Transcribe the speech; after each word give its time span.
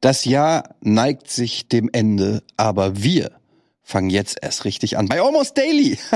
Das 0.00 0.24
Jahr 0.24 0.74
neigt 0.80 1.30
sich 1.30 1.68
dem 1.68 1.88
Ende, 1.92 2.42
aber 2.56 3.02
wir 3.02 3.32
fangen 3.82 4.10
jetzt 4.10 4.38
erst 4.42 4.64
richtig 4.64 4.98
an 4.98 5.06
bei 5.08 5.20
Almost 5.20 5.56
Daily. 5.56 5.98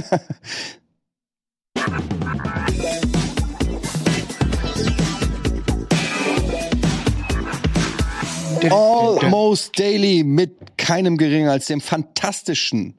Almost 8.70 9.78
Daily 9.78 10.22
mit 10.24 10.76
keinem 10.76 11.16
geringer 11.16 11.52
als 11.52 11.66
dem 11.66 11.80
fantastischen 11.80 12.98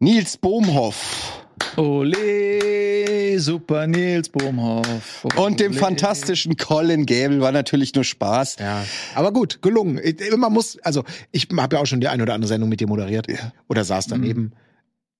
Nils 0.00 0.36
Bohmhoff. 0.38 1.45
Ole, 1.76 3.38
super 3.38 3.86
Nils 3.86 4.28
Bohmhoff. 4.28 5.24
Ole. 5.24 5.36
Und 5.44 5.60
dem 5.60 5.72
fantastischen 5.74 6.56
Colin 6.56 7.06
Gable 7.06 7.40
war 7.40 7.52
natürlich 7.52 7.94
nur 7.94 8.04
Spaß. 8.04 8.56
Ja, 8.58 8.84
aber 9.14 9.32
gut, 9.32 9.60
gelungen. 9.62 10.00
Man 10.36 10.52
muss, 10.52 10.78
also 10.82 11.04
ich 11.32 11.48
habe 11.56 11.76
ja 11.76 11.82
auch 11.82 11.86
schon 11.86 12.00
die 12.00 12.08
eine 12.08 12.22
oder 12.22 12.34
andere 12.34 12.48
Sendung 12.48 12.68
mit 12.68 12.80
dir 12.80 12.86
moderiert 12.88 13.28
Ja. 13.28 13.52
oder 13.68 13.84
saß 13.84 14.06
daneben, 14.06 14.52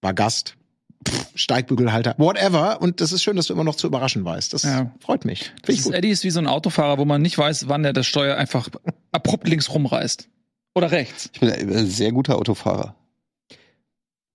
war 0.00 0.14
Gast, 0.14 0.56
Steigbügelhalter, 1.34 2.14
whatever. 2.18 2.80
Und 2.80 3.00
das 3.00 3.12
ist 3.12 3.22
schön, 3.22 3.36
dass 3.36 3.46
du 3.46 3.52
immer 3.52 3.64
noch 3.64 3.76
zu 3.76 3.86
überraschen 3.86 4.24
weißt. 4.24 4.52
Das 4.54 4.62
Ja. 4.64 4.92
freut 5.00 5.24
mich. 5.24 5.52
Das 5.64 5.76
ist. 5.76 5.86
Eddie 5.92 6.10
ist 6.10 6.24
wie 6.24 6.30
so 6.30 6.40
ein 6.40 6.46
Autofahrer, 6.46 6.98
wo 6.98 7.04
man 7.04 7.22
nicht 7.22 7.36
weiß, 7.38 7.68
wann 7.68 7.84
er 7.84 7.92
das 7.92 8.06
Steuer 8.06 8.36
einfach 8.36 8.68
abrupt 9.12 9.48
links 9.48 9.70
rumreißt. 9.72 10.28
Oder 10.74 10.90
rechts. 10.90 11.30
Ich 11.32 11.40
bin 11.40 11.50
ein 11.50 11.86
sehr 11.86 12.12
guter 12.12 12.36
Autofahrer. 12.36 12.94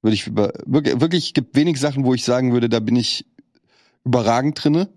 Würde 0.02 0.16
ich 0.16 0.28
über, 0.28 0.54
wirklich, 0.66 1.00
wirklich 1.00 1.34
gibt 1.34 1.56
wenig 1.56 1.80
Sachen, 1.80 2.06
wo 2.06 2.14
ich 2.14 2.24
sagen 2.24 2.54
würde, 2.54 2.70
da 2.70 2.80
bin 2.80 2.96
ich 2.96 3.26
überragend 4.04 4.64
drinne. 4.64 4.90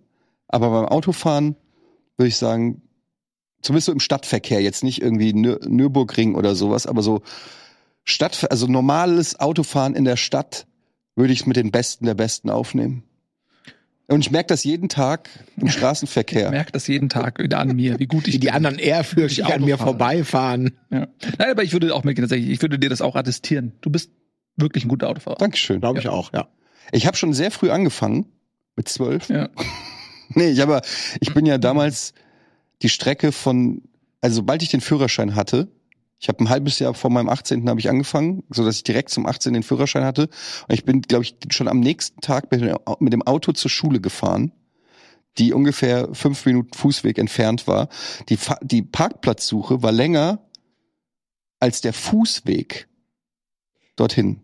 Aber 0.49 0.71
beim 0.71 0.87
Autofahren 0.87 1.57
würde 2.17 2.29
ich 2.29 2.37
sagen, 2.37 2.83
zumindest 3.63 3.87
so 3.87 3.93
im 3.93 4.01
Stadtverkehr, 4.01 4.63
jetzt 4.63 4.85
nicht 4.85 5.03
irgendwie 5.03 5.33
Nür 5.33 5.61
Nürburgring 5.67 6.35
oder 6.35 6.55
sowas, 6.55 6.87
aber 6.87 7.03
so 7.03 7.23
Stadt, 8.05 8.51
also 8.51 8.67
normales 8.67 9.41
Autofahren 9.41 9.95
in 9.95 10.05
der 10.05 10.17
Stadt 10.17 10.67
würde 11.17 11.33
ich 11.33 11.41
es 11.41 11.47
mit 11.47 11.57
den 11.57 11.71
Besten 11.71 12.05
der 12.05 12.15
Besten 12.15 12.51
aufnehmen. 12.51 13.03
Und 14.07 14.21
ich 14.21 14.31
merke 14.31 14.49
das 14.49 14.65
jeden 14.65 14.91
Tag 14.91 15.31
im 15.57 15.69
Ich 15.69 15.73
Straßenverkehr. 15.73 16.51
merke 16.51 16.73
das 16.73 16.87
jeden 16.87 17.09
Tag 17.09 17.39
wieder 17.39 17.59
an 17.59 17.75
mir, 17.75 17.99
wie 17.99 18.07
gut 18.07 18.29
ich 18.29 18.35
Wie 18.35 18.39
die 18.39 18.49
bin. 18.49 18.55
anderen 18.57 18.79
ehrfürchtig 18.79 19.47
Ich 19.47 19.55
an 19.55 19.65
mir 19.65 19.79
vorbeifahren. 19.79 20.77
Ja. 20.91 21.09
Nein, 21.39 21.51
aber 21.51 21.63
ich 21.63 21.73
würde 21.73 21.95
auch 21.95 22.05
mir 22.05 22.15
tatsächlich, 22.15 22.51
ich 22.51 22.61
würde 22.61 22.79
dir 22.79 22.91
das 22.91 23.01
auch 23.01 23.17
attestieren. 23.17 23.73
Du 23.81 23.89
bist 23.89 24.11
wirklich 24.57 24.85
ein 24.85 24.89
guter 24.89 25.09
Autofahrer. 25.09 25.37
Dankeschön. 25.37 25.81
Glaube 25.81 25.99
ich 26.01 26.09
auch, 26.09 26.33
ja. 26.33 26.49
Ich 26.93 27.07
habe 27.07 27.17
schon 27.17 27.33
sehr 27.33 27.51
früh 27.51 27.71
angefangen, 27.71 28.27
mit 28.77 28.89
zwölf. 28.89 29.29
Ja. 29.29 29.49
Nee, 30.31 30.49
ich, 30.49 30.63
aber 30.63 30.81
ich 31.21 31.35
bin 31.35 31.45
ja 31.45 31.59
damals 31.59 32.15
die 32.83 32.89
Strecke 32.89 33.31
von, 33.31 33.83
also 34.23 34.37
sobald 34.37 34.63
ich 34.63 34.71
den 34.71 34.81
Führerschein 34.81 35.35
hatte, 35.35 35.69
ich 36.19 36.29
habe 36.29 36.43
ein 36.43 36.49
halbes 36.49 36.79
Jahr 36.79 36.95
vor 36.95 37.11
meinem 37.11 37.29
18. 37.29 37.69
habe 37.69 37.79
ich 37.79 37.91
angefangen, 37.91 38.43
so 38.49 38.65
dass 38.65 38.77
ich 38.77 38.85
direkt 38.85 39.11
zum 39.11 39.27
18. 39.27 39.53
den 39.53 39.63
Führerschein 39.63 40.03
hatte. 40.05 40.23
Und 40.67 40.75
ich 40.75 40.85
bin, 40.85 41.03
glaube 41.03 41.25
ich, 41.25 41.37
schon 41.51 41.69
am 41.69 41.79
nächsten 41.81 42.21
Tag 42.23 42.51
mit 42.51 42.63
dem- 42.63 42.79
mit 43.01 43.13
dem 43.13 43.21
Auto 43.23 43.53
zur 43.53 43.71
Schule 43.71 44.01
gefahren, 44.01 44.51
die 45.37 45.53
ungefähr 45.53 46.09
fünf 46.15 46.47
Minuten 46.47 46.73
Fußweg 46.73 47.19
entfernt 47.19 47.67
war. 47.69 47.89
Die, 48.31 48.39
Fa 48.39 48.59
die 48.63 48.81
Parkplatzsuche 48.83 49.83
war 49.83 49.93
länger 49.93 50.39
als 51.61 51.83
der 51.83 51.93
Fußweg 51.93 52.89
dorthin. 53.97 54.41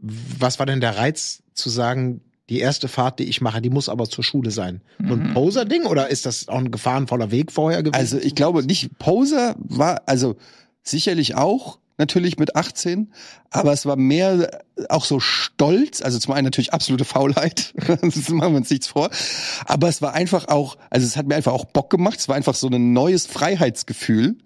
Was 0.00 0.58
war 0.58 0.66
denn 0.66 0.80
der 0.80 0.96
Reiz 0.96 1.42
zu 1.54 1.70
sagen, 1.70 2.20
die 2.50 2.58
erste 2.58 2.88
Fahrt, 2.88 3.18
die 3.20 3.24
ich 3.24 3.40
mache, 3.40 3.62
die 3.62 3.70
muss 3.70 3.88
aber 3.88 4.08
zur 4.08 4.22
Schule 4.22 4.50
sein? 4.50 4.82
So 4.98 5.14
ein 5.14 5.28
Mhm. 5.28 5.34
Poser-Ding 5.34 5.86
oder 5.86 6.10
ist 6.10 6.26
das 6.26 6.48
auch 6.48 6.58
ein 6.58 6.70
gefahrenvoller 6.70 7.30
Weg 7.30 7.52
vorher 7.52 7.82
gewesen? 7.82 7.98
Also 7.98 8.18
ich 8.18 8.34
glaube 8.34 8.62
nicht, 8.64 8.98
Poser 8.98 9.56
war, 9.58 10.02
also 10.06 10.36
sicherlich 10.82 11.36
auch, 11.36 11.78
natürlich 11.96 12.38
mit 12.38 12.56
18, 12.56 13.12
aber 13.50 13.72
es 13.72 13.86
war 13.86 13.96
mehr 13.96 14.62
auch 14.88 15.04
so 15.04 15.20
stolz, 15.20 16.02
also 16.02 16.18
zum 16.18 16.34
einen 16.34 16.44
natürlich 16.44 16.74
absolute 16.74 17.04
Faulheit, 17.04 17.72
das 18.02 18.28
machen 18.28 18.52
wir 18.52 18.58
uns 18.58 18.70
nichts 18.70 18.88
vor, 18.88 19.10
aber 19.64 19.88
es 19.88 20.02
war 20.02 20.12
einfach 20.12 20.48
auch, 20.48 20.76
also 20.90 21.06
es 21.06 21.16
hat 21.16 21.28
mir 21.28 21.36
einfach 21.36 21.52
auch 21.52 21.64
Bock 21.66 21.90
gemacht, 21.90 22.18
es 22.18 22.28
war 22.28 22.34
einfach 22.34 22.56
so 22.56 22.66
ein 22.66 22.92
neues 22.92 23.26
Freiheitsgefühl, 23.26 24.36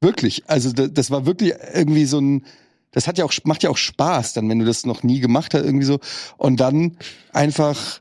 wirklich, 0.00 0.44
also 0.46 0.72
das, 0.72 0.90
das 0.92 1.10
war 1.10 1.26
wirklich 1.26 1.54
irgendwie 1.74 2.06
so 2.06 2.20
ein, 2.20 2.44
das 2.92 3.06
hat 3.06 3.18
ja 3.18 3.24
auch, 3.24 3.32
macht 3.44 3.62
ja 3.62 3.70
auch 3.70 3.76
Spaß 3.76 4.32
dann, 4.32 4.48
wenn 4.48 4.58
du 4.58 4.64
das 4.64 4.86
noch 4.86 5.02
nie 5.02 5.20
gemacht 5.20 5.54
hast, 5.54 5.64
irgendwie 5.64 5.86
so, 5.86 6.00
und 6.36 6.60
dann 6.60 6.96
einfach 7.32 8.00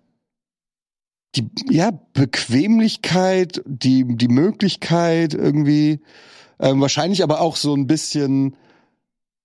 die 1.36 1.50
ja 1.70 1.92
Bequemlichkeit, 2.14 3.62
die 3.66 4.04
die 4.08 4.28
Möglichkeit 4.28 5.34
irgendwie 5.34 6.00
ähm, 6.60 6.82
wahrscheinlich 6.82 7.24
aber 7.24 7.42
auch 7.42 7.56
so 7.56 7.76
ein 7.76 7.88
bisschen 7.88 8.56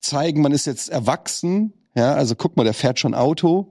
zeigen, 0.01 0.43
man 0.43 0.53
ist 0.53 0.67
jetzt 0.67 0.89
erwachsen. 0.89 1.73
Ja, 1.95 2.15
also 2.15 2.35
guck 2.35 2.57
mal, 2.57 2.65
der 2.65 2.75
fährt 2.75 2.99
schon 2.99 3.15
Auto. 3.15 3.69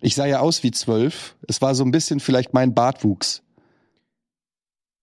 Ich 0.00 0.14
sah 0.14 0.26
ja 0.26 0.40
aus 0.40 0.62
wie 0.62 0.70
zwölf. 0.70 1.36
Es 1.48 1.62
war 1.62 1.74
so 1.74 1.84
ein 1.84 1.90
bisschen 1.90 2.20
vielleicht 2.20 2.54
mein 2.54 2.74
Bartwuchs. 2.74 3.42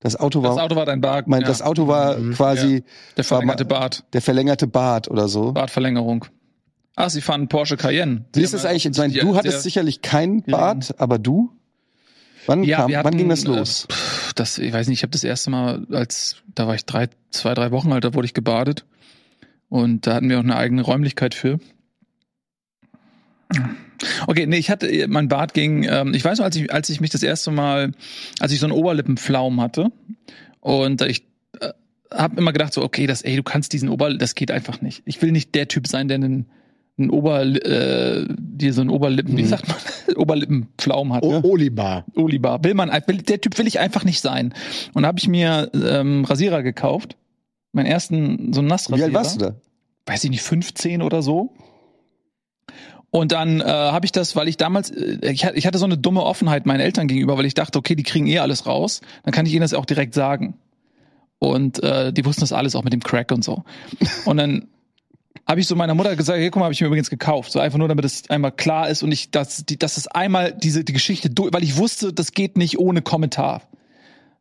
Das 0.01 0.15
Auto 0.15 0.41
war, 0.43 0.55
Das 0.55 0.59
Auto 0.63 0.75
war 0.75 0.85
dein 0.85 0.99
Bart. 0.99 1.27
mein, 1.27 1.41
ja. 1.41 1.47
das 1.47 1.61
Auto 1.61 1.87
war 1.87 2.17
Mhm, 2.17 2.33
quasi 2.33 2.83
Der 3.17 3.23
verlängerte 3.23 3.69
war 3.69 3.79
Bart. 3.79 4.03
der 4.13 4.21
verlängerte 4.21 4.67
Bart 4.67 5.07
oder 5.09 5.27
so. 5.27 5.53
Bartverlängerung. 5.53 6.25
Ah, 6.95 7.09
sie 7.09 7.21
fahren 7.21 7.47
Porsche 7.47 7.77
Cayenne. 7.77 8.25
Wie 8.33 8.41
ist 8.41 8.53
das 8.53 8.65
eigentlich? 8.65 8.85
Ich 8.87 8.97
meine, 8.97 9.13
du 9.13 9.35
hattest 9.35 9.63
sicherlich 9.63 10.01
keinen 10.01 10.41
Bart, 10.43 10.95
aber 10.99 11.17
du? 11.19 11.51
Wann, 12.47 12.63
Ja, 12.63 12.77
kam, 12.79 12.89
wir 12.89 12.97
wann 12.97 13.05
hatten, 13.05 13.17
ging 13.17 13.29
das 13.29 13.43
äh, 13.45 13.47
los? 13.47 13.87
Pff, 13.91 14.33
Das, 14.33 14.57
ich 14.57 14.73
weiß 14.73 14.87
nicht, 14.87 14.99
ich 14.99 15.03
habe 15.03 15.11
das 15.11 15.23
erste 15.23 15.51
Mal, 15.51 15.85
als 15.91 16.37
da 16.55 16.67
war 16.67 16.73
ich 16.75 16.85
drei, 16.85 17.07
zwei, 17.29 17.53
drei 17.53 17.71
Wochen 17.71 17.93
alt, 17.93 18.03
da 18.03 18.13
wurde 18.15 18.25
ich 18.25 18.33
gebadet. 18.33 18.85
Und 19.69 20.05
da 20.07 20.15
hatten 20.15 20.29
wir 20.29 20.39
auch 20.39 20.43
eine 20.43 20.55
eigene 20.57 20.81
Räumlichkeit 20.81 21.33
für. 21.35 21.59
Okay, 24.27 24.45
nee, 24.47 24.57
ich 24.57 24.69
hatte, 24.69 25.07
mein 25.07 25.27
Bart 25.27 25.53
ging, 25.53 25.83
ähm, 25.89 26.13
ich 26.13 26.23
weiß 26.25 26.39
noch, 26.39 26.45
als 26.45 26.55
ich, 26.55 26.71
als 26.73 26.89
ich 26.89 27.01
mich 27.01 27.09
das 27.11 27.23
erste 27.23 27.51
Mal, 27.51 27.91
als 28.39 28.51
ich 28.51 28.59
so 28.59 28.65
einen 28.65 28.73
Oberlippenpflaum 28.73 29.61
hatte 29.61 29.91
und 30.59 31.01
ich 31.03 31.23
äh, 31.59 31.69
habe 32.13 32.37
immer 32.37 32.51
gedacht 32.53 32.73
so, 32.73 32.83
okay, 32.83 33.07
das, 33.07 33.21
ey, 33.21 33.35
du 33.35 33.43
kannst 33.43 33.73
diesen 33.73 33.89
Ober, 33.89 34.13
das 34.13 34.35
geht 34.35 34.51
einfach 34.51 34.81
nicht. 34.81 35.01
Ich 35.05 35.21
will 35.21 35.31
nicht 35.31 35.53
der 35.55 35.67
Typ 35.67 35.87
sein, 35.87 36.07
der 36.07 36.15
einen, 36.15 36.47
einen 36.97 37.09
Ober, 37.09 37.41
äh, 37.43 38.25
dir 38.37 38.73
so 38.73 38.81
einen 38.81 38.89
Oberlippen, 38.89 39.37
wie 39.37 39.43
Mhm. 39.43 39.47
sagt 39.47 39.67
man, 39.67 39.77
Oberlippenpflaum 40.17 41.13
hat. 41.13 41.23
Olibar. 41.23 42.05
Olibar. 42.15 42.63
Will 42.63 42.73
man, 42.73 42.89
will, 43.07 43.17
der 43.19 43.39
Typ 43.41 43.57
will 43.57 43.67
ich 43.67 43.79
einfach 43.79 44.03
nicht 44.03 44.21
sein. 44.21 44.53
Und 44.93 45.05
habe 45.05 45.19
ich 45.19 45.27
mir 45.27 45.69
ähm, 45.73 46.25
Rasierer 46.25 46.63
gekauft. 46.63 47.17
Meinen 47.73 47.85
ersten, 47.85 48.51
so 48.53 48.59
einen 48.59 48.67
Wie 48.67 48.71
Nassrasierer. 48.71 49.05
alt 49.07 49.13
warst 49.13 49.35
du 49.41 49.45
da? 49.45 49.55
Weiß 50.05 50.23
ich 50.25 50.29
nicht, 50.31 50.41
15 50.41 51.01
oder 51.01 51.21
so. 51.21 51.53
Und 53.11 53.33
dann 53.33 53.59
äh, 53.59 53.65
habe 53.65 54.05
ich 54.05 54.13
das, 54.13 54.35
weil 54.37 54.47
ich 54.47 54.55
damals, 54.57 54.89
äh, 54.89 55.31
ich, 55.31 55.45
hatte- 55.45 55.77
so 55.77 55.85
eine 55.85 55.97
dumme 55.97 56.23
Offenheit 56.23 56.65
meinen 56.65 56.79
Eltern 56.79 57.07
gegenüber, 57.07 57.37
weil 57.37 57.45
ich 57.45 57.53
dachte, 57.53 57.77
okay, 57.77 57.95
die 57.95 58.03
kriegen 58.03 58.25
eh 58.27 58.39
alles 58.39 58.65
raus, 58.65 59.01
dann 59.23 59.33
kann 59.33 59.45
ich 59.45 59.51
ihnen 59.51 59.61
das 59.61 59.73
auch 59.73 59.85
direkt 59.85 60.13
sagen. 60.13 60.55
Und 61.39 61.83
äh, 61.83 62.13
die 62.13 62.23
wussten 62.23 62.41
das 62.41 62.53
alles 62.53 62.75
auch 62.75 62.83
mit 62.83 62.93
dem 62.93 63.01
Crack 63.03 63.31
und 63.31 63.43
so. 63.43 63.63
Und 64.25 64.37
dann 64.37 64.67
habe 65.47 65.59
ich 65.59 65.67
so 65.67 65.75
meiner 65.75 65.95
Mutter 65.95 66.15
gesagt, 66.15 66.39
hier, 66.39 66.51
guck 66.51 66.59
mal, 66.59 66.65
habe 66.65 66.73
ich 66.73 66.79
mir 66.81 66.87
übrigens 66.87 67.09
gekauft. 67.09 67.51
So 67.51 67.59
einfach 67.59 67.79
nur, 67.79 67.87
damit 67.89 68.05
es 68.05 68.29
einmal 68.29 68.51
klar 68.51 68.87
ist 68.89 69.03
und 69.03 69.11
ich, 69.11 69.31
dass, 69.31 69.65
die, 69.65 69.77
dass 69.77 69.97
es 69.97 70.07
einmal 70.07 70.53
diese 70.53 70.83
die 70.83 70.93
Geschichte 70.93 71.29
durch, 71.29 71.51
weil 71.51 71.63
ich 71.63 71.77
wusste, 71.77 72.13
das 72.13 72.31
geht 72.31 72.57
nicht 72.57 72.79
ohne 72.79 73.01
Kommentar. 73.01 73.63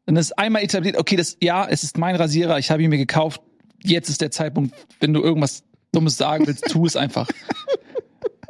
Dann 0.06 0.16
ist 0.16 0.38
einmal 0.38 0.62
etabliert, 0.62 0.97
okay, 0.97 1.16
das, 1.16 1.37
ja, 1.41 1.66
es 1.66 1.82
ist 1.84 1.98
mein 1.98 2.16
Rasierer, 2.16 2.58
ich 2.58 2.70
habe 2.70 2.82
ihn 2.82 2.91
mir 2.91 2.98
gekauft. 2.98 3.41
Jetzt 3.82 4.10
ist 4.10 4.20
der 4.20 4.31
Zeitpunkt, 4.31 4.75
wenn 5.00 5.12
du 5.14 5.22
irgendwas 5.22 5.64
Dummes 5.92 6.16
sagen 6.19 6.47
willst, 6.47 6.66
tu 6.70 6.84
es 6.87 6.97
einfach. 6.97 7.26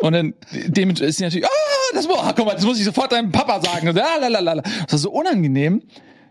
Und 0.00 0.12
dann 0.12 0.34
dem 0.52 0.90
ist 0.90 1.16
sie 1.16 1.24
natürlich, 1.24 1.46
ah, 1.46 1.94
das, 1.94 2.06
ah, 2.08 2.32
guck 2.34 2.46
mal, 2.46 2.54
das 2.54 2.64
muss 2.64 2.78
ich 2.78 2.84
sofort 2.84 3.12
deinem 3.12 3.32
Papa 3.32 3.60
sagen. 3.60 3.88
Und, 3.88 3.98
ah, 3.98 4.18
lalalala. 4.20 4.62
Das 4.62 4.92
war 4.92 4.98
so 4.98 5.10
unangenehm. 5.10 5.82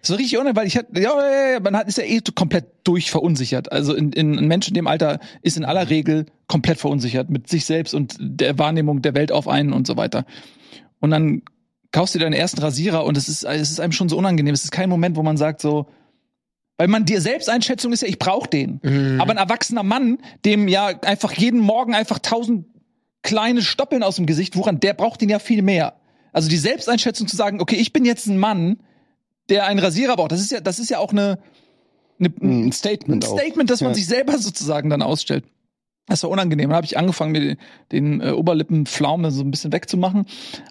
Das 0.02 0.12
war 0.12 0.18
richtig 0.18 0.38
unangenehm, 0.38 0.56
weil 0.56 0.68
ich 0.68 0.78
hatte, 0.78 1.00
ja, 1.00 1.60
man 1.60 1.76
hat, 1.76 1.88
ist 1.88 1.98
ja 1.98 2.04
eh 2.04 2.22
komplett 2.34 2.66
durchverunsichert. 2.84 3.72
Also 3.72 3.94
in, 3.94 4.12
in, 4.14 4.38
ein 4.38 4.48
Mensch 4.48 4.68
in 4.68 4.74
dem 4.74 4.88
Alter 4.88 5.20
ist 5.42 5.58
in 5.58 5.66
aller 5.66 5.90
Regel 5.90 6.26
komplett 6.48 6.80
verunsichert 6.80 7.30
mit 7.30 7.50
sich 7.50 7.66
selbst 7.66 7.94
und 7.94 8.16
der 8.20 8.58
Wahrnehmung 8.58 9.02
der 9.02 9.14
Welt 9.14 9.32
auf 9.32 9.48
einen 9.48 9.74
und 9.74 9.86
so 9.86 9.98
weiter. 9.98 10.26
Und 11.00 11.12
dann 11.12 11.44
kaufst 11.92 12.16
du 12.16 12.20
dir 12.20 12.26
deinen 12.26 12.34
ersten 12.34 12.62
Rasierer 12.62 13.04
und 13.06 13.18
es 13.18 13.28
ist, 13.28 13.44
es 13.44 13.72
ist 13.72 13.80
einem 13.80 13.92
schon 13.92 14.10
so 14.10 14.18
unangenehm. 14.18 14.54
Es 14.54 14.64
ist 14.64 14.72
kein 14.72 14.90
Moment, 14.90 15.16
wo 15.16 15.24
man 15.24 15.38
sagt 15.38 15.62
so, 15.62 15.88
weil 16.78 16.88
man 16.88 17.04
dir 17.04 17.20
Selbsteinschätzung 17.20 17.92
ist 17.92 18.02
ja, 18.02 18.08
ich 18.08 18.20
brauche 18.20 18.50
den. 18.50 18.80
Mhm. 18.84 19.20
Aber 19.20 19.32
ein 19.32 19.38
erwachsener 19.38 19.84
Mann, 19.84 20.20
dem 20.46 20.68
ja 20.70 20.88
einfach 21.02 21.34
jeden 21.34 21.60
Morgen 21.60 21.94
einfach 21.94 22.20
tausend 22.20 22.66
kleine 23.22 23.62
Stoppeln 23.62 24.04
aus 24.04 24.16
dem 24.16 24.26
Gesicht 24.26 24.56
wuchern, 24.56 24.80
der 24.80 24.94
braucht 24.94 25.22
den 25.22 25.30
ja 25.30 25.40
viel 25.40 25.62
mehr. 25.62 25.94
Also 26.32 26.50
die 26.50 26.58
Selbsteinschätzung 26.58 27.28
zu 27.28 27.36
sagen, 27.36 27.62
okay, 27.62 27.76
ich 27.76 27.92
bin 27.94 28.06
jetzt 28.06 28.28
ein 28.28 28.38
Mann, 28.38 28.78
der 29.50 29.66
einen 29.66 29.80
Rasierer 29.80 30.16
braucht, 30.16 30.32
das 30.32 30.42
ist 30.42 30.52
ja, 30.52 30.60
das 30.62 30.80
ist 30.80 30.90
ja 30.90 31.00
auch 31.00 31.12
eine, 31.12 31.40
eine 32.20 32.30
Ein 32.42 32.68
ein 32.68 32.72
Statement 32.72 33.26
auch. 33.28 33.38
Statement, 33.38 33.70
das 33.70 33.82
man 33.82 33.92
Ja. 33.92 33.96
sich 33.96 34.06
selber 34.08 34.38
sozusagen 34.38 34.90
dann 34.90 35.02
ausstellt. 35.02 35.46
Das 36.08 36.24
war 36.24 36.30
unangenehm. 36.32 36.70
Dann 36.70 36.76
habe 36.78 36.86
ich 36.86 36.98
angefangen, 36.98 37.32
mir 37.34 37.40
den, 37.42 37.58
den 37.92 38.22
äh, 38.22 38.32
Oberlippenpflaumen 38.32 39.30
so 39.32 39.44
ein 39.44 39.52
bisschen 39.52 39.72
wegzumachen. 39.72 40.26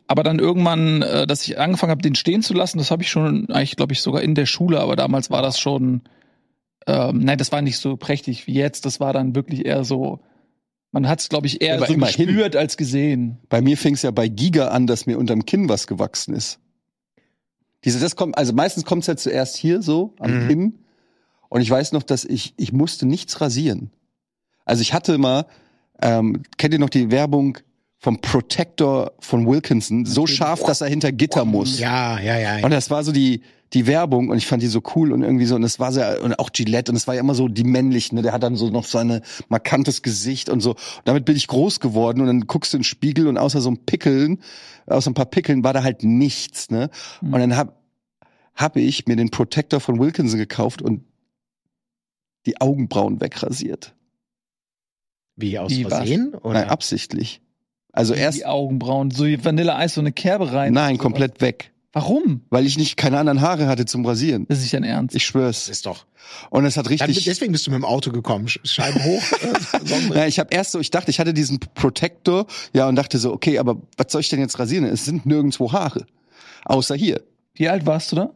Aber 0.09 0.25
dann 0.25 0.41
irgendwann, 0.41 1.03
äh, 1.03 1.27
dass 1.29 1.47
ich 1.47 1.59
angefangen 1.61 1.91
habe, 1.91 2.03
den 2.03 2.17
stehen 2.17 2.43
zu 2.43 2.55
lassen, 2.55 2.79
das 2.79 2.91
habe 2.91 3.03
ich 3.05 3.11
schon 3.11 3.49
eigentlich, 3.50 3.77
glaube 3.77 3.93
ich, 3.93 4.00
sogar 4.00 4.23
in 4.23 4.35
der 4.35 4.47
Schule, 4.47 4.81
aber 4.81 4.97
damals 4.97 5.31
war 5.31 5.43
das 5.43 5.61
schon 5.61 6.03
ähm, 6.89 7.19
nein, 7.21 7.37
das 7.39 7.53
war 7.53 7.61
nicht 7.62 7.77
so 7.79 7.97
prächtig 7.97 8.47
wie 8.47 8.55
jetzt. 8.55 8.87
Das 8.87 8.99
war 8.99 9.12
dann 9.12 9.35
wirklich 9.35 9.67
eher 9.67 9.85
so. 9.85 10.21
Man 10.90 11.06
hat 11.08 11.20
es, 11.20 11.29
glaube 11.29 11.46
ich, 11.46 11.61
eher 11.61 11.76
Aber 11.76 11.87
so 11.87 11.93
immerhin. 11.93 12.26
gespürt 12.26 12.56
als 12.56 12.76
gesehen. 12.76 13.38
Bei 13.49 13.61
mir 13.61 13.76
fing 13.76 13.94
es 13.94 14.02
ja 14.02 14.11
bei 14.11 14.29
Giga 14.29 14.69
an, 14.69 14.87
dass 14.87 15.06
mir 15.06 15.19
unterm 15.19 15.44
Kinn 15.44 15.69
was 15.69 15.87
gewachsen 15.87 16.35
ist. 16.35 16.58
Diese, 17.85 18.00
das 18.00 18.17
kommt, 18.17 18.37
also 18.38 18.52
meistens 18.52 18.85
kommt 18.85 19.02
es 19.02 19.06
ja 19.06 19.17
zuerst 19.17 19.56
hier 19.56 19.82
so 19.82 20.14
am 20.19 20.44
Mhm. 20.44 20.49
Kinn. 20.49 20.79
Und 21.50 21.61
ich 21.61 21.70
weiß 21.70 21.93
noch, 21.93 22.02
dass 22.02 22.25
ich, 22.25 22.55
ich 22.56 22.73
musste 22.73 23.06
nichts 23.06 23.40
rasieren. 23.40 23.90
Also 24.64 24.82
ich 24.82 24.93
hatte 24.93 25.19
mal, 25.19 25.46
ähm, 26.02 26.43
kennt 26.56 26.73
ihr 26.75 26.81
noch 26.81 26.90
die 26.90 27.11
Werbung 27.11 27.58
vom 27.99 28.21
Protector 28.21 29.12
von 29.21 29.47
Wilkinson? 29.47 30.06
So 30.06 30.27
scharf, 30.27 30.62
dass 30.62 30.81
er 30.81 30.89
hinter 30.89 31.12
Gitter 31.12 31.45
muss. 31.45 31.79
Ja, 31.79 32.19
ja, 32.21 32.39
ja. 32.39 32.65
Und 32.65 32.71
das 32.71 32.91
war 32.91 33.03
so 33.03 33.12
die, 33.12 33.43
die 33.73 33.87
Werbung 33.87 34.31
und 34.31 34.39
ich 34.39 34.47
fand 34.47 34.62
die 34.62 34.69
so 34.69 34.83
cool 34.95 35.12
und 35.12 35.23
irgendwie 35.23 35.45
so, 35.45 35.55
und 35.55 35.62
das 35.62 35.79
war 35.79 35.93
sehr, 35.93 36.23
und 36.23 36.39
auch 36.39 36.50
Gillette 36.53 36.91
und 36.91 36.97
es 36.97 37.06
war 37.06 37.15
ja 37.15 37.21
immer 37.21 37.35
so 37.35 37.49
die 37.49 37.65
männlichen, 37.65 38.17
ne? 38.17 38.23
der 38.23 38.33
hat 38.33 38.43
dann 38.43 38.56
so 38.56 38.71
noch 38.71 38.85
so 38.85 38.99
ein 38.99 39.21
markantes 39.49 40.03
Gesicht 40.03 40.49
und 40.49 40.61
so. 40.61 40.71
Und 40.71 41.03
damit 41.05 41.25
bin 41.25 41.37
ich 41.37 41.49
groß 41.49 41.81
geworden 41.81 42.21
und 42.21 42.29
dann 42.29 42.47
guckst 42.47 42.73
du 42.73 42.79
in 42.79 42.81
den 42.81 42.85
Spiegel 42.85 43.27
und 43.27 43.37
außer 43.37 43.61
so 43.61 43.69
einem 43.69 43.85
Pickeln, 43.85 44.41
außer 44.87 45.11
ein 45.11 45.15
paar 45.15 45.27
Pickeln 45.27 45.65
war 45.65 45.73
da 45.73 45.83
halt 45.83 46.03
nichts, 46.03 46.71
ne? 46.71 46.91
Mhm. 47.21 47.35
Und 47.35 47.41
dann 47.41 47.56
hab, 47.56 47.83
hab 48.55 48.77
ich 48.77 49.06
mir 49.06 49.17
den 49.17 49.31
Protector 49.31 49.81
von 49.81 49.99
Wilkinson 49.99 50.39
gekauft 50.39 50.81
und 50.81 51.05
die 52.47 52.61
Augenbrauen 52.61 53.21
wegrasiert. 53.21 53.95
Wie 55.37 55.59
aus 55.59 55.71
Wie? 55.71 55.85
Versehen? 55.85 56.35
Oder? 56.35 56.61
Nein, 56.61 56.69
absichtlich. 56.71 57.43
Also 57.99 58.15
erst, 58.15 58.39
Die 58.39 58.47
Augenbrauen, 58.47 59.11
so 59.11 59.27
wie 59.27 59.45
Vanilleeis, 59.45 59.95
so 59.95 60.00
eine 60.00 60.12
Kerbe 60.12 60.53
rein. 60.53 60.73
nein, 60.73 60.99
komplett 60.99 61.41
weg. 61.41 61.73
Warum? 61.93 62.43
Weil 62.50 62.65
ich 62.67 62.79
nicht 62.79 62.97
keine 62.97 63.19
anderen 63.19 63.41
Haare 63.41 63.67
hatte 63.67 63.85
zum 63.87 64.06
Rasieren. 64.06 64.47
Das 64.49 64.59
ist 64.59 64.65
nicht 64.65 64.75
dein 64.75 64.85
Ernst. 64.85 65.17
Ich 65.17 65.23
Das 65.23 65.29
schwör's. 65.29 65.69
ist 65.69 65.85
doch. 65.87 66.06
Und 66.50 66.65
es 66.65 66.77
hat 66.77 66.85
Dann, 66.87 66.93
richtig. 66.93 67.25
deswegen 67.25 67.50
bist 67.53 67.67
du 67.67 67.71
mit 67.73 67.79
dem 67.81 67.85
Auto 67.85 68.12
gekommen. 68.12 68.47
Sch- 68.47 68.61
Scheiben 68.62 69.03
hoch. 69.03 69.23
äh, 69.43 69.87
Sonnenbrille. 69.89 70.21
Na, 70.21 70.27
ich 70.29 70.39
habe 70.39 70.50
erst 70.55 70.73
so, 70.73 70.79
ich 70.79 70.91
dachte, 70.91 71.11
ich 71.11 71.19
hatte 71.19 71.35
diesen 71.35 71.59
Protector, 71.75 72.47
ja, 72.73 72.87
und 72.89 72.95
dachte 72.97 73.19
so, 73.19 73.33
okay, 73.33 73.59
aber 73.59 73.79
was 73.97 74.12
soll 74.12 74.21
ich 74.21 74.29
denn 74.29 74.39
jetzt 74.39 74.59
rasieren? 74.61 74.85
Es 74.85 75.05
sind 75.06 75.27
nirgendwo 75.27 75.73
Haare. 75.73 76.06
Außer 76.67 76.95
hier. 76.95 77.23
Wie 77.55 77.69
alt 77.69 77.85
warst 77.87 78.12
du 78.12 78.17
da? 78.17 78.31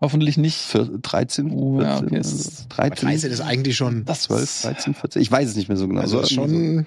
Hoffentlich 0.00 0.36
nicht. 0.36 0.56
Für 0.58 0.84
13, 0.86 1.50
Oh, 1.52 1.80
ja, 1.80 1.98
14, 1.98 2.06
okay, 2.08 2.16
es 2.18 2.26
also 2.32 2.48
ist- 2.48 2.68
13, 2.68 3.08
13 3.08 3.30
ist 3.32 3.40
eigentlich 3.40 3.76
schon. 3.76 4.04
Das 4.04 4.22
12, 4.22 4.62
13, 4.62 4.94
14. 4.94 5.22
Ich 5.22 5.30
weiß 5.30 5.48
es 5.48 5.56
nicht 5.56 5.68
mehr 5.68 5.78
so 5.78 5.88
genau. 5.88 6.00
Also 6.02 6.20
ist 6.20 6.32
irgendwie 6.32 6.54
so. 6.76 6.82
schon 6.82 6.86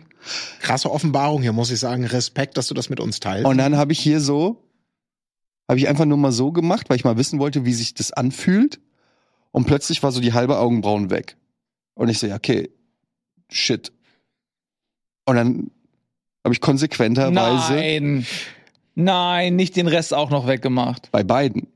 krasse 0.62 0.92
Offenbarung 0.92 1.42
hier, 1.42 1.52
muss 1.54 1.72
ich 1.72 1.80
sagen. 1.80 2.06
Respekt, 2.06 2.58
dass 2.58 2.68
du 2.68 2.76
das 2.76 2.90
mit 2.90 3.00
uns 3.00 3.20
teilst. 3.20 3.46
Und 3.48 3.58
dann 3.58 3.78
habe 3.78 3.94
ich 3.94 4.00
hier 4.00 4.22
so, 4.22 4.64
habe 5.68 5.80
ich 5.80 5.88
einfach 5.88 6.06
nur 6.06 6.18
mal 6.18 6.32
so 6.32 6.52
gemacht, 6.52 6.90
weil 6.90 6.98
ich 6.98 7.04
mal 7.04 7.18
wissen 7.18 7.40
wollte, 7.40 7.66
wie 7.66 7.74
sich 7.74 7.96
das 7.96 8.12
anfühlt. 8.12 8.80
Und 9.52 9.66
plötzlich 9.66 10.04
war 10.04 10.12
so 10.12 10.22
die 10.22 10.34
halbe 10.34 10.60
Augenbrauen 10.60 11.10
weg. 11.10 11.36
Und 11.96 12.10
ich 12.10 12.20
so, 12.20 12.28
ja, 12.28 12.36
okay, 12.36 12.70
shit. 13.50 13.92
Und 15.26 15.36
dann 15.36 15.72
habe 16.44 16.54
ich 16.54 16.62
konsequenterweise 16.62 17.74
Nein. 17.74 18.26
Nein, 18.94 19.56
nicht 19.56 19.76
den 19.76 19.88
Rest 19.88 20.14
auch 20.14 20.30
noch 20.30 20.46
weggemacht. 20.48 21.12
bei 21.12 21.24
beiden. 21.24 21.68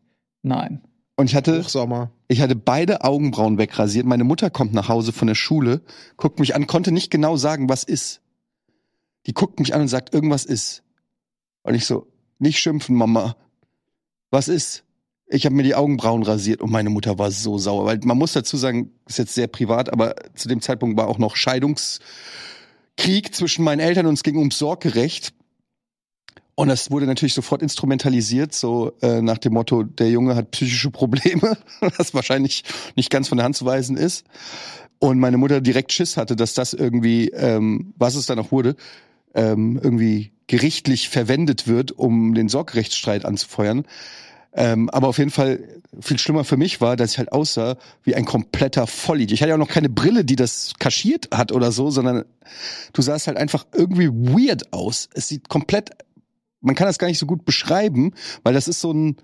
Nein. 0.43 0.81
Und 1.15 1.29
ich 1.29 1.35
hatte, 1.35 1.59
Hochsommer. 1.63 2.11
ich 2.27 2.41
hatte 2.41 2.55
beide 2.55 3.03
Augenbrauen 3.03 3.57
wegrasiert. 3.57 4.05
Meine 4.05 4.23
Mutter 4.23 4.49
kommt 4.49 4.73
nach 4.73 4.89
Hause 4.89 5.11
von 5.11 5.27
der 5.27 5.35
Schule, 5.35 5.81
guckt 6.17 6.39
mich 6.39 6.55
an, 6.55 6.65
konnte 6.65 6.91
nicht 6.91 7.11
genau 7.11 7.37
sagen, 7.37 7.69
was 7.69 7.83
ist. 7.83 8.21
Die 9.27 9.33
guckt 9.33 9.59
mich 9.59 9.75
an 9.75 9.81
und 9.81 9.87
sagt, 9.87 10.13
irgendwas 10.13 10.43
ist. 10.45 10.83
Und 11.61 11.75
ich 11.75 11.85
so, 11.85 12.07
nicht 12.39 12.59
schimpfen, 12.59 12.95
Mama. 12.95 13.35
Was 14.31 14.47
ist? 14.47 14.83
Ich 15.27 15.45
habe 15.45 15.55
mir 15.55 15.63
die 15.63 15.75
Augenbrauen 15.75 16.23
rasiert 16.23 16.61
und 16.61 16.71
meine 16.71 16.89
Mutter 16.89 17.17
war 17.17 17.31
so 17.31 17.57
sauer, 17.57 17.85
weil 17.85 17.99
man 18.03 18.17
muss 18.17 18.33
dazu 18.33 18.57
sagen, 18.57 18.91
ist 19.07 19.19
jetzt 19.19 19.33
sehr 19.33 19.47
privat, 19.47 19.91
aber 19.93 20.15
zu 20.35 20.47
dem 20.47 20.61
Zeitpunkt 20.61 20.97
war 20.97 21.07
auch 21.07 21.19
noch 21.19 21.35
Scheidungskrieg 21.35 23.33
zwischen 23.33 23.63
meinen 23.63 23.79
Eltern 23.79 24.07
und 24.07 24.15
es 24.15 24.23
ging 24.23 24.37
ums 24.37 24.57
Sorgerecht. 24.57 25.33
Und 26.55 26.67
das 26.67 26.91
wurde 26.91 27.07
natürlich 27.07 27.33
sofort 27.33 27.63
instrumentalisiert, 27.63 28.53
so 28.53 28.93
äh, 29.01 29.21
nach 29.21 29.39
dem 29.39 29.53
Motto, 29.53 29.83
der 29.83 30.11
Junge 30.11 30.35
hat 30.35 30.51
psychische 30.51 30.91
Probleme, 30.91 31.57
was 31.97 32.13
wahrscheinlich 32.13 32.63
nicht 32.95 33.09
ganz 33.09 33.27
von 33.27 33.37
der 33.37 33.45
Hand 33.45 33.55
zu 33.55 33.65
weisen 33.65 33.97
ist. 33.97 34.25
Und 34.99 35.19
meine 35.19 35.37
Mutter 35.37 35.61
direkt 35.61 35.91
Schiss 35.91 36.15
hatte, 36.15 36.35
dass 36.35 36.53
das 36.53 36.73
irgendwie, 36.73 37.29
ähm, 37.29 37.93
was 37.97 38.15
es 38.15 38.27
dann 38.27 38.39
auch 38.39 38.51
wurde, 38.51 38.75
ähm, 39.33 39.79
irgendwie 39.81 40.31
gerichtlich 40.47 41.09
verwendet 41.09 41.67
wird, 41.67 41.91
um 41.91 42.35
den 42.35 42.49
Sorgerechtsstreit 42.49 43.25
anzufeuern. 43.25 43.85
Ähm, 44.55 44.89
aber 44.91 45.07
auf 45.07 45.17
jeden 45.17 45.31
Fall 45.31 45.59
viel 45.99 46.19
schlimmer 46.19 46.43
für 46.43 46.57
mich 46.57 46.79
war, 46.79 46.95
dass 46.95 47.13
ich 47.13 47.17
halt 47.17 47.31
aussah 47.31 47.75
wie 48.03 48.15
ein 48.15 48.25
kompletter 48.25 48.85
Vollidiot. 48.85 49.33
Ich 49.33 49.41
hatte 49.41 49.49
ja 49.49 49.55
auch 49.55 49.59
noch 49.59 49.67
keine 49.67 49.89
Brille, 49.89 50.23
die 50.23 50.35
das 50.35 50.73
kaschiert 50.79 51.29
hat 51.33 51.51
oder 51.51 51.71
so, 51.71 51.89
sondern 51.89 52.25
du 52.93 53.01
sahst 53.01 53.27
halt 53.27 53.37
einfach 53.37 53.65
irgendwie 53.73 54.09
weird 54.09 54.71
aus. 54.71 55.09
Es 55.13 55.27
sieht 55.27 55.49
komplett, 55.49 55.91
man 56.63 56.75
kann 56.75 56.87
das 56.87 56.97
gar 56.97 57.07
nicht 57.07 57.19
so 57.19 57.25
gut 57.25 57.45
beschreiben, 57.45 58.13
weil 58.43 58.53
das 58.53 58.67
ist 58.67 58.79
so 58.79 58.91
ein 58.91 59.17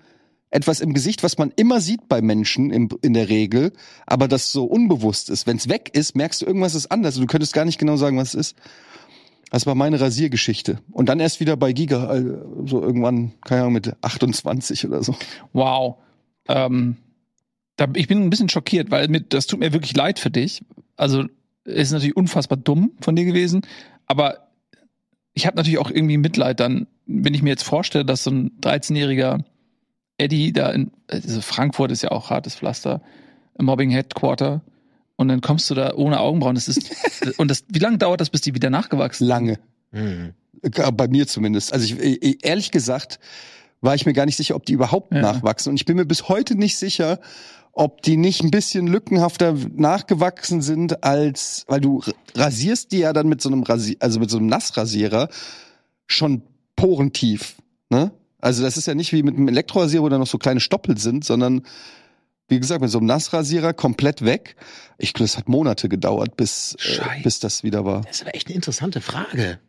etwas 0.50 0.80
im 0.80 0.92
Gesicht, 0.94 1.22
was 1.22 1.38
man 1.38 1.52
immer 1.54 1.80
sieht 1.80 2.08
bei 2.08 2.20
Menschen 2.22 2.70
im, 2.70 2.88
in 3.02 3.14
der 3.14 3.28
Regel, 3.28 3.72
aber 4.06 4.26
das 4.26 4.50
so 4.50 4.64
unbewusst 4.64 5.30
ist. 5.30 5.46
Wenn 5.46 5.56
es 5.56 5.68
weg 5.68 5.90
ist, 5.92 6.16
merkst 6.16 6.42
du, 6.42 6.46
irgendwas 6.46 6.74
ist 6.74 6.90
anders. 6.90 7.14
Du 7.14 7.26
könntest 7.26 7.54
gar 7.54 7.64
nicht 7.64 7.78
genau 7.78 7.96
sagen, 7.96 8.16
was 8.16 8.34
es 8.34 8.48
ist. 8.48 8.56
Das 9.50 9.66
war 9.66 9.74
meine 9.74 10.00
Rasiergeschichte. 10.00 10.80
Und 10.90 11.08
dann 11.08 11.20
erst 11.20 11.40
wieder 11.40 11.56
bei 11.56 11.72
Giga, 11.72 12.06
also 12.06 12.66
so 12.66 12.82
irgendwann, 12.82 13.32
keine 13.44 13.62
Ahnung, 13.62 13.74
mit 13.74 13.96
28 14.00 14.86
oder 14.86 15.02
so. 15.02 15.14
Wow. 15.52 15.98
Ähm, 16.48 16.96
da, 17.76 17.86
ich 17.94 18.08
bin 18.08 18.22
ein 18.22 18.30
bisschen 18.30 18.48
schockiert, 18.48 18.90
weil 18.90 19.08
mir, 19.08 19.20
das 19.20 19.46
tut 19.46 19.60
mir 19.60 19.72
wirklich 19.72 19.96
leid 19.96 20.18
für 20.18 20.30
dich. 20.30 20.62
Also 20.96 21.24
es 21.64 21.88
ist 21.88 21.92
natürlich 21.92 22.16
unfassbar 22.16 22.58
dumm 22.58 22.92
von 23.00 23.16
dir 23.16 23.24
gewesen, 23.24 23.62
aber 24.06 24.50
ich 25.32 25.46
habe 25.46 25.56
natürlich 25.56 25.78
auch 25.78 25.90
irgendwie 25.90 26.18
Mitleid 26.18 26.60
dann, 26.60 26.86
wenn 27.12 27.34
ich 27.34 27.42
mir 27.42 27.50
jetzt 27.50 27.64
vorstelle, 27.64 28.04
dass 28.04 28.24
so 28.24 28.30
ein 28.30 28.50
13-jähriger 28.60 29.42
Eddie 30.18 30.52
da 30.52 30.70
in 30.70 30.90
also 31.08 31.40
Frankfurt 31.40 31.90
ist 31.92 32.02
ja 32.02 32.10
auch 32.10 32.30
hartes 32.30 32.54
Pflaster, 32.54 33.02
im 33.58 33.66
Mobbing 33.66 33.90
Headquarter 33.90 34.62
und 35.16 35.28
dann 35.28 35.40
kommst 35.40 35.68
du 35.70 35.74
da 35.74 35.94
ohne 35.94 36.20
Augenbrauen. 36.20 36.54
Das 36.54 36.68
ist 36.68 36.90
und 37.38 37.50
das 37.50 37.64
wie 37.68 37.78
lange 37.78 37.98
dauert 37.98 38.20
das, 38.20 38.30
bis 38.30 38.40
die 38.42 38.54
wieder 38.54 38.70
nachgewachsen? 38.70 39.26
Lange. 39.26 39.58
Hm. 39.92 40.32
Äh, 40.62 40.92
Bei 40.92 41.08
mir 41.08 41.26
zumindest. 41.26 41.72
Also 41.72 41.86
ich, 41.86 42.22
ich, 42.22 42.44
ehrlich 42.44 42.70
gesagt 42.70 43.18
war 43.82 43.94
ich 43.94 44.04
mir 44.04 44.12
gar 44.12 44.26
nicht 44.26 44.36
sicher, 44.36 44.56
ob 44.56 44.66
die 44.66 44.74
überhaupt 44.74 45.12
Ja. 45.14 45.22
nachwachsen. 45.22 45.70
Und 45.70 45.76
ich 45.76 45.86
bin 45.86 45.96
mir 45.96 46.04
bis 46.04 46.28
heute 46.28 46.54
nicht 46.54 46.76
sicher, 46.76 47.18
ob 47.72 48.02
die 48.02 48.16
nicht 48.18 48.42
ein 48.42 48.50
bisschen 48.50 48.86
lückenhafter 48.86 49.54
nachgewachsen 49.74 50.60
sind 50.60 51.02
als, 51.02 51.64
weil 51.66 51.80
du 51.80 52.02
rasierst 52.34 52.92
die 52.92 52.98
ja 52.98 53.12
dann 53.12 53.28
mit 53.28 53.40
so 53.40 53.48
einem 53.48 53.62
Rasier, 53.62 53.96
also 54.00 54.20
mit 54.20 54.28
so 54.30 54.36
einem 54.38 54.48
Nassrasierer 54.48 55.28
schon 56.06 56.42
porentief. 56.80 57.56
Ne? 57.90 58.12
Also 58.40 58.62
das 58.62 58.76
ist 58.76 58.86
ja 58.86 58.94
nicht 58.94 59.12
wie 59.12 59.22
mit 59.22 59.36
einem 59.36 59.48
Elektrorasierer, 59.48 60.02
wo 60.02 60.08
da 60.08 60.18
noch 60.18 60.26
so 60.26 60.38
kleine 60.38 60.60
Stoppel 60.60 60.98
sind, 60.98 61.24
sondern 61.24 61.62
wie 62.48 62.58
gesagt, 62.58 62.80
mit 62.80 62.90
so 62.90 62.98
einem 62.98 63.06
Nassrasierer 63.06 63.72
komplett 63.72 64.24
weg. 64.24 64.56
Ich 64.98 65.12
glaube, 65.12 65.26
es 65.26 65.36
hat 65.36 65.48
Monate 65.48 65.88
gedauert, 65.88 66.36
bis, 66.36 66.76
äh, 66.84 67.22
bis 67.22 67.38
das 67.38 67.62
wieder 67.62 67.84
war. 67.84 68.02
Das 68.02 68.16
ist 68.16 68.22
aber 68.22 68.34
echt 68.34 68.48
eine 68.48 68.56
interessante 68.56 69.00
Frage. 69.00 69.60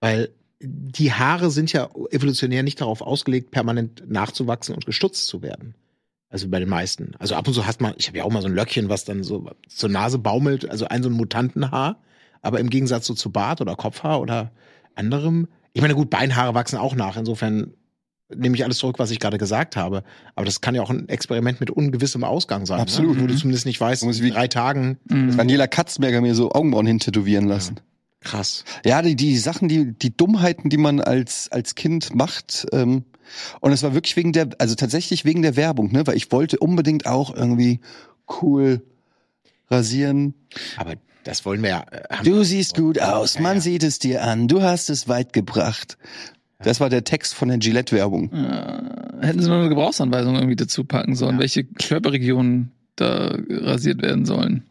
Weil 0.00 0.30
die 0.60 1.12
Haare 1.12 1.50
sind 1.50 1.72
ja 1.72 1.90
evolutionär 2.10 2.62
nicht 2.62 2.80
darauf 2.80 3.02
ausgelegt, 3.02 3.50
permanent 3.50 4.02
nachzuwachsen 4.10 4.74
und 4.74 4.86
gestutzt 4.86 5.26
zu 5.26 5.42
werden. 5.42 5.74
Also 6.28 6.48
bei 6.48 6.58
den 6.58 6.68
meisten. 6.68 7.12
Also 7.20 7.36
ab 7.36 7.46
und 7.46 7.54
zu 7.54 7.66
hast 7.66 7.80
man, 7.80 7.94
ich 7.98 8.08
habe 8.08 8.18
ja 8.18 8.24
auch 8.24 8.32
mal 8.32 8.42
so 8.42 8.48
ein 8.48 8.54
Löckchen, 8.54 8.88
was 8.88 9.04
dann 9.04 9.22
so 9.22 9.50
zur 9.68 9.88
Nase 9.90 10.18
baumelt, 10.18 10.68
also 10.68 10.86
ein 10.86 11.02
so 11.02 11.08
ein 11.08 11.12
Mutantenhaar. 11.12 12.00
Aber 12.42 12.58
im 12.58 12.70
Gegensatz 12.70 13.06
so 13.06 13.14
zu 13.14 13.30
Bart 13.30 13.60
oder 13.60 13.76
Kopfhaar 13.76 14.20
oder 14.20 14.50
anderem. 14.96 15.46
Ich 15.74 15.82
meine, 15.82 15.94
gut, 15.94 16.08
Beinhaare 16.08 16.54
wachsen 16.54 16.78
auch 16.78 16.94
nach. 16.94 17.16
Insofern 17.16 17.74
nehme 18.34 18.56
ich 18.56 18.64
alles 18.64 18.78
zurück, 18.78 18.98
was 18.98 19.10
ich 19.10 19.20
gerade 19.20 19.38
gesagt 19.38 19.76
habe. 19.76 20.02
Aber 20.34 20.46
das 20.46 20.60
kann 20.60 20.74
ja 20.74 20.82
auch 20.82 20.88
ein 20.90 21.08
Experiment 21.08 21.60
mit 21.60 21.70
ungewissem 21.70 22.24
Ausgang 22.24 22.64
sein. 22.64 22.80
Absolut. 22.80 23.16
Ne? 23.16 23.22
Wo 23.22 23.26
du 23.26 23.34
Mhm. 23.34 23.38
zumindest 23.38 23.66
nicht 23.66 23.80
weißt, 23.80 24.02
in 24.04 24.12
wie- 24.22 24.30
drei 24.30 24.48
Tagen. 24.48 24.98
Mhm. 25.10 25.36
Daniela 25.36 25.66
Katzenberger 25.66 26.20
mir 26.20 26.34
so 26.34 26.50
Augenbrauen 26.52 26.86
hintätowieren 26.86 27.46
lassen. 27.46 27.80
Krass. 28.20 28.64
Ja, 28.86 29.02
die, 29.02 29.16
die 29.16 29.36
Sachen, 29.36 29.68
die, 29.68 29.92
die 29.92 30.16
Dummheiten, 30.16 30.70
die 30.70 30.78
man 30.78 31.00
als, 31.00 31.50
als 31.52 31.74
Kind 31.74 32.14
macht. 32.14 32.66
Ähm, 32.72 33.04
und 33.60 33.72
es 33.72 33.82
war 33.82 33.92
wirklich 33.94 34.16
wegen 34.16 34.32
der, 34.32 34.48
also 34.58 34.74
tatsächlich 34.76 35.24
wegen 35.26 35.42
der 35.42 35.56
Werbung, 35.56 35.92
ne? 35.92 36.06
Weil 36.06 36.16
ich 36.16 36.32
wollte 36.32 36.58
unbedingt 36.58 37.06
auch 37.06 37.34
irgendwie 37.34 37.80
cool 38.40 38.80
rasieren. 39.70 40.34
Aber 40.76 40.94
das 41.24 41.44
wollen 41.44 41.62
wir 41.62 41.70
ja. 41.70 41.84
äh, 41.90 42.14
haben- 42.16 42.24
Du 42.24 42.44
siehst 42.44 42.76
gut 42.76 43.00
aus, 43.00 43.38
man 43.38 43.56
ja. 43.56 43.60
sieht 43.60 43.82
es 43.82 43.98
dir 43.98 44.22
an, 44.24 44.48
du 44.48 44.62
hast 44.62 44.90
es 44.90 45.08
weit 45.08 45.32
gebracht. 45.32 45.98
Das 46.62 46.80
war 46.80 46.88
der 46.88 47.04
Text 47.04 47.34
von 47.34 47.48
der 47.48 47.58
Gillette-Werbung. 47.58 48.32
Äh, 48.32 49.26
hätten 49.26 49.42
sie 49.42 49.48
noch 49.48 49.56
eine 49.58 49.68
Gebrauchsanweisung 49.68 50.34
irgendwie 50.36 50.56
dazu 50.56 50.84
packen 50.84 51.14
sollen, 51.16 51.38
welche 51.38 51.64
Körperregionen 51.64 52.70
da 52.96 53.34
rasiert 53.48 54.00
werden 54.02 54.24
sollen. 54.24 54.64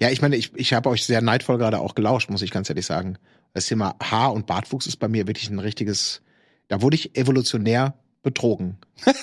Ja, 0.00 0.10
ich 0.10 0.20
meine, 0.20 0.36
ich, 0.36 0.50
ich 0.56 0.74
habe 0.74 0.90
euch 0.90 1.04
sehr 1.04 1.22
neidvoll 1.22 1.56
gerade 1.56 1.78
auch 1.78 1.94
gelauscht, 1.94 2.28
muss 2.28 2.42
ich 2.42 2.50
ganz 2.50 2.68
ehrlich 2.68 2.84
sagen. 2.84 3.16
Das 3.54 3.66
Thema 3.66 3.96
Haar- 4.02 4.34
und 4.34 4.46
Bartwuchs 4.46 4.86
ist 4.86 4.98
bei 4.98 5.08
mir 5.08 5.26
wirklich 5.26 5.48
ein 5.48 5.58
richtiges. 5.58 6.20
Da 6.68 6.82
wurde 6.82 6.96
ich 6.96 7.16
evolutionär 7.16 7.94
betrogen. 8.22 8.78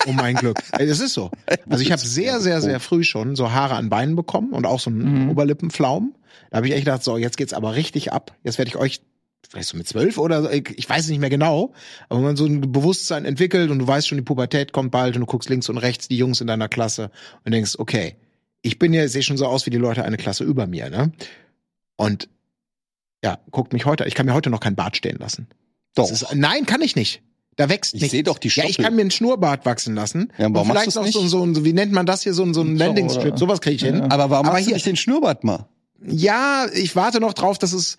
Um 0.06 0.16
mein 0.16 0.34
Glück. 0.36 0.58
Das 0.72 1.00
ist 1.00 1.14
so. 1.14 1.30
Also 1.68 1.82
ich 1.82 1.92
habe 1.92 2.00
sehr, 2.00 2.40
sehr, 2.40 2.60
sehr 2.60 2.80
früh 2.80 3.04
schon 3.04 3.36
so 3.36 3.52
Haare 3.52 3.74
an 3.74 3.88
Beinen 3.88 4.16
bekommen 4.16 4.52
und 4.52 4.66
auch 4.66 4.80
so 4.80 4.90
einen 4.90 5.24
Mhm. 5.24 5.30
Oberlippenflaum. 5.30 6.14
Da 6.50 6.58
habe 6.58 6.66
ich 6.68 6.72
echt 6.74 6.84
gedacht, 6.84 7.02
so, 7.04 7.16
jetzt 7.16 7.36
geht's 7.36 7.52
aber 7.52 7.74
richtig 7.74 8.12
ab. 8.12 8.34
Jetzt 8.42 8.58
werde 8.58 8.68
ich 8.68 8.76
euch, 8.76 9.00
vielleicht 9.48 9.68
so 9.68 9.76
mit 9.76 9.86
zwölf 9.86 10.18
oder 10.18 10.42
so, 10.42 10.50
ich 10.50 10.70
ich 10.76 10.88
weiß 10.88 11.04
es 11.04 11.10
nicht 11.10 11.20
mehr 11.20 11.30
genau, 11.30 11.72
aber 12.08 12.18
wenn 12.20 12.26
man 12.26 12.36
so 12.36 12.46
ein 12.46 12.72
Bewusstsein 12.72 13.24
entwickelt 13.24 13.70
und 13.70 13.78
du 13.78 13.86
weißt 13.86 14.08
schon, 14.08 14.18
die 14.18 14.22
Pubertät 14.24 14.72
kommt 14.72 14.90
bald 14.90 15.14
und 15.14 15.20
du 15.20 15.26
guckst 15.26 15.48
links 15.48 15.68
und 15.68 15.78
rechts 15.78 16.08
die 16.08 16.16
Jungs 16.16 16.40
in 16.40 16.46
deiner 16.46 16.68
Klasse 16.68 17.10
und 17.44 17.52
denkst, 17.52 17.74
okay, 17.78 18.16
ich 18.62 18.78
bin 18.78 18.92
ja, 18.92 19.06
sehe 19.08 19.22
schon 19.22 19.36
so 19.36 19.46
aus 19.46 19.64
wie 19.66 19.70
die 19.70 19.76
Leute 19.76 20.04
eine 20.04 20.16
Klasse 20.16 20.42
über 20.44 20.66
mir, 20.66 20.90
ne? 20.90 21.12
Und 21.96 22.28
ja, 23.24 23.38
guckt 23.50 23.72
mich 23.72 23.86
heute, 23.86 24.04
ich 24.06 24.14
kann 24.14 24.26
mir 24.26 24.34
heute 24.34 24.50
noch 24.50 24.60
kein 24.60 24.74
Bart 24.76 24.96
stehen 24.96 25.18
lassen. 25.18 25.46
Doch. 25.94 26.08
Das 26.08 26.22
ist, 26.22 26.34
nein, 26.34 26.66
kann 26.66 26.82
ich 26.82 26.96
nicht. 26.96 27.22
Da 27.56 27.68
wächst 27.70 27.94
Ich 27.94 28.00
nichts. 28.02 28.12
sehe 28.12 28.22
doch 28.22 28.38
die 28.38 28.48
Ja, 28.48 28.64
ich 28.64 28.74
Stoppel. 28.74 28.84
kann 28.84 28.94
mir 28.96 29.00
einen 29.02 29.10
Schnurrbart 29.10 29.64
wachsen 29.64 29.94
lassen. 29.94 30.30
Ja, 30.38 30.44
warum 30.52 30.56
und 30.56 30.64
vielleicht 30.76 30.86
machst 30.86 30.96
noch 30.96 31.04
du's 31.04 31.12
so, 31.12 31.20
nicht? 31.22 31.54
so, 31.54 31.60
so, 31.60 31.64
wie 31.64 31.72
nennt 31.72 31.92
man 31.92 32.04
das 32.06 32.22
hier, 32.22 32.34
so, 32.34 32.42
ein- 32.42 32.52
so 32.54 32.60
ein 32.60 32.76
So, 32.76 32.84
Landing-Strip. 32.84 33.38
Sowas 33.38 33.60
kriege 33.60 33.76
ich 33.76 33.82
hin. 33.82 33.96
Ja. 33.98 34.04
Aber 34.04 34.28
warum 34.30 34.46
Aber 34.46 34.52
machst 34.54 34.60
du 34.64 34.66
hier- 34.66 34.74
nicht 34.74 34.86
den 34.86 34.96
Schnurrbart 34.96 35.42
mal? 35.44 35.66
Ja, 36.06 36.66
ich 36.74 36.94
warte 36.94 37.20
noch 37.20 37.32
drauf, 37.32 37.56
dass 37.58 37.72
es, 37.72 37.96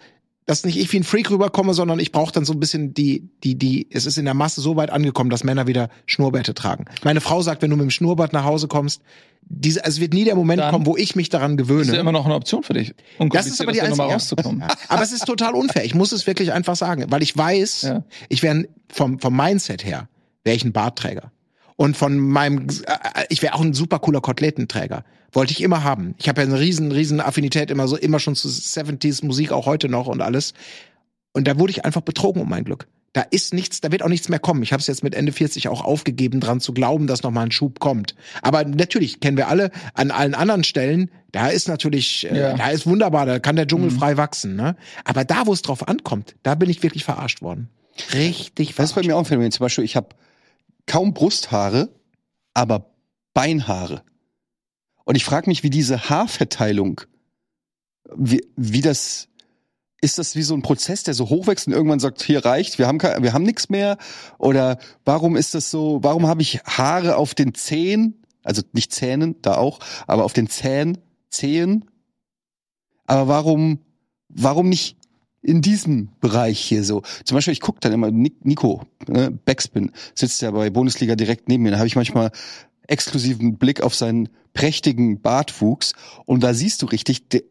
dass 0.48 0.64
nicht 0.66 0.78
ich 0.78 0.92
wie 0.94 0.98
ein 0.98 1.04
Freak 1.04 1.30
rüberkomme, 1.30 1.74
sondern 1.76 2.00
ich 2.00 2.12
brauche 2.12 2.32
dann 2.32 2.46
so 2.46 2.54
ein 2.54 2.60
bisschen 2.60 2.94
die, 2.94 3.30
die, 3.44 3.56
die, 3.56 3.88
es 3.92 4.06
ist 4.08 4.18
in 4.18 4.26
der 4.26 4.34
Masse 4.34 4.62
so 4.62 4.76
weit 4.78 4.90
angekommen, 4.90 5.30
dass 5.30 5.44
Männer 5.44 5.68
wieder 5.68 5.90
Schnurrbärte 6.08 6.54
tragen. 6.56 6.86
Meine 7.04 7.22
Frau 7.22 7.42
sagt, 7.42 7.62
wenn 7.62 7.70
du 7.70 7.76
mit 7.76 7.84
dem 7.84 7.90
Schnurrbart 7.92 8.34
nach 8.34 8.46
Hause 8.46 8.68
kommst, 8.68 9.02
diese, 9.50 9.84
es 9.86 10.00
wird 10.00 10.14
nie 10.14 10.24
der 10.24 10.36
Moment 10.36 10.60
Dann 10.62 10.72
kommen, 10.72 10.86
wo 10.86 10.98
ich 10.98 11.16
mich 11.16 11.30
daran 11.30 11.56
Das 11.58 11.66
ist 11.66 11.70
gewöhne. 11.70 11.94
ja 11.94 12.00
immer 12.02 12.12
noch 12.12 12.26
eine 12.26 12.34
Option 12.36 12.64
für 12.64 12.74
dich. 12.74 12.96
Das 13.30 13.46
ist 13.48 13.62
aber 13.62 13.72
die 13.72 13.82
einzige- 13.82 14.04
rauszukommen. 14.04 14.64
Aber 14.90 15.04
es 15.04 15.12
ist 15.14 15.26
total 15.26 15.54
unfair. 15.54 15.86
Ich 15.86 15.96
muss 15.96 16.12
es 16.12 16.28
wirklich 16.28 16.52
einfach 16.52 16.76
sagen, 16.76 17.06
weil 17.10 17.22
ich 17.24 17.38
weiß, 17.38 17.82
Ja. 17.84 18.04
ich 18.30 18.42
wäre 18.44 18.66
vom, 18.92 19.20
vom 19.20 19.36
Mindset 19.36 19.86
her, 19.86 20.10
wäre 20.44 20.56
ich 20.56 20.66
ein 20.66 20.74
Bartträger. 20.74 21.32
Und 21.78 21.96
von 21.96 22.18
meinem, 22.18 22.68
äh, 22.86 23.26
ich 23.30 23.42
wäre 23.42 23.54
auch 23.54 23.62
ein 23.62 23.74
super 23.74 24.00
cooler 24.00 24.20
Koteletenträger. 24.20 25.06
Wollte 25.32 25.52
ich 25.54 25.62
immer 25.62 25.84
haben. 25.84 26.16
Ich 26.18 26.28
habe 26.28 26.42
ja 26.42 26.48
eine 26.48 26.60
riesen, 26.60 26.92
riesen 26.92 27.22
Affinität 27.22 27.70
immer 27.72 27.88
so, 27.88 27.96
immer 27.96 28.20
schon 28.20 28.36
zu 28.36 28.48
70s 28.50 29.24
Musik, 29.26 29.52
auch 29.52 29.66
heute 29.66 29.88
noch 29.88 30.08
und 30.08 30.22
alles. 30.22 30.54
Und 31.34 31.48
da 31.48 31.60
wurde 31.60 31.72
ich 31.72 31.86
einfach 31.86 32.02
betrogen 32.02 32.42
um 32.42 32.50
mein 32.50 32.64
Glück. 32.66 32.88
Da 33.14 33.22
ist 33.22 33.54
nichts, 33.54 33.80
da 33.82 33.92
wird 33.92 34.04
auch 34.04 34.10
nichts 34.10 34.28
mehr 34.30 34.40
kommen. 34.40 34.62
Ich 34.64 34.74
habe 34.74 34.82
es 34.82 34.88
jetzt 34.88 35.04
mit 35.04 35.16
Ende 35.16 35.32
40 35.32 35.70
auch 35.70 35.84
aufgegeben, 35.84 36.40
dran 36.40 36.60
zu 36.60 36.74
glauben, 36.74 37.08
dass 37.08 37.24
noch 37.24 37.32
mal 37.32 37.44
ein 37.44 37.52
Schub 37.52 37.80
kommt. 37.80 38.16
Aber 38.42 38.64
natürlich 38.64 39.20
kennen 39.20 39.38
wir 39.38 39.48
alle 39.48 39.72
an 39.94 40.12
allen 40.12 40.36
anderen 40.36 40.64
Stellen. 40.64 41.10
Da 41.32 41.48
ist 41.48 41.68
natürlich, 41.68 42.30
äh, 42.30 42.38
Ja. 42.40 42.54
da 42.56 42.70
ist 42.70 42.86
wunderbar, 42.86 43.26
da 43.26 43.40
kann 43.40 43.56
der 43.56 43.68
Dschungel 43.68 43.92
Mhm. 43.92 43.98
frei 44.00 44.18
wachsen. 44.18 44.56
Ne? 44.56 44.76
Aber 45.04 45.26
da, 45.26 45.46
wo 45.46 45.54
es 45.54 45.62
drauf 45.62 45.88
ankommt, 45.88 46.36
da 46.44 46.56
bin 46.56 46.70
ich 46.70 46.82
wirklich 46.84 47.06
verarscht 47.06 47.42
worden. 47.42 47.70
Richtig 48.14 48.76
Das 48.76 48.86
ist 48.90 48.92
bei 48.92 49.02
verarscht. 49.02 49.08
mir 49.08 49.16
auch 49.16 49.20
ein 49.20 49.26
Phänomen. 49.26 49.52
Zum 49.52 49.64
Beispiel, 49.64 49.84
ich 49.84 49.96
habe 49.96 50.10
kaum 50.88 51.14
Brusthaare, 51.14 51.90
aber 52.54 52.90
Beinhaare. 53.34 54.02
Und 55.06 55.16
ich 55.16 55.24
frage 55.24 55.50
mich, 55.50 55.64
wie 55.64 55.70
diese 55.70 56.10
Haarverteilung, 56.10 57.02
wie, 58.16 58.46
wie 58.56 58.82
das, 58.82 59.28
ist 60.02 60.18
das 60.18 60.36
wie 60.36 60.42
so 60.42 60.54
ein 60.54 60.64
Prozess, 60.64 61.04
der 61.04 61.14
so 61.14 61.30
hochwächst 61.30 61.68
und 61.68 61.74
irgendwann 61.74 62.00
sagt, 62.00 62.24
hier 62.24 62.44
reicht, 62.44 62.80
wir 62.80 62.88
haben, 62.88 63.02
wir 63.02 63.34
haben 63.34 63.44
nichts 63.44 63.70
mehr? 63.70 63.98
Oder 64.38 64.80
warum 65.06 65.36
ist 65.36 65.54
das 65.54 65.70
so, 65.70 66.00
warum 66.02 66.28
habe 66.28 66.42
ich 66.42 66.62
Haare 66.64 67.18
auf 67.18 67.36
den 67.36 67.54
Zehen, 67.54 68.24
also 68.44 68.62
nicht 68.74 68.92
Zähnen, 68.92 69.42
da 69.42 69.56
auch, 69.58 69.80
aber 70.08 70.24
auf 70.24 70.34
den 70.34 70.50
Zähnen, 70.50 70.98
Zehen? 71.30 71.86
Aber 73.06 73.28
warum, 73.28 73.80
warum 74.30 74.70
nicht 74.70 74.98
in 75.42 75.62
diesem 75.62 76.10
Bereich 76.20 76.60
hier 76.60 76.84
so? 76.84 77.04
Zum 77.26 77.36
Beispiel, 77.36 77.54
ich 77.54 77.62
gucke 77.62 77.80
dann 77.80 77.94
immer, 77.94 78.12
Nic- 78.12 78.44
Nico, 78.46 78.84
ne, 79.08 79.32
Backspin, 79.32 79.92
sitzt 80.16 80.42
ja 80.42 80.52
bei 80.52 80.70
Bundesliga 80.70 81.16
direkt 81.16 81.48
neben 81.48 81.64
mir, 81.64 81.72
da 81.72 81.78
habe 81.78 81.88
ich 81.88 81.96
manchmal 81.96 82.32
exklusiven 82.88 83.58
Blick 83.58 83.82
auf 83.82 83.96
seinen 83.96 84.30
prächtigen 84.54 85.22
Bartwuchs 85.22 85.94
und 86.26 86.42
da 86.42 86.54
siehst 86.54 86.82
du 86.82 86.86
richtig, 86.88 87.28
der, 87.30 87.42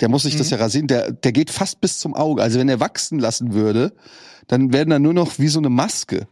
der 0.00 0.08
muss 0.08 0.22
sich 0.24 0.36
das 0.36 0.50
ja 0.50 0.58
rasieren, 0.58 0.86
der, 0.86 1.12
der 1.12 1.32
geht 1.32 1.50
fast 1.50 1.80
bis 1.80 1.98
zum 1.98 2.14
Auge. 2.14 2.42
Also 2.42 2.58
wenn 2.58 2.68
er 2.68 2.80
wachsen 2.80 3.18
lassen 3.18 3.52
würde, 3.54 3.92
dann 4.48 4.72
werden 4.72 4.90
da 4.90 4.98
nur 4.98 5.14
noch 5.14 5.38
wie 5.38 5.48
so 5.48 5.58
eine 5.60 5.70
Maske. 5.70 6.26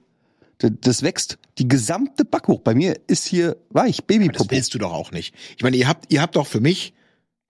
Das, 0.58 1.02
wächst 1.02 1.38
die 1.56 1.68
gesamte 1.68 2.26
Back 2.26 2.48
hoch. 2.48 2.60
Bei 2.60 2.74
mir 2.74 3.00
ist 3.06 3.26
hier 3.26 3.56
weich, 3.70 4.00
Aber 4.00 4.06
das 4.08 4.18
Babypopo. 4.18 4.50
willst 4.50 4.74
du 4.74 4.78
doch 4.78 4.92
auch 4.92 5.10
nicht. 5.10 5.34
Ich 5.56 5.62
meine, 5.62 5.76
ihr 5.78 5.88
habt, 5.88 6.12
ihr 6.12 6.20
habt 6.20 6.36
doch 6.36 6.46
für 6.46 6.60
mich, 6.60 6.92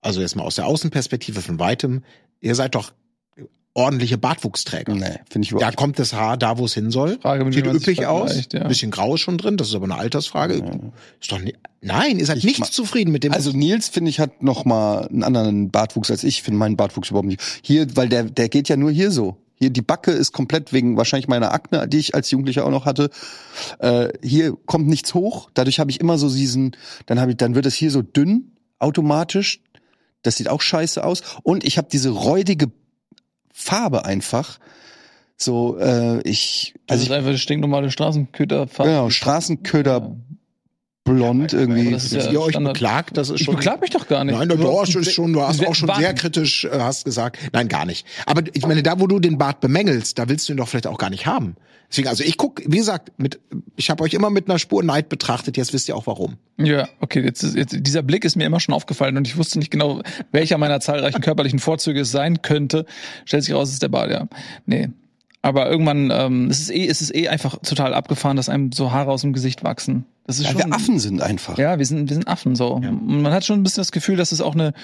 also 0.00 0.20
jetzt 0.20 0.36
mal 0.36 0.44
aus 0.44 0.54
der 0.54 0.66
Außenperspektive 0.66 1.40
von 1.42 1.58
weitem, 1.58 2.04
ihr 2.40 2.54
seid 2.54 2.76
doch 2.76 2.92
ordentliche 3.80 4.18
Bartwuchsträger. 4.18 4.94
Nee, 4.94 5.18
finde 5.30 5.44
ich 5.46 5.50
Da 5.50 5.56
überhaupt 5.56 5.76
kommt 5.76 5.98
das 5.98 6.12
Haar 6.12 6.36
da, 6.36 6.58
wo 6.58 6.64
es 6.66 6.74
hin 6.74 6.90
soll. 6.90 7.18
Frage, 7.20 7.52
Sieht 7.52 7.66
üppig 7.66 8.06
aus. 8.06 8.48
ja. 8.52 8.66
Bisschen 8.68 8.90
grau 8.90 9.14
ist 9.14 9.20
schon 9.22 9.38
drin. 9.38 9.56
Das 9.56 9.68
ist 9.68 9.74
aber 9.74 9.84
eine 9.84 9.96
Altersfrage. 9.96 10.54
Ist 11.20 11.32
doch 11.32 11.40
nie, 11.40 11.54
nein, 11.80 12.18
ihr 12.18 12.26
seid 12.26 12.38
Ich 12.38 12.44
nicht 12.44 12.64
zufrieden 12.66 13.10
mit 13.12 13.24
dem. 13.24 13.32
Also 13.32 13.50
Nils, 13.52 13.88
finde 13.88 14.10
ich, 14.10 14.20
hat 14.20 14.42
noch 14.42 14.64
mal 14.64 15.06
einen 15.08 15.22
anderen 15.24 15.70
Bartwuchs 15.70 16.10
als 16.10 16.22
ich. 16.24 16.36
Ich 16.38 16.42
finde 16.42 16.58
meinen 16.58 16.76
Bartwuchs 16.76 17.10
überhaupt 17.10 17.28
nicht. 17.28 17.40
Hier, 17.62 17.86
weil 17.96 18.08
der, 18.08 18.24
der 18.24 18.48
geht 18.48 18.68
ja 18.68 18.76
nur 18.76 18.90
hier 18.90 19.10
so. 19.10 19.36
Hier, 19.56 19.68
die 19.70 19.82
Backe 19.82 20.10
ist 20.12 20.32
komplett 20.32 20.72
wegen 20.72 20.96
wahrscheinlich 20.96 21.28
meiner 21.28 21.52
Akne, 21.52 21.86
die 21.86 21.98
ich 21.98 22.14
als 22.14 22.30
Jugendlicher 22.30 22.64
auch 22.64 22.70
noch 22.70 22.86
hatte. 22.86 23.10
Äh, 23.78 24.08
hier 24.22 24.56
kommt 24.64 24.86
nichts 24.88 25.12
hoch. 25.12 25.50
Dadurch 25.52 25.78
habe 25.80 25.90
ich 25.90 26.00
immer 26.00 26.16
so 26.16 26.30
diesen, 26.30 26.74
dann 27.04 27.20
habe 27.20 27.32
ich, 27.32 27.36
dann 27.36 27.54
wird 27.54 27.66
es 27.66 27.74
hier 27.74 27.90
so 27.90 28.00
dünn 28.00 28.52
automatisch. 28.78 29.60
Das 30.22 30.36
sieht 30.36 30.48
auch 30.48 30.62
scheiße 30.62 31.04
aus. 31.04 31.22
Und 31.42 31.64
ich 31.64 31.76
habe 31.76 31.88
diese 31.92 32.08
räudige 32.10 32.70
Farbe 33.52 34.04
einfach. 34.04 34.58
So, 35.36 35.78
äh, 35.78 36.20
ich, 36.28 36.74
Das 36.86 36.94
also 36.96 37.02
ist 37.04 37.08
ich, 37.10 37.14
einfach 37.16 37.28
eine 37.30 37.38
stinknormale 37.38 37.90
Straßenköderfahrt. 37.90 38.88
genau, 38.88 39.08
Straßenköder 39.10 40.14
blond 41.04 41.52
irgendwie. 41.52 41.90
Dass 41.90 42.10
ja 42.10 42.30
ihr 42.30 42.40
euch 42.40 42.50
Standard. 42.50 42.74
beklagt, 42.74 43.16
das 43.16 43.30
ist 43.30 43.40
Ich 43.40 43.46
schon. 43.46 43.56
beklag 43.56 43.80
mich 43.80 43.90
doch 43.90 44.06
gar 44.06 44.24
nicht. 44.24 44.36
Nein, 44.36 44.48
du, 44.48 44.56
du 44.56 44.80
hast 44.80 44.92
schon, 45.12 45.32
du 45.32 45.42
hast 45.42 45.64
auch 45.66 45.74
schon 45.74 45.90
sehr 45.96 46.14
kritisch 46.14 46.64
äh, 46.64 46.70
hast 46.78 47.04
gesagt. 47.04 47.38
Nein, 47.52 47.68
gar 47.68 47.84
nicht. 47.84 48.06
Aber 48.26 48.42
ich 48.52 48.66
meine, 48.66 48.82
da 48.82 49.00
wo 49.00 49.06
du 49.06 49.18
den 49.18 49.38
Bart 49.38 49.60
bemängelst, 49.60 50.18
da 50.18 50.28
willst 50.28 50.48
du 50.48 50.52
ihn 50.52 50.56
doch 50.56 50.68
vielleicht 50.68 50.86
auch 50.86 50.98
gar 50.98 51.10
nicht 51.10 51.26
haben. 51.26 51.56
Deswegen, 51.90 52.06
also 52.06 52.22
ich 52.22 52.36
guck, 52.36 52.62
wie 52.64 52.76
gesagt, 52.76 53.10
mit, 53.18 53.40
ich 53.74 53.90
habe 53.90 54.04
euch 54.04 54.14
immer 54.14 54.30
mit 54.30 54.48
einer 54.48 54.60
Spur 54.60 54.84
Neid 54.84 55.08
betrachtet. 55.08 55.56
Jetzt 55.56 55.72
wisst 55.72 55.88
ihr 55.88 55.96
auch 55.96 56.06
warum. 56.06 56.36
Ja, 56.56 56.88
okay, 57.00 57.20
jetzt, 57.24 57.42
ist, 57.42 57.56
jetzt 57.56 57.74
dieser 57.80 58.02
Blick 58.02 58.24
ist 58.24 58.36
mir 58.36 58.44
immer 58.44 58.60
schon 58.60 58.74
aufgefallen 58.76 59.16
und 59.16 59.26
ich 59.26 59.36
wusste 59.36 59.58
nicht 59.58 59.72
genau, 59.72 60.00
welcher 60.30 60.56
meiner 60.56 60.78
zahlreichen 60.78 61.20
körperlichen 61.20 61.58
Vorzüge 61.58 62.00
es 62.02 62.12
sein 62.12 62.42
könnte. 62.42 62.86
Stellt 63.24 63.42
sich 63.42 63.54
raus, 63.54 63.68
es 63.68 63.74
ist 63.74 63.82
der 63.82 63.88
Bart, 63.88 64.10
ja. 64.12 64.28
Nee. 64.66 64.90
Aber 65.42 65.70
irgendwann, 65.70 66.10
ähm, 66.12 66.48
es 66.50 66.60
ist 66.60 66.70
eh, 66.70 66.86
es 66.86 67.00
ist 67.00 67.14
eh 67.14 67.28
einfach 67.28 67.56
total 67.60 67.94
abgefahren, 67.94 68.36
dass 68.36 68.48
einem 68.50 68.72
so 68.72 68.92
Haare 68.92 69.10
aus 69.10 69.22
dem 69.22 69.32
Gesicht 69.32 69.64
wachsen. 69.64 70.04
Das 70.26 70.38
ist 70.38 70.44
Ja, 70.44 70.50
schon. 70.52 70.58
wir 70.70 70.72
Affen 70.74 70.98
sind 70.98 71.22
einfach. 71.22 71.56
Ja, 71.56 71.78
wir 71.78 71.86
sind, 71.86 72.08
wir 72.10 72.14
sind 72.14 72.28
Affen 72.28 72.54
so. 72.56 72.74
Und 72.74 73.22
man 73.22 73.32
hat 73.32 73.44
schon 73.44 73.60
ein 73.60 73.62
bisschen 73.62 73.80
das 73.80 73.90
Gefühl, 73.92 74.16
dass 74.16 74.32
es 74.32 74.42
auch 74.42 74.54
eine 74.54 74.74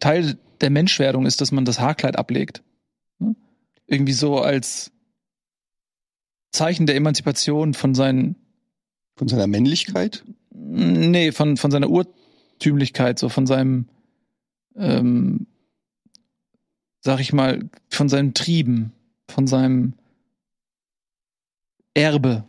Teil 0.00 0.38
der 0.62 0.70
Menschwerdung 0.70 1.26
ist, 1.26 1.40
dass 1.42 1.52
man 1.52 1.64
das 1.66 1.78
Haarkleid 1.78 2.16
ablegt. 2.16 2.62
Ne? 3.18 3.36
Irgendwie 3.86 4.14
so 4.14 4.38
als 4.40 4.92
Zeichen 6.52 6.86
der 6.86 6.96
Emanzipation 6.96 7.74
von 7.74 7.94
seinen 7.94 8.36
Von 9.16 9.28
seiner 9.28 9.46
Männlichkeit. 9.46 10.24
Nee, 10.54 11.32
von, 11.32 11.56
von 11.58 11.70
seiner 11.70 11.90
Urtümlichkeit, 11.90 13.18
so 13.18 13.28
von 13.28 13.46
seinem, 13.46 13.88
ähm, 14.74 15.46
sag 17.00 17.20
ich 17.20 17.32
mal, 17.34 17.68
von 17.90 18.08
seinen 18.08 18.32
Trieben, 18.32 18.92
von 19.32 19.46
seinem 19.46 19.94
Erbe. 21.94 22.44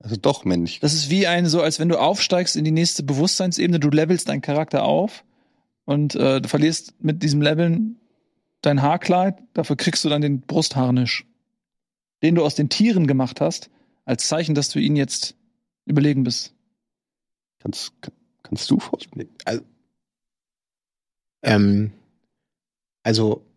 Also 0.00 0.16
doch 0.16 0.44
männlich. 0.44 0.80
Das 0.80 0.94
ist 0.94 1.10
wie 1.10 1.26
ein, 1.26 1.46
so 1.46 1.60
als 1.60 1.80
wenn 1.80 1.88
du 1.88 1.98
aufsteigst 1.98 2.56
in 2.56 2.64
die 2.64 2.70
nächste 2.70 3.02
Bewusstseinsebene, 3.02 3.80
du 3.80 3.90
levelst 3.90 4.28
deinen 4.28 4.42
Charakter 4.42 4.84
auf 4.84 5.24
und 5.84 6.14
äh, 6.14 6.40
du 6.40 6.48
verlierst 6.48 6.94
mit 7.02 7.22
diesem 7.22 7.42
Leveln 7.42 7.98
dein 8.62 8.82
Haarkleid, 8.82 9.42
dafür 9.54 9.76
kriegst 9.76 10.04
du 10.04 10.08
dann 10.08 10.22
den 10.22 10.40
Brustharnisch, 10.40 11.26
den 12.22 12.36
du 12.36 12.44
aus 12.44 12.54
den 12.54 12.68
Tieren 12.68 13.06
gemacht 13.06 13.40
hast, 13.40 13.70
als 14.04 14.28
Zeichen, 14.28 14.54
dass 14.54 14.70
du 14.70 14.78
ihnen 14.78 14.96
jetzt 14.96 15.34
überlegen 15.84 16.24
bist. 16.24 16.54
Kannst, 17.60 17.92
kannst 18.42 18.70
du 18.70 18.78
vor? 18.78 18.98
Also, 19.44 19.62
ähm, 21.42 21.92
also 23.02 23.47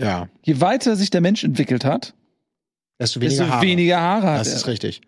ja, 0.00 0.28
Je 0.42 0.60
weiter 0.60 0.96
sich 0.96 1.10
der 1.10 1.20
Mensch 1.20 1.44
entwickelt 1.44 1.84
hat, 1.84 2.14
desto 3.00 3.20
weniger 3.20 3.38
desto 3.42 3.54
Haare. 3.54 3.66
weniger 3.66 4.00
Haare 4.00 4.30
hat 4.32 4.40
Das 4.40 4.48
er. 4.48 4.56
ist 4.56 4.66
richtig. 4.66 5.00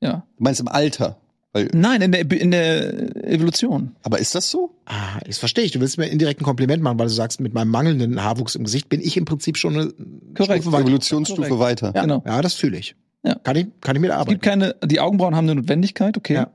Ja. 0.00 0.24
Du 0.36 0.42
meinst 0.44 0.60
im 0.60 0.68
Alter? 0.68 1.18
Weil, 1.52 1.70
Nein, 1.72 2.02
in 2.02 2.12
der, 2.12 2.30
in 2.30 2.50
der 2.50 3.26
Evolution. 3.26 3.96
aber 4.02 4.18
ist 4.18 4.34
das 4.34 4.50
so? 4.50 4.74
Ah, 4.84 5.18
jetzt 5.26 5.38
verstehe 5.38 5.64
ich. 5.64 5.72
Du 5.72 5.80
willst 5.80 5.96
mir 5.96 6.06
indirekt 6.06 6.40
ein 6.40 6.44
Kompliment 6.44 6.82
machen, 6.82 6.98
weil 6.98 7.06
du 7.06 7.12
sagst, 7.12 7.40
mit 7.40 7.54
meinem 7.54 7.70
mangelnden 7.70 8.22
Haarwuchs 8.22 8.54
im 8.54 8.64
Gesicht 8.64 8.88
bin 8.90 9.00
ich 9.00 9.16
im 9.16 9.24
Prinzip 9.24 9.56
schon 9.56 9.74
eine 9.74 9.92
Korrekt. 10.34 10.62
Stufe 10.62 10.72
weiter. 10.72 10.84
Evolutionsstufe 10.84 11.48
Korrekt. 11.48 11.58
weiter. 11.82 11.92
Ja, 11.94 12.02
genau. 12.02 12.22
Ja, 12.26 12.42
das 12.42 12.54
fühle 12.54 12.76
ich. 12.76 12.96
Ja. 13.24 13.34
Kann 13.36 13.56
ich, 13.56 13.66
kann 13.80 13.96
ich 13.96 14.02
mit 14.02 14.10
Es 14.10 14.16
arbeiten. 14.16 14.30
gibt 14.32 14.42
keine, 14.44 14.76
die 14.84 15.00
Augenbrauen 15.00 15.34
haben 15.34 15.46
eine 15.48 15.54
Notwendigkeit, 15.60 16.16
okay. 16.18 16.34
Ja. 16.34 16.50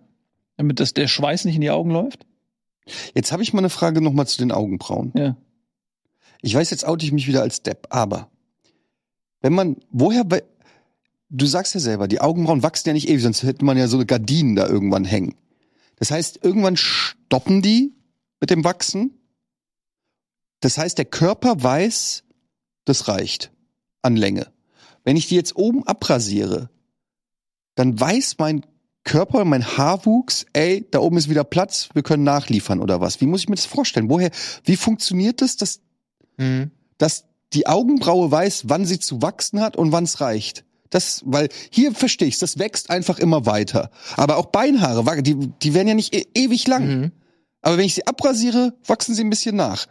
Damit 0.57 0.79
das, 0.79 0.93
der 0.93 1.07
Schweiß 1.07 1.45
nicht 1.45 1.55
in 1.55 1.61
die 1.61 1.71
Augen 1.71 1.89
läuft. 1.89 2.25
Jetzt 3.15 3.31
habe 3.31 3.41
ich 3.41 3.51
mal 3.51 3.59
eine 3.59 3.69
Frage 3.69 3.99
nochmal 4.01 4.27
zu 4.27 4.37
den 4.37 4.51
Augenbrauen. 4.51 5.11
Ja. 5.17 5.35
Ich 6.43 6.53
weiß, 6.53 6.69
jetzt 6.71 6.85
oute 6.85 7.05
ich 7.05 7.13
mich 7.13 7.27
wieder 7.27 7.41
als 7.41 7.63
Depp, 7.63 7.87
aber 7.89 8.29
wenn 9.39 9.53
man, 9.53 9.77
woher, 9.91 10.25
du 11.29 11.45
sagst 11.45 11.73
ja 11.73 11.79
selber, 11.79 12.09
die 12.09 12.19
Augenbrauen 12.19 12.63
wachsen 12.63 12.89
ja 12.89 12.93
nicht 12.93 13.07
ewig, 13.07 13.23
sonst 13.23 13.43
hätte 13.43 13.63
man 13.63 13.77
ja 13.77 13.87
so 13.87 13.95
eine 13.95 14.05
Gardinen 14.05 14.57
da 14.57 14.67
irgendwann 14.67 15.05
hängen. 15.05 15.35
Das 15.95 16.11
heißt, 16.11 16.43
irgendwann 16.43 16.75
stoppen 16.75 17.61
die 17.61 17.95
mit 18.41 18.49
dem 18.49 18.65
Wachsen. 18.65 19.17
Das 20.59 20.77
heißt, 20.77 20.97
der 20.97 21.05
Körper 21.05 21.63
weiß, 21.63 22.25
das 22.83 23.07
reicht 23.07 23.51
an 24.01 24.17
Länge. 24.17 24.51
Wenn 25.05 25.15
ich 25.15 25.29
die 25.29 25.35
jetzt 25.35 25.55
oben 25.55 25.87
abrasiere, 25.87 26.69
dann 27.75 27.97
weiß 27.97 28.35
mein 28.39 28.65
Körper, 29.05 29.45
mein 29.45 29.65
Haarwuchs, 29.65 30.45
ey, 30.51 30.85
da 30.91 30.99
oben 30.99 31.15
ist 31.15 31.29
wieder 31.29 31.45
Platz, 31.45 31.87
wir 31.93 32.03
können 32.03 32.23
nachliefern 32.23 32.81
oder 32.81 32.99
was. 32.99 33.21
Wie 33.21 33.27
muss 33.27 33.41
ich 33.41 33.49
mir 33.49 33.55
das 33.55 33.65
vorstellen? 33.65 34.09
Woher, 34.09 34.31
wie 34.65 34.75
funktioniert 34.75 35.41
das, 35.41 35.55
dass, 35.55 35.79
Mhm. 36.37 36.71
dass 36.97 37.25
die 37.53 37.67
Augenbraue 37.67 38.31
weiß, 38.31 38.63
wann 38.67 38.85
sie 38.85 38.99
zu 38.99 39.21
wachsen 39.21 39.61
hat 39.61 39.77
und 39.77 39.91
wann 39.91 40.05
es 40.05 40.21
reicht? 40.21 40.65
Das, 40.89 41.21
weil 41.25 41.49
hier 41.69 41.93
verstehe 41.93 42.27
ich's, 42.27 42.39
das 42.39 42.57
wächst 42.59 42.89
einfach 42.89 43.19
immer 43.19 43.45
weiter. 43.45 43.91
Aber 44.15 44.37
auch 44.37 44.47
Beinhaare, 44.47 45.21
die, 45.21 45.35
die 45.35 45.73
werden 45.73 45.87
ja 45.87 45.93
nicht 45.93 46.15
e 46.15 46.25
ewig 46.33 46.67
lang. 46.67 46.87
Mhm. 46.87 47.11
Aber 47.61 47.77
wenn 47.77 47.85
ich 47.85 47.95
sie 47.95 48.07
abrasiere, 48.07 48.73
wachsen 48.85 49.15
sie 49.15 49.23
ein 49.23 49.29
bisschen 49.29 49.55
nach. 49.55 49.87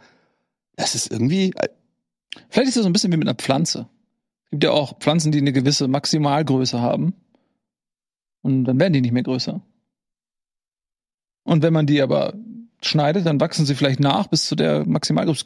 Das 0.75 0.95
ist 0.95 1.11
irgendwie, 1.11 1.53
Vielleicht 2.49 2.69
ist 2.69 2.77
das 2.77 2.83
so 2.83 2.89
ein 2.89 2.93
bisschen 2.93 3.11
wie 3.11 3.17
mit 3.17 3.27
einer 3.27 3.35
Pflanze. 3.35 3.87
Es 4.45 4.51
gibt 4.51 4.63
ja 4.63 4.71
auch 4.71 4.99
Pflanzen, 4.99 5.31
die 5.31 5.39
eine 5.39 5.53
gewisse 5.53 5.87
Maximalgröße 5.87 6.81
haben. 6.81 7.13
Und 8.41 8.65
dann 8.65 8.79
werden 8.79 8.93
die 8.93 9.01
nicht 9.01 9.13
mehr 9.13 9.23
größer. 9.23 9.61
Und 11.43 11.63
wenn 11.63 11.73
man 11.73 11.85
die 11.85 12.01
aber 12.01 12.33
schneidet, 12.81 13.25
dann 13.25 13.39
wachsen 13.39 13.65
sie 13.65 13.75
vielleicht 13.75 13.99
nach 13.99 14.27
bis 14.27 14.45
zu 14.45 14.55
der 14.55 14.85
Maximalgröße. 14.85 15.45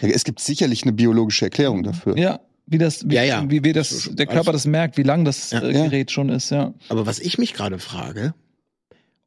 Es 0.00 0.24
gibt 0.24 0.40
sicherlich 0.40 0.82
eine 0.82 0.92
biologische 0.92 1.44
Erklärung 1.46 1.82
dafür. 1.82 2.16
Ja, 2.18 2.40
wie 2.66 2.78
das, 2.78 3.08
wie, 3.08 3.14
Ja, 3.14 3.22
ja. 3.22 3.44
wie, 3.50 3.62
wie 3.64 3.72
das, 3.72 4.10
der 4.12 4.26
Körper 4.26 4.52
das 4.52 4.66
merkt, 4.66 4.96
wie 4.96 5.02
lang 5.02 5.24
das 5.24 5.50
Ja. 5.50 5.60
äh, 5.60 5.72
Ja. 5.72 5.84
Gerät 5.84 6.10
schon 6.10 6.28
ist, 6.28 6.50
ja. 6.50 6.74
Aber 6.88 7.06
was 7.06 7.18
ich 7.20 7.38
mich 7.38 7.54
gerade 7.54 7.78
frage, 7.78 8.34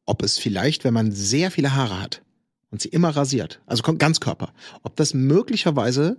ob 0.06 0.22
es 0.22 0.38
vielleicht, 0.38 0.84
wenn 0.84 0.94
man 0.94 1.12
sehr 1.12 1.50
viele 1.50 1.74
Haare 1.74 2.00
hat 2.00 2.22
und 2.70 2.80
sie 2.82 2.88
immer 2.88 3.10
rasiert, 3.10 3.60
also 3.66 3.82
kommt 3.82 3.98
Ganzkörper, 3.98 4.52
ob 4.82 4.96
das 4.96 5.14
möglicherweise 5.14 6.18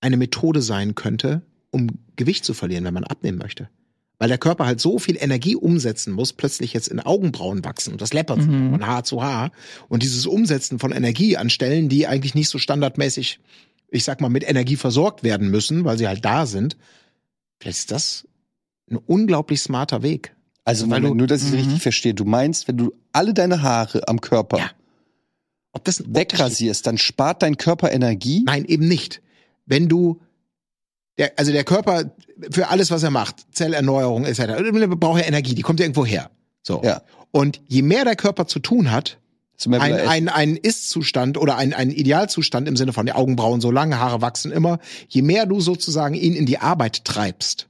eine 0.00 0.16
Methode 0.16 0.60
sein 0.62 0.94
könnte, 0.94 1.42
um 1.70 1.88
Gewicht 2.16 2.44
zu 2.44 2.54
verlieren, 2.54 2.84
wenn 2.84 2.94
man 2.94 3.04
abnehmen 3.04 3.38
möchte. 3.38 3.68
Weil 4.18 4.28
der 4.28 4.38
Körper 4.38 4.64
halt 4.66 4.80
so 4.80 4.98
viel 4.98 5.16
Energie 5.20 5.56
umsetzen 5.56 6.12
muss, 6.12 6.32
plötzlich 6.32 6.72
jetzt 6.72 6.88
in 6.88 7.00
Augenbrauen 7.00 7.64
wachsen 7.64 7.92
und 7.92 8.00
das 8.00 8.12
läppert 8.12 8.38
Mhm. 8.38 8.70
von 8.70 8.86
Haar 8.86 9.02
zu 9.04 9.22
Haar. 9.22 9.50
Und 9.88 10.02
dieses 10.02 10.26
Umsetzen 10.26 10.78
von 10.78 10.92
Energie 10.92 11.36
an 11.36 11.50
Stellen, 11.50 11.88
die 11.88 12.06
eigentlich 12.06 12.34
nicht 12.34 12.48
so 12.48 12.58
standardmäßig, 12.58 13.40
ich 13.90 14.04
sag 14.04 14.20
mal, 14.20 14.28
mit 14.28 14.48
Energie 14.48 14.76
versorgt 14.76 15.24
werden 15.24 15.50
müssen, 15.50 15.84
weil 15.84 15.98
sie 15.98 16.06
halt 16.06 16.24
da 16.24 16.46
sind, 16.46 16.76
vielleicht 17.60 17.78
ist 17.78 17.90
das 17.90 18.28
ein 18.90 18.96
unglaublich 18.96 19.60
smarter 19.60 20.02
Weg. 20.02 20.34
Also 20.64 20.88
Weil 20.88 21.00
du- 21.02 21.14
nur, 21.14 21.26
dass 21.26 21.42
ich 21.42 21.50
Mhm. 21.50 21.56
richtig 21.58 21.82
verstehe. 21.82 22.14
Du 22.14 22.24
meinst, 22.24 22.68
wenn 22.68 22.76
du 22.76 22.92
alle 23.12 23.34
deine 23.34 23.62
Haare 23.62 24.06
am 24.08 24.20
Körper 24.20 24.58
Ja. 24.58 24.70
Ob 25.72 25.84
das 25.84 26.04
wegrasierst, 26.06 26.86
dann 26.86 26.98
spart 26.98 27.42
dein 27.42 27.56
Körper 27.56 27.90
Energie? 27.90 28.44
Nein, 28.46 28.64
eben 28.64 28.86
nicht. 28.86 29.20
Wenn 29.66 29.88
du 29.88 30.20
der, 31.18 31.32
also 31.36 31.52
der 31.52 31.64
Körper 31.64 32.12
für 32.50 32.68
alles, 32.68 32.90
was 32.90 33.02
er 33.02 33.10
macht, 33.10 33.54
Zellerneuerung 33.54 34.24
etc., 34.24 34.42
braucht 34.96 35.20
ja 35.20 35.26
Energie, 35.26 35.54
die 35.54 35.62
kommt 35.62 35.80
ja 35.80 35.84
irgendwo 35.84 36.04
her. 36.04 36.30
So. 36.62 36.82
Ja. 36.82 37.02
Und 37.30 37.60
je 37.68 37.82
mehr 37.82 38.04
der 38.04 38.16
Körper 38.16 38.46
zu 38.46 38.58
tun 38.58 38.90
hat, 38.90 39.18
ein, 39.66 39.92
ein, 39.92 40.28
ein 40.28 40.56
Ist-Zustand 40.56 41.38
oder 41.38 41.56
ein, 41.56 41.72
ein 41.72 41.90
Idealzustand 41.90 42.68
im 42.68 42.76
Sinne 42.76 42.92
von 42.92 43.06
die 43.06 43.12
Augenbrauen 43.12 43.60
so 43.60 43.70
lange, 43.70 43.98
Haare 43.98 44.20
wachsen 44.20 44.50
immer, 44.50 44.78
je 45.08 45.22
mehr 45.22 45.46
du 45.46 45.60
sozusagen 45.60 46.14
ihn 46.14 46.34
in 46.34 46.46
die 46.46 46.58
Arbeit 46.58 47.04
treibst, 47.04 47.68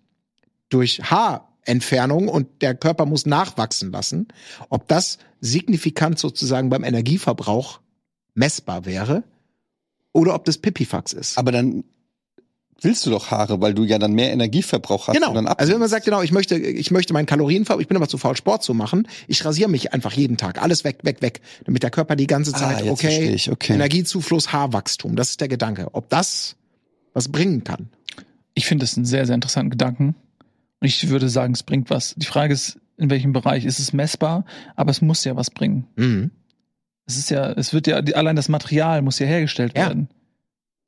durch 0.71 1.03
Haarentfernung 1.03 2.29
und 2.29 2.63
der 2.63 2.75
Körper 2.75 3.05
muss 3.07 3.27
nachwachsen 3.27 3.93
lassen, 3.93 4.29
ob 4.71 4.89
das 4.89 5.19
signifikant 5.41 6.19
sozusagen 6.19 6.71
beim 6.71 6.85
Energieverbrauch 6.85 7.81
messbar 8.35 8.87
wäre 8.87 9.23
oder 10.13 10.35
ob 10.35 10.45
das 10.47 10.59
Pipifax 10.59 11.13
ist. 11.13 11.39
Aber 11.39 11.53
dann 11.53 11.85
willst 12.85 13.05
du 13.07 13.11
doch 13.11 13.31
Haare, 13.31 13.61
weil 13.61 13.75
du 13.75 13.85
ja 13.85 13.99
dann 13.99 14.13
mehr 14.13 14.33
Energieverbrauch 14.33 15.09
hast. 15.09 15.15
Genau. 15.15 15.29
Und 15.31 15.35
dann 15.35 15.47
ab 15.47 15.61
Also 15.61 15.73
wenn 15.73 15.81
man 15.81 15.89
sagt, 15.89 16.05
genau, 16.05 16.23
ich 16.23 16.33
möchte, 16.33 16.57
ich 16.57 16.91
möchte 16.91 17.13
meinen 17.13 17.27
Kalorienverbrauch, 17.27 17.81
ich 17.81 17.89
bin 17.89 17.97
aber 17.97 18.09
zu 18.09 18.19
faul, 18.19 18.37
Sport 18.37 18.63
zu 18.63 18.75
machen, 18.75 19.09
ich 19.29 19.45
rasiere 19.45 19.69
mich 19.71 19.93
einfach 19.93 20.13
jeden 20.13 20.37
Tag, 20.37 20.63
alles 20.63 20.85
weg, 20.85 20.99
weg, 21.03 21.23
weg, 21.23 21.41
damit 21.65 21.83
der 21.83 21.91
Körper 21.91 22.17
die 22.17 22.27
ganze 22.27 22.53
Ah, 22.55 22.59
Zeit, 22.59 22.85
verstehe 22.85 22.93
okay, 22.93 23.35
ich, 23.35 23.51
okay. 23.51 23.73
Energiezufluss, 23.75 24.53
Haarwachstum, 24.53 25.17
das 25.17 25.31
ist 25.31 25.41
der 25.41 25.49
Gedanke. 25.49 25.89
Ob 25.93 26.09
das 26.11 26.57
was 27.13 27.29
bringen 27.29 27.65
kann. 27.65 27.89
Ich 28.55 28.67
finde 28.67 28.85
das 28.85 28.97
einen 28.97 29.07
sehr, 29.07 29.25
sehr 29.27 29.35
interessanten 29.35 29.71
Gedanken. 29.71 30.15
Und 30.81 30.87
ich 30.89 31.09
würde 31.09 31.29
sagen, 31.29 31.55
es 31.55 31.63
bringt 31.63 31.91
was. 31.91 32.15
Die 32.17 32.27
Frage 32.27 32.53
ist, 32.53 32.79
in 32.99 33.09
welchem 33.11 33.33
Bereich 33.33 33.65
ist 33.65 33.79
es 33.79 33.93
messbar, 33.93 34.45
aber 34.77 34.91
es 34.91 35.01
muss 35.01 35.25
ja 35.25 35.35
was 35.37 35.51
bringen. 35.51 35.87
Mhm. 35.97 36.31
Es 37.07 37.17
ist 37.19 37.31
ja, 37.31 37.51
es 37.53 37.73
wird 37.73 37.87
ja, 37.87 37.97
allein 37.97 38.37
das 38.37 38.49
Material 38.49 39.03
muss 39.03 39.19
ja 39.19 39.27
hergestellt 39.27 39.73
Ja. 39.77 39.87
werden. 39.89 40.09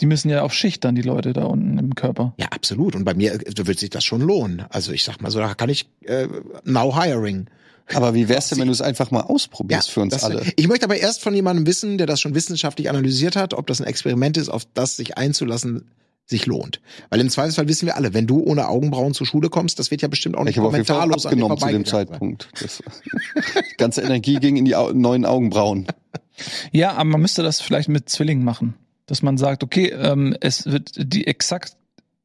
Die 0.00 0.06
müssen 0.06 0.28
ja 0.28 0.42
auf 0.42 0.52
Schicht 0.52 0.84
dann, 0.84 0.94
die 0.94 1.02
Leute 1.02 1.32
da 1.32 1.44
unten 1.44 1.78
im 1.78 1.94
Körper. 1.94 2.34
Ja, 2.36 2.46
absolut. 2.50 2.94
Und 2.94 3.04
bei 3.04 3.14
mir 3.14 3.32
äh, 3.34 3.66
wird 3.66 3.78
sich 3.78 3.90
das 3.90 4.04
schon 4.04 4.20
lohnen. 4.20 4.64
Also 4.68 4.92
ich 4.92 5.04
sag 5.04 5.20
mal 5.22 5.30
so, 5.30 5.38
da 5.38 5.54
kann 5.54 5.70
ich 5.70 5.88
äh, 6.04 6.28
now 6.64 7.00
hiring. 7.00 7.46
Aber 7.94 8.14
wie 8.14 8.28
wär's 8.28 8.48
denn, 8.48 8.58
wenn 8.58 8.66
du 8.66 8.72
es 8.72 8.82
einfach 8.82 9.10
mal 9.10 9.20
ausprobierst 9.20 9.90
für 9.90 10.00
uns 10.00 10.12
das- 10.12 10.24
alle? 10.24 10.42
Ich 10.56 10.68
möchte 10.68 10.84
aber 10.84 10.96
erst 10.96 11.22
von 11.22 11.32
jemandem 11.34 11.66
wissen, 11.66 11.98
der 11.98 12.06
das 12.06 12.20
schon 12.20 12.34
wissenschaftlich 12.34 12.90
analysiert 12.90 13.36
hat, 13.36 13.54
ob 13.54 13.66
das 13.68 13.80
ein 13.80 13.86
Experiment 13.86 14.36
ist, 14.36 14.48
auf 14.48 14.64
das 14.74 14.96
sich 14.96 15.16
einzulassen 15.16 15.88
sich 16.28 16.46
lohnt. 16.46 16.80
Weil 17.08 17.20
im 17.20 17.30
Zweifelsfall 17.30 17.68
wissen 17.68 17.86
wir 17.86 17.94
alle, 17.94 18.12
wenn 18.12 18.26
du 18.26 18.40
ohne 18.40 18.68
Augenbrauen 18.68 19.14
zur 19.14 19.28
Schule 19.28 19.48
kommst, 19.48 19.78
das 19.78 19.92
wird 19.92 20.02
ja 20.02 20.08
bestimmt 20.08 20.36
auch 20.36 20.42
nicht 20.42 20.54
Ich 20.54 20.58
habe 20.58 20.66
auf 20.66 20.74
jeden 20.74 20.84
Fall 20.84 20.96
kommentarlos 21.08 21.24
an 21.26 21.38
dir 21.38 21.44
abgenommen 21.44 21.58
zu 21.58 21.66
dem. 21.68 21.84
Zeitpunkt. 21.84 22.48
Das, 22.60 22.82
die 23.72 23.76
ganze 23.76 24.02
Energie 24.02 24.34
ging 24.40 24.56
in 24.56 24.64
die 24.64 24.74
neuen 24.94 25.24
Augenbrauen. 25.24 25.86
Ja, 26.72 26.94
aber 26.94 27.04
man 27.04 27.20
müsste 27.22 27.44
das 27.44 27.60
vielleicht 27.60 27.88
mit 27.88 28.08
Zwillingen 28.08 28.44
machen. 28.44 28.74
Dass 29.06 29.22
man 29.22 29.38
sagt, 29.38 29.62
okay, 29.62 29.88
ähm, 29.90 30.36
es 30.40 30.66
wird 30.66 30.92
die 30.96 31.26
exakt 31.26 31.76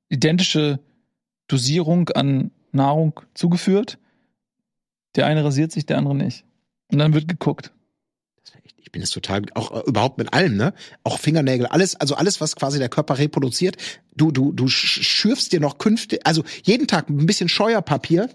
identische 0.10 0.80
Dosierung 1.48 2.10
an 2.10 2.52
Nahrung 2.72 3.20
zugeführt. 3.34 3.98
Der 5.16 5.26
eine 5.28 5.44
rasiert 5.44 5.72
sich, 5.72 5.86
der 5.86 5.98
andere 5.98 6.16
nicht. 6.16 6.44
Und 6.92 6.98
dann 7.00 7.14
wird 7.14 7.28
geguckt. 7.28 7.72
Das 8.44 8.54
wär 8.54 8.66
echt- 8.66 8.76
Ich 8.80 8.92
bin 8.92 9.02
es 9.02 9.10
total, 9.12 9.44
auch 9.54 9.72
äh, 9.72 9.88
überhaupt 9.88 10.18
mit 10.18 10.34
allem, 10.34 10.56
ne? 10.58 10.74
Auch 11.04 11.20
Fingernägel, 11.20 11.66
alles, 11.68 11.96
also 11.96 12.16
alles, 12.16 12.42
was 12.42 12.56
quasi 12.56 12.80
der 12.80 12.90
Körper 12.90 13.18
reproduziert. 13.18 13.78
Du, 14.16 14.32
du, 14.32 14.52
du 14.52 14.66
sch- 14.66 15.04
schürfst 15.04 15.52
dir 15.54 15.60
noch 15.60 15.78
künftig, 15.78 16.22
also 16.26 16.44
jeden 16.64 16.88
Tag 16.88 17.10
ein 17.10 17.26
bisschen 17.26 17.48
Scheuerpapier, 17.50 18.30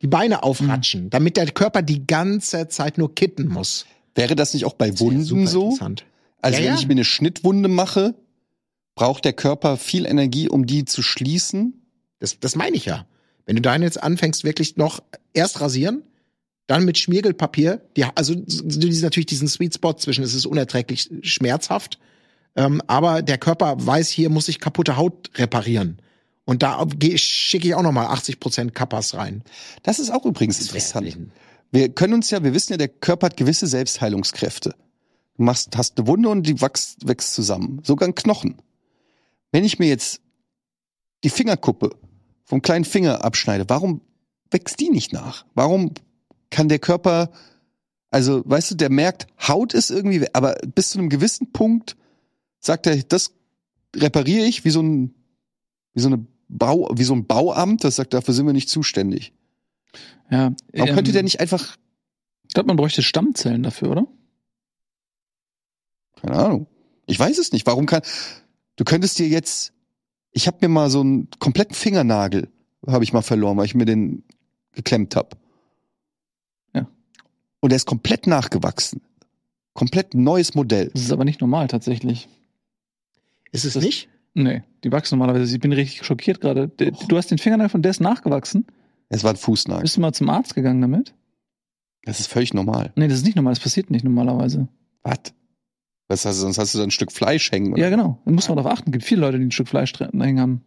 die 0.00 0.06
Beine 0.06 0.42
aufratschen, 0.44 1.10
damit 1.10 1.36
der 1.36 1.50
Körper 1.50 1.82
die 1.82 2.06
ganze 2.06 2.68
Zeit 2.68 2.98
nur 2.98 3.14
kitten 3.14 3.48
muss. 3.48 3.86
Wäre 4.14 4.36
das 4.36 4.54
nicht 4.54 4.64
auch 4.64 4.74
bei 4.74 4.90
Das 4.90 5.00
Wunden 5.00 5.46
so? 5.46 5.76
Also 6.40 6.58
Ja, 6.58 6.64
wenn 6.64 6.74
ja. 6.74 6.80
ich 6.80 6.86
mir 6.86 6.92
eine 6.92 7.04
Schnittwunde 7.04 7.68
mache, 7.68 8.14
braucht 8.94 9.24
der 9.24 9.32
Körper 9.32 9.76
viel 9.76 10.06
Energie, 10.06 10.48
um 10.48 10.66
die 10.66 10.84
zu 10.84 11.02
schließen. 11.02 11.86
Das, 12.18 12.38
das 12.40 12.56
meine 12.56 12.76
ich 12.76 12.84
ja. 12.84 13.06
Wenn 13.46 13.56
du 13.56 13.62
deine 13.62 13.84
jetzt 13.84 14.02
anfängst, 14.02 14.44
wirklich 14.44 14.76
noch 14.76 15.00
erst 15.32 15.60
rasieren, 15.60 16.02
dann 16.66 16.84
mit 16.84 16.98
Schmiergelpapier, 16.98 17.80
die, 17.96 18.04
also 18.04 18.34
du 18.34 18.42
siehst 18.52 19.02
natürlich 19.02 19.26
diesen 19.26 19.48
Sweet 19.48 19.74
Spot 19.74 19.94
zwischen, 19.94 20.22
es 20.22 20.34
ist 20.34 20.44
unerträglich 20.44 21.08
schmerzhaft, 21.22 21.98
ähm, 22.56 22.82
aber 22.86 23.22
der 23.22 23.38
Körper 23.38 23.74
weiß, 23.78 24.10
hier 24.10 24.28
muss 24.28 24.48
ich 24.48 24.60
kaputte 24.60 24.96
Haut 24.96 25.30
reparieren. 25.36 25.98
Und 26.44 26.62
da 26.62 26.84
schicke 27.16 27.68
ich 27.68 27.74
auch 27.74 27.82
noch 27.82 27.92
mal 27.92 28.06
80% 28.06 28.70
Kappas 28.70 29.14
rein. 29.14 29.42
Das 29.82 29.98
ist 29.98 30.10
auch 30.10 30.24
übrigens 30.24 30.60
interessant. 30.60 31.16
Wir 31.70 31.90
können 31.90 32.14
uns 32.14 32.30
ja, 32.30 32.42
wir 32.42 32.54
wissen 32.54 32.72
ja, 32.72 32.78
der 32.78 32.88
Körper 32.88 33.26
hat 33.26 33.36
gewisse 33.36 33.66
Selbstheilungskräfte. 33.66 34.74
Du 35.38 35.44
machst, 35.44 35.76
hast 35.76 35.96
eine 35.96 36.06
Wunde 36.08 36.28
und 36.28 36.46
die 36.46 36.60
wächst, 36.60 37.06
wächst 37.06 37.32
zusammen. 37.32 37.80
Sogar 37.84 38.08
ein 38.08 38.14
Knochen. 38.14 38.56
Wenn 39.52 39.64
ich 39.64 39.78
mir 39.78 39.88
jetzt 39.88 40.20
die 41.24 41.30
Fingerkuppe 41.30 41.90
vom 42.44 42.60
kleinen 42.60 42.84
Finger 42.84 43.24
abschneide, 43.24 43.64
warum 43.68 44.00
wächst 44.50 44.80
die 44.80 44.90
nicht 44.90 45.12
nach? 45.12 45.46
Warum 45.54 45.94
kann 46.50 46.68
der 46.68 46.80
Körper, 46.80 47.30
also, 48.10 48.42
weißt 48.46 48.72
du, 48.72 48.74
der 48.74 48.90
merkt, 48.90 49.28
Haut 49.46 49.74
ist 49.74 49.90
irgendwie, 49.90 50.26
aber 50.34 50.56
bis 50.74 50.90
zu 50.90 50.98
einem 50.98 51.08
gewissen 51.08 51.52
Punkt 51.52 51.96
sagt 52.58 52.86
er, 52.88 52.96
das 53.04 53.32
repariere 53.94 54.44
ich 54.44 54.64
wie 54.64 54.70
so 54.70 54.82
ein, 54.82 55.14
wie 55.94 56.00
so 56.00 56.08
eine 56.08 56.26
Bau, 56.48 56.90
wie 56.94 57.04
so 57.04 57.14
ein 57.14 57.26
Bauamt, 57.26 57.84
das 57.84 57.96
sagt, 57.96 58.12
dafür 58.12 58.34
sind 58.34 58.46
wir 58.46 58.52
nicht 58.52 58.70
zuständig. 58.70 59.32
Ja. 60.30 60.52
Warum 60.72 60.88
ähm, 60.88 60.94
könnte 60.94 61.12
der 61.12 61.22
nicht 61.22 61.38
einfach 61.38 61.76
Ich 62.48 62.54
glaube, 62.54 62.66
man 62.66 62.76
bräuchte 62.76 63.02
Stammzellen 63.02 63.62
dafür, 63.62 63.90
oder? 63.90 64.06
Keine 66.22 66.36
Ahnung. 66.36 66.66
Ich 67.06 67.18
weiß 67.18 67.38
es 67.38 67.52
nicht. 67.52 67.66
Warum 67.66 67.86
kann. 67.86 68.02
Du 68.76 68.84
könntest 68.84 69.18
dir 69.18 69.28
jetzt. 69.28 69.72
Ich 70.32 70.46
habe 70.46 70.58
mir 70.60 70.68
mal 70.68 70.90
so 70.90 71.00
einen 71.00 71.28
kompletten 71.38 71.74
Fingernagel, 71.74 72.48
habe 72.86 73.02
ich 73.04 73.12
mal 73.12 73.22
verloren, 73.22 73.56
weil 73.56 73.64
ich 73.64 73.74
mir 73.74 73.86
den 73.86 74.22
geklemmt 74.72 75.16
habe. 75.16 75.30
Ja. 76.74 76.86
Und 77.60 77.70
der 77.70 77.76
ist 77.76 77.86
komplett 77.86 78.26
nachgewachsen. 78.26 79.00
Komplett 79.74 80.14
neues 80.14 80.54
Modell. 80.54 80.90
Das 80.92 81.02
ist 81.02 81.12
aber 81.12 81.24
nicht 81.24 81.40
normal 81.40 81.68
tatsächlich. 81.68 82.28
Ist 83.52 83.64
es 83.64 83.74
Das- 83.74 83.82
nicht? 83.82 84.08
Nee, 84.34 84.62
die 84.84 84.92
wachsen 84.92 85.18
normalerweise. 85.18 85.52
Ich 85.54 85.60
bin 85.60 85.72
richtig 85.72 86.04
schockiert 86.04 86.40
gerade. 86.40 86.68
Der- 86.68 86.92
Du 86.92 87.16
hast 87.16 87.30
den 87.30 87.38
Fingernagel 87.38 87.70
von 87.70 87.82
der 87.82 87.90
ist 87.90 88.00
nachgewachsen. 88.00 88.66
Es 89.08 89.24
war 89.24 89.30
ein 89.32 89.36
Fußnagel. 89.36 89.82
Bist 89.82 89.96
du 89.96 90.00
mal 90.00 90.12
zum 90.12 90.28
Arzt 90.28 90.54
gegangen 90.54 90.80
damit? 90.82 91.14
Das 92.04 92.20
ist 92.20 92.26
völlig 92.28 92.54
normal. 92.54 92.92
Nee, 92.94 93.08
das 93.08 93.18
ist 93.18 93.24
nicht 93.24 93.34
normal. 93.36 93.52
Das 93.54 93.60
passiert 93.62 93.90
nicht 93.90 94.04
normalerweise. 94.04 94.68
Was? 95.02 95.18
Was 96.08 96.24
hast 96.24 96.36
du, 96.38 96.40
sonst 96.42 96.58
hast 96.58 96.74
du 96.74 96.78
da 96.78 96.84
ein 96.84 96.90
Stück 96.90 97.12
Fleisch 97.12 97.52
hängen. 97.52 97.72
oder? 97.74 97.82
Ja, 97.82 97.90
genau. 97.90 98.18
Da 98.24 98.30
muss 98.32 98.48
man 98.48 98.56
darauf 98.56 98.72
achten. 98.72 98.88
Es 98.90 98.92
gibt 98.92 99.04
viele 99.04 99.20
Leute, 99.20 99.38
die 99.38 99.44
ein 99.44 99.50
Stück 99.50 99.68
Fleisch 99.68 99.92
hängen 99.98 100.40
haben. 100.40 100.64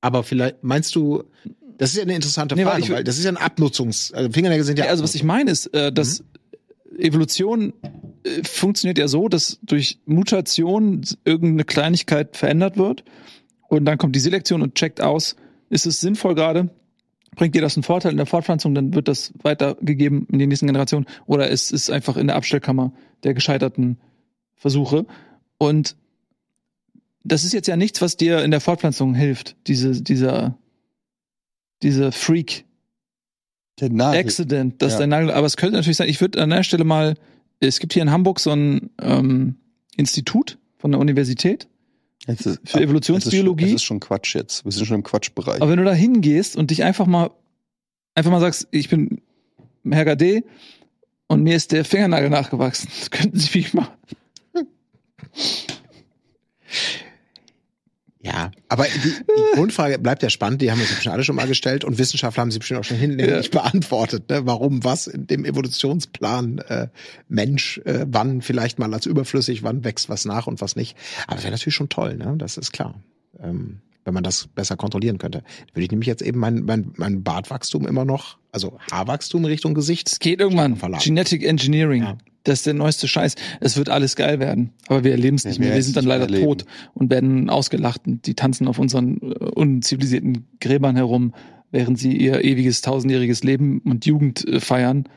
Aber 0.00 0.22
vielleicht, 0.22 0.62
meinst 0.62 0.94
du, 0.94 1.24
das 1.78 1.90
ist 1.90 1.96
ja 1.96 2.02
eine 2.02 2.14
interessante 2.14 2.54
Nee, 2.54 2.64
weil 2.64 2.72
Frage, 2.72 2.84
ich- 2.84 2.90
weil 2.90 3.04
das 3.04 3.18
ist 3.18 3.24
ja 3.24 3.30
ein 3.30 3.36
Abnutzungs, 3.36 4.12
also 4.12 4.30
Fingernägel 4.30 4.64
sind 4.64 4.78
ja. 4.78 4.84
Ja, 4.86 4.90
also 4.90 5.02
was 5.04 5.14
ich 5.14 5.24
meine 5.24 5.50
ist, 5.50 5.66
äh, 5.74 5.92
dass 5.92 6.22
Evolution 6.98 7.72
äh, 8.24 8.42
funktioniert 8.44 8.98
ja 8.98 9.08
so, 9.08 9.28
dass 9.28 9.58
durch 9.62 9.98
Mutation 10.06 11.02
irgendeine 11.24 11.64
Kleinigkeit 11.64 12.36
verändert 12.36 12.76
wird 12.76 13.04
und 13.68 13.84
dann 13.84 13.98
kommt 13.98 14.14
die 14.14 14.20
Selektion 14.20 14.62
und 14.62 14.74
checkt 14.74 15.00
aus, 15.00 15.36
ist 15.70 15.86
es 15.86 16.00
sinnvoll 16.00 16.34
gerade, 16.34 16.70
bringt 17.34 17.54
dir 17.54 17.62
das 17.62 17.76
einen 17.76 17.82
Vorteil 17.84 18.12
in 18.12 18.18
der 18.18 18.26
Fortpflanzung, 18.26 18.74
dann 18.74 18.94
wird 18.94 19.08
das 19.08 19.32
weitergegeben 19.42 20.26
in 20.30 20.38
die 20.38 20.46
nächsten 20.46 20.66
Generationen 20.66 21.06
oder 21.26 21.50
es 21.50 21.70
ist 21.70 21.90
einfach 21.90 22.16
in 22.16 22.26
der 22.26 22.36
Abstellkammer 22.36 22.92
der 23.24 23.34
gescheiterten 23.34 23.98
Versuche 24.62 25.04
und 25.58 25.96
das 27.24 27.44
ist 27.44 27.52
jetzt 27.52 27.66
ja 27.68 27.76
nichts, 27.76 28.00
was 28.00 28.16
dir 28.16 28.42
in 28.44 28.50
der 28.50 28.60
Fortpflanzung 28.60 29.14
hilft, 29.14 29.56
diese, 29.66 30.00
dieser, 30.02 30.56
diese 31.82 32.12
Freak, 32.12 32.64
Der 33.80 33.90
Nagel. 33.90 34.20
Accident, 34.20 34.80
dass 34.82 34.94
Ja. 34.94 34.98
dein 35.00 35.08
Nagel, 35.10 35.30
aber 35.32 35.46
es 35.46 35.56
könnte 35.56 35.74
natürlich 35.76 35.96
sein, 35.96 36.08
ich 36.08 36.20
würde 36.20 36.40
an 36.42 36.50
der 36.50 36.62
Stelle 36.62 36.84
mal, 36.84 37.14
es 37.60 37.78
gibt 37.80 37.92
hier 37.92 38.02
in 38.02 38.10
Hamburg 38.10 38.38
so 38.40 38.50
ein 38.50 38.90
ähm, 39.00 39.56
Institut 39.96 40.58
von 40.78 40.90
der 40.92 41.00
Universität 41.00 41.68
Es 42.26 42.46
ist, 42.46 42.60
für 42.64 42.80
Evolutionsbiologie. 42.80 43.64
Das 43.64 43.72
ist, 43.74 43.82
schon, 43.84 43.98
das 43.98 44.06
ist 44.06 44.08
schon 44.08 44.18
Quatsch 44.18 44.34
jetzt. 44.34 44.64
Wir 44.64 44.72
sind 44.72 44.86
schon 44.86 44.96
im 44.96 45.02
Quatschbereich. 45.02 45.60
aber 45.60 45.70
wenn 45.70 45.78
du 45.78 45.84
da 45.84 45.92
hingehst 45.94 46.56
und 46.56 46.70
dich 46.70 46.82
einfach 46.84 47.06
mal, 47.06 47.30
einfach 48.14 48.30
mal 48.30 48.40
sagst, 48.40 48.68
ich 48.70 48.88
bin 48.88 49.20
Herr 49.88 50.04
Gade 50.04 50.44
und 51.28 51.42
mir 51.42 51.56
ist 51.56 51.72
der 51.72 51.84
Fingernagel 51.84 52.30
nachgewachsen, 52.30 52.88
das 52.98 53.10
könnten 53.10 53.38
Sie 53.38 53.58
mich 53.58 53.74
mal. 53.74 53.88
Ja, 58.24 58.52
aber 58.68 58.84
die, 58.84 59.00
die 59.00 59.54
Grundfrage 59.54 59.98
bleibt 59.98 60.22
ja 60.22 60.30
spannend, 60.30 60.62
die 60.62 60.70
haben 60.70 60.78
wir 60.78 60.84
uns 60.84 60.94
bestimmt 60.94 61.12
alle 61.12 61.24
schon 61.24 61.34
mal 61.34 61.48
gestellt 61.48 61.82
und 61.84 61.98
Wissenschaftler 61.98 62.42
haben 62.42 62.52
sie 62.52 62.60
bestimmt 62.60 62.78
auch 62.78 62.84
schon 62.84 62.96
hinlänglich 62.96 63.50
beantwortet, 63.50 64.30
ne? 64.30 64.46
warum 64.46 64.84
was 64.84 65.08
in 65.08 65.26
dem 65.26 65.44
Evolutionsplan 65.44 66.58
äh, 66.58 66.88
Mensch, 67.28 67.78
äh, 67.78 68.06
wann 68.08 68.40
vielleicht 68.40 68.78
mal 68.78 68.94
als 68.94 69.06
überflüssig, 69.06 69.64
wann 69.64 69.82
wächst 69.82 70.08
was 70.08 70.24
nach 70.24 70.46
und 70.46 70.60
was 70.60 70.76
nicht. 70.76 70.96
Aber 71.26 71.34
das 71.34 71.44
wäre 71.44 71.50
natürlich 71.50 71.74
schon 71.74 71.88
toll, 71.88 72.16
ne? 72.16 72.34
das 72.38 72.56
ist 72.56 72.72
klar. 72.72 72.94
Ähm, 73.42 73.80
wenn 74.04 74.14
man 74.14 74.22
das 74.24 74.48
besser 74.48 74.76
kontrollieren 74.76 75.18
könnte. 75.18 75.42
Würde 75.72 75.84
ich 75.84 75.90
nämlich 75.90 76.08
jetzt 76.08 76.22
eben 76.22 76.38
mein, 76.38 76.64
mein, 76.64 76.92
mein 76.96 77.22
Bartwachstum 77.22 77.86
immer 77.86 78.04
noch, 78.04 78.38
also 78.50 78.78
Haarwachstum 78.90 79.44
Richtung 79.44 79.74
Gesicht. 79.74 80.08
Es 80.10 80.18
geht 80.18 80.40
irgendwann. 80.40 80.76
Verlag. 80.76 81.00
Genetic 81.00 81.44
Engineering. 81.44 82.02
Ja. 82.02 82.18
Das 82.44 82.60
ist 82.60 82.66
der 82.66 82.74
neueste 82.74 83.06
Scheiß. 83.06 83.36
Es 83.60 83.76
wird 83.76 83.88
alles 83.88 84.16
geil 84.16 84.40
werden. 84.40 84.72
Aber 84.88 85.04
wir 85.04 85.12
erleben 85.12 85.36
es 85.36 85.44
Ja, 85.44 85.50
nicht 85.50 85.60
wir 85.60 85.68
mehr. 85.68 85.76
Wir 85.76 85.82
sind 85.82 85.96
dann 85.96 86.04
leider 86.04 86.24
erleben. 86.24 86.44
tot 86.44 86.64
und 86.94 87.10
werden 87.10 87.48
ausgelacht. 87.48 88.06
Und 88.06 88.26
die 88.26 88.34
tanzen 88.34 88.66
auf 88.66 88.78
unseren 88.78 89.20
äh, 89.22 89.34
unzivilisierten 89.54 90.46
Gräbern 90.60 90.96
herum, 90.96 91.34
während 91.70 91.98
sie 91.98 92.16
ihr 92.16 92.44
ewiges 92.44 92.80
tausendjähriges 92.80 93.44
Leben 93.44 93.78
und 93.84 94.06
Jugend 94.06 94.46
äh, 94.48 94.58
feiern. 94.58 95.08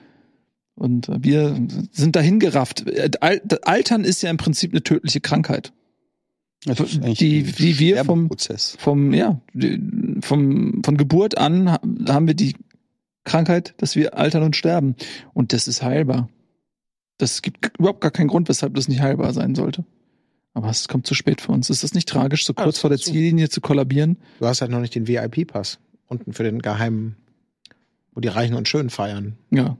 Und 0.76 1.10
äh, 1.10 1.17
wir 1.24 1.60
sind 1.91 2.15
dahin 2.15 2.39
gerafft. 2.39 2.86
Al 3.21 3.41
Altern 3.63 4.04
ist 4.04 4.21
ja 4.21 4.30
im 4.30 4.38
Prinzip 4.38 4.71
eine 4.71 4.84
tödliche 4.84 5.19
Krankheit. 5.19 5.74
Eigentlich 6.67 7.17
die- 7.19 7.43
die 7.43 7.80
wir 7.80 8.04
vom-. 8.06 8.30
Vom, 8.78 9.13
ja, 9.13 9.39
vom, 10.21 10.82
von 10.84 10.97
Geburt 10.97 11.38
an 11.38 11.71
ha- 11.71 11.82
haben 12.08 12.28
wir 12.28 12.34
die 12.34 12.56
Krankheit, 13.23 13.73
dass 13.78 13.95
wir 13.95 14.17
altern 14.17 14.43
und 14.43 14.56
sterben. 14.56 14.95
Und 15.34 15.54
das 15.54 15.67
ist 15.67 15.82
heilbar. 15.84 16.30
Das 17.17 17.41
gibt 17.41 17.78
überhaupt 17.80 18.01
gar 18.01 18.12
keinen 18.12 18.28
Grund, 18.28 18.49
weshalb 18.49 18.73
das 18.75 18.88
nicht 18.88 19.01
heilbar 19.01 19.34
sein 19.34 19.56
sollte. 19.56 19.86
Aber 20.54 20.69
es 20.69 20.88
kommt 20.88 21.06
zu 21.08 21.15
spät 21.15 21.41
für 21.41 21.51
uns. 21.51 21.69
Ist 21.69 21.84
das 21.84 21.93
nicht 21.93 22.08
tragisch, 22.10 22.45
so 22.45 22.54
Ja, 22.58 22.63
kurz 22.63 22.80
vor 22.80 22.89
der. 22.89 22.99
Ziellinie 22.99 23.49
zu 23.49 23.62
kollabieren? 23.62 24.17
Du 24.39 24.45
hast 24.45 24.62
halt 24.62 24.71
noch 24.71 24.80
nicht 24.80 24.95
den 24.95 25.08
VIP-Pass. 25.08 25.80
Unten 26.08 26.34
für 26.34 26.43
den 26.43 26.62
geheimen, 26.62 27.15
wo 28.13 28.21
die 28.21 28.28
Reichen 28.28 28.56
und 28.56 28.67
Schönen 28.67 28.89
feiern. 28.89 29.38
Ja. 29.51 29.78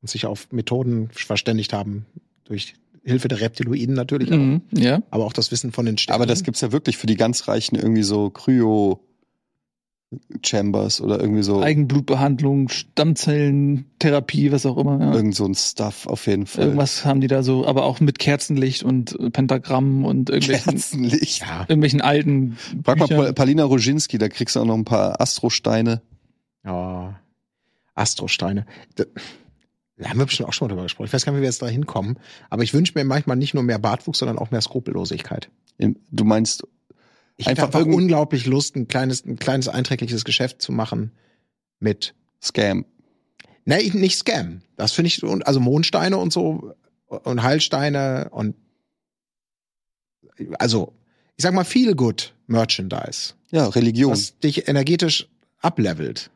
und 0.00 0.08
sich 0.08 0.26
auf 0.26 0.52
Methoden 0.52 1.08
verständigt 1.12 1.72
haben, 1.72 2.04
durch 2.44 2.74
Hilfe 3.04 3.28
der 3.28 3.40
Reptiloiden 3.40 3.94
natürlich 3.94 4.32
auch, 4.32 4.36
Mhm. 4.36 4.62
Ja. 4.72 5.02
aber 5.10 5.24
auch 5.26 5.32
das 5.34 5.50
Wissen 5.52 5.72
von 5.72 5.84
den 5.86 5.98
Sternen. 5.98 6.22
Aber 6.22 6.26
das 6.26 6.42
gibt's 6.42 6.60
ja 6.62 6.72
wirklich 6.72 6.96
für 6.96 7.06
die 7.06 7.16
ganz 7.16 7.46
Reichen 7.48 7.76
irgendwie 7.76 8.02
so 8.02 8.30
Kryo 8.30 9.00
Chambers 10.44 11.00
oder 11.00 11.18
irgendwie 11.20 11.42
so 11.42 11.60
Eigenblutbehandlung, 11.60 12.68
Stammzellentherapie, 12.68 14.52
was 14.52 14.64
auch 14.64 14.76
immer. 14.76 15.00
Ja. 15.00 15.12
irgend 15.14 15.34
so 15.34 15.44
ein 15.44 15.54
Stuff 15.54 16.06
auf 16.06 16.26
jeden 16.28 16.46
Fall. 16.46 16.64
Irgendwas 16.66 17.04
haben 17.04 17.20
die 17.20 17.26
da 17.26 17.42
so, 17.42 17.66
aber 17.66 17.84
auch 17.84 17.98
mit 18.00 18.18
Kerzenlicht 18.20 18.84
und 18.84 19.18
äh, 19.18 19.30
Pentagramm 19.30 20.04
und 20.04 20.30
irgendwelchen, 20.30 20.72
Kerzenlicht. 20.74 21.40
ja, 21.40 21.62
irgendwelchen 21.68 22.00
alten 22.00 22.56
Frag 22.84 22.98
mal 22.98 23.06
Büchern. 23.06 23.24
Pal- 23.24 23.32
Palina 23.34 23.64
Roginski, 23.64 24.18
da 24.18 24.28
kriegst 24.28 24.54
du 24.56 24.60
auch 24.60 24.64
noch 24.66 24.76
ein 24.76 24.84
paar 24.84 25.20
Astrosteine. 25.20 26.00
ja, 26.64 27.18
Astrosteine. 27.96 28.66
Da, 29.96 30.08
haben 30.10 30.18
wir 30.18 30.26
bestimmt 30.26 30.48
auch 30.48 30.52
schon 30.52 30.66
mal 30.66 30.70
drüber 30.72 30.82
gesprochen. 30.84 31.06
Ich 31.06 31.12
weiß 31.12 31.24
gar 31.24 31.32
nicht, 31.32 31.38
wie 31.38 31.42
wir 31.42 31.48
jetzt 31.48 31.62
da 31.62 31.68
hinkommen. 31.68 32.18
Aber 32.50 32.62
ich 32.64 32.74
wünsche 32.74 32.92
mir 32.96 33.04
manchmal 33.04 33.36
nicht 33.36 33.54
nur 33.54 33.62
mehr 33.62 33.78
Bartwuchs, 33.78 34.18
sondern 34.18 34.38
auch 34.38 34.50
mehr 34.50 34.60
Skrupellosigkeit. 34.60 35.50
Du 35.78 36.24
meinst, 36.24 36.66
Ich 37.36 37.46
hätte 37.46 37.62
Einfach 37.62 37.80
einfach 37.80 37.92
unglaublich 37.92 38.46
Lust, 38.46 38.76
ein 38.76 38.86
kleines, 38.88 39.24
ein 39.24 39.36
kleines 39.38 39.68
einträgliches 39.68 40.24
Geschäft 40.24 40.62
zu 40.62 40.72
machen 40.72 41.12
mit 41.80 42.14
Scam. 42.42 42.84
Ne, 43.64 43.80
ich- 43.82 43.94
nicht 43.94 44.18
Scam. 44.18 44.62
Das 44.76 44.92
finde 44.92 45.08
ich, 45.08 45.22
also 45.24 45.58
Mondsteine 45.60 46.16
und 46.16 46.32
so 46.32 46.74
und 47.06 47.42
Heilsteine 47.42 48.28
und 48.30 48.54
also, 50.58 50.92
ich 51.36 51.42
sag 51.44 51.54
mal, 51.54 51.64
viel 51.64 51.94
good 51.94 52.34
Merchandise, 52.48 53.34
Ja, 53.52 53.66
Religion. 53.68 54.10
was 54.12 54.38
dich 54.40 54.66
energetisch 54.68 55.28
ablevelt. 55.60 56.30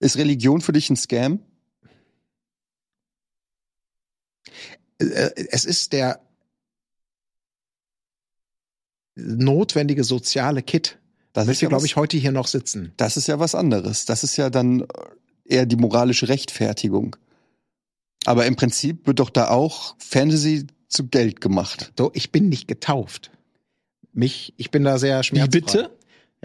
Ist 0.00 0.16
Religion 0.16 0.60
für 0.60 0.72
dich 0.72 0.90
ein 0.90 0.96
Scam? 0.96 1.38
Äh, 4.46 4.50
Es 4.98 5.64
ist 5.64 5.92
der 5.92 6.20
notwendige 9.14 10.04
soziale 10.04 10.62
Kit, 10.62 10.98
Das 11.32 11.48
ist 11.48 11.60
wir, 11.60 11.66
ja 11.66 11.68
glaube 11.70 11.86
ich, 11.86 11.96
heute 11.96 12.16
hier 12.16 12.32
noch 12.32 12.46
sitzen. 12.46 12.92
Das 12.96 13.16
ist 13.16 13.28
ja 13.28 13.38
was 13.38 13.54
anderes. 13.54 14.04
Das 14.04 14.24
ist 14.24 14.36
ja 14.36 14.50
dann 14.50 14.86
eher 15.44 15.66
die 15.66 15.76
moralische 15.76 16.28
Rechtfertigung. 16.28 17.16
Aber 18.24 18.46
im 18.46 18.56
Prinzip 18.56 19.06
wird 19.06 19.20
doch 19.20 19.30
da 19.30 19.48
auch 19.50 19.96
Fantasy 19.98 20.66
zu 20.88 21.06
Geld 21.08 21.40
gemacht. 21.40 21.92
So, 21.98 22.10
ich 22.14 22.32
bin 22.32 22.48
nicht 22.48 22.68
getauft. 22.68 23.30
Mich, 24.12 24.54
ich 24.56 24.70
bin 24.70 24.84
da 24.84 24.98
sehr 24.98 25.20
Wie 25.20 25.24
schmerzfrei. 25.24 25.60
bitte? 25.60 25.95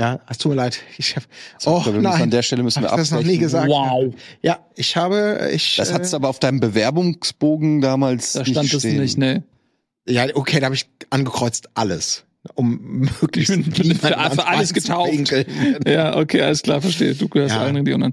Ja, 0.01 0.19
es 0.27 0.39
tut 0.39 0.49
mir 0.49 0.55
leid. 0.55 0.79
Ich 0.97 1.15
hab, 1.15 1.23
So, 1.59 1.69
oh 1.75 1.89
nein, 1.91 2.23
An 2.23 2.29
der 2.31 2.41
Stelle 2.41 2.63
müssen 2.63 2.81
wir 2.81 2.89
ich 2.89 2.95
das 2.95 3.11
noch 3.11 3.19
nie 3.19 3.23
abbrechen. 3.25 3.39
gesagt? 3.41 3.69
Wow. 3.69 4.15
Ja, 4.41 4.57
ich 4.75 4.95
habe, 4.97 5.51
ich. 5.53 5.75
Das 5.75 5.91
äh, 5.91 5.93
hattest 5.93 6.13
du 6.13 6.17
aber 6.17 6.27
auf 6.29 6.39
deinem 6.39 6.59
Bewerbungsbogen 6.59 7.81
damals 7.81 8.33
Da 8.33 8.39
nicht 8.39 8.51
stand 8.53 8.73
es 8.73 8.79
stehen. 8.81 8.99
nicht, 8.99 9.17
ne? 9.19 9.43
Ja, 10.07 10.25
okay, 10.33 10.59
da 10.59 10.65
habe 10.65 10.75
ich 10.75 10.87
angekreuzt 11.11 11.69
alles, 11.75 12.25
um 12.55 12.79
möglichst 13.21 13.55
Ich 13.55 13.63
bin 13.69 13.87
niemanden 13.89 13.97
für- 14.31 14.35
für 14.35 14.47
alles 14.47 14.73
getauft. 14.73 15.11
Ja, 15.87 16.17
okay, 16.17 16.41
alles 16.41 16.63
klar, 16.63 16.81
verstehe. 16.81 17.13
Du 17.13 17.27
gehörst 17.29 17.53
Ja. 17.53 17.61
allen 17.61 17.75
Religionen 17.75 18.03
an. 18.05 18.11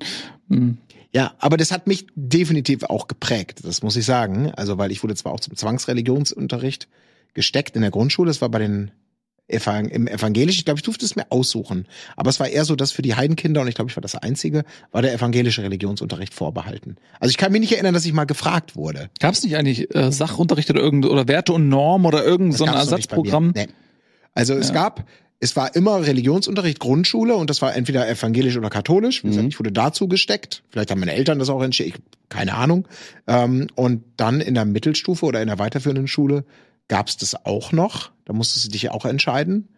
Hm. 0.50 0.78
Ja, 1.14 1.32
aber 1.38 1.56
das 1.56 1.72
hat 1.72 1.86
mich 1.86 2.06
definitiv 2.16 2.82
auch 2.82 3.08
geprägt, 3.08 3.60
das 3.62 3.82
muss 3.82 3.96
ich 3.96 4.04
sagen. 4.04 4.52
Also, 4.54 4.76
weil 4.76 4.92
ich 4.92 5.02
wurde 5.02 5.14
zwar 5.14 5.32
auch 5.32 5.40
zum 5.40 5.56
Zwangsreligionsunterricht 5.56 6.86
gesteckt 7.32 7.76
in 7.76 7.80
der 7.82 7.90
Grundschule, 7.90 8.28
das 8.28 8.42
war 8.42 8.50
bei 8.50 8.58
den 8.58 8.90
im 9.48 10.06
Evangelischen, 10.06 10.58
ich 10.60 10.64
glaube, 10.66 10.78
ich 10.78 10.82
durfte 10.84 11.04
es 11.06 11.16
mir 11.16 11.24
aussuchen. 11.30 11.86
Aber 12.16 12.28
es 12.30 12.38
war 12.38 12.48
eher 12.48 12.64
so, 12.64 12.76
dass 12.76 12.92
für 12.92 13.02
die 13.02 13.14
Heidenkinder, 13.14 13.62
und 13.62 13.68
ich 13.68 13.74
glaube, 13.74 13.90
ich 13.90 13.96
war 13.96 14.00
das 14.02 14.14
Einzige, 14.14 14.64
war 14.92 15.00
der 15.02 15.12
evangelische 15.14 15.62
Religionsunterricht 15.62 16.34
vorbehalten. 16.34 16.96
Also 17.18 17.30
ich 17.30 17.38
kann 17.38 17.50
mich 17.52 17.60
nicht 17.62 17.72
erinnern, 17.72 17.94
dass 17.94 18.04
ich 18.04 18.12
mal 18.12 18.24
gefragt 18.24 18.76
wurde. 18.76 19.08
Gab 19.20 19.32
es 19.34 19.42
nicht 19.42 19.56
eigentlich 19.56 19.94
äh, 19.94 20.12
Sachunterricht 20.12 20.68
oder 20.70 20.80
irgend 20.80 21.06
oder 21.06 21.26
Werte 21.28 21.52
und 21.54 21.68
Norm 21.68 22.04
oder 22.06 22.24
irgend 22.24 22.52
Das 22.52 22.58
so 22.58 22.64
ein. 22.66 22.74
Ersatzprogramm? 22.74 23.52
Nee. 23.56 23.68
Also 24.34 24.54
es 24.54 24.68
Ja. 24.68 24.74
gab, 24.74 25.04
es 25.40 25.56
war 25.56 25.74
immer 25.74 26.04
Religionsunterricht, 26.06 26.78
Grundschule 26.78 27.34
und 27.34 27.48
das 27.48 27.62
war 27.62 27.74
entweder 27.74 28.08
evangelisch 28.08 28.56
oder 28.56 28.70
katholisch. 28.70 29.24
Wie 29.24 29.28
gesagt, 29.28 29.44
Mhm. 29.44 29.48
ich 29.50 29.58
wurde 29.58 29.72
dazu 29.72 30.08
gesteckt. 30.08 30.62
Vielleicht 30.70 30.90
haben 30.90 31.00
meine 31.00 31.12
Eltern 31.14 31.38
das 31.38 31.48
auch 31.48 31.62
entschieden, 31.62 32.02
keine 32.28 32.54
Ahnung. 32.54 32.86
Ähm, 33.26 33.68
und 33.76 34.02
dann 34.16 34.40
in 34.40 34.54
der 34.54 34.64
Mittelstufe 34.64 35.24
oder 35.24 35.40
in 35.40 35.46
der 35.48 35.58
weiterführenden 35.58 36.06
Schule 36.08 36.44
gab 36.88 37.08
es 37.08 37.16
das 37.16 37.44
auch 37.46 37.72
noch. 37.72 38.10
Da 38.24 38.32
musstest 38.32 38.66
du 38.66 38.70
dich 38.70 38.82
ja 38.82 38.90
auch 38.92 39.04
entscheiden. 39.04 39.68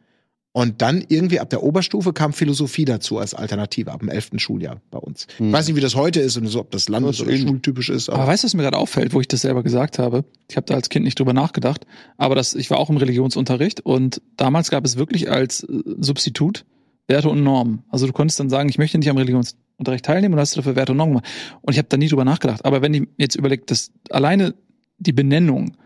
Und 0.53 0.83
dann 0.83 1.05
irgendwie 1.07 1.39
ab 1.39 1.49
der 1.51 1.63
Oberstufe 1.63 2.13
kam 2.13 2.33
Philosophie 2.33 2.85
dazu 2.85 3.19
als 3.19 3.35
Alternative 3.35 3.93
ab 3.93 4.01
dem 4.01 4.09
11. 4.09 4.31
Schuljahr 4.39 4.81
bei 4.91 4.99
uns. 4.99 5.29
Ich 5.35 5.39
Hm. 5.39 5.53
weiß 5.53 5.69
nicht, 5.69 5.77
wie 5.77 5.81
das 5.81 5.95
heute 5.95 6.19
ist 6.19 6.37
und 6.37 6.47
so, 6.49 6.59
ob 6.59 6.73
das 6.73 6.89
landes- 6.89 7.21
oder 7.21 7.37
schultypisch 7.37 7.89
ist. 7.89 8.09
Aber 8.09 8.27
weißt 8.27 8.43
du, 8.43 8.47
was 8.47 8.55
mir 8.55 8.65
gerade 8.65 8.77
auffällt, 8.79 9.15
wo 9.15 9.21
ich 9.21 9.29
das 9.29 9.43
selber 9.43 9.63
gesagt 9.63 10.01
habe? 10.01 10.25
Ich 10.49 10.57
habe 10.57 10.67
da 10.67 10.75
als 10.75 10.89
Kind 10.89 11.05
nicht 11.05 11.17
drüber 11.21 11.33
nachgedacht, 11.35 11.87
aber 12.17 12.35
das, 12.35 12.55
ich 12.57 12.69
war 12.69 12.79
auch 12.79 12.91
im 12.91 12.97
Religionsunterricht 12.97 13.81
und 13.87 14.23
damals 14.37 14.71
gab 14.71 14.85
es 14.85 14.97
wirklich 14.97 15.31
als 15.31 15.63
äh, 15.63 15.83
Substitut 16.01 16.65
Werte 17.07 17.29
und 17.29 17.45
Normen. 17.45 17.85
Also 17.89 18.09
du 18.09 18.13
konntest 18.13 18.41
dann 18.41 18.51
sagen, 18.51 18.69
ich 18.69 18.79
möchte 18.79 18.99
nicht 18.99 19.09
am 19.11 19.17
Religionsunterricht 19.19 20.05
teilnehmen 20.05 20.35
und 20.35 20.41
hast 20.41 20.57
dafür 20.57 20.75
Werte 20.75 20.93
und 20.93 20.99
Normen 20.99 21.15
gemacht. 21.15 21.29
Und 21.61 21.73
ich 21.75 21.79
habe 21.79 21.89
da 21.89 21.97
nie 21.97 22.09
drüber 22.09 22.25
nachgedacht. 22.25 22.65
Aber 22.65 22.83
wenn 22.83 22.93
ich 22.95 23.01
mir 23.03 23.09
jetzt 23.19 23.37
überlege, 23.37 23.65
dass 23.67 23.93
alleine 24.11 24.55
die 24.99 25.13
Benennung 25.13 25.77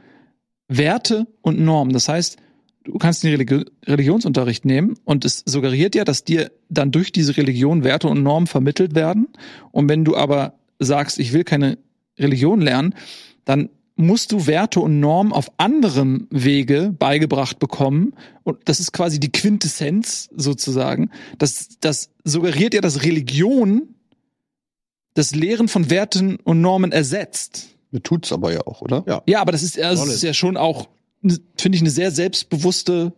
Werte 0.68 1.26
und 1.42 1.60
Normen, 1.60 1.92
das 1.92 2.08
heißt, 2.08 2.36
du 2.84 2.98
kannst 2.98 3.22
den 3.22 3.30
Religi 3.30 3.64
Religionsunterricht 3.86 4.64
nehmen 4.64 4.94
und 5.04 5.24
es 5.24 5.42
suggeriert 5.46 5.94
ja, 5.94 6.04
dass 6.04 6.24
dir 6.24 6.52
dann 6.68 6.90
durch 6.90 7.12
diese 7.12 7.36
Religion 7.36 7.84
Werte 7.84 8.08
und 8.08 8.22
Normen 8.22 8.46
vermittelt 8.46 8.94
werden. 8.94 9.28
Und 9.72 9.88
wenn 9.88 10.04
du 10.04 10.16
aber 10.16 10.54
sagst, 10.78 11.18
ich 11.18 11.32
will 11.32 11.44
keine 11.44 11.78
Religion 12.18 12.60
lernen, 12.60 12.94
dann 13.44 13.70
musst 13.96 14.32
du 14.32 14.46
Werte 14.46 14.80
und 14.80 14.98
Normen 15.00 15.32
auf 15.32 15.52
anderem 15.56 16.26
Wege 16.30 16.94
beigebracht 16.98 17.58
bekommen. 17.58 18.14
Und 18.42 18.58
das 18.64 18.80
ist 18.80 18.92
quasi 18.92 19.20
die 19.20 19.30
Quintessenz 19.30 20.28
sozusagen. 20.34 21.10
Das, 21.38 21.78
das 21.80 22.10
suggeriert 22.24 22.74
ja, 22.74 22.80
dass 22.80 23.04
Religion 23.04 23.94
das 25.14 25.34
Lehren 25.34 25.68
von 25.68 25.90
Werten 25.90 26.36
und 26.36 26.60
Normen 26.60 26.90
ersetzt. 26.90 27.73
Tut's 28.02 28.32
aber 28.32 28.52
ja 28.52 28.66
auch, 28.66 28.82
oder? 28.82 29.04
Ja. 29.06 29.22
Ja, 29.26 29.40
aber 29.40 29.52
das 29.52 29.62
ist, 29.62 29.78
das 29.78 30.06
ist 30.06 30.22
ja 30.22 30.34
schon 30.34 30.56
auch, 30.56 30.88
finde 31.20 31.76
ich, 31.76 31.80
eine 31.80 31.90
sehr 31.90 32.10
selbstbewusste 32.10 33.12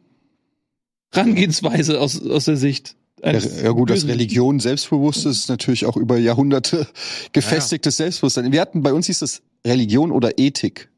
Herangehensweise 1.13 2.01
aus, 2.01 2.21
aus 2.21 2.45
der 2.45 2.57
Sicht. 2.57 2.97
Ja, 3.21 3.31
eines 3.31 3.63
ja 3.63 3.71
gut, 3.71 3.91
dass 3.91 4.07
Religion 4.07 4.61
selbstbewusst 4.61 5.25
ist, 5.25 5.39
ist 5.39 5.49
natürlich 5.49 5.87
auch 5.87 5.97
über 5.97 6.19
Jahrhunderte 6.19 6.87
gefestigtes 7.33 7.97
Selbstbewusstsein. 7.97 8.53
Wir 8.53 8.61
hatten, 8.61 8.83
bei 8.83 8.93
uns 8.93 9.07
hieß 9.07 9.21
das 9.21 9.43
Religion 9.67 10.13
oder 10.13 10.39
Ethik. 10.39 10.91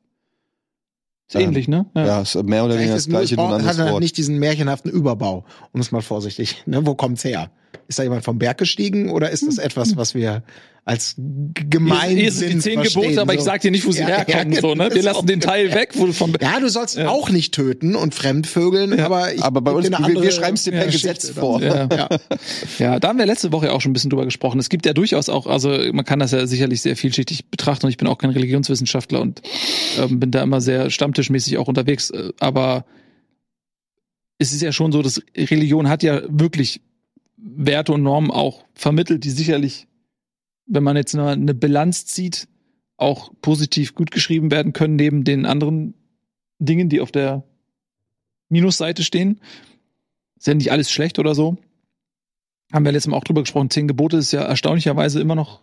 Ist 1.29 1.35
ähnlich, 1.37 1.69
ne? 1.69 1.87
Ja, 1.95 2.23
ist 2.23 2.43
mehr 2.43 2.65
oder 2.65 2.77
weniger 2.77 2.95
das 2.95 3.07
gleiche, 3.07 3.37
nur 3.37 3.63
hat 3.63 3.79
er 3.79 3.93
Wort. 3.93 4.01
nicht 4.01 4.17
diesen 4.17 4.39
märchenhaften 4.39 4.91
Überbau, 4.91 5.45
um 5.73 5.81
es 5.81 5.93
mal 5.93 6.01
vorsichtig. 6.01 6.63
Ne? 6.65 6.87
Wo 6.87 6.95
kommt's 6.95 7.23
her? 7.23 7.51
Ist 7.89 7.99
da 7.99 8.03
jemand 8.03 8.25
vom 8.25 8.39
Berg 8.39 8.59
gestiegen 8.59 9.11
oder 9.11 9.31
ist 9.31 9.47
das 9.47 9.59
etwas, 9.59 9.97
was 9.97 10.15
wir 10.15 10.43
als 10.85 11.15
gemein 11.19 12.17
Hier 12.17 12.33
sind 12.33 12.51
die 12.55 12.59
zehn 12.61 12.83
Gebote, 12.83 13.21
aber 13.21 13.35
ich 13.35 13.41
sag 13.43 13.61
dir 13.61 13.71
nicht, 13.71 13.87
wo 13.87 13.93
sie 13.93 14.01
Ja, 14.01 14.07
herkommen. 14.25 14.53
ja, 14.55 14.61
so, 14.63 14.75
ne? 14.75 14.89
Wir 14.91 14.97
ist 14.97 15.05
lassen 15.05 15.27
den 15.27 15.41
Teil 15.41 15.75
weg, 15.75 15.91
wo 15.95 16.07
du 16.07 16.15
vom 16.15 16.33
Ja, 16.41 16.61
du 16.61 16.69
sollst 16.71 16.97
Ja. 16.97 17.09
auch 17.09 17.29
nicht 17.29 17.53
töten 17.55 17.95
und 17.95 18.15
fremdvögeln, 18.15 18.99
aber 18.99 19.35
ich 19.35 19.43
Aber 19.43 19.61
bei 19.61 19.71
uns, 19.73 19.85
wir, 19.85 19.99
wir 19.99 20.05
andere 20.05 20.33
schreiben 20.33 20.55
es 20.55 20.65
dir 20.65 20.71
per 20.73 20.87
Gesetz 20.87 21.27
dann. 21.27 21.35
vor. 21.35 21.63
Ja. 21.63 21.89
Ja. 21.99 22.09
Ja, 22.79 23.01
da 23.01 23.09
haben 23.09 23.19
wir 23.19 23.27
letzte 23.27 23.53
Woche 23.53 23.71
auch 23.73 23.83
schon 23.83 23.91
ein 23.91 23.93
bisschen 23.95 24.09
drüber 24.09 24.25
gesprochen. 24.25 24.59
Es 24.61 24.71
gibt 24.71 24.87
ja 24.87 24.95
durchaus 24.95 25.29
auch, 25.29 25.47
also 25.47 25.69
man 25.93 26.07
kann 26.07 26.21
das 26.21 26.33
ja 26.33 26.47
sicherlich 26.47 26.81
sehr 26.81 26.97
vielschichtig 26.97 27.51
betrachten 27.51 27.85
und 27.85 27.91
ich 27.91 27.99
bin 27.99 28.09
auch 28.09 28.17
kein 28.17 28.31
Religionswissenschaftler 28.31 29.21
und 29.21 29.43
ähm, 29.99 30.21
bin 30.21 30.31
da 30.31 30.43
immer 30.43 30.63
sehr 30.63 30.89
stammtischmäßig 30.91 31.59
auch 31.59 31.69
unterwegs. 31.69 32.09
äh, 32.11 32.33
Aber 32.41 32.87
es 34.39 34.53
ist 34.53 34.63
ja 34.63 34.73
schon 34.73 34.93
so, 34.93 35.03
dass 35.03 35.21
Religion 35.37 35.89
hat 35.89 36.03
ja 36.03 36.23
wirklich 36.29 36.81
Werte 37.41 37.93
und 37.93 38.03
Normen 38.03 38.31
auch 38.31 38.65
vermittelt, 38.75 39.25
die 39.25 39.31
sicherlich, 39.31 39.87
wenn 40.67 40.83
man 40.83 40.97
jetzt 40.97 41.15
eine, 41.15 41.29
eine 41.31 41.55
Bilanz 41.55 42.07
zieht, 42.07 42.49
auch 42.97 43.33
positiv 43.41 43.95
gut 43.95 44.11
geschrieben 44.11 44.51
werden 44.51 44.73
können, 44.73 44.97
neben 44.97 45.25
den 45.25 45.47
anderen 45.47 45.95
Dingen, 46.59 46.89
die 46.89 47.01
auf 47.01 47.13
der 47.13 47.45
Minusseite 48.49 49.05
stehen. 49.05 49.41
Ist 50.37 50.47
ja 50.47 50.55
nicht 50.55 50.73
alles 50.73 50.91
schlecht 50.91 51.19
oder 51.19 51.35
so. 51.35 51.57
Haben 52.73 52.85
wir 52.85 52.93
letztes 52.93 53.11
Mal 53.11 53.17
auch 53.17 53.25
drüber 53.25 53.43
gesprochen. 53.43 53.71
Zehn 53.71 53.89
Gebote 53.89 54.17
ist 54.17 54.33
ja 54.33 54.43
erstaunlicherweise 54.43 55.21
immer 55.21 55.35
noch 55.35 55.63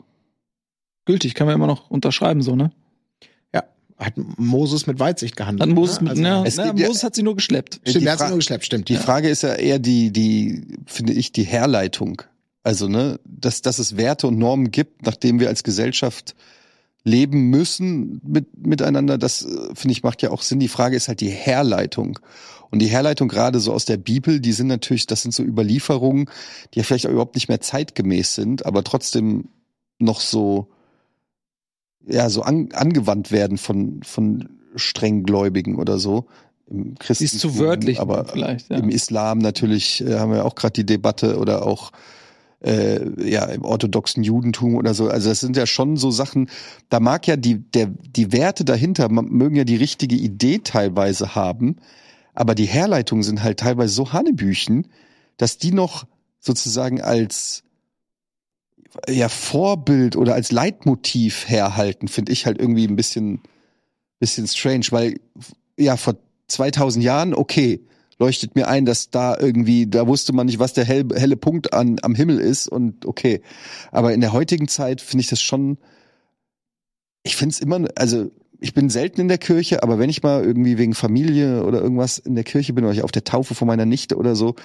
gültig, 1.06 1.34
kann 1.36 1.48
man 1.48 1.56
immer 1.56 1.68
noch 1.68 1.90
unterschreiben, 1.90 2.42
so, 2.42 2.56
ne? 2.56 2.72
Hat 3.98 4.14
Moses 4.38 4.88
mit 4.88 5.00
Weitsicht 5.00 5.36
gehandelt. 5.38 5.70
Hat 5.70 5.76
Moses, 5.76 6.02
ne? 6.02 6.10
mit, 6.10 6.18
ja, 6.18 6.44
es 6.44 6.58
na, 6.58 6.66
gibt 6.68 6.80
ja- 6.80 6.88
Moses 6.88 7.04
hat 7.04 7.16
sie 7.16 7.24
nur 7.24 7.36
geschleppt. 7.36 7.76
Stimmt, 7.84 7.96
Die 7.96 8.00
der 8.02 8.12
hat 8.14 8.20
Fra- 8.20 8.28
nur 8.30 8.38
geschleppt, 8.38 8.66
stimmt. 8.66 8.90
Die 8.90 8.96
ja. 8.96 9.00
Frage 9.00 9.30
ist 9.30 9.44
ja 9.44 9.54
eher 9.54 9.80
die, 9.80 10.12
die, 10.12 10.64
finde 10.86 11.14
ich, 11.14 11.32
die 11.32 11.44
Herleitung. 11.44 12.22
Also, 12.64 12.88
ne, 12.90 13.20
dass, 13.26 13.62
dass 13.62 13.80
es 13.80 13.96
Werte 13.96 14.28
und 14.28 14.38
Normen 14.38 14.72
gibt, 14.72 15.06
nachdem 15.06 15.40
wir 15.40 15.48
als 15.48 15.64
Gesellschaft 15.64 16.36
leben 17.04 17.50
müssen 17.52 18.20
mit, 18.26 18.66
miteinander, 18.66 19.18
das 19.20 19.44
äh, 19.46 19.76
finde 19.76 19.92
ich 19.94 20.02
macht 20.04 20.22
ja 20.24 20.32
auch 20.32 20.42
Sinn. 20.42 20.60
Die 20.60 20.68
Frage 20.68 20.96
ist 20.98 21.08
halt 21.08 21.22
die 21.22 21.30
Herleitung. 21.30 22.20
Und 22.72 22.80
die 22.80 22.88
Herleitung 22.88 23.28
gerade 23.30 23.60
so 23.60 23.72
aus 23.72 23.86
der 23.86 23.98
Bibel, 23.98 24.40
die 24.42 24.52
sind 24.52 24.68
natürlich, 24.68 25.06
das 25.06 25.22
sind 25.22 25.34
so 25.34 25.44
Überlieferungen, 25.44 26.26
die 26.74 26.80
ja 26.80 26.84
vielleicht 26.84 27.06
auch 27.06 27.12
überhaupt 27.12 27.36
nicht 27.36 27.48
mehr 27.48 27.62
zeitgemäß 27.62 28.34
sind, 28.36 28.66
aber 28.66 28.84
trotzdem 28.84 29.50
noch 30.00 30.20
so, 30.20 30.68
ja, 32.08 32.30
so 32.30 32.42
an, 32.42 32.70
angewandt 32.74 33.32
werden 33.32 33.58
von, 33.58 34.02
von 34.04 34.50
strenggläubigen 34.76 35.76
oder 35.76 36.00
so. 36.00 36.26
Im 36.68 36.96
Christentum, 36.96 37.36
ist 37.36 37.40
zu 37.40 37.60
wörtlich 37.60 38.00
aber 38.00 38.26
vielleicht. 38.26 38.70
Ja. 38.70 38.78
im 38.78 38.90
Islam 38.90 39.38
natürlich 39.38 40.02
äh, 40.02 40.18
haben 40.18 40.32
wir 40.32 40.46
auch 40.46 40.56
gerade 40.56 40.74
die 40.74 40.86
Debatte 40.86 41.38
oder 41.38 41.66
auch 41.66 41.92
äh, 42.64 43.30
ja 43.30 43.46
im 43.46 43.64
orthodoxen 43.64 44.24
Judentum 44.24 44.76
oder 44.76 44.94
so. 44.96 45.08
Also 45.08 45.30
das 45.30 45.40
sind 45.40 45.56
ja 45.58 45.68
schon 45.68 45.96
so 45.98 46.10
Sachen. 46.10 46.50
Da 46.90 47.00
mag 47.00 47.28
ja 47.28 47.36
die 47.36 47.60
der 47.60 47.88
die 47.88 48.32
Werte 48.32 48.66
dahinter 48.66 49.10
mögen 49.10 49.56
ja 49.56 49.64
die 49.64 49.76
richtige 49.76 50.16
Idee 50.16 50.60
teilweise 50.64 51.36
haben, 51.36 51.76
aber 52.34 52.56
die 52.56 52.66
Herleitungen 52.66 53.24
sind 53.24 53.44
halt 53.44 53.60
teilweise 53.60 53.94
so 53.94 54.12
Hanebüchen, 54.12 54.88
dass 55.38 55.60
die 55.60 55.72
noch 55.72 56.06
sozusagen 56.40 57.00
als 57.00 57.65
ja 59.10 59.30
Vorbild 59.30 60.16
oder 60.16 60.34
als 60.34 60.52
Leitmotiv 60.52 61.48
herhalten, 61.48 62.08
finde 62.08 62.32
ich 62.32 62.46
halt 62.46 62.60
irgendwie 62.60 62.88
ein 62.88 62.96
bisschen 62.96 63.42
bisschen 64.20 64.48
strange, 64.48 64.86
weil 64.92 65.20
ja 65.78 65.98
vor 65.98 66.16
2000 66.48 67.04
Jahren 67.04 67.34
okay 67.34 67.82
leuchtet 68.18 68.56
mir 68.56 68.68
ein, 68.68 68.86
dass 68.86 69.10
da 69.10 69.38
irgendwie, 69.38 69.88
da 69.88 70.08
wusste 70.08 70.34
man 70.34 70.46
nicht, 70.46 70.60
was 70.60 70.74
der 70.74 70.86
hell, 70.86 71.06
helle 71.16 71.36
Punkt 71.36 71.74
an, 71.74 71.98
am 72.02 72.16
Himmel 72.16 72.40
ist 72.40 72.68
und 72.68 73.06
okay. 73.06 73.42
Aber 73.92 74.14
in 74.14 74.22
der 74.22 74.32
heutigen 74.32 74.68
Zeit 74.68 75.02
finde 75.02 75.22
ich 75.22 75.28
das 75.28 75.42
schon, 75.42 75.78
ich 77.24 77.36
finde 77.36 77.54
es 77.54 77.60
immer, 77.60 77.86
also 77.96 78.32
ich 78.62 78.74
bin 78.74 78.90
selten 78.90 79.22
in 79.22 79.28
der 79.28 79.38
Kirche, 79.38 79.84
aber 79.84 80.00
wenn 80.00 80.10
ich 80.10 80.24
mal 80.24 80.44
irgendwie 80.44 80.78
wegen 80.78 80.94
Familie 80.94 81.66
oder 81.66 81.82
irgendwas 81.82 82.18
in 82.18 82.36
der 82.36 82.46
Kirche 82.46 82.72
bin 82.72 82.86
oder 82.86 82.94
ich 82.94 83.04
auf 83.04 83.12
der 83.12 83.26
Taufe 83.26 83.54
von 83.54 83.68
meiner 83.68 83.86
Nichte 83.86 84.16
oder 84.16 84.36
so, 84.36 84.56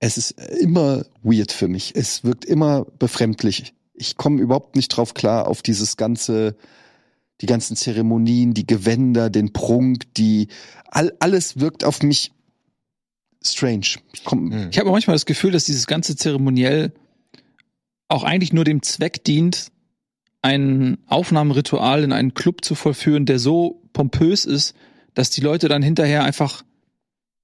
es 0.00 0.16
ist 0.16 0.32
immer 0.32 1.04
weird 1.22 1.52
für 1.52 1.68
mich. 1.68 1.94
Es 1.94 2.24
wirkt 2.24 2.44
immer 2.44 2.86
befremdlich. 2.98 3.74
Ich 3.92 4.16
komme 4.16 4.40
überhaupt 4.40 4.74
nicht 4.74 4.88
drauf 4.88 5.12
klar 5.12 5.46
auf 5.46 5.60
dieses 5.62 5.98
ganze, 5.98 6.56
die 7.42 7.46
ganzen 7.46 7.76
Zeremonien, 7.76 8.54
die 8.54 8.66
Gewänder, 8.66 9.28
den 9.28 9.52
Prunk, 9.52 10.12
die 10.14 10.48
all, 10.88 11.12
alles 11.20 11.60
wirkt 11.60 11.84
auf 11.84 12.02
mich 12.02 12.32
strange. 13.44 13.98
Ich 14.14 14.24
komm, 14.24 14.50
Hm. 14.50 14.68
Ich 14.70 14.78
habe 14.78 14.90
manchmal 14.90 15.14
das 15.14 15.26
Gefühl, 15.26 15.52
dass 15.52 15.64
dieses 15.64 15.86
ganze 15.86 16.16
Zeremoniell 16.16 16.92
auch 18.08 18.24
eigentlich 18.24 18.54
nur 18.54 18.64
dem 18.64 18.82
Zweck 18.82 19.22
dient, 19.24 19.70
ein 20.42 20.96
Aufnahmeritual 21.06 22.02
in 22.02 22.12
einen 22.12 22.32
Club 22.32 22.64
zu 22.64 22.74
vollführen, 22.74 23.26
der 23.26 23.38
so 23.38 23.82
pompös 23.92 24.46
ist, 24.46 24.74
dass 25.12 25.28
die 25.28 25.42
Leute 25.42 25.68
dann 25.68 25.82
hinterher 25.82 26.24
einfach 26.24 26.62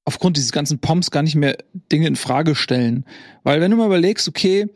aufgrund 0.06 0.38
dieses 0.38 0.52
ganzen 0.52 0.78
Pomps 0.78 1.10
gar 1.10 1.22
nicht 1.22 1.34
mehr 1.34 1.58
Dinge 1.92 2.06
in 2.06 2.16
Frage 2.16 2.54
stellen. 2.54 3.04
Weil 3.42 3.60
wenn 3.60 3.70
du 3.70 3.76
mal 3.76 3.86
überlegst, 3.86 4.28
okay, 4.28 4.66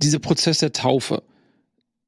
dieser 0.00 0.18
Prozess 0.20 0.58
der 0.58 0.72
Taufe, 0.72 1.22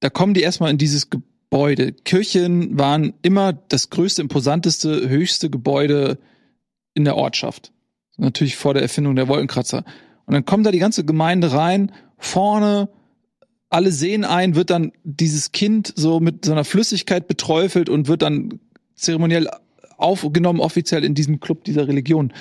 da 0.00 0.10
kommen 0.10 0.34
die 0.34 0.42
erstmal 0.42 0.70
in 0.70 0.78
dieses 0.78 1.08
Gebäude. 1.10 1.92
Kirchen 1.92 2.78
waren 2.78 3.14
immer 3.22 3.54
das 3.54 3.90
größte, 3.90 4.22
imposanteste, 4.22 5.08
höchste 5.08 5.50
Gebäude 5.50 6.18
in 6.94 7.04
der 7.04 7.16
Ortschaft. 7.16 7.72
Natürlich 8.18 8.56
vor 8.56 8.74
der 8.74 8.82
Erfindung 8.82 9.16
der 9.16 9.28
Wolkenkratzer. 9.28 9.84
Und 10.26 10.34
dann 10.34 10.44
kommt 10.44 10.66
da 10.66 10.70
die 10.70 10.78
ganze 10.78 11.04
Gemeinde 11.04 11.52
rein, 11.52 11.90
vorne, 12.18 12.90
alle 13.70 13.92
sehen 13.92 14.24
ein, 14.24 14.56
wird 14.56 14.70
dann 14.70 14.92
dieses 15.04 15.52
Kind 15.52 15.92
so 15.96 16.20
mit 16.20 16.44
so 16.44 16.52
einer 16.52 16.64
Flüssigkeit 16.64 17.28
beträufelt 17.28 17.88
und 17.88 18.08
wird 18.08 18.22
dann 18.22 18.60
zeremoniell 18.94 19.48
aufgenommen, 19.98 20.60
offiziell 20.60 21.04
in 21.04 21.14
diesem 21.14 21.40
Club 21.40 21.64
dieser 21.64 21.86
Religion. 21.88 22.32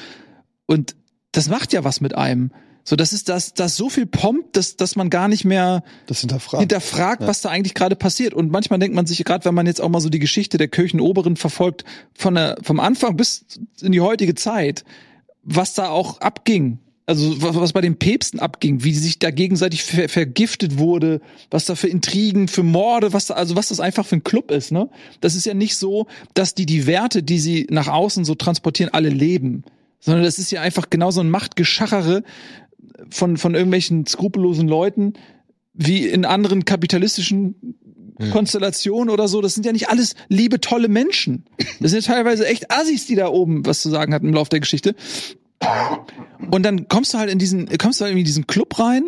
Und 0.65 0.95
das 1.31 1.49
macht 1.49 1.73
ja 1.73 1.83
was 1.83 2.01
mit 2.01 2.15
einem. 2.15 2.51
So, 2.83 2.95
das 2.95 3.11
ist 3.11 3.27
das, 3.27 3.53
das 3.53 3.75
so 3.75 3.89
viel 3.89 4.05
Pomp, 4.05 4.53
dass, 4.53 4.77
dass 4.77 4.95
man 4.95 5.09
gar 5.09 5.27
nicht 5.27 5.43
mehr 5.43 5.83
das 6.05 6.21
hinterfragt. 6.21 6.61
hinterfragt, 6.61 7.21
Ja. 7.21 7.27
was 7.27 7.41
da 7.41 7.49
eigentlich 7.49 7.73
gerade 7.73 7.97
passiert. 7.97 8.33
Und 8.33 8.49
manchmal 8.49 8.79
denkt 8.79 8.95
man 8.95 9.05
sich, 9.05 9.21
gerade 9.25 9.43
wenn 9.43 9.53
man 9.53 9.65
jetzt 9.67 9.81
auch 9.81 9.89
mal 9.89 9.99
so 9.99 10.07
die 10.07 10.19
Geschichte 10.19 10.57
der 10.57 10.69
Kirchenoberen 10.69 11.35
verfolgt, 11.35 11.83
von 12.13 12.35
der, 12.35 12.57
vom 12.63 12.79
Anfang 12.79 13.17
bis 13.17 13.45
in 13.81 13.91
die 13.91 13.99
heutige 13.99 14.35
Zeit, 14.35 14.85
was 15.43 15.73
da 15.73 15.89
auch 15.89 16.21
abging. 16.21 16.79
Also 17.09 17.41
was, 17.41 17.55
was 17.55 17.73
bei 17.73 17.79
den 17.79 17.97
Päpsten 17.97 18.41
abging, 18.41 18.83
wie 18.83 18.93
sich 18.93 19.17
da 19.17 19.31
gegenseitig 19.31 19.83
ver 19.83 20.09
vergiftet 20.09 20.77
wurde, 20.77 21.21
was 21.49 21.63
da 21.63 21.75
für 21.75 21.87
Intrigen, 21.87 22.49
für 22.49 22.63
Morde, 22.63 23.13
was 23.13 23.27
da, 23.27 23.35
also 23.35 23.55
was 23.55 23.69
das 23.69 23.79
einfach 23.79 24.05
für 24.05 24.17
ein 24.17 24.23
Club 24.25 24.51
ist, 24.51 24.73
ne? 24.73 24.89
Das 25.21 25.33
ist 25.33 25.45
ja 25.45 25.53
nicht 25.53 25.77
so, 25.77 26.07
dass 26.33 26.53
die 26.53 26.65
die 26.65 26.85
Werte, 26.85 27.23
die 27.23 27.39
sie 27.39 27.65
nach 27.69 27.87
außen 27.87 28.25
so 28.25 28.35
transportieren, 28.35 28.93
alle 28.93 29.09
leben. 29.09 29.63
sondern 30.01 30.23
das 30.23 30.37
ist 30.37 30.51
ja 30.51 30.61
einfach 30.61 30.89
genau 30.89 31.09
so 31.09 31.21
ein 31.21 31.29
Machtgeschachere 31.29 32.23
von, 33.09 33.37
von 33.37 33.55
irgendwelchen 33.55 34.05
skrupellosen 34.05 34.67
Leuten, 34.67 35.13
wie 35.73 36.05
in 36.07 36.25
anderen 36.25 36.65
kapitalistischen 36.65 37.55
Hm. 38.19 38.31
Konstellationen 38.31 39.09
oder 39.09 39.27
so. 39.27 39.41
Das 39.41 39.53
sind 39.53 39.65
ja 39.65 39.71
nicht 39.71 39.89
alles 39.89 40.15
liebe, 40.27 40.59
tolle 40.59 40.87
Menschen. 40.87 41.45
Das 41.79 41.91
sind 41.91 42.05
ja 42.05 42.13
teilweise 42.13 42.47
echt 42.47 42.71
Assis, 42.71 43.05
die 43.05 43.15
da 43.15 43.27
oben 43.27 43.65
was 43.65 43.81
zu 43.81 43.89
sagen 43.89 44.13
hatten 44.13 44.27
im 44.27 44.33
Laufe 44.33 44.49
der 44.49 44.59
Geschichte. 44.59 44.95
Und 46.51 46.63
dann 46.63 46.87
kommst 46.87 47.13
du 47.13 47.17
halt 47.17 47.29
in 47.29 47.39
diesen, 47.39 47.67
kommst 47.77 47.99
du 47.99 48.05
halt 48.05 48.15
in 48.15 48.23
diesen 48.23 48.47
Club 48.47 48.79
rein. 48.79 49.03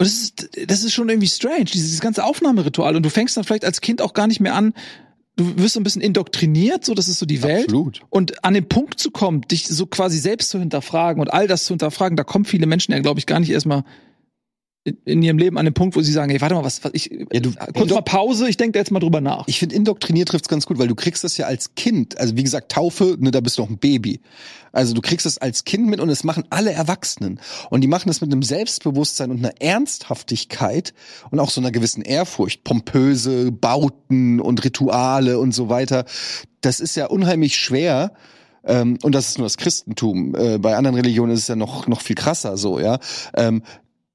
Und 0.00 0.06
das 0.06 0.12
ist, 0.12 0.50
das 0.66 0.84
ist 0.84 0.92
schon 0.92 1.08
irgendwie 1.08 1.28
strange, 1.28 1.64
dieses 1.64 2.00
ganze 2.00 2.24
Aufnahmeritual. 2.24 2.94
Und 2.94 3.02
du 3.02 3.10
fängst 3.10 3.36
dann 3.36 3.44
vielleicht 3.44 3.64
als 3.64 3.80
Kind 3.80 4.00
auch 4.00 4.14
gar 4.14 4.26
nicht 4.26 4.40
mehr 4.40 4.54
an. 4.54 4.72
Du 5.36 5.56
wirst 5.56 5.74
so 5.74 5.80
ein 5.80 5.84
bisschen 5.84 6.02
indoktriniert, 6.02 6.84
so 6.84 6.94
das 6.94 7.08
ist 7.08 7.18
so 7.18 7.26
die 7.26 7.42
Welt. 7.42 7.66
Absolut. 7.66 8.00
Und 8.10 8.44
an 8.44 8.54
den 8.54 8.68
Punkt 8.68 8.98
zu 8.98 9.10
kommen, 9.10 9.42
dich 9.42 9.66
so 9.68 9.86
quasi 9.86 10.18
selbst 10.18 10.50
zu 10.50 10.58
hinterfragen 10.58 11.20
und 11.20 11.32
all 11.32 11.46
das 11.46 11.64
zu 11.64 11.72
hinterfragen, 11.72 12.16
da 12.16 12.24
kommen 12.24 12.44
viele 12.44 12.66
Menschen 12.66 12.92
ja, 12.92 12.98
glaube 13.00 13.20
ich, 13.20 13.26
gar 13.26 13.38
nicht 13.40 13.50
erstmal 13.50 13.84
in, 15.04 15.22
ihrem 15.22 15.38
Leben 15.38 15.58
an 15.58 15.64
den 15.64 15.74
Punkt, 15.74 15.96
wo 15.96 16.00
sie 16.00 16.12
sagen, 16.12 16.30
ey, 16.30 16.40
warte 16.40 16.54
mal, 16.54 16.64
was, 16.64 16.82
was 16.84 16.90
ich, 16.94 17.10
Ja, 17.32 17.40
du- 17.40 17.52
kurz 17.74 17.90
mal 17.90 18.02
Pause, 18.02 18.48
ich 18.48 18.56
denke 18.56 18.72
da 18.72 18.78
jetzt 18.80 18.90
mal 18.90 19.00
drüber 19.00 19.20
nach. 19.20 19.46
Ich 19.48 19.58
finde, 19.58 19.74
indoktriniert 19.74 20.28
trifft's 20.28 20.48
ganz 20.48 20.66
gut, 20.66 20.78
weil 20.78 20.88
du 20.88 20.94
kriegst 20.94 21.24
das 21.24 21.36
ja 21.36 21.46
als 21.46 21.74
Kind, 21.74 22.18
also 22.18 22.36
wie 22.36 22.42
gesagt, 22.42 22.72
Taufe, 22.72 23.16
ne, 23.18 23.30
da 23.30 23.40
bist 23.40 23.58
du 23.58 23.62
noch 23.62 23.70
ein 23.70 23.78
Baby. 23.78 24.20
Also 24.72 24.94
du 24.94 25.00
kriegst 25.00 25.24
das 25.26 25.38
als 25.38 25.64
Kind 25.64 25.86
mit 25.88 25.98
und 25.98 26.10
es 26.10 26.24
machen 26.24 26.44
alle 26.50 26.72
Erwachsenen. 26.72 27.40
Und 27.70 27.80
die 27.80 27.88
machen 27.88 28.08
das 28.08 28.20
mit 28.20 28.30
einem 28.30 28.42
Selbstbewusstsein 28.42 29.30
und 29.30 29.38
einer 29.38 29.60
Ernsthaftigkeit 29.60 30.94
und 31.30 31.40
auch 31.40 31.50
so 31.50 31.60
einer 31.60 31.70
gewissen 31.70 32.02
Ehrfurcht. 32.02 32.64
Pompöse 32.64 33.50
Bauten 33.52 34.40
und 34.40 34.64
Rituale 34.64 35.38
und 35.38 35.52
so 35.52 35.68
weiter. 35.68 36.04
Das 36.60 36.80
ist 36.80 36.96
ja 36.96 37.06
unheimlich 37.06 37.56
schwer. 37.56 38.12
Ähm, 38.64 38.98
und 39.02 39.14
das 39.14 39.28
ist 39.28 39.38
nur 39.38 39.46
das 39.46 39.56
Christentum. 39.56 40.34
Äh, 40.34 40.58
bei 40.58 40.76
anderen 40.76 40.96
Religionen 40.96 41.32
ist 41.32 41.40
es 41.40 41.48
ja 41.48 41.56
noch, 41.56 41.86
noch 41.86 42.02
viel 42.02 42.16
krasser 42.16 42.56
so, 42.56 42.78
ja. 42.78 42.98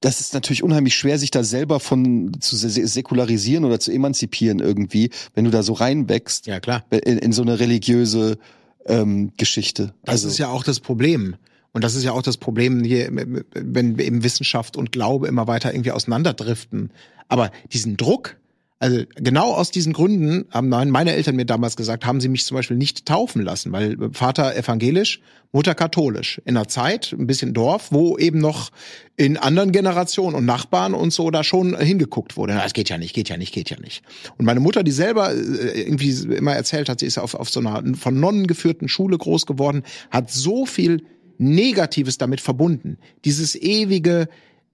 Das 0.04 0.20
ist 0.20 0.34
natürlich 0.34 0.64
unheimlich 0.64 0.98
schwer, 0.98 1.18
sich 1.18 1.32
da 1.32 1.46
selber 1.46 1.80
von 1.80 2.34
zu 2.42 2.58
säkularisieren 2.58 3.64
oder 3.64 3.80
zu 3.80 3.90
emanzipieren 3.90 4.60
irgendwie, 4.60 5.12
wenn 5.34 5.46
du 5.46 5.50
da 5.50 5.64
so 5.64 5.72
reinwächst 5.72 6.46
Ja, 6.46 6.60
klar. 6.60 6.84
in, 6.90 7.20
in 7.20 7.32
so 7.32 7.42
eine 7.42 7.62
religiöse 7.62 8.38
ähm, 8.86 9.32
Geschichte. 9.38 9.94
Das 10.04 10.16
also 10.16 10.28
ist 10.28 10.40
ja 10.40 10.50
auch 10.50 10.66
das 10.66 10.82
Problem. 10.82 11.38
Und 11.72 11.86
das 11.86 11.96
ist 11.96 12.04
ja 12.04 12.12
auch 12.12 12.22
das 12.22 12.36
Problem 12.36 12.84
hier, 12.84 13.08
wenn 13.54 13.98
eben 13.98 14.24
Wissenschaft 14.26 14.76
und 14.76 14.92
Glaube 14.92 15.30
immer 15.30 15.48
weiter 15.48 15.74
irgendwie 15.74 15.92
auseinanderdriften. 15.92 16.92
Aber 17.30 17.50
diesen 17.72 17.96
Druck, 17.96 18.36
also 18.84 19.04
genau 19.16 19.54
aus 19.54 19.72
diesen 19.72 19.94
Gründen 19.94 20.44
haben 20.52 20.68
meine 20.68 21.14
Eltern 21.14 21.38
mir 21.38 21.46
damals 21.46 21.78
gesagt, 21.78 22.06
haben 22.06 22.20
sie 22.20 22.28
mich 22.28 22.46
zum 22.46 22.56
Beispiel 22.56 22.76
nicht 22.76 23.06
taufen 23.06 23.42
lassen, 23.42 23.72
weil 23.72 23.96
Vater 24.12 24.58
evangelisch, 24.58 25.22
Mutter 25.54 25.74
katholisch. 25.74 26.42
In 26.44 26.58
einer 26.58 26.68
Zeit, 26.68 27.16
ein 27.18 27.26
bisschen 27.26 27.54
Dorf, 27.54 27.94
wo 27.94 28.18
eben 28.18 28.40
noch 28.40 28.72
in 29.16 29.38
anderen 29.38 29.72
Generationen 29.72 30.36
und 30.36 30.44
Nachbarn 30.44 30.94
und 30.94 31.14
so 31.14 31.32
da 31.32 31.46
schon 31.46 31.80
hingeguckt 31.80 32.36
wurde. 32.36 32.62
Es 32.66 32.74
geht 32.74 32.90
ja 32.90 32.98
nicht, 32.98 33.14
geht 33.14 33.30
ja 33.30 33.38
nicht, 33.38 33.54
geht 33.54 33.70
ja 33.70 33.80
nicht. 33.80 34.04
Und 34.38 34.44
meine 34.44 34.60
Mutter, 34.60 34.84
die 34.84 34.92
selber 34.92 35.32
äh, 35.32 35.80
irgendwie 35.80 36.10
immer 36.36 36.54
erzählt 36.54 36.90
hat, 36.90 37.00
sie 37.00 37.06
ist 37.06 37.18
auf, 37.18 37.36
auf 37.36 37.50
so 37.50 37.62
einer 37.62 37.82
von 37.96 38.20
Nonnen 38.20 38.48
geführten 38.48 38.90
Schule 38.90 39.18
groß 39.18 39.46
geworden, 39.46 39.84
hat 40.12 40.30
so 40.30 40.66
viel 40.66 41.06
Negatives 41.38 42.18
damit 42.18 42.42
verbunden. 42.42 42.98
Dieses 43.24 43.56
ewige, 43.56 44.28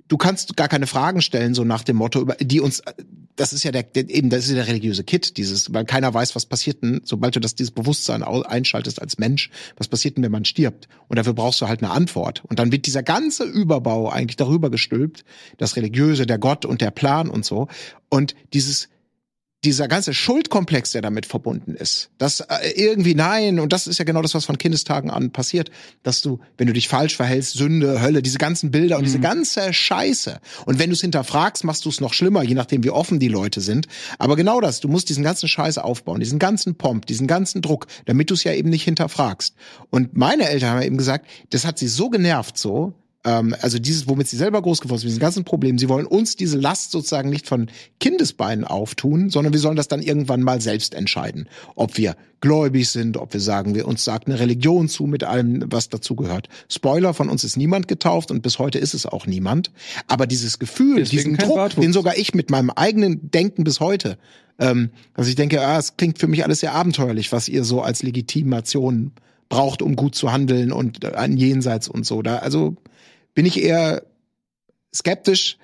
du 0.08 0.18
kannst 0.18 0.58
gar 0.58 0.68
keine 0.68 0.88
Fragen 0.88 1.22
stellen, 1.22 1.54
so 1.54 1.64
nach 1.64 1.84
dem 1.84 1.98
Motto, 1.98 2.26
die 2.42 2.60
uns, 2.60 2.82
das 3.40 3.54
ist 3.54 3.64
ja 3.64 3.72
der, 3.72 3.86
eben, 3.96 4.30
das 4.30 4.44
ist 4.44 4.50
ja 4.50 4.56
der 4.58 4.68
religiöse 4.68 5.06
Kit, 5.06 5.38
dieses, 5.38 5.74
weil 5.74 5.86
keiner 5.86 6.14
weiß, 6.14 6.36
was 6.36 6.46
passiert 6.46 6.84
denn, 6.84 7.00
sobald 7.06 7.38
du 7.38 7.40
das, 7.40 7.56
dieses 7.56 7.72
Bewusstsein 7.72 8.22
einschaltest 8.22 9.02
als 9.02 9.18
Mensch, 9.18 9.50
was 9.78 9.88
passiert 9.88 10.18
denn, 10.18 10.26
wenn 10.26 10.32
man 10.32 10.44
stirbt? 10.44 10.90
Und 11.08 11.18
dafür 11.18 11.34
brauchst 11.34 11.62
du 11.62 11.68
halt 11.70 11.82
eine 11.82 11.92
Antwort. 11.92 12.44
Und 12.50 12.60
dann 12.60 12.74
wird 12.74 12.86
dieser 12.86 13.02
ganze 13.02 13.46
Überbau 13.46 14.10
eigentlich 14.10 14.36
darüber 14.36 14.70
gestülpt, 14.70 15.24
das 15.58 15.78
Religiöse, 15.78 16.26
der 16.26 16.38
Gott 16.38 16.66
und 16.66 16.82
der 16.82 16.92
Plan 16.92 17.30
und 17.30 17.46
so. 17.46 17.70
Und 18.10 18.36
dieses, 18.54 18.90
dieser 19.66 19.90
ganze 19.90 20.14
Schuldkomplex, 20.14 20.92
der 20.92 21.02
damit 21.02 21.26
verbunden 21.26 21.76
ist, 21.76 22.12
dass 22.18 22.40
äh, 22.40 22.72
irgendwie 22.76 23.14
nein, 23.14 23.60
und 23.60 23.74
das 23.74 23.88
ist 23.88 23.98
ja 23.98 24.06
genau 24.06 24.22
das, 24.22 24.34
was 24.34 24.46
von 24.46 24.58
Kindestagen 24.58 25.12
an 25.12 25.32
passiert, 25.32 25.70
dass 26.02 26.22
du, 26.22 26.40
wenn 26.58 26.68
du 26.68 26.74
dich 26.74 26.88
falsch 26.88 27.18
verhältst, 27.18 27.58
Sünde, 27.58 28.02
Hölle, 28.02 28.22
diese 28.22 28.38
ganzen 28.38 28.72
Bilder 28.72 28.98
und 28.98 29.04
diese 29.04 29.20
ganze 29.20 29.74
Scheiße. 29.74 30.40
Und 30.66 30.80
wenn 30.80 30.90
du 30.90 30.94
es 30.94 31.02
hinterfragst, 31.02 31.66
machst 31.66 31.84
du 31.84 31.90
es 31.90 32.00
noch 32.00 32.14
schlimmer, 32.14 32.42
je 32.42 32.56
nachdem, 32.56 32.86
wie 32.86 32.90
offen 32.90 33.20
die 33.20 33.28
Leute 33.28 33.60
sind. 33.60 33.88
Aber 34.18 34.38
genau 34.38 34.62
das, 34.62 34.80
du 34.80 34.88
musst 34.88 35.10
diesen 35.10 35.24
ganzen 35.24 35.50
Scheiße 35.50 35.84
aufbauen, 35.84 36.22
diesen 36.22 36.40
ganzen 36.40 36.76
Pomp, 36.76 37.06
diesen 37.06 37.28
ganzen 37.28 37.62
Druck, 37.62 37.88
damit 38.06 38.30
du 38.30 38.36
es 38.36 38.46
ja 38.46 38.54
eben 38.54 38.70
nicht 38.70 38.84
hinterfragst. 38.84 39.56
Und 39.90 40.16
meine 40.16 40.48
Eltern 40.48 40.70
haben 40.70 40.82
eben 40.84 40.98
gesagt, 40.98 41.28
das 41.50 41.66
hat 41.66 41.78
sie 41.78 41.90
so 41.90 42.10
genervt 42.10 42.58
so, 42.58 42.94
ähm, 43.26 43.56
also 43.62 43.80
dieses, 43.80 44.08
womit 44.08 44.28
sie 44.28 44.38
selber 44.38 44.62
groß 44.62 44.82
geworden 44.82 45.00
sind, 45.00 45.10
diesen 45.10 45.20
ganzen 45.20 45.44
Problemen, 45.44 45.78
sie 45.78 45.90
wollen 45.90 46.06
uns 46.06 46.36
diese 46.36 46.58
Last 46.58 46.92
sozusagen 46.92 47.30
nicht 47.30 47.48
von 47.48 47.70
Kindesbeinen 48.00 48.64
auftun, 48.64 49.30
sondern 49.30 49.54
wir 49.54 49.60
sollen 49.60 49.76
das 49.76 49.88
dann 49.88 50.02
irgendwann 50.02 50.42
mal 50.42 50.62
selbst 50.62 50.94
entscheiden. 50.94 51.50
Ob 51.76 51.98
wir 51.98 52.16
gläubig 52.40 52.90
sind, 52.90 53.18
ob 53.18 53.34
wir 53.34 53.42
sagen, 53.42 53.76
wir 53.76 53.88
uns 53.88 54.06
sagt 54.06 54.28
eine 54.28 54.40
Religion 54.40 54.88
zu 54.88 55.04
mit 55.04 55.26
allem, 55.26 55.66
was 55.68 55.90
dazugehört. 55.90 56.48
Spoiler, 56.70 57.14
von 57.14 57.30
uns 57.30 57.44
ist 57.44 57.58
niemand 57.58 57.90
getauft 57.90 58.32
und 58.32 58.42
bis 58.42 58.60
heute 58.60 58.80
ist 58.80 58.94
es 58.94 59.06
auch 59.06 59.26
niemand. 59.26 59.72
Aber 60.08 60.26
dieses 60.26 60.58
Gefühl, 60.58 60.98
Deswegen 60.98 61.36
diesen 61.36 61.38
Druck, 61.38 61.56
Bartwuchs. 61.56 61.84
den 61.84 61.94
sogar 61.94 62.18
ich 62.18 62.34
mit 62.34 62.50
meinem 62.50 62.70
eigenen 62.70 63.30
Denken 63.32 63.66
bis 63.66 63.82
heute, 63.82 64.18
ähm, 64.60 64.92
also 65.14 65.30
ich 65.30 65.36
denke, 65.36 65.62
ah, 65.62 65.78
es 65.78 65.98
klingt 65.98 66.20
für 66.20 66.28
mich 66.28 66.46
alles 66.46 66.62
sehr 66.62 66.74
abenteuerlich, 66.74 67.34
was 67.34 67.50
ihr 67.50 67.66
so 67.66 67.82
als 67.82 68.04
Legitimation 68.04 69.12
braucht, 69.50 69.82
um 69.82 69.96
gut 69.96 70.16
zu 70.16 70.32
handeln 70.32 70.72
und 70.72 71.04
äh, 71.04 71.14
ein 71.16 71.36
Jenseits 71.36 71.90
und 71.90 72.06
so. 72.06 72.22
Da, 72.22 72.38
also 72.38 72.78
bin 73.40 73.46
ich 73.46 73.64
eher 73.64 74.04
skeptisch. 74.94 75.58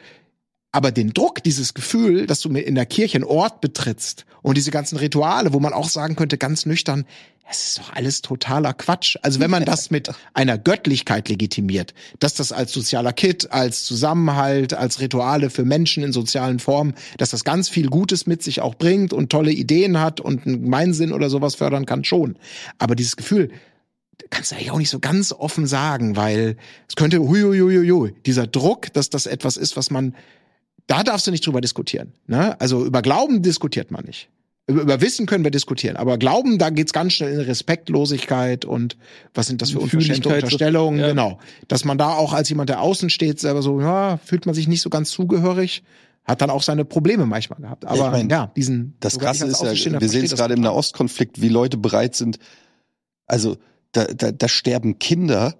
Aber 0.72 0.94
den 0.94 1.12
Druck, 1.12 1.44
dieses 1.44 1.74
Gefühl, 1.74 2.26
dass 2.26 2.40
du 2.40 2.48
mir 2.48 2.62
in 2.62 2.76
der 2.76 2.86
Kirche 2.86 3.18
einen 3.18 3.26
Ort 3.26 3.60
betrittst 3.60 4.26
und 4.42 4.56
diese 4.56 4.72
ganzen 4.72 4.98
Rituale, 4.98 5.52
wo 5.52 5.60
man 5.60 5.74
auch 5.74 5.90
sagen 5.90 6.16
könnte, 6.16 6.38
ganz 6.38 6.66
nüchtern, 6.66 7.04
es 7.52 7.66
ist 7.66 7.80
doch 7.80 7.92
alles 7.92 8.22
totaler 8.22 8.74
Quatsch. 8.74 9.18
Also 9.24 9.42
wenn 9.42 9.52
man 9.52 9.66
das 9.66 9.92
mit 9.92 10.10
einer 10.34 10.58
Göttlichkeit 10.58 11.28
legitimiert, 11.28 11.94
dass 12.20 12.34
das 12.34 12.54
als 12.54 12.72
sozialer 12.72 13.12
Kit, 13.12 13.52
als 13.52 13.84
Zusammenhalt, 13.84 14.74
als 14.74 15.02
Rituale 15.02 15.50
für 15.50 15.66
Menschen 15.66 16.02
in 16.02 16.14
sozialen 16.14 16.60
Formen, 16.60 16.94
dass 17.18 17.32
das 17.32 17.44
ganz 17.44 17.68
viel 17.68 17.90
Gutes 17.90 18.26
mit 18.26 18.42
sich 18.42 18.62
auch 18.62 18.76
bringt 18.76 19.12
und 19.12 19.30
tolle 19.30 19.52
Ideen 19.52 20.00
hat 20.00 20.22
und 20.22 20.48
einen 20.48 20.64
Gemeinsinn 20.64 21.12
oder 21.12 21.30
sowas 21.30 21.56
fördern 21.56 21.86
kann, 21.86 22.06
schon. 22.06 22.38
Aber 22.78 22.96
dieses 22.96 23.18
Gefühl, 23.18 23.52
kannst 24.30 24.52
du 24.52 24.56
eigentlich 24.56 24.72
auch 24.72 24.78
nicht 24.78 24.90
so 24.90 25.00
ganz 25.00 25.32
offen 25.32 25.68
sagen, 25.68 26.16
weil 26.16 26.58
es 26.88 26.96
könnte, 26.96 27.20
huiuiuiui, 27.20 28.14
dieser 28.26 28.48
Druck, 28.48 28.92
dass 28.94 29.10
das 29.10 29.26
etwas 29.26 29.58
ist, 29.58 29.78
was 29.78 29.92
man, 29.92 30.16
da 30.88 31.04
darfst 31.04 31.28
du 31.28 31.32
nicht 31.32 31.46
drüber 31.46 31.62
diskutieren. 31.62 32.14
Ne? 32.28 32.60
Also 32.60 32.86
über 32.86 33.02
Glauben 33.02 33.42
diskutiert 33.42 33.92
man 33.92 34.06
nicht. 34.06 34.30
Über, 34.68 34.82
über 34.82 35.02
Wissen 35.02 35.26
können 35.28 35.44
wir 35.44 35.52
diskutieren, 35.52 35.96
aber 35.96 36.18
Glauben, 36.18 36.58
da 36.58 36.72
geht's 36.72 36.92
ganz 36.92 37.14
schnell 37.14 37.34
in 37.34 37.40
Respektlosigkeit 37.40 38.66
und 38.66 38.98
was 39.34 39.48
sind 39.48 39.62
das 39.62 39.72
für 39.72 39.80
unverschämte 39.80 40.30
Unterstellungen, 40.30 41.00
ja. 41.00 41.10
genau. 41.10 41.40
Dass 41.68 41.86
man 41.86 41.98
da 41.98 42.14
auch 42.14 42.34
als 42.34 42.50
jemand, 42.50 42.70
der 42.70 42.82
außen 42.82 43.12
steht, 43.12 43.40
selber 43.40 43.62
so, 43.62 43.80
ja, 43.80 44.18
fühlt 44.18 44.48
man 44.48 44.56
sich 44.56 44.68
nicht 44.68 44.82
so 44.82 44.90
ganz 44.90 45.12
zugehörig, 45.12 45.84
hat 46.24 46.42
dann 46.42 46.50
auch 46.50 46.64
seine 46.64 46.84
Probleme 46.84 47.28
manchmal 47.28 47.60
gehabt. 47.62 47.86
Aber 47.86 47.96
Ich 47.96 48.12
mein, 48.12 48.30
ja, 48.30 48.48
diesen 48.56 48.96
Das 49.00 49.20
Krasse 49.20 49.46
ist 49.46 49.62
ja, 49.62 50.02
wir 50.02 50.10
sehen 50.10 50.26
es 50.26 50.36
gerade 50.36 50.56
im. 50.56 50.62
Nahostkonflikt, 50.62 51.42
wie 51.42 51.50
Leute 51.50 51.78
bereit 51.78 52.16
sind. 52.16 52.40
Also 53.28 53.58
da, 53.96 54.06
da, 54.06 54.32
da 54.32 54.48
sterben 54.48 55.00
Kinder 55.00 55.56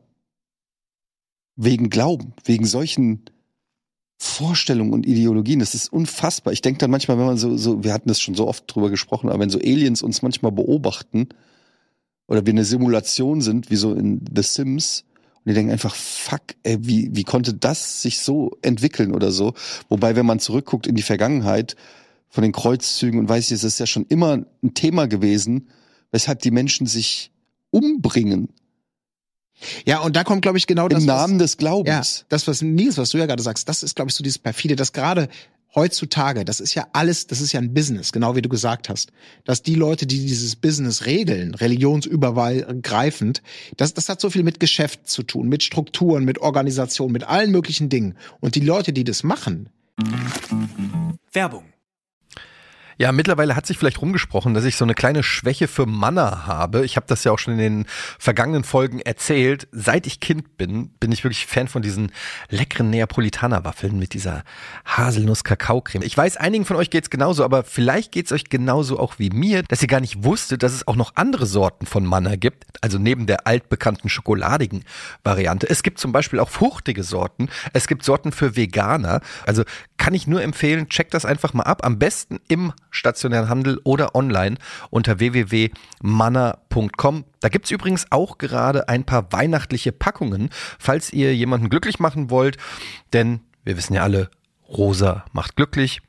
wegen 1.56 1.90
Glauben, 1.90 2.34
wegen 2.44 2.66
solchen 2.66 3.24
Vorstellungen 4.18 4.94
und 4.94 5.06
Ideologien. 5.06 5.60
Das 5.60 5.76
ist 5.76 5.92
unfassbar. 5.92 6.54
Ich 6.54 6.62
denke 6.62 6.80
dann 6.80 6.92
manchmal, 6.92 7.18
wenn 7.18 7.26
man 7.26 7.38
so, 7.38 7.58
so, 7.58 7.84
wir 7.84 7.94
hatten 7.94 8.10
das 8.10 8.20
schon 8.20 8.36
so 8.36 8.48
oft 8.48 8.64
drüber 8.68 8.90
gesprochen, 8.90 9.30
aber 9.30 9.40
wenn 9.40 9.50
so 9.50 9.60
Aliens 9.60 10.02
uns 10.02 10.22
manchmal 10.22 10.52
beobachten 10.52 11.30
oder 12.28 12.46
wir 12.46 12.54
eine 12.54 12.66
Simulation 12.66 13.42
sind, 13.42 13.70
wie 13.70 13.76
so 13.76 13.94
in 13.94 14.26
The 14.34 14.44
Sims, 14.44 15.06
und 15.38 15.50
die 15.52 15.54
denken 15.54 15.72
einfach, 15.72 15.94
fuck, 15.94 16.42
ey, 16.64 16.78
wie, 16.82 17.16
wie 17.16 17.24
konnte 17.24 17.54
das 17.54 18.02
sich 18.02 18.20
so 18.20 18.58
entwickeln 18.64 19.14
oder 19.14 19.32
so? 19.32 19.54
Wobei, 19.90 20.16
wenn 20.16 20.26
man 20.26 20.40
zurückguckt 20.40 20.88
in 20.88 20.96
die 20.96 21.04
Vergangenheit 21.04 21.76
von 22.30 22.42
den 22.42 22.52
Kreuzzügen 22.52 23.20
und 23.20 23.30
weiß 23.30 23.46
ich, 23.46 23.52
es 23.52 23.64
ist 23.64 23.80
ja 23.80 23.86
schon 23.86 24.08
immer 24.08 24.44
ein 24.64 24.74
Thema 24.74 25.08
gewesen, 25.08 25.70
weshalb 26.12 26.40
die 26.40 26.52
Menschen 26.52 26.88
sich 26.88 27.32
umbringen 27.76 28.50
Ja, 29.86 30.00
und 30.00 30.16
da 30.16 30.24
kommt, 30.24 30.42
glaube 30.42 30.58
ich, 30.58 30.68
genau 30.68 30.88
das. 30.88 31.02
im 31.04 31.08
was- 31.08 31.16
Namen 31.22 31.40
des 31.40 31.54
Ja, 31.54 31.58
Glaubens. 31.60 32.26
das, 32.30 32.48
was 32.48 32.62
Nils, 32.62 32.98
was 32.98 33.10
du 33.10 33.18
ja 33.18 33.26
gerade 33.26 33.42
sagst, 33.44 33.68
das 33.70 33.84
ist, 33.84 33.96
glaube 33.96 34.10
ich, 34.10 34.16
so 34.16 34.24
dieses 34.24 34.38
perfide, 34.40 34.76
dass 34.76 34.92
gerade 34.94 35.30
heutzutage, 35.74 36.46
das 36.46 36.60
ist 36.62 36.74
ja 36.74 36.88
alles, 36.94 37.28
das 37.28 37.42
ist 37.42 37.52
ja 37.52 37.60
ein 37.60 37.74
Business, 37.74 38.12
genau 38.14 38.36
wie 38.36 38.42
du 38.42 38.48
gesagt 38.50 38.88
hast, 38.88 39.12
dass 39.44 39.62
die 39.62 39.76
Leute, 39.76 40.06
die 40.08 40.26
dieses 40.26 40.56
Business 40.56 41.06
regeln, 41.06 41.54
religionsübergreifend, 41.54 43.42
das, 43.78 43.94
das 43.94 44.08
hat 44.10 44.22
so 44.22 44.30
viel 44.30 44.44
mit 44.44 44.60
Geschäft 44.62 45.08
zu 45.10 45.24
tun, 45.24 45.48
mit 45.50 45.64
Strukturen, 45.64 46.24
mit 46.24 46.40
Organisation, 46.40 47.12
mit 47.12 47.26
allen 47.26 47.52
möglichen 47.52 47.90
Dingen. 47.90 48.16
Und 48.40 48.56
die 48.56 48.62
Leute, 48.62 48.94
die 48.94 49.04
das 49.04 49.24
machen, 49.24 49.70
Werbung. 51.34 51.64
Ja, 52.98 53.12
mittlerweile 53.12 53.58
hat 53.58 53.66
sich 53.66 53.78
vielleicht 53.78 54.02
rumgesprochen, 54.02 54.54
dass 54.54 54.64
ich 54.64 54.78
so 54.78 54.86
eine 54.86 54.94
kleine 54.94 55.22
Schwäche 55.22 55.68
für 55.68 55.86
Manna 55.86 56.46
habe. 56.46 56.86
Ich 56.86 56.96
habe 56.96 57.06
das 57.08 57.26
ja 57.26 57.34
auch 57.34 57.40
schon 57.40 57.54
in 57.56 57.60
den 57.60 57.86
vergangenen 58.20 58.64
Folgen 58.64 59.02
erzählt. 59.02 59.68
Seit 59.74 60.08
ich 60.08 60.22
Kind 60.22 60.58
bin, 60.58 60.90
bin 61.00 61.12
ich 61.12 61.24
wirklich 61.26 61.46
Fan 61.46 61.68
von 61.68 61.82
diesen 61.82 62.14
leckeren 62.50 62.90
Neapolitaner-Waffeln 62.92 64.00
mit 64.00 64.14
dieser 64.14 64.44
Haselnuss-Kakao-Creme. 64.86 66.04
Ich 66.04 66.16
weiß, 66.16 66.38
einigen 66.38 66.64
von 66.64 66.78
euch 66.78 66.90
geht's 66.90 67.10
genauso, 67.10 67.44
aber 67.44 67.66
vielleicht 67.66 68.14
geht's 68.14 68.32
euch 68.32 68.46
genauso 68.46 68.98
auch 68.98 69.20
wie 69.20 69.30
mir, 69.30 69.64
dass 69.64 69.82
ihr 69.82 69.90
gar 69.90 70.00
nicht 70.00 70.24
wusstet, 70.24 70.64
dass 70.64 70.74
es 70.74 70.88
auch 70.88 70.96
noch 70.96 71.16
andere 71.16 71.46
Sorten 71.46 71.86
von 71.86 72.06
Manna 72.06 72.38
gibt. 72.38 72.64
Also 72.82 72.98
neben 72.98 73.26
der 73.26 73.46
altbekannten 73.46 74.10
schokoladigen 74.10 74.86
Variante. 75.22 75.70
Es 75.70 75.84
gibt 75.84 76.00
zum 76.00 76.14
Beispiel 76.14 76.40
auch 76.40 76.50
fruchtige 76.50 77.04
Sorten. 77.04 77.50
Es 77.74 77.88
gibt 77.88 78.06
Sorten 78.06 78.32
für 78.32 78.56
Veganer. 78.56 79.20
Also 79.46 79.64
kann 79.98 80.14
ich 80.14 80.28
nur 80.28 80.42
empfehlen, 80.42 80.88
checkt 80.88 81.14
das 81.14 81.26
einfach 81.26 81.54
mal 81.54 81.64
ab. 81.64 81.84
Am 81.84 82.00
besten 82.00 82.40
im 82.48 82.72
stationären 82.96 83.50
Handel 83.50 83.80
oder 83.84 84.16
online 84.16 84.56
unter 84.90 85.20
www.manna.com. 85.20 87.26
Da 87.40 87.50
gibt's 87.50 87.72
übrigens 87.72 88.06
auch 88.12 88.38
gerade 88.38 88.88
ein 88.90 89.06
paar 89.06 89.32
weihnachtliche 89.32 89.92
Packungen, 89.92 90.50
falls 90.80 91.14
ihr 91.14 91.36
jemanden 91.36 91.70
glücklich 91.70 92.00
machen 92.00 92.30
wollt. 92.30 92.58
Denn 93.14 93.42
wir 93.64 93.78
wissen 93.78 93.94
ja 93.94 94.04
alle, 94.04 94.30
rosa 94.68 95.26
macht 95.34 95.56
glücklich. 95.56 96.02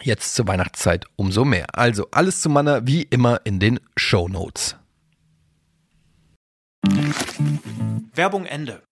Jetzt 0.00 0.34
zur 0.34 0.48
Weihnachtszeit 0.48 1.04
umso 1.16 1.44
mehr. 1.44 1.78
Also 1.78 2.08
alles 2.10 2.40
zu 2.40 2.48
Manna 2.48 2.86
wie 2.86 3.02
immer 3.02 3.42
in 3.44 3.60
den 3.60 3.78
Show 3.96 4.28
Notes. 4.28 4.76
Werbung 8.14 8.46
Ende. 8.46 8.82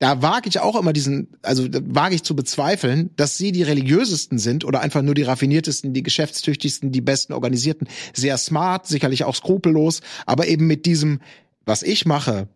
Da 0.00 0.22
wage 0.22 0.48
ich 0.48 0.58
auch 0.58 0.80
immer 0.80 0.94
diesen, 0.94 1.28
also 1.42 1.68
wage 1.70 2.14
ich 2.14 2.22
zu 2.22 2.34
bezweifeln, 2.34 3.10
dass 3.16 3.36
sie 3.36 3.52
die 3.52 3.62
religiösesten 3.62 4.38
sind 4.38 4.64
oder 4.64 4.80
einfach 4.80 5.02
nur 5.02 5.14
die 5.14 5.22
raffiniertesten, 5.22 5.92
die 5.92 6.02
geschäftstüchtigsten, 6.02 6.90
die 6.90 7.02
besten 7.02 7.34
organisierten. 7.34 7.86
Sehr 8.14 8.38
smart, 8.38 8.86
sicherlich 8.86 9.24
auch 9.24 9.34
skrupellos, 9.34 10.00
aber 10.24 10.48
eben 10.48 10.66
mit 10.66 10.86
diesem, 10.86 11.20
was 11.66 11.82
ich 11.82 12.06
mache, 12.06 12.48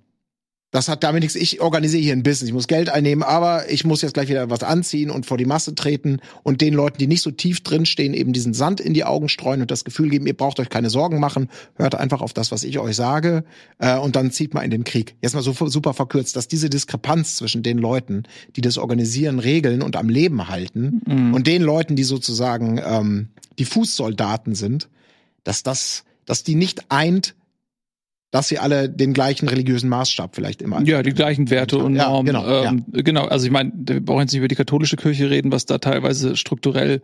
das 0.75 0.89
hat 0.89 1.05
damit 1.05 1.22
nichts. 1.22 1.37
Ich 1.37 1.61
organisiere 1.61 2.03
hier 2.03 2.12
ein 2.14 2.25
Business. 2.25 2.49
Ich 2.49 2.53
muss 2.53 2.66
Geld 2.66 2.89
einnehmen, 2.91 3.22
aber 3.22 3.70
ich 3.70 3.85
muss 3.85 4.03
jetzt 4.03 4.14
gleich 4.14 4.29
wieder 4.29 4.51
was 4.51 4.64
anziehen 4.64 5.09
und 5.09 5.25
vor 5.25 5.39
die 5.39 5.45
Masse 5.45 5.77
treten 5.77 6.18
und 6.43 6.61
den 6.61 6.75
Leuten, 6.75 6.99
die 6.99 7.07
nicht 7.07 7.22
so 7.22 7.31
tief 7.31 7.62
drinstehen, 7.62 8.12
eben 8.12 8.33
diesen 8.33 8.55
Sand 8.55 8.81
in 8.81 8.93
die 8.93 9.05
Augen 9.05 9.29
streuen 9.29 9.61
und 9.61 9.70
das 9.70 9.85
Gefühl 9.85 10.11
geben, 10.11 10.27
ihr 10.27 10.37
braucht 10.37 10.59
euch 10.59 10.70
keine 10.70 10.91
Sorgen 10.91 11.20
machen. 11.20 11.49
Hört 11.77 11.95
einfach 11.95 12.20
auf 12.20 12.33
das, 12.33 12.51
was 12.51 12.64
ich 12.64 12.81
euch 12.81 12.97
sage 12.97 13.45
äh, 13.79 13.97
und 13.97 14.16
dann 14.16 14.33
zieht 14.33 14.53
mal 14.53 14.62
in 14.62 14.72
den 14.72 14.83
Krieg. 14.83 15.14
Jetzt 15.22 15.35
mal 15.35 15.43
so 15.43 15.53
super 15.53 15.95
verkürzt, 15.95 16.35
dass 16.35 16.49
diese 16.49 16.68
Diskrepanz 16.68 17.37
zwischen 17.37 17.62
den 17.62 17.79
Leuten, 17.79 18.25
die 18.57 18.61
das 18.61 18.77
organisieren, 18.77 19.39
regeln 19.39 19.81
und 19.81 19.95
am 19.95 20.09
Leben 20.09 20.49
halten 20.49 21.03
Mhm. 21.07 21.35
und 21.35 21.47
den 21.47 21.62
Leuten, 21.62 21.95
die 21.95 22.03
sozusagen 22.03 22.81
ähm, 22.85 23.29
die 23.61 23.64
Fußsoldaten 23.64 24.57
sind, 24.57 24.89
dass 25.45 25.62
das, 25.62 26.03
dass 26.27 26.43
die 26.43 26.57
nicht 26.57 26.91
eint, 26.91 27.37
dass 28.35 28.49
sie 28.49 28.59
alle 28.59 28.91
den 28.91 29.12
gleichen 29.12 29.49
religiösen 29.49 29.89
Maßstab 29.89 30.35
vielleicht 30.35 30.61
immer. 30.61 30.82
Ja, 30.82 31.05
die 31.05 31.12
gleichen 31.12 31.51
Werte 31.51 31.78
und 31.78 31.95
Ja, 31.95 32.09
Normen. 32.09 32.26
genau, 32.26 32.64
ähm, 32.64 32.85
genau, 32.91 33.26
also 33.26 33.47
ich 33.47 33.53
meine, 33.53 33.70
wir 33.76 34.05
brauchen 34.05 34.22
jetzt 34.22 34.32
nicht 34.32 34.41
über 34.41 34.49
die 34.49 34.57
katholische 34.57 34.97
Kirche 34.97 35.30
reden, 35.30 35.53
was 35.53 35.66
da 35.66 35.78
teilweise 35.78 36.35
strukturell 36.35 37.01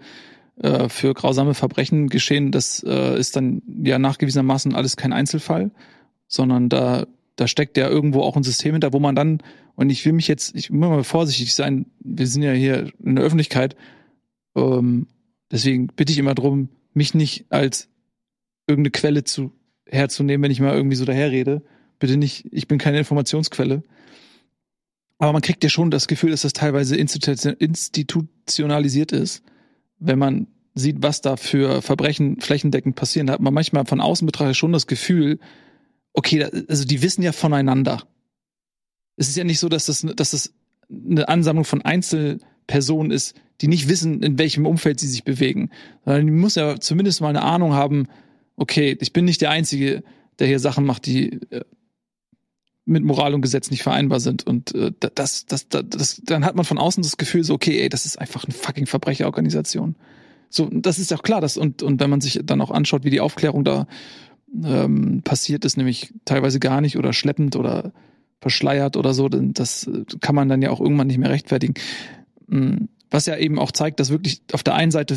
äh, 0.61 0.89
für 0.89 1.15
grausame 1.15 1.55
Verbrechen 1.55 2.09
geschehen. 2.09 2.51
Das 2.51 2.83
äh, 2.85 3.17
ist 3.17 3.37
dann 3.37 3.63
ja 3.85 4.01
nachgewiesenermaßen 4.01 4.75
alles 4.75 4.97
kein 4.97 5.13
Einzelfall, 5.13 5.71
sondern 6.27 6.69
da, 6.69 7.07
da 7.37 7.47
steckt 7.47 7.77
ja 7.77 7.89
irgendwo 7.89 8.23
auch 8.23 8.35
ein 8.37 8.43
System 8.43 8.73
hinter, 8.73 8.93
wo 8.93 8.99
man 8.99 9.15
dann, 9.15 9.39
und 9.77 9.89
ich 9.89 10.05
will 10.05 10.15
mich 10.15 10.27
jetzt, 10.27 10.57
ich 10.57 10.71
muss 10.71 10.89
mal 10.89 11.05
vorsichtig 11.05 11.55
sein, 11.55 11.87
wir 12.01 12.27
sind 12.27 12.43
ja 12.43 12.51
hier 12.51 12.91
in 13.05 13.15
der 13.15 13.25
Öffentlichkeit, 13.25 13.77
ähm, 14.57 15.07
deswegen 15.53 15.87
bitte 15.95 16.13
ich 16.13 16.19
immer 16.19 16.35
drum, 16.35 16.71
mich 16.93 17.15
nicht 17.15 17.45
als 17.51 17.89
irgendeine 18.67 18.91
Quelle 18.91 19.23
zu 19.23 19.53
herzunehmen, 19.91 20.45
wenn 20.45 20.51
ich 20.51 20.61
mal 20.61 20.75
irgendwie 20.75 20.97
so 20.97 21.05
daherrede. 21.05 21.63
Bitte 21.99 22.17
nicht, 22.17 22.47
ich 22.51 22.69
bin 22.69 22.79
keine 22.79 22.99
Informationsquelle. 22.99 23.83
Aber 25.19 25.33
man 25.33 25.43
kriegt 25.43 25.63
ja 25.63 25.69
schon 25.69 25.91
das 25.91 26.09
Gefühl, 26.09 26.31
dass 26.31 26.43
das 26.43 26.55
teilweise 26.55 26.97
institu- 26.97 27.55
institutionalisiert 27.59 29.13
ist, 29.13 29.43
wenn 29.99 30.19
man 30.19 30.47
sieht, 30.75 31.03
was 31.03 31.21
da 31.21 31.37
für 31.37 31.83
Verbrechen 31.83 32.41
flächendeckend 32.41 32.97
passieren. 32.97 33.27
Da 33.27 33.35
hat 33.35 33.41
man 33.41 33.53
manchmal 33.53 33.85
von 33.85 34.01
außen 34.01 34.25
betrachtet 34.25 34.57
schon 34.57 34.73
das 34.73 34.87
Gefühl, 34.87 35.39
okay, 36.15 36.45
also 36.69 36.85
die 36.85 37.03
wissen 37.03 37.23
ja 37.23 37.33
voneinander. 37.33 38.03
Es 39.17 39.29
ist 39.29 39.37
ja 39.37 39.45
nicht 39.45 39.59
so, 39.59 39.69
dass 39.69 39.87
das, 39.87 40.07
dass 40.17 40.31
das 40.31 40.55
eine 40.89 41.29
Ansammlung 41.29 41.65
von 41.65 41.83
Einzelpersonen 41.83 43.13
ist, 43.13 43.39
die 43.61 43.69
nicht 43.69 43.89
wissen, 43.89 44.23
in 44.23 44.39
welchem 44.39 44.65
Umfeld 44.65 45.01
sie 45.01 45.09
sich 45.09 45.25
bewegen. 45.25 45.71
Sondern 46.05 46.25
die 46.25 46.33
muss 46.33 46.55
ja 46.55 46.81
zumindest 46.81 47.21
mal 47.21 47.29
eine 47.29 47.43
Ahnung 47.43 47.75
haben, 47.75 48.07
okay, 48.61 48.97
ich 49.01 49.13
bin 49.13 49.25
nicht 49.25 49.41
der 49.41 49.51
Einzige, 49.51 50.05
der 50.39 50.47
hier 50.47 50.59
Sachen 50.59 50.85
macht, 50.85 51.07
die 51.07 51.41
äh, 51.51 51.65
mit 52.85 53.03
Moral 53.03 53.35
und 53.35 53.41
Gesetz 53.41 53.71
nicht 53.71 53.83
vereinbar 53.83 54.21
sind. 54.21 54.47
Und 54.47 54.75
äh, 54.75 54.93
das, 55.15 55.47
das, 55.47 55.69
das, 55.69 55.89
das, 55.89 56.21
dann 56.25 56.45
hat 56.45 56.57
man 56.57 56.65
von 56.65 56.79
außen 56.79 57.03
das 57.03 57.17
Gefühl, 57.17 57.43
so, 57.43 57.55
okay, 57.55 57.81
ey, 57.81 57.89
das 57.89 58.05
ist 58.05 58.19
einfach 58.19 58.45
eine 58.45 58.53
fucking 58.53 58.87
Verbrecherorganisation. 58.87 59.97
So, 60.51 60.69
das 60.71 60.99
ist 60.99 61.11
ja 61.11 61.17
auch 61.17 61.23
klar, 61.23 61.41
dass, 61.41 61.57
und, 61.57 61.83
und 61.83 62.01
wenn 62.01 62.11
man 62.11 62.21
sich 62.21 62.41
dann 62.45 62.61
auch 62.61 62.71
anschaut, 62.71 63.05
wie 63.05 63.11
die 63.11 63.21
Aufklärung 63.21 63.65
da 63.65 63.87
ähm, 64.63 65.23
passiert 65.23 65.65
ist, 65.65 65.77
nämlich 65.77 66.13
teilweise 66.25 66.61
gar 66.61 66.81
nicht 66.81 66.99
oder 66.99 67.13
schleppend 67.13 67.57
oder 67.57 67.93
verschleiert 68.41 68.97
oder 68.97 69.15
so, 69.15 69.29
dann 69.29 69.55
das 69.55 69.87
äh, 69.87 70.05
kann 70.21 70.35
man 70.35 70.49
dann 70.49 70.61
ja 70.61 70.71
auch 70.71 70.81
irgendwann 70.81 71.07
nicht 71.07 71.19
mehr 71.19 71.31
rechtfertigen. 71.31 71.75
Mm, 72.49 72.87
Was 73.11 73.27
ja 73.27 73.37
eben 73.37 73.59
auch 73.59 73.73
zeigt, 73.73 74.01
dass 74.01 74.11
wirklich 74.11 74.43
auf 74.53 74.63
der 74.63 74.75
einen 74.75 74.91
Seite 74.91 75.17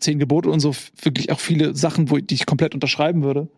zehn 0.00 0.18
Gebote 0.18 0.50
und 0.50 0.60
so 0.60 0.74
wirklich 1.02 1.30
auch 1.30 1.40
viele 1.40 1.76
Sachen, 1.76 2.10
wo 2.10 2.18
die 2.18 2.34
ich 2.34 2.46
komplett 2.46 2.74
unterschreiben 2.74 3.22
würde. 3.22 3.48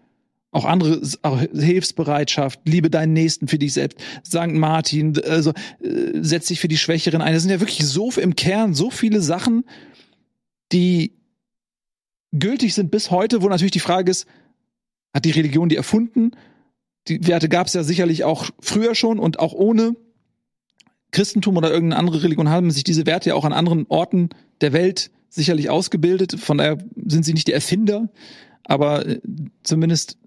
Auch 0.50 0.66
andere, 0.66 1.00
auch 1.22 1.40
Hilfsbereitschaft, 1.40 2.60
liebe 2.64 2.90
deinen 2.90 3.14
Nächsten 3.14 3.48
für 3.48 3.58
dich 3.58 3.72
selbst, 3.72 3.98
St. 4.26 4.48
Martin, 4.48 5.18
also 5.24 5.52
äh, 5.80 6.20
setz 6.20 6.48
dich 6.48 6.60
für 6.60 6.68
die 6.68 6.76
Schwächeren 6.76 7.22
ein. 7.22 7.32
Das 7.32 7.42
sind 7.42 7.50
ja 7.50 7.60
wirklich 7.60 7.86
so 7.86 8.10
im 8.10 8.36
Kern 8.36 8.74
so 8.74 8.90
viele 8.90 9.22
Sachen, 9.22 9.64
die 10.72 11.12
gültig 12.32 12.74
sind 12.74 12.90
bis 12.90 13.10
heute, 13.10 13.42
wo 13.42 13.48
natürlich 13.48 13.72
die 13.72 13.80
Frage 13.80 14.10
ist, 14.10 14.26
hat 15.14 15.24
die 15.24 15.30
Religion 15.30 15.68
die 15.68 15.76
erfunden? 15.76 16.32
Die 17.08 17.26
Werte 17.26 17.48
gab 17.48 17.66
es 17.66 17.74
ja 17.74 17.82
sicherlich 17.82 18.24
auch 18.24 18.50
früher 18.60 18.94
schon 18.94 19.18
und 19.18 19.38
auch 19.38 19.52
ohne 19.52 19.96
Christentum 21.12 21.56
oder 21.56 21.70
irgendeine 21.70 21.98
andere 21.98 22.22
Religion 22.22 22.48
haben 22.48 22.70
sich 22.70 22.84
diese 22.84 23.06
Werte 23.06 23.30
ja 23.30 23.34
auch 23.34 23.44
an 23.44 23.52
anderen 23.52 23.86
Orten 23.88 24.30
der 24.60 24.72
Welt 24.72 25.10
sicherlich 25.32 25.70
ausgebildet. 25.70 26.38
Von 26.38 26.58
daher 26.58 26.78
sind 27.06 27.24
sie 27.24 27.32
nicht 27.32 27.48
die 27.48 27.52
Erfinder, 27.52 28.08
aber 28.64 29.06
äh, 29.06 29.20
zumindest, 29.62 30.18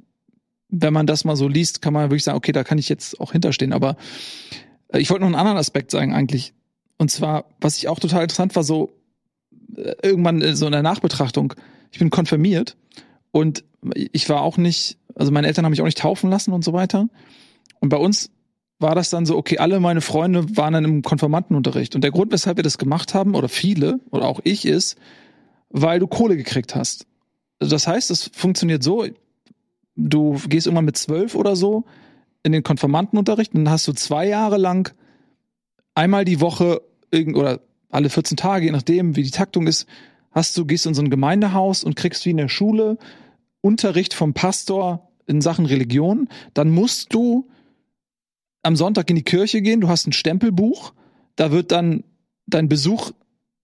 wenn 0.70 0.94
man 0.94 1.08
das 1.08 1.26
mal 1.26 1.36
so 1.36 1.48
liest, 1.48 1.82
kann 1.82 1.94
man 1.94 2.10
wirklich 2.10 2.24
sagen, 2.24 2.38
okay, 2.38 2.52
da 2.52 2.64
kann 2.64 2.78
ich 2.78 2.90
jetzt 2.90 3.20
auch 3.22 3.32
hinterstehen. 3.32 3.72
Aber 3.72 3.98
äh, 4.90 5.00
ich 5.00 5.10
wollte 5.10 5.22
noch 5.22 5.28
einen 5.28 5.36
anderen 5.36 5.58
Aspekt 5.58 5.92
sagen 5.92 6.14
eigentlich. 6.14 6.54
Und 6.98 7.12
zwar, 7.12 7.46
was 7.62 7.78
ich 7.78 7.88
auch 7.88 8.00
total 8.00 8.24
interessant 8.24 8.56
war, 8.56 8.64
so 8.64 8.92
äh, 9.78 9.94
irgendwann 10.02 10.56
so 10.56 10.66
in 10.66 10.72
der 10.72 10.82
Nachbetrachtung. 10.82 11.54
Ich 11.92 12.00
bin 12.00 12.10
konfirmiert 12.10 12.76
und 13.32 13.64
ich 13.94 14.28
war 14.28 14.42
auch 14.42 14.58
nicht, 14.58 14.98
also 15.14 15.32
meine 15.32 15.48
Eltern 15.48 15.66
haben 15.66 15.72
mich 15.72 15.82
auch 15.82 15.86
nicht 15.86 16.00
taufen 16.00 16.30
lassen 16.30 16.52
und 16.52 16.64
so 16.64 16.74
weiter. 16.74 17.08
Und 17.80 17.90
bei 17.90 17.98
uns 17.98 18.32
war 18.80 18.96
das 18.96 19.10
dann 19.10 19.26
so, 19.26 19.38
okay, 19.38 19.58
alle 19.58 19.80
meine 19.80 20.02
Freunde 20.02 20.58
waren 20.58 20.74
dann 20.74 20.86
im 20.86 21.02
Konfirmandenunterricht. 21.02 21.96
Und 21.96 22.04
der 22.04 22.12
Grund, 22.12 22.32
weshalb 22.32 22.58
wir 22.58 22.64
das 22.64 22.78
gemacht 22.78 23.14
haben, 23.14 23.36
oder 23.36 23.48
viele, 23.48 24.00
oder 24.12 24.26
auch 24.26 24.42
ich, 24.44 24.66
ist, 24.66 24.98
weil 25.70 26.00
du 26.00 26.08
Kohle 26.08 26.36
gekriegt 26.38 26.76
hast. 26.76 27.06
Also 27.60 27.76
das 27.76 27.88
heißt, 27.88 28.12
es 28.12 28.30
funktioniert 28.34 28.84
so, 28.84 29.06
du 29.96 30.40
gehst 30.48 30.68
irgendwann 30.68 30.86
mit 30.86 30.98
zwölf 30.98 31.36
oder 31.36 31.56
so 31.56 31.86
in 32.44 32.52
den 32.52 32.64
Konfirmandenunterricht 32.64 33.54
und 33.54 33.66
dann 33.66 33.74
hast 33.74 33.88
du 33.88 33.94
zwei 33.94 34.28
Jahre 34.28 34.58
lang 34.58 34.94
einmal 35.96 36.26
die 36.26 36.42
Woche 36.42 36.82
oder 37.34 37.62
alle 37.90 38.10
14 38.10 38.36
Tage, 38.36 38.66
je 38.66 38.72
nachdem, 38.72 39.16
wie 39.16 39.24
die 39.24 39.32
Taktung 39.32 39.68
ist, 39.68 39.88
hast 40.32 40.58
du, 40.58 40.66
gehst 40.66 40.86
in 40.86 40.94
so 40.94 41.02
ein 41.02 41.10
Gemeindehaus 41.10 41.84
und 41.84 41.96
kriegst 41.96 42.26
wie 42.26 42.32
in 42.32 42.38
der 42.38 42.50
Schule 42.50 42.98
Unterricht 43.62 44.14
vom 44.14 44.34
Pastor 44.34 45.10
in 45.26 45.42
Sachen 45.42 45.66
Religion. 45.66 46.28
Dann 46.54 46.70
musst 46.70 47.14
du 47.14 47.48
am 48.66 48.76
Sonntag 48.76 49.10
in 49.10 49.16
die 49.16 49.24
Kirche 49.24 49.62
gehen, 49.62 49.82
du 49.82 49.90
hast 49.90 50.08
ein 50.08 50.14
Stempelbuch, 50.14 50.94
da 51.36 51.52
wird 51.52 51.72
dann 51.72 52.04
dein 52.48 52.68
Besuch, 52.68 53.12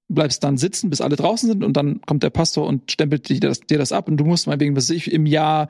bleibst 0.08 0.44
dann 0.44 0.58
sitzen, 0.58 0.90
bis 0.90 1.02
alle 1.02 1.16
draußen 1.16 1.50
sind 1.50 1.64
und 1.64 1.78
dann 1.78 2.02
kommt 2.02 2.24
der 2.24 2.30
Pastor 2.30 2.68
und 2.68 2.92
stempelt 2.92 3.30
dir 3.30 3.40
das, 3.40 3.62
dir 3.62 3.78
das 3.78 3.92
ab 3.92 4.08
und 4.08 4.18
du 4.18 4.26
musst 4.26 4.48
mal 4.48 4.60
wegen, 4.60 4.76
was 4.76 4.90
ich, 4.90 5.12
im 5.12 5.26
Jahr 5.26 5.70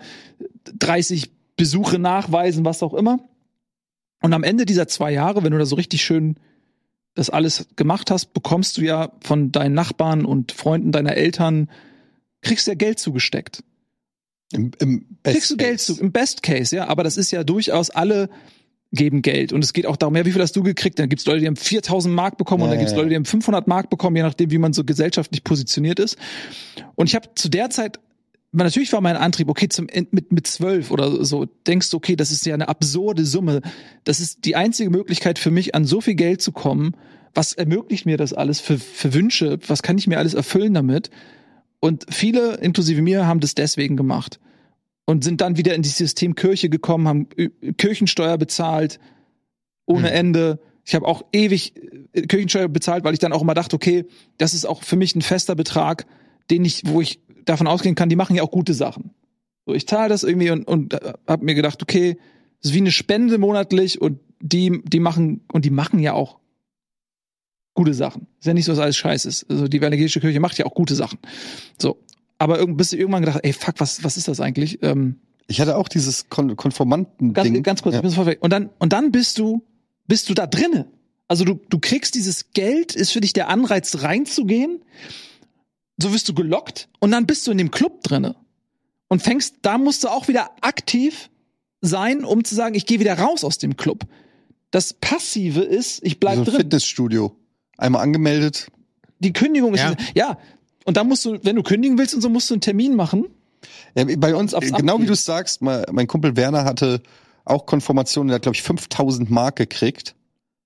30 0.77 1.31
Besuche 1.55 1.99
nachweisen, 1.99 2.65
was 2.65 2.83
auch 2.83 2.93
immer. 2.93 3.19
Und 4.21 4.33
am 4.33 4.43
Ende 4.43 4.65
dieser 4.65 4.87
zwei 4.87 5.11
Jahre, 5.11 5.43
wenn 5.43 5.51
du 5.51 5.57
da 5.57 5.65
so 5.65 5.75
richtig 5.75 6.03
schön 6.03 6.35
das 7.13 7.29
alles 7.29 7.67
gemacht 7.75 8.09
hast, 8.09 8.33
bekommst 8.33 8.77
du 8.77 8.81
ja 8.81 9.11
von 9.21 9.51
deinen 9.51 9.73
Nachbarn 9.73 10.25
und 10.25 10.53
Freunden 10.53 10.91
deiner 10.91 11.15
Eltern, 11.15 11.69
kriegst 12.41 12.67
du 12.67 12.71
ja 12.71 12.75
Geld 12.75 12.99
zugesteckt. 12.99 13.63
Im, 14.53 14.71
im 14.79 15.05
Best 15.23 15.35
kriegst 15.35 15.51
du 15.51 15.57
Geld 15.57 15.77
Case. 15.77 15.95
zu, 15.95 16.01
im 16.01 16.11
Best 16.11 16.43
Case, 16.43 16.75
ja, 16.75 16.87
aber 16.87 17.03
das 17.03 17.17
ist 17.17 17.31
ja 17.31 17.43
durchaus 17.43 17.89
alle 17.89 18.29
geben 18.91 19.21
Geld. 19.21 19.53
Und 19.53 19.63
es 19.63 19.73
geht 19.73 19.85
auch 19.85 19.95
darum, 19.95 20.15
ja, 20.15 20.25
wie 20.25 20.31
viel 20.31 20.41
hast 20.41 20.55
du 20.55 20.63
gekriegt? 20.63 20.99
Dann 20.99 21.09
gibt's 21.09 21.25
Leute, 21.25 21.39
die 21.39 21.47
haben 21.47 21.55
4000 21.55 22.13
Mark 22.13 22.37
bekommen 22.37 22.63
und 22.63 22.69
Ja, 22.69 22.73
dann 22.73 22.79
gibt's 22.79 22.91
ja, 22.91 22.97
Leute, 22.97 23.09
die 23.09 23.15
haben 23.15 23.25
500 23.25 23.67
Mark 23.67 23.89
bekommen, 23.89 24.15
je 24.15 24.23
nachdem, 24.23 24.51
wie 24.51 24.57
man 24.57 24.73
so 24.73 24.83
gesellschaftlich 24.83 25.43
positioniert 25.43 25.99
ist. 25.99 26.17
Und 26.95 27.07
ich 27.07 27.15
habe 27.15 27.29
zu 27.35 27.49
der 27.49 27.69
Zeit, 27.69 27.99
weil 28.51 28.65
natürlich 28.65 28.91
war 28.91 28.99
mein 28.99 29.15
Antrieb, 29.15 29.47
okay, 29.47 29.69
zum, 29.69 29.87
mit, 30.11 30.31
mit 30.31 30.45
zwölf 30.45 30.91
oder 30.91 31.23
so, 31.23 31.45
denkst 31.45 31.89
du, 31.89 31.97
okay, 31.97 32.17
das 32.17 32.31
ist 32.31 32.45
ja 32.45 32.53
eine 32.53 32.67
absurde 32.67 33.25
Summe. 33.25 33.61
Das 34.03 34.19
ist 34.19 34.43
die 34.43 34.57
einzige 34.57 34.89
Möglichkeit 34.89 35.39
für 35.39 35.51
mich, 35.51 35.73
an 35.73 35.85
so 35.85 36.01
viel 36.01 36.15
Geld 36.15 36.41
zu 36.41 36.51
kommen. 36.51 36.95
Was 37.33 37.53
ermöglicht 37.53 38.05
mir 38.05 38.17
das 38.17 38.33
alles 38.33 38.59
für, 38.59 38.77
für 38.77 39.13
Wünsche? 39.13 39.57
Was 39.67 39.83
kann 39.83 39.97
ich 39.97 40.07
mir 40.07 40.17
alles 40.17 40.33
erfüllen 40.33 40.73
damit? 40.73 41.11
Und 41.79 42.05
viele, 42.09 42.55
inklusive 42.55 43.01
mir, 43.01 43.25
haben 43.25 43.39
das 43.39 43.55
deswegen 43.55 43.95
gemacht 43.95 44.39
und 45.05 45.23
sind 45.23 45.41
dann 45.41 45.57
wieder 45.57 45.75
in 45.75 45.81
dieses 45.81 45.97
System 45.97 46.35
Kirche 46.35 46.69
gekommen, 46.69 47.07
haben 47.07 47.27
Ö- 47.37 47.49
Kirchensteuer 47.73 48.37
bezahlt 48.37 48.99
ohne 49.85 50.09
Hm. 50.09 50.15
Ende. 50.15 50.59
Ich 50.85 50.95
habe 50.95 51.07
auch 51.07 51.23
ewig 51.33 51.73
äh, 52.13 52.21
Kirchensteuer 52.23 52.67
bezahlt, 52.67 53.03
weil 53.03 53.13
ich 53.13 53.19
dann 53.19 53.33
auch 53.33 53.41
immer 53.41 53.53
dachte, 53.53 53.75
okay, 53.75 54.05
das 54.37 54.53
ist 54.53 54.65
auch 54.65 54.83
für 54.83 54.95
mich 54.95 55.15
ein 55.15 55.21
fester 55.21 55.55
Betrag, 55.55 56.05
den 56.49 56.65
ich, 56.65 56.83
wo 56.85 57.01
ich 57.01 57.19
davon 57.45 57.67
ausgehen 57.67 57.95
kann, 57.95 58.09
die 58.09 58.15
machen 58.15 58.35
ja 58.35 58.43
auch 58.43 58.51
gute 58.51 58.73
Sachen. 58.73 59.11
So, 59.65 59.73
ich 59.73 59.87
zahle 59.87 60.09
das 60.09 60.23
irgendwie 60.23 60.51
und, 60.51 60.67
und 60.67 60.97
habe 61.27 61.45
mir 61.45 61.55
gedacht, 61.55 61.81
okay, 61.81 62.17
das 62.61 62.71
ist 62.71 62.75
wie 62.75 62.79
eine 62.81 62.91
Spende 62.91 63.37
monatlich 63.37 64.01
und 64.01 64.19
die, 64.39 64.81
die 64.85 64.99
machen, 64.99 65.41
und 65.51 65.65
die 65.65 65.69
machen 65.69 65.99
ja 65.99 66.13
auch 66.13 66.39
gute 67.73 67.93
Sachen. 67.93 68.27
Ist 68.39 68.47
ja 68.47 68.53
nicht 68.53 68.65
so, 68.65 68.71
dass 68.73 68.79
alles 68.81 68.97
scheiße 68.97 69.27
ist. 69.27 69.49
Also 69.49 69.67
die 69.67 69.77
evangelische 69.77 70.19
Kirche 70.19 70.39
macht 70.39 70.57
ja 70.57 70.65
auch 70.65 70.73
gute 70.73 70.95
Sachen. 70.95 71.19
So. 71.79 71.97
Aber 72.41 72.57
irgend, 72.59 72.77
bis 72.77 72.89
du 72.89 72.97
irgendwann 72.97 73.21
gedacht, 73.21 73.39
ey, 73.43 73.53
fuck, 73.53 73.75
was, 73.77 74.03
was 74.03 74.17
ist 74.17 74.27
das 74.27 74.39
eigentlich? 74.39 74.79
Ähm, 74.81 75.19
Ich 75.47 75.61
hatte 75.61 75.77
auch 75.77 75.87
dieses 75.87 76.29
Kon 76.29 76.55
Konformanten-Ding. 76.55 77.53
Ganz, 77.53 77.63
ganz 77.63 77.81
kurz, 77.83 77.93
Ja. 77.93 77.99
ich 77.99 78.01
bin 78.01 78.09
sofort 78.11 78.27
weg. 78.27 78.39
Und 78.41 78.51
dann, 78.51 78.69
und 78.79 78.93
dann 78.93 79.11
bist 79.11 79.37
du, 79.37 79.63
bist 80.07 80.27
du 80.29 80.33
da 80.33 80.47
drinne. 80.47 80.87
Also 81.27 81.45
du, 81.45 81.59
du 81.69 81.79
kriegst 81.79 82.15
dieses 82.15 82.51
Geld, 82.51 82.95
ist 82.95 83.11
für 83.11 83.21
dich 83.21 83.33
der 83.33 83.47
Anreiz 83.49 84.01
reinzugehen. 84.01 84.81
So 86.01 86.13
wirst 86.13 86.27
du 86.29 86.33
gelockt 86.33 86.89
und 86.99 87.11
dann 87.11 87.25
bist 87.27 87.45
du 87.45 87.51
in 87.51 87.57
dem 87.59 87.69
Club 87.71 88.01
drinne. 88.03 88.35
Und 89.07 89.21
fängst, 89.21 89.57
da 89.61 89.77
musst 89.77 90.03
du 90.03 90.07
auch 90.07 90.27
wieder 90.27 90.49
aktiv 90.61 91.29
sein, 91.81 92.23
um 92.25 92.43
zu 92.43 92.55
sagen, 92.55 92.75
ich 92.75 92.85
gehe 92.85 92.99
wieder 92.99 93.19
raus 93.19 93.43
aus 93.43 93.57
dem 93.59 93.77
Club. 93.77 94.05
Das 94.71 94.93
Passive 94.93 95.61
ist, 95.61 95.99
ich 96.03 96.19
bleib 96.19 96.35
so 96.35 96.41
ein 96.41 96.45
drin. 96.45 96.55
Fitnessstudio. 96.55 97.35
Einmal 97.77 98.01
angemeldet. 98.03 98.67
Die 99.19 99.33
Kündigung 99.33 99.73
ist, 99.75 99.81
Ja. 99.81 99.95
ja. 100.15 100.37
Und 100.91 100.97
dann 100.97 101.07
musst 101.07 101.23
du, 101.23 101.39
wenn 101.41 101.55
du 101.55 101.63
kündigen 101.63 101.97
willst 101.97 102.13
und 102.13 102.19
so, 102.19 102.27
musst 102.27 102.49
du 102.49 102.53
einen 102.53 102.59
Termin 102.59 102.97
machen. 102.97 103.27
Ja, 103.95 104.03
bei 104.17 104.35
uns, 104.35 104.53
Aufs 104.53 104.73
genau 104.73 104.99
wie 104.99 105.05
du 105.05 105.13
es 105.13 105.23
sagst, 105.23 105.61
mein, 105.61 106.05
Kumpel 106.05 106.35
Werner 106.35 106.65
hatte 106.65 107.01
auch 107.45 107.65
Konformation, 107.65 108.27
der 108.27 108.35
hat, 108.35 108.41
glaube 108.41 108.57
ich, 108.57 108.61
5000 108.61 109.31
Mark 109.31 109.55
gekriegt. 109.55 110.15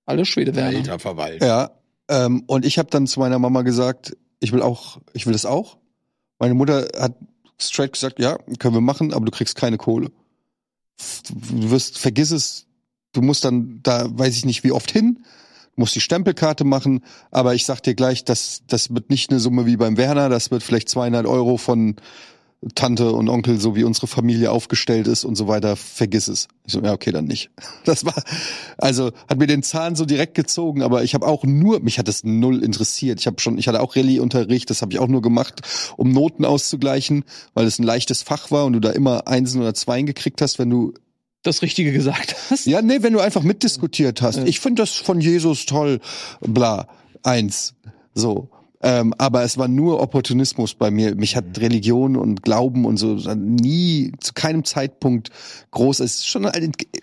Alle 0.04 0.24
Schwede 0.24 0.56
werden. 0.56 0.78
Alter 0.78 0.98
Verwalt. 0.98 1.44
Ja. 1.44 1.70
Ähm, 2.08 2.42
und 2.48 2.64
ich 2.64 2.76
habe 2.76 2.90
dann 2.90 3.06
zu 3.06 3.20
meiner 3.20 3.38
Mama 3.38 3.62
gesagt, 3.62 4.16
ich 4.40 4.50
will 4.50 4.62
auch, 4.62 4.98
ich 5.12 5.26
will 5.26 5.32
das 5.32 5.46
auch. 5.46 5.76
Meine 6.40 6.54
Mutter 6.54 6.88
hat 6.98 7.14
straight 7.56 7.92
gesagt, 7.92 8.18
ja, 8.18 8.36
können 8.58 8.74
wir 8.74 8.80
machen, 8.80 9.14
aber 9.14 9.26
du 9.26 9.30
kriegst 9.30 9.54
keine 9.54 9.78
Kohle. 9.78 10.10
Du 11.30 11.70
wirst, 11.70 11.98
vergiss 11.98 12.32
es, 12.32 12.66
du 13.12 13.22
musst 13.22 13.44
dann 13.44 13.78
da, 13.84 14.06
weiß 14.10 14.36
ich 14.36 14.44
nicht, 14.44 14.64
wie 14.64 14.72
oft 14.72 14.90
hin, 14.90 15.24
du 15.76 15.82
musst 15.82 15.94
die 15.94 16.00
Stempelkarte 16.00 16.64
machen, 16.64 17.04
aber 17.30 17.54
ich 17.54 17.66
sag 17.66 17.82
dir 17.82 17.94
gleich, 17.94 18.24
das, 18.24 18.62
das 18.66 18.92
wird 18.94 19.10
nicht 19.10 19.30
eine 19.30 19.40
Summe 19.40 19.66
wie 19.66 19.76
beim 19.76 19.96
Werner, 19.96 20.28
das 20.28 20.50
wird 20.50 20.62
vielleicht 20.62 20.88
200 20.88 21.26
Euro 21.26 21.58
von 21.58 21.96
Tante 22.74 23.12
und 23.12 23.28
Onkel, 23.28 23.60
so 23.60 23.76
wie 23.76 23.84
unsere 23.84 24.06
Familie 24.06 24.50
aufgestellt 24.50 25.06
ist 25.06 25.24
und 25.24 25.36
so 25.36 25.46
weiter, 25.46 25.76
vergiss 25.76 26.26
es. 26.26 26.48
Ich 26.64 26.72
so, 26.72 26.80
ja, 26.80 26.94
okay, 26.94 27.12
dann 27.12 27.26
nicht. 27.26 27.50
Das 27.84 28.04
war, 28.04 28.14
also 28.78 29.12
hat 29.28 29.38
mir 29.38 29.46
den 29.46 29.62
Zahn 29.62 29.94
so 29.94 30.06
direkt 30.06 30.34
gezogen, 30.34 30.82
aber 30.82 31.04
ich 31.04 31.14
habe 31.14 31.26
auch 31.26 31.44
nur, 31.44 31.80
mich 31.80 31.98
hat 31.98 32.08
das 32.08 32.24
null 32.24 32.64
interessiert. 32.64 33.20
Ich 33.20 33.26
habe 33.26 33.40
schon, 33.40 33.58
ich 33.58 33.68
hatte 33.68 33.80
auch 33.80 33.94
Rallye-Unterricht, 33.94 34.70
das 34.70 34.82
habe 34.82 34.92
ich 34.92 34.98
auch 34.98 35.06
nur 35.06 35.22
gemacht, 35.22 35.60
um 35.96 36.10
Noten 36.10 36.44
auszugleichen, 36.44 37.24
weil 37.54 37.66
es 37.66 37.78
ein 37.78 37.84
leichtes 37.84 38.22
Fach 38.22 38.50
war 38.50 38.64
und 38.64 38.72
du 38.72 38.80
da 38.80 38.90
immer 38.90 39.28
Einsen 39.28 39.60
oder 39.60 39.74
Zweien 39.74 40.06
gekriegt 40.06 40.40
hast, 40.40 40.58
wenn 40.58 40.70
du 40.70 40.94
Das 41.42 41.62
Richtige 41.62 41.92
gesagt 41.92 42.34
hast. 42.50 42.66
ja, 42.66 42.82
nee, 42.82 43.02
wenn 43.02 43.12
du 43.12 43.20
einfach 43.20 43.42
mitdiskutiert 43.42 44.22
hast. 44.22 44.38
Ich 44.38 44.60
finde 44.60 44.82
das 44.82 44.92
von 44.92 45.20
Jesus 45.20 45.66
toll, 45.66 46.00
bla, 46.40 46.88
eins. 47.22 47.74
So. 48.14 48.50
Ähm, 48.82 49.14
aber 49.18 49.42
es 49.42 49.56
war 49.56 49.68
nur 49.68 50.00
Opportunismus 50.00 50.74
bei 50.74 50.90
mir. 50.90 51.14
Mich 51.14 51.34
hat 51.34 51.58
Religion 51.58 52.16
und 52.16 52.42
Glauben 52.42 52.84
und 52.84 52.98
so 52.98 53.14
nie, 53.34 54.12
zu 54.20 54.32
keinem 54.34 54.64
Zeitpunkt 54.64 55.30
groß. 55.70 56.00
Es 56.00 56.16
ist 56.16 56.28
schon, 56.28 56.50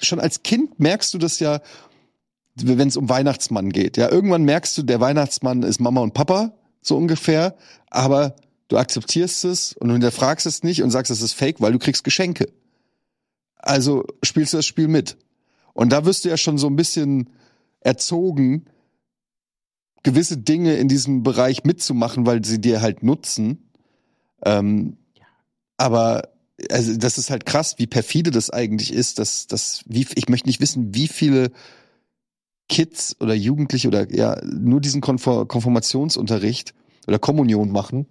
schon 0.02 0.20
als 0.20 0.44
Kind 0.44 0.80
merkst 0.80 1.14
du 1.14 1.18
das 1.18 1.40
ja, 1.40 1.62
wenn 2.56 2.88
es 2.88 2.98
um 2.98 3.10
Weihnachtsmann 3.10 3.72
geht. 3.72 3.98
Ja, 3.98 4.10
irgendwann 4.10 4.44
merkst 4.44 4.78
du, 4.78 4.84
der 4.84 5.00
Weihnachtsmann 5.00 5.64
ist 5.64 5.80
Mama 5.80 6.02
und 6.02 6.14
Papa, 6.14 6.54
so 6.82 6.96
ungefähr. 6.96 7.56
Aber 7.90 8.36
du 8.68 8.78
akzeptierst 8.78 9.46
es 9.46 9.74
und 9.74 9.88
du 9.88 9.94
hinterfragst 9.94 10.46
es 10.46 10.64
nicht 10.64 10.84
und 10.84 10.92
sagst, 10.92 11.12
es 11.12 11.22
ist 11.22 11.34
fake, 11.34 11.60
weil 11.60 11.72
du 11.72 11.80
kriegst 11.80 12.04
Geschenke. 12.04 12.48
Also 13.64 14.06
spielst 14.22 14.52
du 14.52 14.58
das 14.58 14.66
Spiel 14.66 14.90
mit. 14.90 15.18
Und 15.74 15.92
da 15.92 16.06
wirst 16.06 16.26
du 16.26 16.30
ja 16.30 16.38
schon 16.38 16.58
so 16.58 16.68
ein 16.68 16.76
bisschen 16.76 17.30
erzogen, 17.80 18.66
gewisse 20.04 20.38
Dinge 20.38 20.76
in 20.76 20.90
diesem 20.90 21.24
Bereich 21.24 21.64
mitzumachen, 21.64 22.26
weil 22.26 22.44
sie 22.44 22.60
dir 22.60 22.82
halt 22.82 23.04
nutzen. 23.04 23.70
Ähm, 24.46 24.98
aber 25.78 26.30
also 26.70 26.96
das 26.98 27.18
ist 27.18 27.30
halt 27.30 27.46
krass, 27.46 27.76
wie 27.78 27.88
perfide 27.88 28.32
das 28.32 28.50
eigentlich 28.50 28.94
ist, 28.94 29.18
dass 29.18 29.48
dass 29.48 29.84
wie 29.88 30.06
ich 30.14 30.28
möchte 30.28 30.48
nicht 30.48 30.60
wissen, 30.60 30.94
wie 30.94 31.08
viele 31.08 31.52
Kids 32.68 33.16
oder 33.22 33.34
Jugendliche 33.34 33.88
oder 33.88 34.14
ja 34.14 34.40
nur 34.44 34.82
diesen 34.82 35.00
Konfor 35.00 35.48
Konformationsunterricht 35.48 36.74
oder 37.08 37.18
Kommunion 37.18 37.72
machen, 37.72 38.08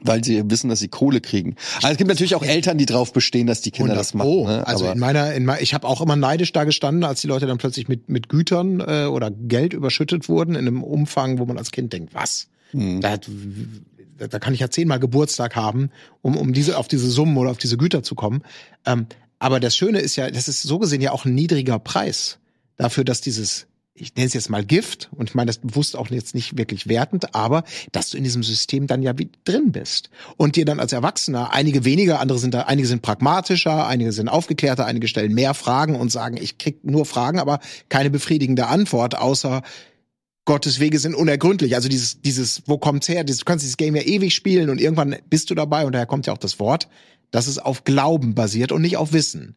weil 0.00 0.22
sie 0.22 0.42
wissen, 0.50 0.68
dass 0.68 0.78
sie 0.80 0.88
Kohle 0.88 1.20
kriegen. 1.20 1.56
Also 1.76 1.88
es 1.88 1.96
gibt 1.96 2.08
natürlich 2.08 2.34
auch 2.34 2.42
Eltern, 2.44 2.76
die 2.78 2.86
drauf 2.86 3.12
bestehen, 3.12 3.46
dass 3.46 3.60
die 3.62 3.70
Kinder 3.70 3.94
das 3.94 4.14
machen. 4.14 4.28
Oh, 4.28 4.46
Ne? 4.46 4.66
also 4.66 4.84
Aber- 4.84 4.92
in 4.94 4.98
meiner, 4.98 5.32
in 5.34 5.44
meiner, 5.44 5.60
ich 5.62 5.74
habe 5.74 5.86
auch 5.86 6.00
immer 6.00 6.16
neidisch 6.16 6.52
da 6.52 6.64
gestanden, 6.64 7.02
als 7.04 7.20
die 7.22 7.26
Leute 7.28 7.46
dann 7.46 7.58
plötzlich 7.58 7.88
mit 7.88 8.08
mit 8.08 8.28
Gütern 8.28 8.80
äh, 8.80 9.06
oder 9.06 9.30
Geld 9.30 9.72
überschüttet 9.72 10.28
wurden 10.28 10.54
in 10.54 10.66
einem 10.66 10.82
Umfang, 10.82 11.38
wo 11.38 11.46
man 11.46 11.58
als 11.58 11.70
Kind 11.70 11.92
denkt, 11.92 12.14
was? 12.14 12.48
Hm. 12.72 13.00
Da, 13.00 13.10
hat, 13.12 13.28
da 14.18 14.38
kann 14.38 14.52
ich 14.54 14.60
ja 14.60 14.70
zehnmal 14.70 14.98
Geburtstag 15.00 15.56
haben, 15.56 15.90
um 16.22 16.36
um 16.36 16.52
diese 16.52 16.76
auf 16.78 16.88
diese 16.88 17.08
Summen 17.10 17.36
oder 17.36 17.50
auf 17.50 17.58
diese 17.58 17.76
Güter 17.76 18.02
zu 18.02 18.14
kommen. 18.14 18.42
Ähm, 18.84 19.06
aber 19.38 19.60
das 19.60 19.76
Schöne 19.76 19.98
ist 20.00 20.16
ja, 20.16 20.30
das 20.30 20.48
ist 20.48 20.62
so 20.62 20.78
gesehen 20.78 21.00
ja 21.00 21.12
auch 21.12 21.24
ein 21.24 21.34
niedriger 21.34 21.78
Preis 21.78 22.38
dafür, 22.76 23.04
dass 23.04 23.20
dieses 23.20 23.66
ich 23.96 24.14
nenne 24.14 24.26
es 24.26 24.34
jetzt 24.34 24.50
mal 24.50 24.64
Gift 24.64 25.08
und 25.12 25.30
ich 25.30 25.34
meine 25.34 25.46
das 25.46 25.58
bewusst 25.58 25.96
auch 25.96 26.10
jetzt 26.10 26.34
nicht 26.34 26.58
wirklich 26.58 26.86
wertend, 26.86 27.34
aber 27.34 27.64
dass 27.92 28.10
du 28.10 28.18
in 28.18 28.24
diesem 28.24 28.42
System 28.42 28.86
dann 28.86 29.02
ja 29.02 29.18
wie 29.18 29.30
drin 29.44 29.72
bist 29.72 30.10
und 30.36 30.56
dir 30.56 30.64
dann 30.64 30.80
als 30.80 30.92
Erwachsener 30.92 31.52
einige 31.52 31.84
weniger, 31.84 32.20
andere 32.20 32.38
sind 32.38 32.54
da, 32.54 32.62
einige 32.62 32.86
sind 32.86 33.02
pragmatischer, 33.02 33.86
einige 33.86 34.12
sind 34.12 34.28
aufgeklärter, 34.28 34.86
einige 34.86 35.08
stellen 35.08 35.34
mehr 35.34 35.54
Fragen 35.54 35.96
und 35.96 36.12
sagen, 36.12 36.36
ich 36.36 36.58
krieg 36.58 36.84
nur 36.84 37.06
Fragen, 37.06 37.38
aber 37.38 37.60
keine 37.88 38.10
befriedigende 38.10 38.66
Antwort, 38.66 39.16
außer 39.16 39.62
Gottes 40.44 40.78
Wege 40.78 40.98
sind 41.00 41.14
unergründlich. 41.14 41.74
Also 41.74 41.88
dieses, 41.88 42.22
dieses, 42.22 42.62
wo 42.66 42.78
kommt's 42.78 43.08
her? 43.08 43.24
Du 43.24 43.34
kannst 43.44 43.64
dieses 43.64 43.76
Game 43.76 43.96
ja 43.96 44.02
ewig 44.02 44.32
spielen 44.34 44.70
und 44.70 44.80
irgendwann 44.80 45.16
bist 45.28 45.50
du 45.50 45.54
dabei 45.54 45.86
und 45.86 45.92
daher 45.92 46.06
kommt 46.06 46.26
ja 46.26 46.32
auch 46.32 46.38
das 46.38 46.60
Wort, 46.60 46.88
dass 47.32 47.48
es 47.48 47.58
auf 47.58 47.82
Glauben 47.82 48.34
basiert 48.34 48.70
und 48.70 48.82
nicht 48.82 48.96
auf 48.96 49.12
Wissen. 49.12 49.56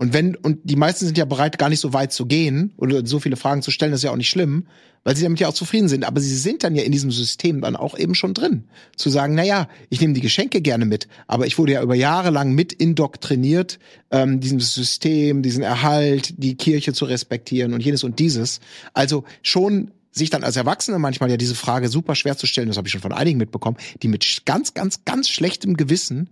Und 0.00 0.14
wenn, 0.14 0.34
und 0.34 0.60
die 0.64 0.76
meisten 0.76 1.04
sind 1.04 1.18
ja 1.18 1.26
bereit, 1.26 1.58
gar 1.58 1.68
nicht 1.68 1.80
so 1.80 1.92
weit 1.92 2.10
zu 2.10 2.24
gehen 2.24 2.72
oder 2.78 3.04
so 3.04 3.20
viele 3.20 3.36
Fragen 3.36 3.60
zu 3.60 3.70
stellen, 3.70 3.92
das 3.92 4.00
ist 4.00 4.04
ja 4.04 4.12
auch 4.12 4.16
nicht 4.16 4.30
schlimm, 4.30 4.66
weil 5.04 5.14
sie 5.14 5.24
damit 5.24 5.40
ja 5.40 5.48
auch 5.48 5.52
zufrieden 5.52 5.90
sind. 5.90 6.04
Aber 6.04 6.22
sie 6.22 6.34
sind 6.34 6.64
dann 6.64 6.74
ja 6.74 6.84
in 6.84 6.90
diesem 6.90 7.10
System 7.10 7.60
dann 7.60 7.76
auch 7.76 7.98
eben 7.98 8.14
schon 8.14 8.32
drin. 8.32 8.64
Zu 8.96 9.10
sagen, 9.10 9.34
na 9.34 9.44
ja, 9.44 9.68
ich 9.90 10.00
nehme 10.00 10.14
die 10.14 10.22
Geschenke 10.22 10.62
gerne 10.62 10.86
mit, 10.86 11.06
aber 11.26 11.46
ich 11.46 11.58
wurde 11.58 11.72
ja 11.72 11.82
über 11.82 11.94
Jahre 11.94 12.30
lang 12.30 12.54
mit 12.54 12.72
indoktriniert, 12.72 13.78
ähm, 14.10 14.40
dieses 14.40 14.72
System, 14.72 15.42
diesen 15.42 15.62
Erhalt, 15.62 16.32
die 16.38 16.54
Kirche 16.54 16.94
zu 16.94 17.04
respektieren 17.04 17.74
und 17.74 17.84
jenes 17.84 18.02
und 18.02 18.20
dieses. 18.20 18.60
Also 18.94 19.24
schon 19.42 19.90
sich 20.12 20.30
dann 20.30 20.44
als 20.44 20.56
Erwachsene 20.56 20.98
manchmal 20.98 21.28
ja 21.28 21.36
diese 21.36 21.54
Frage 21.54 21.90
super 21.90 22.14
schwer 22.14 22.38
zu 22.38 22.46
stellen, 22.46 22.68
das 22.68 22.78
habe 22.78 22.88
ich 22.88 22.92
schon 22.92 23.02
von 23.02 23.12
einigen 23.12 23.36
mitbekommen, 23.36 23.76
die 24.02 24.08
mit 24.08 24.46
ganz, 24.46 24.72
ganz, 24.72 25.04
ganz 25.04 25.28
schlechtem 25.28 25.76
Gewissen 25.76 26.30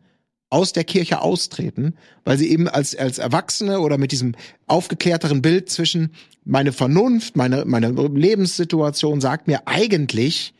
aus 0.50 0.72
der 0.72 0.84
Kirche 0.84 1.20
austreten, 1.20 1.94
weil 2.24 2.38
sie 2.38 2.50
eben 2.50 2.68
als, 2.68 2.94
als 2.96 3.18
Erwachsene 3.18 3.80
oder 3.80 3.98
mit 3.98 4.12
diesem 4.12 4.34
aufgeklärteren 4.66 5.42
Bild 5.42 5.68
zwischen 5.68 6.12
meine 6.44 6.72
Vernunft, 6.72 7.36
meine, 7.36 7.64
meine 7.66 7.90
Lebenssituation 7.90 9.20
sagt 9.20 9.46
mir 9.46 9.66
eigentlich, 9.66 10.54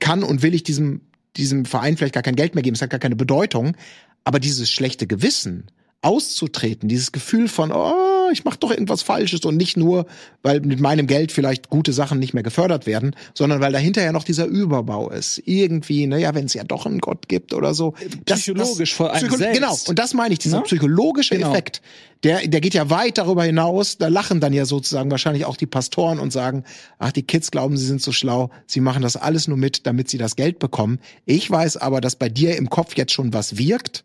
kann 0.00 0.24
und 0.24 0.42
will 0.42 0.54
ich 0.54 0.64
diesem, 0.64 1.02
diesem 1.36 1.64
Verein 1.64 1.96
vielleicht 1.96 2.14
gar 2.14 2.24
kein 2.24 2.34
Geld 2.34 2.54
mehr 2.54 2.62
geben, 2.62 2.74
es 2.74 2.82
hat 2.82 2.90
gar 2.90 2.98
keine 2.98 3.16
Bedeutung, 3.16 3.76
aber 4.24 4.40
dieses 4.40 4.68
schlechte 4.68 5.06
Gewissen 5.06 5.70
auszutreten, 6.02 6.88
dieses 6.88 7.12
Gefühl 7.12 7.46
von, 7.46 7.70
oh, 7.70 8.19
ich 8.32 8.44
mache 8.44 8.58
doch 8.58 8.70
irgendwas 8.70 9.02
Falsches 9.02 9.40
und 9.44 9.56
nicht 9.56 9.76
nur, 9.76 10.06
weil 10.42 10.60
mit 10.60 10.80
meinem 10.80 11.06
Geld 11.06 11.32
vielleicht 11.32 11.68
gute 11.70 11.92
Sachen 11.92 12.18
nicht 12.18 12.34
mehr 12.34 12.42
gefördert 12.42 12.86
werden, 12.86 13.14
sondern 13.34 13.60
weil 13.60 13.72
dahinter 13.72 14.02
ja 14.02 14.12
noch 14.12 14.24
dieser 14.24 14.46
Überbau 14.46 15.10
ist. 15.10 15.42
Irgendwie, 15.44 16.06
naja, 16.06 16.34
wenn 16.34 16.46
es 16.46 16.54
ja 16.54 16.64
doch 16.64 16.86
einen 16.86 16.98
Gott 17.00 17.28
gibt 17.28 17.52
oder 17.54 17.74
so. 17.74 17.94
Das- 18.26 18.40
Psychologisch 18.40 18.94
vor 18.94 19.12
einem 19.12 19.28
Psycho- 19.28 19.36
selbst. 19.38 19.54
Genau, 19.60 19.76
und 19.88 19.98
das 19.98 20.14
meine 20.14 20.32
ich, 20.32 20.38
dieser 20.38 20.58
Ne? 20.58 20.62
psychologische 20.64 21.36
Genau. 21.36 21.50
Effekt, 21.50 21.82
der, 22.22 22.46
der 22.46 22.60
geht 22.60 22.74
ja 22.74 22.90
weit 22.90 23.16
darüber 23.18 23.44
hinaus. 23.44 23.96
Da 23.98 24.08
lachen 24.08 24.40
dann 24.40 24.52
ja 24.52 24.64
sozusagen 24.66 25.10
wahrscheinlich 25.10 25.44
auch 25.46 25.56
die 25.56 25.66
Pastoren 25.66 26.18
und 26.18 26.32
sagen, 26.32 26.64
ach, 26.98 27.12
die 27.12 27.22
Kids 27.22 27.50
glauben, 27.50 27.76
sie 27.76 27.86
sind 27.86 28.02
so 28.02 28.12
schlau, 28.12 28.50
sie 28.66 28.80
machen 28.80 29.02
das 29.02 29.16
alles 29.16 29.48
nur 29.48 29.56
mit, 29.56 29.86
damit 29.86 30.10
sie 30.10 30.18
das 30.18 30.36
Geld 30.36 30.58
bekommen. 30.58 30.98
Ich 31.24 31.50
weiß 31.50 31.78
aber, 31.78 32.00
dass 32.00 32.16
bei 32.16 32.28
dir 32.28 32.56
im 32.56 32.68
Kopf 32.68 32.96
jetzt 32.96 33.12
schon 33.12 33.32
was 33.32 33.56
wirkt, 33.56 34.04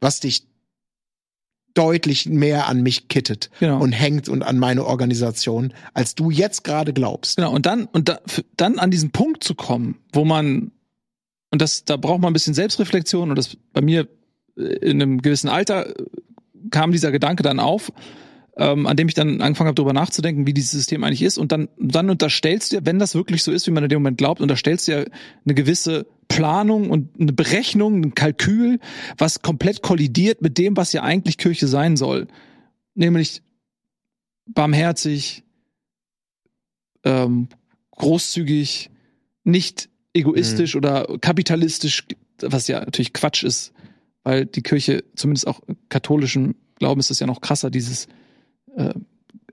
was 0.00 0.20
dich 0.20 0.44
deutlich 1.76 2.26
mehr 2.26 2.66
an 2.68 2.82
mich 2.82 3.08
kittet 3.08 3.50
Genau. 3.60 3.80
und 3.80 3.92
hängt 3.92 4.28
und 4.28 4.42
an 4.42 4.58
meine 4.58 4.84
Organisation, 4.84 5.72
als 5.94 6.14
du 6.14 6.30
jetzt 6.30 6.64
gerade 6.64 6.92
glaubst. 6.92 7.36
Genau, 7.36 7.52
und 7.52 7.66
dann, 7.66 7.84
und 7.86 8.08
da, 8.08 8.18
dann 8.56 8.78
an 8.78 8.90
diesen 8.90 9.10
Punkt 9.10 9.44
zu 9.44 9.54
kommen, 9.54 9.98
wo 10.12 10.24
man, 10.24 10.72
und 11.50 11.62
das, 11.62 11.84
da 11.84 11.96
braucht 11.96 12.20
man 12.20 12.30
ein 12.30 12.32
bisschen 12.32 12.54
Selbstreflexion, 12.54 13.30
und 13.30 13.36
das 13.36 13.56
bei 13.72 13.80
mir 13.80 14.08
äh, 14.56 14.62
in 14.62 15.00
einem 15.02 15.22
gewissen 15.22 15.48
Alter 15.48 15.88
äh, 15.88 16.04
kam 16.70 16.92
dieser 16.92 17.12
Gedanke 17.12 17.42
dann 17.42 17.60
auf, 17.60 17.92
ähm, 18.56 18.86
an 18.86 18.96
dem 18.96 19.08
ich 19.08 19.14
dann 19.14 19.42
angefangen 19.42 19.68
habe, 19.68 19.74
darüber 19.74 19.92
nachzudenken, 19.92 20.46
wie 20.46 20.54
dieses 20.54 20.70
System 20.70 21.04
eigentlich 21.04 21.22
ist. 21.22 21.36
Und 21.36 21.52
dann, 21.52 21.68
dann 21.78 22.08
unterstellst 22.08 22.72
du 22.72 22.86
wenn 22.86 22.98
das 22.98 23.14
wirklich 23.14 23.42
so 23.42 23.52
ist, 23.52 23.66
wie 23.66 23.70
man 23.70 23.82
in 23.82 23.90
dem 23.90 23.98
Moment 24.00 24.18
glaubt, 24.18 24.40
unterstellst 24.40 24.88
du 24.88 24.92
ja 24.92 25.04
eine 25.44 25.54
gewisse 25.54 26.06
Planung 26.28 26.90
und 26.90 27.20
eine 27.20 27.32
Berechnung, 27.32 28.02
ein 28.02 28.14
Kalkül, 28.14 28.80
was 29.18 29.42
komplett 29.42 29.82
kollidiert 29.82 30.40
mit 30.40 30.56
dem, 30.58 30.76
was 30.76 30.92
ja 30.92 31.02
eigentlich 31.02 31.36
Kirche 31.36 31.68
sein 31.68 31.96
soll. 31.96 32.28
Nämlich 32.94 33.42
barmherzig, 34.46 35.44
ähm, 37.04 37.48
großzügig, 37.90 38.90
nicht 39.44 39.90
egoistisch 40.14 40.76
oder 40.76 41.18
kapitalistisch, 41.20 42.06
was 42.40 42.68
ja 42.68 42.80
natürlich 42.80 43.12
Quatsch 43.12 43.44
ist, 43.44 43.72
weil 44.22 44.46
die 44.46 44.62
Kirche, 44.62 45.04
zumindest 45.14 45.46
auch 45.46 45.60
katholischen 45.90 46.54
Glauben 46.76 47.00
ist 47.00 47.10
es 47.10 47.20
ja 47.20 47.26
noch 47.26 47.40
krasser, 47.40 47.70
dieses 47.70 48.08
äh, 48.76 48.94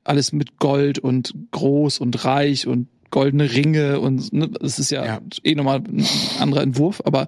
alles 0.03 0.31
mit 0.33 0.57
Gold 0.59 0.99
und 0.99 1.33
groß 1.51 1.99
und 1.99 2.23
reich 2.25 2.67
und 2.67 2.87
goldene 3.09 3.51
Ringe 3.53 3.99
und 3.99 4.33
ne, 4.33 4.49
das 4.49 4.79
ist 4.79 4.89
ja, 4.91 5.05
Ja. 5.05 5.21
eh 5.43 5.55
nochmal 5.55 5.77
ein 5.79 6.05
anderer 6.39 6.61
Entwurf, 6.63 7.01
aber 7.05 7.27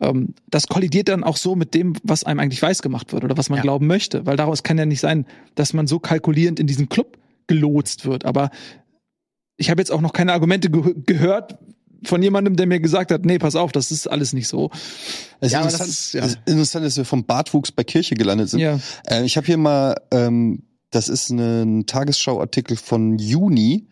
ähm, 0.00 0.34
das 0.50 0.66
kollidiert 0.66 1.08
dann 1.08 1.22
auch 1.22 1.36
so 1.36 1.54
mit 1.54 1.74
dem, 1.74 1.94
was 2.02 2.24
einem 2.24 2.40
eigentlich 2.40 2.60
weiß 2.62 2.82
gemacht 2.82 3.12
wird 3.12 3.22
oder 3.24 3.36
was 3.36 3.50
man 3.50 3.58
Ja. 3.58 3.62
glauben 3.62 3.86
möchte, 3.86 4.26
weil 4.26 4.36
daraus 4.36 4.62
kann 4.62 4.78
ja 4.78 4.86
nicht 4.86 5.00
sein, 5.00 5.26
dass 5.54 5.74
man 5.74 5.86
so 5.86 5.98
kalkulierend 6.00 6.58
in 6.58 6.66
diesen 6.66 6.88
Club 6.88 7.18
gelotst 7.46 8.04
wird. 8.06 8.24
Aber 8.24 8.50
ich 9.58 9.70
habe 9.70 9.80
jetzt 9.80 9.92
auch 9.92 10.00
noch 10.00 10.12
keine 10.14 10.32
Argumente 10.32 10.70
ge 10.70 10.94
gehört 11.06 11.58
von 12.04 12.20
jemandem, 12.20 12.56
der 12.56 12.66
mir 12.66 12.80
gesagt 12.80 13.12
hat, 13.12 13.24
nee, 13.24 13.38
pass 13.38 13.54
auf, 13.54 13.70
das 13.70 13.92
ist 13.92 14.08
alles 14.08 14.32
nicht 14.32 14.48
so. 14.48 14.70
Es 15.40 15.48
ist 15.48 15.52
Ja, 15.52 15.60
aber 15.60 15.70
das 15.70 15.74
interessant, 15.74 15.88
ist- 15.90 16.14
ja. 16.14 16.24
ist 16.24 16.38
interessant, 16.46 16.84
dass 16.86 16.96
wir 16.96 17.04
vom 17.04 17.24
Bartwuchs 17.24 17.70
bei 17.70 17.84
Kirche 17.84 18.16
gelandet 18.16 18.48
sind. 18.48 18.58
Ja. 18.60 18.80
Äh, 19.06 19.24
ich 19.24 19.36
habe 19.36 19.46
hier 19.46 19.56
mal, 19.58 19.94
ähm, 20.10 20.62
das 20.92 21.08
ist 21.08 21.30
ein 21.30 21.86
Tagesschau-Artikel 21.86 22.76
von 22.76 23.18
Juni, 23.18 23.86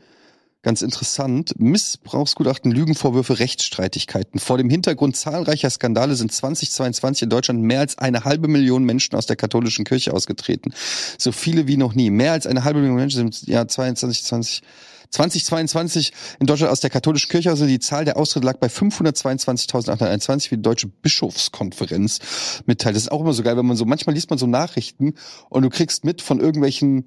ganz 0.62 0.82
interessant. 0.82 1.58
Missbrauchsgutachten, 1.58 2.70
Lügenvorwürfe, 2.70 3.38
Rechtsstreitigkeiten. 3.38 4.38
Vor 4.38 4.58
dem 4.58 4.68
Hintergrund 4.68 5.16
zahlreicher 5.16 5.70
Skandale 5.70 6.14
sind 6.14 6.30
2022 6.30 7.22
in 7.22 7.30
Deutschland 7.30 7.62
mehr 7.62 7.80
als 7.80 7.96
eine 7.96 8.24
halbe 8.24 8.48
Million 8.48 8.84
Menschen 8.84 9.16
aus 9.16 9.26
der 9.26 9.36
katholischen 9.36 9.86
Kirche 9.86 10.12
ausgetreten. 10.12 10.74
So 11.18 11.32
viele 11.32 11.66
wie 11.66 11.78
noch 11.78 11.94
nie. 11.94 12.10
Mehr 12.10 12.32
als 12.32 12.46
eine 12.46 12.64
halbe 12.64 12.80
Million 12.80 12.96
Menschen 12.96 13.30
sind 13.30 13.48
im 13.48 13.54
Jahr 13.54 13.66
22, 13.66 14.24
20, 14.24 14.62
2022 15.10 16.12
in 16.38 16.46
Deutschland 16.46 16.72
aus 16.72 16.80
der 16.80 16.90
katholischen 16.90 17.28
Kirche. 17.28 17.50
Also 17.50 17.66
die 17.66 17.80
Zahl 17.80 18.04
der 18.04 18.16
Austritte 18.16 18.46
lag 18.46 18.58
bei 18.58 18.68
522.821, 18.68 20.50
wie 20.50 20.56
die 20.56 20.62
Deutsche 20.62 20.88
Bischofskonferenz 20.88 22.62
mitteilt. 22.66 22.96
Das 22.96 23.04
ist 23.04 23.12
auch 23.12 23.20
immer 23.20 23.32
so 23.32 23.42
geil, 23.42 23.56
wenn 23.56 23.66
man 23.66 23.76
so, 23.76 23.84
manchmal 23.84 24.14
liest 24.14 24.30
man 24.30 24.38
so 24.38 24.46
Nachrichten 24.46 25.14
und 25.48 25.62
du 25.62 25.68
kriegst 25.68 26.04
mit 26.04 26.22
von 26.22 26.40
irgendwelchen 26.40 27.04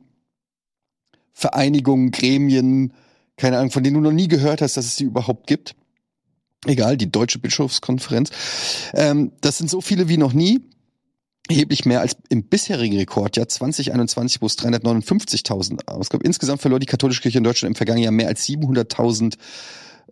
Vereinigungen, 1.33 2.11
Gremien, 2.11 2.93
keine 3.37 3.57
Ahnung, 3.57 3.71
von 3.71 3.83
denen 3.83 3.95
du 3.95 4.01
noch 4.01 4.15
nie 4.15 4.27
gehört 4.27 4.61
hast, 4.61 4.77
dass 4.77 4.85
es 4.85 4.95
die 4.95 5.05
überhaupt 5.05 5.47
gibt. 5.47 5.75
Egal, 6.65 6.95
die 6.95 7.11
Deutsche 7.11 7.39
Bischofskonferenz. 7.39 8.29
Ähm, 8.93 9.33
das 9.41 9.57
sind 9.57 9.69
so 9.69 9.81
viele 9.81 10.07
wie 10.07 10.17
noch 10.17 10.33
nie. 10.33 10.61
Erheblich 11.49 11.83
mehr 11.85 11.99
als 11.99 12.15
im 12.29 12.43
bisherigen 12.43 12.95
Rekordjahr 12.97 13.47
2021, 13.49 14.41
wo 14.41 14.45
es 14.45 14.57
359.000 14.57 15.87
ausgab. 15.87 16.23
Insgesamt 16.23 16.61
verlor 16.61 16.79
die 16.79 16.85
katholische 16.85 17.21
Kirche 17.21 17.39
in 17.39 17.43
Deutschland 17.43 17.71
im 17.71 17.75
vergangenen 17.75 18.03
Jahr 18.03 18.13
mehr 18.13 18.27
als 18.27 18.45
700.000 18.47 19.35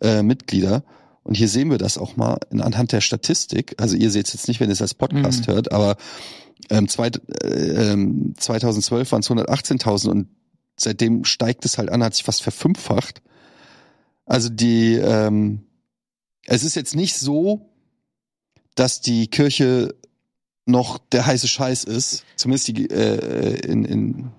äh, 0.01 0.23
Mitglieder. 0.23 0.83
Und 1.23 1.35
hier 1.35 1.47
sehen 1.47 1.69
wir 1.71 1.77
das 1.77 1.97
auch 1.97 2.17
mal 2.17 2.37
in, 2.49 2.61
anhand 2.61 2.91
der 2.91 2.99
Statistik. 3.01 3.75
Also 3.77 3.95
ihr 3.95 4.11
seht 4.11 4.27
es 4.27 4.33
jetzt 4.33 4.47
nicht, 4.49 4.59
wenn 4.59 4.69
ihr 4.69 4.73
es 4.73 4.81
als 4.81 4.93
Podcast 4.93 5.47
Mhm. 5.47 5.53
hört, 5.53 5.71
aber 5.71 5.95
ähm, 6.69 6.87
zweit, 6.89 7.21
äh, 7.43 7.91
ähm, 7.93 8.33
2012 8.37 9.11
waren 9.11 9.21
es 9.21 9.29
118.000 9.29 10.09
und 10.09 10.27
seitdem 10.77 11.23
steigt 11.23 11.63
es 11.65 11.77
halt 11.77 11.89
an, 11.91 12.03
hat 12.03 12.13
sich 12.13 12.23
fast 12.23 12.43
verfünffacht. 12.43 13.21
Also 14.25 14.49
die, 14.49 14.95
ähm, 14.95 15.63
es 16.45 16.63
ist 16.63 16.75
jetzt 16.75 16.95
nicht 16.95 17.15
so, 17.15 17.69
dass 18.75 19.01
die 19.01 19.27
Kirche 19.27 19.95
noch 20.65 20.99
der 21.11 21.25
heiße 21.25 21.47
Scheiß 21.47 21.83
ist, 21.83 22.23
zumindest 22.35 22.67
die, 22.67 22.89
äh, 22.89 23.59
in, 23.65 23.85
in, 23.85 24.31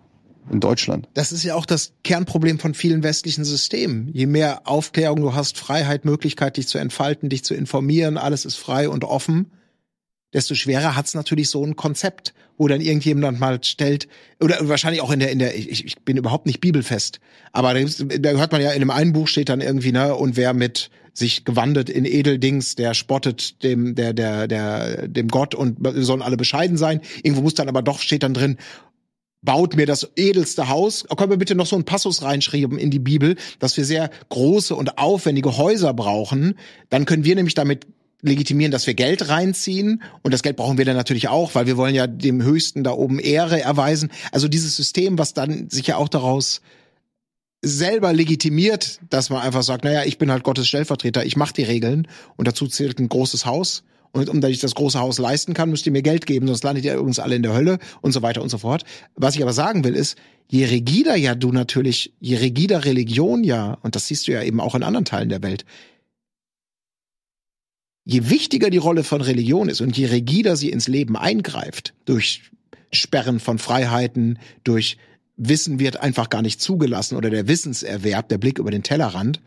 in 0.50 0.60
Deutschland. 0.60 1.08
Das 1.14 1.32
ist 1.32 1.42
ja 1.42 1.54
auch 1.54 1.66
das 1.66 1.92
Kernproblem 2.04 2.58
von 2.58 2.74
vielen 2.74 3.02
westlichen 3.02 3.44
Systemen. 3.44 4.08
Je 4.12 4.26
mehr 4.26 4.66
Aufklärung 4.66 5.20
du 5.20 5.34
hast, 5.34 5.58
Freiheit, 5.58 6.04
Möglichkeit, 6.04 6.56
dich 6.56 6.68
zu 6.68 6.78
entfalten, 6.78 7.28
dich 7.28 7.44
zu 7.44 7.54
informieren, 7.54 8.16
alles 8.16 8.44
ist 8.44 8.56
frei 8.56 8.88
und 8.88 9.04
offen, 9.04 9.50
desto 10.32 10.54
schwerer 10.54 10.96
hat's 10.96 11.14
natürlich 11.14 11.50
so 11.50 11.64
ein 11.64 11.76
Konzept, 11.76 12.34
wo 12.56 12.68
dann 12.68 12.80
irgendjemand 12.80 13.40
mal 13.40 13.62
stellt, 13.64 14.08
oder 14.40 14.56
wahrscheinlich 14.68 15.02
auch 15.02 15.10
in 15.10 15.20
der, 15.20 15.30
in 15.30 15.38
der, 15.38 15.56
ich, 15.56 15.84
ich 15.84 15.98
bin 16.02 16.16
überhaupt 16.16 16.46
nicht 16.46 16.60
bibelfest, 16.60 17.20
aber 17.52 17.74
da, 17.74 17.80
da 17.80 18.30
hört 18.30 18.52
man 18.52 18.62
ja 18.62 18.70
in 18.70 18.80
dem 18.80 18.90
einen 18.90 19.12
Buch 19.12 19.28
steht 19.28 19.48
dann 19.48 19.60
irgendwie, 19.60 19.92
ne, 19.92 20.14
und 20.14 20.36
wer 20.36 20.54
mit 20.54 20.90
sich 21.12 21.44
gewandelt 21.44 21.90
in 21.90 22.04
Edeldings, 22.04 22.74
der 22.74 22.94
spottet 22.94 23.62
dem, 23.62 23.94
der, 23.94 24.12
der, 24.12 24.48
der, 24.48 25.08
dem 25.08 25.28
Gott 25.28 25.54
und 25.54 25.78
sollen 25.96 26.22
alle 26.22 26.36
bescheiden 26.36 26.76
sein. 26.76 27.00
Irgendwo 27.22 27.42
muss 27.42 27.54
dann 27.54 27.68
aber 27.68 27.82
doch, 27.82 28.00
steht 28.00 28.22
dann 28.22 28.34
drin, 28.34 28.56
baut 29.42 29.76
mir 29.76 29.86
das 29.86 30.10
edelste 30.16 30.68
Haus. 30.68 31.04
Können 31.16 31.30
wir 31.30 31.36
bitte 31.36 31.54
noch 31.54 31.66
so 31.66 31.76
einen 31.76 31.84
Passus 31.84 32.22
reinschreiben 32.22 32.78
in 32.78 32.90
die 32.90 32.98
Bibel, 32.98 33.36
dass 33.58 33.76
wir 33.76 33.84
sehr 33.84 34.10
große 34.28 34.74
und 34.74 34.98
aufwendige 34.98 35.56
Häuser 35.56 35.92
brauchen. 35.92 36.54
Dann 36.88 37.04
können 37.04 37.24
wir 37.24 37.34
nämlich 37.34 37.54
damit 37.54 37.86
legitimieren, 38.22 38.70
dass 38.70 38.86
wir 38.86 38.94
Geld 38.94 39.28
reinziehen. 39.28 40.02
Und 40.22 40.32
das 40.32 40.42
Geld 40.42 40.56
brauchen 40.56 40.78
wir 40.78 40.84
dann 40.84 40.96
natürlich 40.96 41.28
auch, 41.28 41.54
weil 41.54 41.66
wir 41.66 41.76
wollen 41.76 41.94
ja 41.94 42.06
dem 42.06 42.42
Höchsten 42.42 42.84
da 42.84 42.92
oben 42.92 43.18
Ehre 43.18 43.60
erweisen. 43.60 44.10
Also 44.30 44.48
dieses 44.48 44.76
System, 44.76 45.18
was 45.18 45.34
dann 45.34 45.68
sich 45.68 45.88
ja 45.88 45.96
auch 45.96 46.08
daraus 46.08 46.62
selber 47.62 48.12
legitimiert, 48.12 48.98
dass 49.08 49.30
man 49.30 49.40
einfach 49.40 49.62
sagt, 49.62 49.84
naja, 49.84 50.04
ich 50.04 50.18
bin 50.18 50.30
halt 50.30 50.42
Gottes 50.42 50.66
Stellvertreter, 50.66 51.24
ich 51.24 51.36
mache 51.36 51.54
die 51.54 51.62
Regeln 51.62 52.08
und 52.36 52.48
dazu 52.48 52.66
zählt 52.66 52.98
ein 52.98 53.08
großes 53.08 53.46
Haus. 53.46 53.84
Und 54.14 54.28
um 54.28 54.42
dass 54.42 54.50
ich 54.50 54.60
das 54.60 54.74
große 54.74 55.00
Haus 55.00 55.18
leisten 55.18 55.54
kann, 55.54 55.70
müsst 55.70 55.86
ihr 55.86 55.92
mir 55.92 56.02
Geld 56.02 56.26
geben, 56.26 56.46
sonst 56.46 56.64
landet 56.64 56.84
ihr 56.84 56.94
übrigens 56.94 57.18
alle 57.18 57.34
in 57.34 57.42
der 57.42 57.54
Hölle 57.54 57.78
und 58.02 58.12
so 58.12 58.20
weiter 58.20 58.42
und 58.42 58.50
so 58.50 58.58
fort. 58.58 58.84
Was 59.14 59.36
ich 59.36 59.42
aber 59.42 59.54
sagen 59.54 59.84
will, 59.84 59.94
ist, 59.94 60.18
je 60.48 60.66
rigider 60.66 61.16
ja 61.16 61.34
du 61.34 61.50
natürlich, 61.50 62.12
je 62.20 62.36
rigider 62.36 62.84
Religion 62.84 63.42
ja, 63.42 63.78
und 63.80 63.96
das 63.96 64.08
siehst 64.08 64.28
du 64.28 64.32
ja 64.32 64.42
eben 64.42 64.60
auch 64.60 64.74
in 64.74 64.82
anderen 64.82 65.06
Teilen 65.06 65.30
der 65.30 65.42
Welt, 65.42 65.64
je 68.04 68.28
wichtiger 68.28 68.68
die 68.68 68.78
Rolle 68.78 69.02
von 69.02 69.22
Religion 69.22 69.70
ist 69.70 69.80
und 69.80 69.96
je 69.96 70.06
rigider 70.06 70.56
sie 70.56 70.68
ins 70.68 70.88
Leben 70.88 71.16
eingreift, 71.16 71.94
durch 72.04 72.50
Sperren 72.92 73.40
von 73.40 73.58
Freiheiten, 73.58 74.38
durch 74.64 74.98
Wissen 75.36 75.78
wird 75.78 75.98
einfach 75.98 76.28
gar 76.28 76.42
nicht 76.42 76.60
zugelassen 76.60 77.16
oder 77.16 77.30
der 77.30 77.48
Wissenserwerb, 77.48 78.28
der 78.28 78.38
Blick 78.38 78.58
über 78.58 78.70
den 78.70 78.82
Tellerrand, 78.82 79.40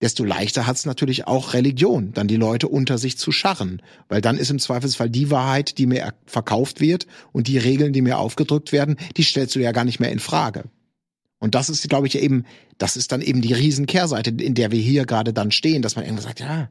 desto 0.00 0.24
leichter 0.24 0.66
hat 0.66 0.76
es 0.76 0.86
natürlich 0.86 1.26
auch 1.26 1.52
Religion, 1.52 2.12
dann 2.12 2.26
die 2.26 2.36
Leute 2.36 2.68
unter 2.68 2.96
sich 2.96 3.18
zu 3.18 3.32
scharren. 3.32 3.82
Weil 4.08 4.20
dann 4.20 4.38
ist 4.38 4.50
im 4.50 4.58
Zweifelsfall 4.58 5.10
die 5.10 5.30
Wahrheit, 5.30 5.76
die 5.78 5.86
mir 5.86 6.14
verkauft 6.24 6.80
wird 6.80 7.06
und 7.32 7.48
die 7.48 7.58
Regeln, 7.58 7.92
die 7.92 8.00
mir 8.00 8.18
aufgedrückt 8.18 8.72
werden, 8.72 8.96
die 9.16 9.22
stellst 9.22 9.54
du 9.54 9.60
ja 9.60 9.72
gar 9.72 9.84
nicht 9.84 10.00
mehr 10.00 10.10
in 10.10 10.18
Frage. 10.18 10.64
Und 11.38 11.54
das 11.54 11.68
ist, 11.70 11.88
glaube 11.88 12.06
ich, 12.06 12.18
eben, 12.18 12.44
das 12.78 12.96
ist 12.96 13.12
dann 13.12 13.22
eben 13.22 13.40
die 13.40 13.52
Riesenkehrseite, 13.52 14.30
in 14.30 14.54
der 14.54 14.70
wir 14.70 14.80
hier 14.80 15.04
gerade 15.04 15.32
dann 15.32 15.50
stehen, 15.50 15.82
dass 15.82 15.96
man 15.96 16.04
irgendwann 16.04 16.24
sagt, 16.24 16.40
ja, 16.40 16.68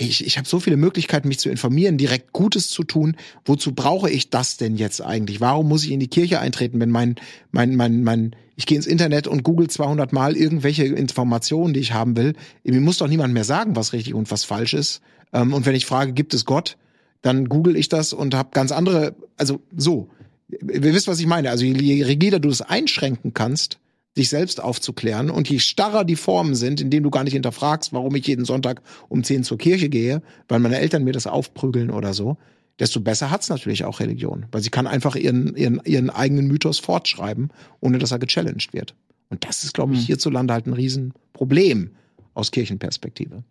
ich, 0.00 0.24
ich 0.24 0.38
habe 0.38 0.48
so 0.48 0.60
viele 0.60 0.76
Möglichkeiten, 0.76 1.26
mich 1.26 1.40
zu 1.40 1.50
informieren, 1.50 1.98
direkt 1.98 2.32
Gutes 2.32 2.68
zu 2.68 2.84
tun. 2.84 3.16
Wozu 3.44 3.74
brauche 3.74 4.08
ich 4.08 4.30
das 4.30 4.56
denn 4.56 4.76
jetzt 4.76 5.02
eigentlich? 5.02 5.40
Warum 5.40 5.68
muss 5.68 5.84
ich 5.84 5.90
in 5.90 5.98
die 5.98 6.08
Kirche 6.08 6.38
eintreten, 6.38 6.78
wenn 6.78 6.90
mein, 6.90 7.16
mein, 7.50 7.74
mein, 7.74 8.04
mein, 8.04 8.36
ich 8.54 8.66
gehe 8.66 8.76
ins 8.76 8.86
Internet 8.86 9.26
und 9.26 9.42
google 9.42 9.68
200 9.68 10.12
Mal 10.12 10.36
irgendwelche 10.36 10.84
Informationen, 10.84 11.74
die 11.74 11.80
ich 11.80 11.92
haben 11.92 12.16
will. 12.16 12.34
Mir 12.62 12.80
muss 12.80 12.98
doch 12.98 13.08
niemand 13.08 13.34
mehr 13.34 13.42
sagen, 13.42 13.74
was 13.74 13.92
richtig 13.92 14.14
und 14.14 14.30
was 14.30 14.44
falsch 14.44 14.72
ist. 14.72 15.00
Ähm, 15.32 15.52
und 15.52 15.66
wenn 15.66 15.74
ich 15.74 15.84
frage, 15.84 16.12
gibt 16.12 16.32
es 16.32 16.44
Gott, 16.44 16.76
dann 17.20 17.48
google 17.48 17.76
ich 17.76 17.88
das 17.88 18.12
und 18.12 18.34
habe 18.36 18.50
ganz 18.52 18.70
andere, 18.70 19.16
also 19.36 19.60
so. 19.76 20.08
wir 20.46 20.94
wissen, 20.94 21.08
was 21.08 21.18
ich 21.18 21.26
meine. 21.26 21.50
Also 21.50 21.64
je 21.64 22.04
rigider 22.04 22.38
du 22.38 22.50
es 22.50 22.62
einschränken 22.62 23.34
kannst, 23.34 23.80
dich 24.18 24.28
selbst 24.28 24.62
aufzuklären 24.62 25.30
und 25.30 25.48
je 25.48 25.58
starrer 25.60 26.04
die 26.04 26.16
Formen 26.16 26.54
sind, 26.54 26.80
indem 26.80 27.02
du 27.04 27.10
gar 27.10 27.24
nicht 27.24 27.32
hinterfragst, 27.32 27.92
warum 27.92 28.14
ich 28.16 28.26
jeden 28.26 28.44
Sonntag 28.44 28.82
um 29.08 29.24
10 29.24 29.44
zur 29.44 29.56
Kirche 29.58 29.88
gehe, 29.88 30.20
weil 30.48 30.58
meine 30.60 30.78
Eltern 30.78 31.04
mir 31.04 31.12
das 31.12 31.26
aufprügeln 31.26 31.90
oder 31.90 32.12
so, 32.12 32.36
desto 32.78 33.00
besser 33.00 33.30
hat's 33.30 33.48
natürlich 33.48 33.84
auch 33.84 34.00
Religion. 34.00 34.46
Weil 34.52 34.62
sie 34.62 34.70
kann 34.70 34.86
einfach 34.86 35.16
ihren, 35.16 35.56
ihren, 35.56 35.80
ihren 35.84 36.10
eigenen 36.10 36.46
Mythos 36.48 36.78
fortschreiben, 36.78 37.50
ohne 37.80 37.98
dass 37.98 38.10
er 38.10 38.18
gechallenged 38.18 38.72
wird. 38.72 38.94
Und 39.30 39.44
das 39.46 39.64
ist, 39.64 39.74
glaube 39.74 39.94
ich, 39.94 40.00
Hm. 40.00 40.06
hierzulande 40.06 40.52
halt 40.54 40.66
ein 40.66 40.72
Riesenproblem 40.74 41.90
aus 42.34 42.50
Kirchenperspektive. 42.50 43.42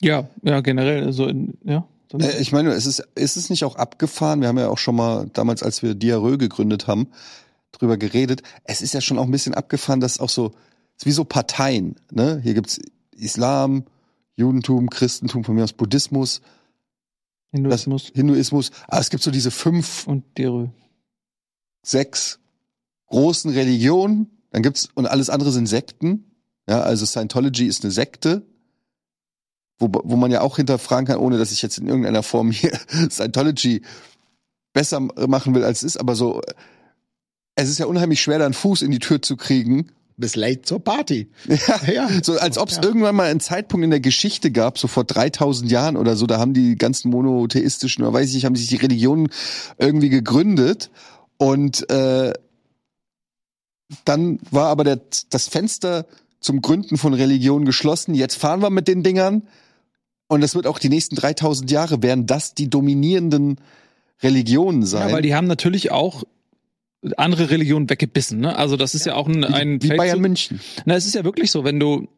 Ja, 0.00 0.28
ja, 0.42 0.60
generell, 0.60 1.12
so 1.12 1.26
in, 1.26 1.54
ja. 1.64 1.86
Äh, 2.12 2.40
Ich 2.40 2.52
meine, 2.52 2.70
es 2.72 2.86
ist, 2.86 3.02
ist 3.14 3.36
es 3.36 3.48
nicht 3.48 3.64
auch 3.64 3.76
abgefahren? 3.76 4.40
Wir 4.40 4.48
haben 4.48 4.58
ja 4.58 4.68
auch 4.68 4.78
schon 4.78 4.96
mal 4.96 5.26
damals, 5.32 5.62
als 5.62 5.82
wir 5.82 5.94
Diarö 5.94 6.36
gegründet 6.36 6.86
haben, 6.86 7.08
drüber 7.78 7.96
geredet. 7.96 8.42
Es 8.64 8.82
ist 8.82 8.94
ja 8.94 9.00
schon 9.00 9.18
auch 9.18 9.24
ein 9.24 9.30
bisschen 9.30 9.54
abgefahren, 9.54 10.00
dass 10.00 10.20
auch 10.20 10.28
so, 10.28 10.52
es 10.96 11.02
ist 11.02 11.06
wie 11.06 11.12
so 11.12 11.24
Parteien, 11.24 11.96
ne? 12.10 12.40
Hier 12.42 12.54
gibt's 12.54 12.80
Islam, 13.16 13.84
Judentum, 14.36 14.90
Christentum, 14.90 15.44
von 15.44 15.54
mir 15.54 15.64
aus 15.64 15.72
Buddhismus, 15.72 16.40
Hinduismus 17.50 18.10
Hinduismus. 18.14 18.70
Aber 18.88 19.00
es 19.00 19.10
gibt 19.10 19.22
so 19.22 19.30
diese 19.30 19.50
fünf, 19.50 20.06
und 20.06 20.24
Derö. 20.38 20.68
sechs 21.82 22.40
großen 23.06 23.52
Religionen. 23.52 24.30
Dann 24.50 24.62
gibt's, 24.62 24.88
und 24.94 25.06
alles 25.06 25.30
andere 25.30 25.52
sind 25.52 25.66
Sekten. 25.66 26.32
Ja, 26.68 26.80
also 26.80 27.06
Scientology 27.06 27.66
ist 27.66 27.84
eine 27.84 27.92
Sekte. 27.92 28.42
Wo, 29.78 29.90
wo 29.92 30.16
man 30.16 30.30
ja 30.30 30.40
auch 30.40 30.56
hinterfragen 30.56 31.06
kann, 31.06 31.18
ohne 31.18 31.38
dass 31.38 31.52
ich 31.52 31.62
jetzt 31.62 31.78
in 31.78 31.88
irgendeiner 31.88 32.22
Form 32.22 32.50
hier 32.50 32.78
Scientology 33.10 33.82
besser 34.72 35.00
machen 35.00 35.54
will, 35.54 35.64
als 35.64 35.78
es 35.78 35.94
ist, 35.94 35.96
aber 35.96 36.16
so, 36.16 36.42
es 37.56 37.68
ist 37.68 37.78
ja 37.78 37.86
unheimlich 37.86 38.20
schwer, 38.22 38.38
da 38.38 38.44
einen 38.46 38.54
Fuß 38.54 38.82
in 38.82 38.90
die 38.90 38.98
Tür 38.98 39.22
zu 39.22 39.36
kriegen. 39.36 39.90
Bis 40.16 40.36
late 40.36 40.62
zur 40.62 40.78
Party. 40.82 41.28
Ja, 41.48 41.92
Ja. 41.92 42.08
so 42.22 42.38
als 42.38 42.56
ob 42.56 42.68
es 42.68 42.76
Ja. 42.76 42.82
irgendwann 42.84 43.16
mal 43.16 43.28
einen 43.30 43.40
Zeitpunkt 43.40 43.82
in 43.84 43.90
der 43.90 43.98
Geschichte 44.00 44.52
gab, 44.52 44.78
so 44.78 44.86
vor 44.86 45.02
3000 45.04 45.70
Jahren 45.70 45.96
oder 45.96 46.14
so, 46.16 46.26
da 46.26 46.38
haben 46.38 46.54
die 46.54 46.76
ganzen 46.76 47.10
monotheistischen, 47.10 48.04
oder 48.04 48.12
weiß 48.12 48.28
ich 48.28 48.34
nicht, 48.34 48.44
haben 48.44 48.54
sich 48.54 48.68
die 48.68 48.76
Religionen 48.76 49.28
irgendwie 49.78 50.10
gegründet 50.10 50.90
und 51.36 51.88
äh, 51.90 52.32
dann 54.04 54.38
war 54.50 54.68
aber 54.68 54.84
der, 54.84 55.00
das 55.30 55.48
Fenster 55.48 56.06
zum 56.40 56.62
Gründen 56.62 56.96
von 56.96 57.14
Religionen 57.14 57.64
geschlossen. 57.64 58.14
Jetzt 58.14 58.36
fahren 58.36 58.62
wir 58.62 58.70
mit 58.70 58.88
den 58.88 59.02
Dingern 59.02 59.42
und 60.28 60.40
das 60.42 60.54
wird 60.54 60.66
auch 60.66 60.78
die 60.78 60.88
nächsten 60.88 61.16
3000 61.16 61.70
Jahre 61.70 62.02
werden 62.02 62.26
das 62.26 62.54
die 62.54 62.70
dominierenden 62.70 63.56
Religionen 64.22 64.84
sein. 64.86 65.08
Ja, 65.08 65.14
weil 65.14 65.22
die 65.22 65.34
haben 65.34 65.46
natürlich 65.46 65.90
auch 65.90 66.22
andere 67.16 67.50
Religionen 67.50 67.88
weggebissen. 67.88 68.40
Ne? 68.40 68.56
Also 68.56 68.76
das 68.76 68.94
ist 68.94 69.06
ja, 69.06 69.14
auch 69.14 69.28
ein, 69.28 69.44
ein 69.44 69.82
wie 69.82 69.88
Feldzug- 69.88 69.96
Bayern 69.96 70.20
München. 70.20 70.60
Na, 70.84 70.94
es 70.94 71.06
ist 71.06 71.14
ja 71.14 71.24
wirklich 71.24 71.50
so, 71.50 71.64
wenn 71.64 71.78
du 71.78 72.08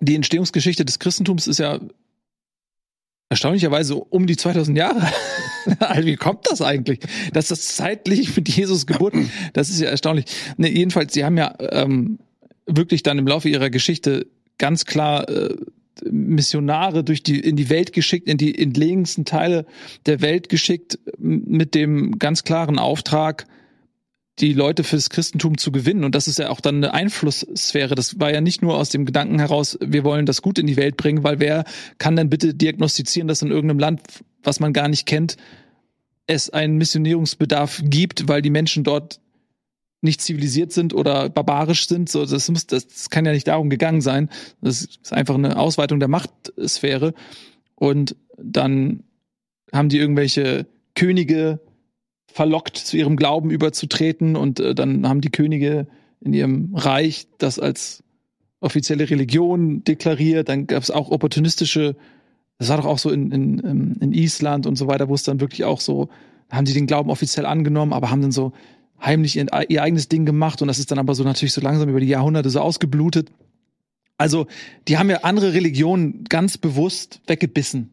die 0.00 0.14
Entstehungsgeschichte 0.14 0.84
des 0.84 0.98
Christentums 0.98 1.46
ist 1.46 1.58
ja 1.58 1.80
erstaunlicherweise 3.28 3.96
um 3.96 4.26
die 4.26 4.36
2000 4.36 4.76
Jahre. 4.76 5.10
alt. 5.80 6.06
Wie 6.06 6.16
kommt 6.16 6.48
das 6.48 6.62
eigentlich? 6.62 7.00
Dass 7.32 7.48
das 7.48 7.74
zeitlich 7.74 8.36
mit 8.36 8.48
Jesus 8.48 8.86
Geburt, 8.86 9.14
das 9.52 9.68
ist 9.68 9.80
ja 9.80 9.88
erstaunlich. 9.88 10.26
Ne, 10.56 10.70
jedenfalls, 10.70 11.12
sie 11.12 11.24
haben 11.24 11.36
ja 11.36 11.54
ähm, 11.58 12.18
wirklich 12.66 13.02
dann 13.02 13.18
im 13.18 13.26
Laufe 13.26 13.48
ihrer 13.48 13.70
Geschichte 13.70 14.26
ganz 14.58 14.84
klar 14.84 15.28
äh, 15.28 15.56
Missionare 16.04 17.04
durch 17.04 17.22
die 17.22 17.40
in 17.40 17.56
die 17.56 17.70
Welt 17.70 17.92
geschickt, 17.92 18.28
in 18.28 18.36
die 18.36 18.56
entlegensten 18.56 19.24
Teile 19.24 19.66
der 20.04 20.20
Welt 20.20 20.48
geschickt, 20.48 20.98
mit 21.18 21.74
dem 21.74 22.18
ganz 22.18 22.44
klaren 22.44 22.78
Auftrag, 22.78 23.46
die 24.38 24.52
Leute 24.52 24.84
fürs 24.84 25.08
Christentum 25.08 25.56
zu 25.56 25.72
gewinnen. 25.72 26.04
Und 26.04 26.14
das 26.14 26.28
ist 26.28 26.38
ja 26.38 26.50
auch 26.50 26.60
dann 26.60 26.76
eine 26.76 26.92
Einflusssphäre. 26.92 27.94
Das 27.94 28.20
war 28.20 28.32
ja 28.32 28.40
nicht 28.40 28.60
nur 28.62 28.76
aus 28.76 28.90
dem 28.90 29.06
Gedanken 29.06 29.38
heraus, 29.38 29.78
wir 29.80 30.04
wollen 30.04 30.26
das 30.26 30.42
Gut 30.42 30.58
in 30.58 30.66
die 30.66 30.76
Welt 30.76 30.96
bringen, 30.96 31.24
weil 31.24 31.40
wer 31.40 31.64
kann 31.98 32.16
denn 32.16 32.28
bitte 32.28 32.54
diagnostizieren, 32.54 33.28
dass 33.28 33.42
in 33.42 33.50
irgendeinem 33.50 33.78
Land, 33.78 34.02
was 34.42 34.60
man 34.60 34.72
gar 34.72 34.88
nicht 34.88 35.06
kennt, 35.06 35.36
es 36.26 36.50
einen 36.50 36.76
Missionierungsbedarf 36.76 37.82
gibt, 37.84 38.28
weil 38.28 38.42
die 38.42 38.50
Menschen 38.50 38.84
dort 38.84 39.20
nicht 40.02 40.20
zivilisiert 40.20 40.72
sind 40.72 40.92
oder 40.92 41.30
barbarisch 41.30 41.88
sind. 41.88 42.08
So, 42.08 42.26
das 42.26 42.48
muss, 42.50 42.66
das 42.66 43.08
kann 43.10 43.24
ja 43.24 43.32
nicht 43.32 43.48
darum 43.48 43.70
gegangen 43.70 44.02
sein. 44.02 44.28
Das 44.60 44.82
ist 44.82 45.12
einfach 45.12 45.34
eine 45.34 45.58
Ausweitung 45.58 45.98
der 45.98 46.08
Machtsphäre. 46.08 47.14
Und 47.74 48.16
dann 48.36 49.02
haben 49.72 49.88
die 49.88 49.98
irgendwelche 49.98 50.66
Könige 50.94 51.60
verlockt, 52.36 52.76
zu 52.76 52.98
ihrem 52.98 53.16
Glauben 53.16 53.50
überzutreten 53.50 54.36
und 54.36 54.60
äh, 54.60 54.74
dann 54.74 55.08
haben 55.08 55.22
die 55.22 55.30
Könige 55.30 55.86
in 56.20 56.34
ihrem 56.34 56.74
Reich 56.74 57.28
das 57.38 57.58
als 57.58 58.04
offizielle 58.60 59.08
Religion 59.08 59.84
deklariert. 59.84 60.50
Dann 60.50 60.66
gab 60.66 60.82
es 60.82 60.90
auch 60.90 61.10
opportunistische, 61.10 61.96
das 62.58 62.68
war 62.68 62.76
doch 62.76 62.84
auch 62.84 62.98
so 62.98 63.10
in, 63.10 63.32
in, 63.32 63.62
ähm, 63.64 63.96
in 64.00 64.12
Island 64.12 64.66
und 64.66 64.76
so 64.76 64.86
weiter, 64.86 65.08
wo 65.08 65.14
es 65.14 65.22
dann 65.22 65.40
wirklich 65.40 65.64
auch 65.64 65.80
so, 65.80 66.10
haben 66.50 66.66
die 66.66 66.74
den 66.74 66.86
Glauben 66.86 67.08
offiziell 67.08 67.46
angenommen, 67.46 67.94
aber 67.94 68.10
haben 68.10 68.20
dann 68.20 68.32
so 68.32 68.52
heimlich 69.00 69.36
ihr, 69.36 69.46
ihr 69.70 69.82
eigenes 69.82 70.08
Ding 70.08 70.26
gemacht 70.26 70.60
und 70.60 70.68
das 70.68 70.78
ist 70.78 70.90
dann 70.90 70.98
aber 70.98 71.14
so 71.14 71.24
natürlich 71.24 71.54
so 71.54 71.62
langsam 71.62 71.88
über 71.88 72.00
die 72.00 72.06
Jahrhunderte 72.06 72.50
so 72.50 72.60
ausgeblutet. 72.60 73.32
Also, 74.18 74.46
die 74.88 74.98
haben 74.98 75.08
ja 75.08 75.20
andere 75.22 75.54
Religionen 75.54 76.24
ganz 76.24 76.58
bewusst 76.58 77.22
weggebissen. 77.26 77.92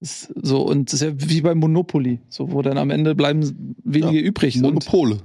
So, 0.00 0.62
und 0.62 0.92
das 0.92 1.00
ist 1.02 1.08
ja 1.08 1.12
wie 1.16 1.40
beim 1.40 1.58
Monopoly, 1.58 2.20
so, 2.28 2.52
wo 2.52 2.62
dann 2.62 2.78
am 2.78 2.90
Ende 2.90 3.14
bleiben 3.16 3.74
wenige 3.82 4.18
Ja, 4.20 4.22
übrig. 4.22 4.56
Und, 4.56 4.62
Monopole. 4.62 5.18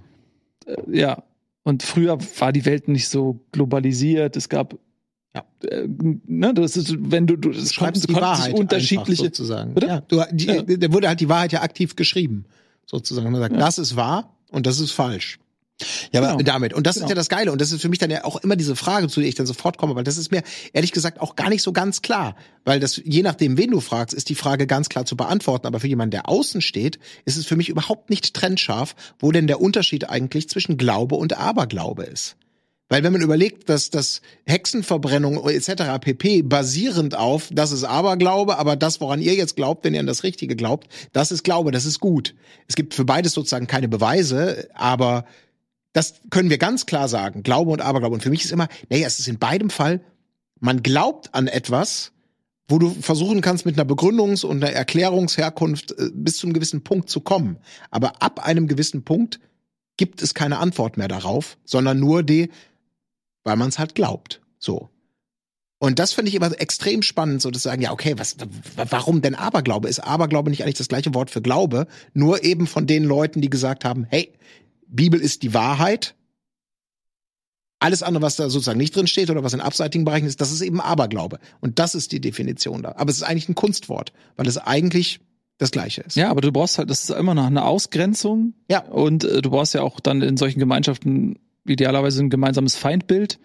ja. 0.92 1.24
Und 1.64 1.84
früher 1.84 2.18
war 2.40 2.52
die 2.52 2.66
Welt 2.66 2.88
nicht 2.88 3.08
so 3.08 3.40
globalisiert. 3.52 4.36
Es 4.36 4.50
gab, 4.50 4.76
Ja. 5.36 5.44
äh, 5.70 5.88
ne, 6.28 6.54
das 6.54 6.76
ist, 6.76 6.96
wenn 7.00 7.26
du, 7.28 7.38
du, 7.38 7.52
es 7.52 7.74
schreibst 7.74 8.04
die 8.04 8.08
du 8.08 8.14
konntest 8.14 8.42
Wahrheit 8.42 8.60
unterschiedliche, 8.60 9.24
einfach 9.24 9.36
sozusagen. 9.38 9.74
Bitte? 9.76 9.88
Ja, 9.88 10.02
du, 10.02 10.22
die, 10.32 10.46
Ja. 10.48 10.62
Da 10.64 10.92
wurde 10.92 11.08
halt 11.08 11.20
die 11.20 11.30
Wahrheit 11.30 11.52
ja 11.54 11.62
aktiv 11.62 11.96
geschrieben, 11.96 12.46
sozusagen. 12.86 13.32
Man 13.32 13.40
sagt, 13.42 13.54
Ja. 13.54 13.60
das 13.62 13.78
ist 13.78 13.96
wahr 13.96 14.36
und 14.52 14.66
das 14.66 14.80
ist 14.80 14.92
falsch. 14.92 15.40
Ja, 16.12 16.22
aber 16.22 16.38
Genau. 16.38 16.52
Damit. 16.52 16.74
Und 16.74 16.86
das 16.86 16.96
Genau. 16.96 17.06
ist 17.08 17.10
ja 17.10 17.16
das 17.16 17.30
Geile. 17.30 17.52
Und 17.52 17.60
das 17.60 17.72
ist 17.72 17.82
für 17.82 17.90
mich 17.90 18.00
dann 18.00 18.12
ja 18.12 18.24
auch 18.26 18.38
immer 18.38 18.56
diese 18.56 18.76
Frage, 18.76 19.08
zu 19.08 19.20
der 19.20 19.30
ich 19.30 19.36
dann 19.36 19.46
sofort 19.46 19.78
komme, 19.78 19.96
weil 19.96 20.04
das 20.04 20.18
ist 20.18 20.32
mir 20.32 20.44
ehrlich 20.72 20.92
gesagt 20.92 21.20
auch 21.20 21.36
gar 21.36 21.50
nicht 21.50 21.64
so 21.64 21.74
ganz 21.74 22.02
klar. 22.02 22.36
Weil 22.64 22.80
das, 22.80 23.02
je 23.04 23.24
nachdem, 23.24 23.58
wen 23.58 23.72
du 23.72 23.80
fragst, 23.80 24.14
ist 24.14 24.30
die 24.30 24.36
Frage 24.36 24.68
ganz 24.68 24.90
klar 24.90 25.06
zu 25.06 25.18
beantworten. 25.18 25.68
Aber 25.68 25.80
für 25.80 25.88
jemanden, 25.88 26.12
der 26.12 26.30
außen 26.30 26.62
steht, 26.62 27.00
ist 27.26 27.38
es 27.38 27.46
für 27.46 27.56
mich 27.56 27.70
überhaupt 27.70 28.10
nicht 28.10 28.34
trennscharf, 28.34 28.96
wo 29.20 29.32
denn 29.32 29.48
der 29.48 29.60
Unterschied 29.62 30.10
eigentlich 30.10 30.50
zwischen 30.50 30.78
Glaube 30.78 31.16
und 31.16 31.38
Aberglaube 31.38 32.04
ist. 32.04 32.36
Weil 32.90 33.02
wenn 33.02 33.14
man 33.14 33.22
überlegt, 33.22 33.70
dass 33.70 33.90
das 33.90 34.22
Hexenverbrennung 34.46 35.50
etc. 35.50 36.00
pp. 36.00 36.44
basierend 36.44 37.16
auf, 37.16 37.50
das 37.52 37.72
ist 37.72 37.84
Aberglaube, 37.86 38.60
aber 38.60 38.76
das, 38.76 39.02
woran 39.02 39.20
ihr 39.22 39.34
jetzt 39.34 39.56
glaubt, 39.56 39.84
wenn 39.84 39.96
ihr 39.96 40.00
an 40.00 40.06
das 40.06 40.24
Richtige 40.24 40.56
glaubt, 40.56 40.88
das 41.12 41.32
ist 41.32 41.44
Glaube, 41.44 41.72
das 41.72 41.86
ist 41.86 42.00
gut. 42.00 42.36
Es 42.68 42.76
gibt 42.76 42.94
für 42.94 43.06
beides 43.06 43.34
sozusagen 43.34 43.66
keine 43.66 43.88
Beweise, 43.88 44.70
aber 44.76 45.26
das 45.94 46.16
können 46.30 46.50
wir 46.50 46.58
ganz 46.58 46.86
klar 46.86 47.08
sagen, 47.08 47.44
Glaube 47.44 47.72
und 47.72 47.82
Aberglaube. 47.82 48.16
Und 48.16 48.24
für 48.24 48.30
mich 48.30 48.44
ist 48.44 48.52
immer, 48.52 48.68
naja, 48.90 49.08
es 49.08 49.20
ist 49.20 49.28
in 49.28 49.40
beidem 49.40 49.70
Fall, 49.70 50.02
man 50.60 50.82
glaubt 50.84 51.34
an 51.34 51.48
etwas, 51.48 52.12
wo 52.68 52.80
du 52.80 52.90
versuchen 52.90 53.42
kannst, 53.42 53.66
mit 53.66 53.80
einer 53.80 53.90
Begründungs- 53.90 54.46
und 54.46 54.64
einer 54.64 54.74
Erklärungsherkunft 54.74 55.92
äh, 55.92 56.10
bis 56.14 56.38
zu 56.38 56.48
einem 56.48 56.54
gewissen 56.54 56.84
Punkt 56.84 57.10
zu 57.10 57.22
kommen. 57.22 57.58
Aber 57.92 58.22
ab 58.22 58.46
einem 58.46 58.68
gewissen 58.68 59.04
Punkt 59.04 59.40
gibt 59.98 60.22
es 60.22 60.34
keine 60.34 60.58
Antwort 60.58 60.98
mehr 60.98 61.08
darauf, 61.08 61.58
sondern 61.64 62.00
nur 62.00 62.24
die, 62.24 62.50
weil 63.44 63.58
man 63.58 63.70
es 63.70 63.80
halt 63.80 63.96
glaubt. 63.96 64.42
So. 64.58 64.90
Und 65.78 66.00
das 66.00 66.14
finde 66.14 66.30
ich 66.30 66.36
immer 66.36 66.50
extrem 66.62 67.02
spannend, 67.02 67.42
so 67.42 67.52
zu 67.52 67.60
sagen, 67.60 67.82
ja, 67.82 67.92
okay, 67.92 68.16
was, 68.18 68.38
warum 68.90 69.22
denn 69.22 69.36
Aberglaube? 69.36 69.90
Ist 69.90 70.00
Aberglaube 70.00 70.50
nicht 70.50 70.64
eigentlich 70.64 70.78
das 70.78 70.88
gleiche 70.88 71.14
Wort 71.14 71.30
für 71.30 71.42
Glaube? 71.42 71.88
Nur 72.14 72.46
eben 72.46 72.68
von 72.68 72.88
den 72.88 73.04
Leuten, 73.04 73.42
die 73.42 73.50
gesagt 73.50 73.84
haben, 73.84 74.08
hey, 74.10 74.32
Bibel 74.88 75.20
ist 75.20 75.44
die 75.44 75.54
Wahrheit. 75.54 76.16
Alles 77.80 78.02
andere, 78.02 78.22
was 78.22 78.38
da 78.38 78.50
sozusagen 78.50 78.78
nicht 78.78 78.96
drin 78.96 79.08
steht 79.08 79.30
oder 79.30 79.44
was 79.44 79.54
in 79.54 79.60
abseitigen 79.60 80.06
Bereichen 80.06 80.26
ist, 80.26 80.40
das 80.40 80.52
ist 80.54 80.62
eben 80.62 80.80
Aberglaube. 80.80 81.40
Und 81.60 81.80
das 81.80 81.96
ist 81.96 82.14
die 82.14 82.22
Definition 82.22 82.82
da. 82.82 82.94
Aber 82.96 83.10
es 83.10 83.18
ist 83.18 83.24
eigentlich 83.24 83.50
ein 83.50 83.56
Kunstwort, 83.56 84.14
weil 84.38 84.48
es 84.48 84.58
eigentlich 84.58 85.20
das 85.58 85.72
Gleiche 85.72 86.02
ist. 86.02 86.16
Ja, 86.16 86.30
aber 86.30 86.42
du 86.42 86.52
brauchst 86.52 86.78
halt, 86.78 86.90
das 86.90 87.04
ist 87.04 87.10
immer 87.10 87.36
noch 87.36 87.46
eine 87.46 87.66
Ausgrenzung. 87.66 88.54
Ja. 88.70 88.84
Und 88.86 89.26
äh, 89.26 89.42
du 89.42 89.50
brauchst 89.50 89.74
ja 89.74 89.82
auch 89.82 90.00
dann 90.00 90.22
in 90.22 90.38
solchen 90.38 90.60
Gemeinschaften 90.60 91.40
idealerweise 91.66 92.24
ein 92.24 92.30
gemeinsames 92.30 92.76
Feindbild, 92.76 93.40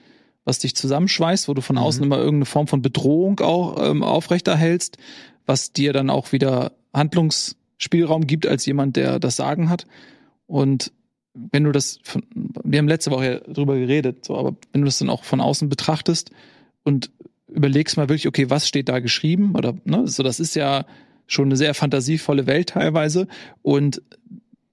was 0.44 0.60
dich 0.60 0.74
zusammenschweißt, 0.76 1.48
wo 1.48 1.54
du 1.54 1.60
von 1.60 1.76
Mhm. 1.76 1.82
außen 1.82 2.04
immer 2.04 2.18
irgendeine 2.18 2.46
Form 2.46 2.68
von 2.68 2.80
Bedrohung 2.80 3.40
auch 3.40 3.90
ähm, 3.90 4.02
aufrechterhältst, 4.02 4.98
was 5.46 5.72
dir 5.72 5.92
dann 5.92 6.10
auch 6.10 6.32
wieder 6.32 6.72
Handlungsspielraum 6.94 8.26
gibt 8.26 8.46
als 8.46 8.66
jemand, 8.66 8.96
der 8.96 9.18
das 9.18 9.36
Sagen 9.36 9.68
hat. 9.68 9.86
Und 10.46 10.92
wenn 11.52 11.64
du 11.64 11.72
das, 11.72 11.98
von, 12.02 12.22
wir 12.34 12.78
haben 12.78 12.88
letzte 12.88 13.10
Woche 13.10 13.24
ja 13.26 13.52
drüber 13.52 13.76
geredet, 13.76 14.24
so, 14.24 14.36
aber 14.36 14.56
wenn 14.72 14.82
du 14.82 14.86
das 14.86 14.98
dann 14.98 15.10
auch 15.10 15.24
von 15.24 15.40
außen 15.40 15.68
betrachtest 15.68 16.30
und 16.84 17.10
überlegst 17.48 17.96
mal 17.96 18.08
wirklich, 18.08 18.28
okay, 18.28 18.50
was 18.50 18.68
steht 18.68 18.88
da 18.88 18.98
geschrieben 18.98 19.54
oder 19.54 19.74
ne, 19.84 20.06
so 20.06 20.22
das 20.22 20.40
ist 20.40 20.54
ja 20.54 20.86
schon 21.26 21.48
eine 21.48 21.56
sehr 21.56 21.74
fantasievolle 21.74 22.46
Welt 22.46 22.70
teilweise 22.70 23.28
und 23.62 24.02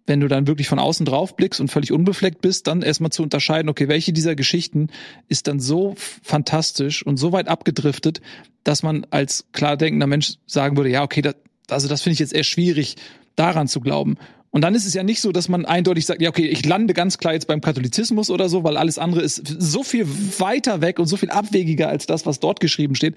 wenn 0.07 0.19
du 0.19 0.27
dann 0.27 0.47
wirklich 0.47 0.67
von 0.67 0.79
außen 0.79 1.05
drauf 1.05 1.35
blickst 1.35 1.59
und 1.59 1.69
völlig 1.69 1.91
unbefleckt 1.91 2.41
bist, 2.41 2.67
dann 2.67 2.81
erstmal 2.81 3.11
zu 3.11 3.23
unterscheiden, 3.23 3.69
okay, 3.69 3.87
welche 3.87 4.13
dieser 4.13 4.35
Geschichten 4.35 4.89
ist 5.27 5.47
dann 5.47 5.59
so 5.59 5.95
fantastisch 5.97 7.05
und 7.05 7.17
so 7.17 7.31
weit 7.31 7.47
abgedriftet, 7.47 8.21
dass 8.63 8.83
man 8.83 9.05
als 9.09 9.47
klar 9.51 9.77
denkender 9.77 10.07
Mensch 10.07 10.35
sagen 10.45 10.77
würde, 10.77 10.91
ja, 10.91 11.01
okay, 11.01 11.21
das, 11.21 11.35
also 11.69 11.87
das 11.87 12.03
finde 12.03 12.13
ich 12.13 12.19
jetzt 12.19 12.33
eher 12.33 12.43
schwierig, 12.43 12.97
daran 13.35 13.67
zu 13.67 13.81
glauben. 13.81 14.17
Und 14.55 14.61
dann 14.61 14.73
ist 14.73 14.85
es 14.85 14.93
ja 14.93 15.03
nicht 15.03 15.19
so, 15.19 15.33
dass 15.33 15.49
man 15.49 15.65
eindeutig 15.65 16.05
sagt, 16.05 16.21
ja, 16.21 16.29
okay, 16.29 16.47
ich 16.47 16.65
lande 16.65 16.93
ganz 16.93 17.17
klar 17.17 17.33
jetzt 17.33 17.45
beim 17.45 17.59
Katholizismus 17.59 18.29
oder 18.29 18.47
so, 18.47 18.63
weil 18.63 18.77
alles 18.77 18.97
andere 18.97 19.21
ist 19.21 19.45
so 19.45 19.83
viel 19.83 20.07
weiter 20.39 20.79
weg 20.79 20.97
und 20.97 21.07
so 21.07 21.17
viel 21.17 21.29
abwegiger 21.29 21.89
als 21.89 22.05
das, 22.05 22.25
was 22.25 22.39
dort 22.39 22.61
geschrieben 22.61 22.95
steht. 22.95 23.15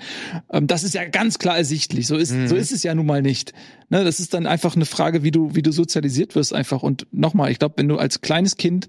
Ähm, 0.50 0.66
das 0.66 0.82
ist 0.82 0.94
ja 0.94 1.04
ganz 1.04 1.38
klar 1.38 1.56
ersichtlich. 1.56 2.08
So 2.08 2.16
ist, 2.16 2.34
so 2.48 2.56
ist 2.56 2.72
es 2.72 2.82
ja 2.82 2.92
nun 2.92 3.06
mal 3.06 3.22
nicht. 3.22 3.52
Ne, 3.88 4.02
das 4.02 4.18
ist 4.18 4.34
dann 4.34 4.48
einfach 4.48 4.74
eine 4.74 4.84
Frage, 4.84 5.22
wie 5.22 5.30
du, 5.30 5.54
wie 5.54 5.62
du 5.62 5.70
sozialisiert 5.70 6.34
wirst 6.34 6.52
einfach. 6.52 6.82
Und 6.82 7.06
nochmal, 7.12 7.52
ich 7.52 7.60
glaube, 7.60 7.76
wenn 7.76 7.86
du 7.86 7.98
als 7.98 8.20
kleines 8.20 8.56
Kind 8.56 8.88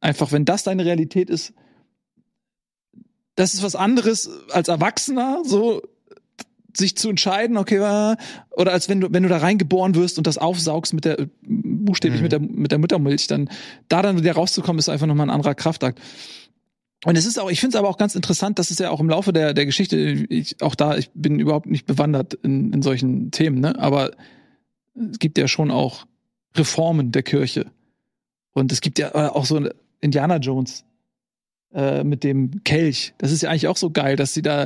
einfach, 0.00 0.32
wenn 0.32 0.44
das 0.44 0.64
deine 0.64 0.84
Realität 0.84 1.30
ist, 1.30 1.54
das 3.36 3.54
ist 3.54 3.62
was 3.62 3.74
anderes 3.74 4.28
als 4.50 4.68
Erwachsener, 4.68 5.44
so 5.46 5.80
sich 6.76 6.96
zu 6.96 7.08
entscheiden, 7.08 7.56
okay, 7.56 7.78
oder 7.78 8.72
als 8.72 8.88
wenn 8.88 9.00
du, 9.00 9.08
wenn 9.12 9.22
du 9.22 9.28
da 9.28 9.38
reingeboren 9.38 9.94
wirst 9.94 10.18
und 10.18 10.26
das 10.26 10.38
aufsaugst 10.38 10.94
mit 10.94 11.04
der, 11.04 11.20
äh, 11.20 11.26
buchstäblich 11.42 12.20
Mhm. 12.20 12.24
mit 12.24 12.32
der, 12.32 12.40
mit 12.40 12.72
der 12.72 12.78
Muttermilch, 12.78 13.26
dann, 13.26 13.48
da 13.88 14.02
dann 14.02 14.18
wieder 14.18 14.32
rauszukommen, 14.32 14.78
ist 14.78 14.88
einfach 14.88 15.06
nochmal 15.06 15.26
ein 15.26 15.34
anderer 15.34 15.54
Kraftakt. 15.54 16.00
Und 17.04 17.16
es 17.16 17.26
ist 17.26 17.38
auch, 17.38 17.50
ich 17.50 17.60
finde 17.60 17.76
es 17.76 17.78
aber 17.78 17.88
auch 17.88 17.98
ganz 17.98 18.14
interessant, 18.14 18.58
dass 18.58 18.70
es 18.70 18.78
ja 18.78 18.90
auch 18.90 19.00
im 19.00 19.08
Laufe 19.08 19.32
der, 19.32 19.54
der 19.54 19.66
Geschichte, 19.66 19.96
ich, 19.96 20.60
auch 20.62 20.74
da, 20.74 20.96
ich 20.96 21.10
bin 21.14 21.38
überhaupt 21.38 21.66
nicht 21.66 21.86
bewandert 21.86 22.34
in, 22.34 22.72
in 22.72 22.82
solchen 22.82 23.30
Themen, 23.30 23.60
ne, 23.60 23.78
aber 23.78 24.12
es 24.94 25.18
gibt 25.18 25.38
ja 25.38 25.46
schon 25.46 25.70
auch 25.70 26.06
Reformen 26.56 27.12
der 27.12 27.22
Kirche. 27.22 27.66
Und 28.54 28.72
es 28.72 28.80
gibt 28.80 28.98
ja 28.98 29.08
äh, 29.08 29.28
auch 29.28 29.44
so 29.44 29.56
eine 29.56 29.74
Indiana 30.00 30.38
Jones 30.38 30.84
äh, 31.74 32.02
mit 32.02 32.24
dem 32.24 32.64
Kelch. 32.64 33.12
Das 33.18 33.30
ist 33.30 33.42
ja 33.42 33.50
eigentlich 33.50 33.68
auch 33.68 33.76
so 33.76 33.90
geil, 33.90 34.16
dass 34.16 34.32
sie 34.32 34.42
da 34.42 34.64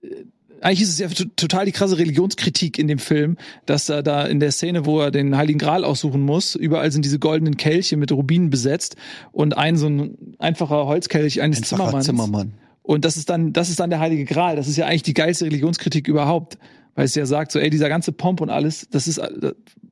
äh, 0.00 0.24
eigentlich 0.60 0.82
ist 0.82 0.90
es 0.90 0.98
ja 0.98 1.08
total 1.36 1.64
die 1.64 1.72
krasse 1.72 1.98
Religionskritik 1.98 2.78
in 2.78 2.88
dem 2.88 2.98
Film, 2.98 3.36
dass 3.66 3.88
er 3.88 4.02
da 4.02 4.26
in 4.26 4.40
der 4.40 4.52
Szene, 4.52 4.86
wo 4.86 5.00
er 5.00 5.10
den 5.10 5.36
Heiligen 5.36 5.58
Gral 5.58 5.84
aussuchen 5.84 6.20
muss, 6.20 6.54
überall 6.54 6.92
sind 6.92 7.04
diese 7.04 7.18
goldenen 7.18 7.56
Kelche 7.56 7.96
mit 7.96 8.12
Rubinen 8.12 8.50
besetzt 8.50 8.96
und 9.32 9.56
ein 9.56 9.76
so 9.76 9.86
ein 9.86 10.16
einfacher 10.38 10.86
Holzkelch 10.86 11.40
eines 11.40 11.58
Einfacher 11.58 11.76
Zimmermanns. 11.76 12.06
Zimmermann. 12.06 12.52
Und 12.82 13.04
das 13.04 13.16
ist 13.16 13.30
dann, 13.30 13.52
das 13.52 13.70
ist 13.70 13.80
dann 13.80 13.90
der 13.90 14.00
Heilige 14.00 14.24
Gral. 14.24 14.56
Das 14.56 14.68
ist 14.68 14.76
ja 14.76 14.86
eigentlich 14.86 15.02
die 15.02 15.14
geilste 15.14 15.44
Religionskritik 15.44 16.08
überhaupt. 16.08 16.58
Weil 16.94 17.04
es 17.04 17.14
ja 17.14 17.24
sagt, 17.24 17.52
so, 17.52 17.58
ey, 17.58 17.70
dieser 17.70 17.88
ganze 17.88 18.10
Pomp 18.12 18.40
und 18.40 18.50
alles, 18.50 18.88
das 18.90 19.06
ist, 19.06 19.20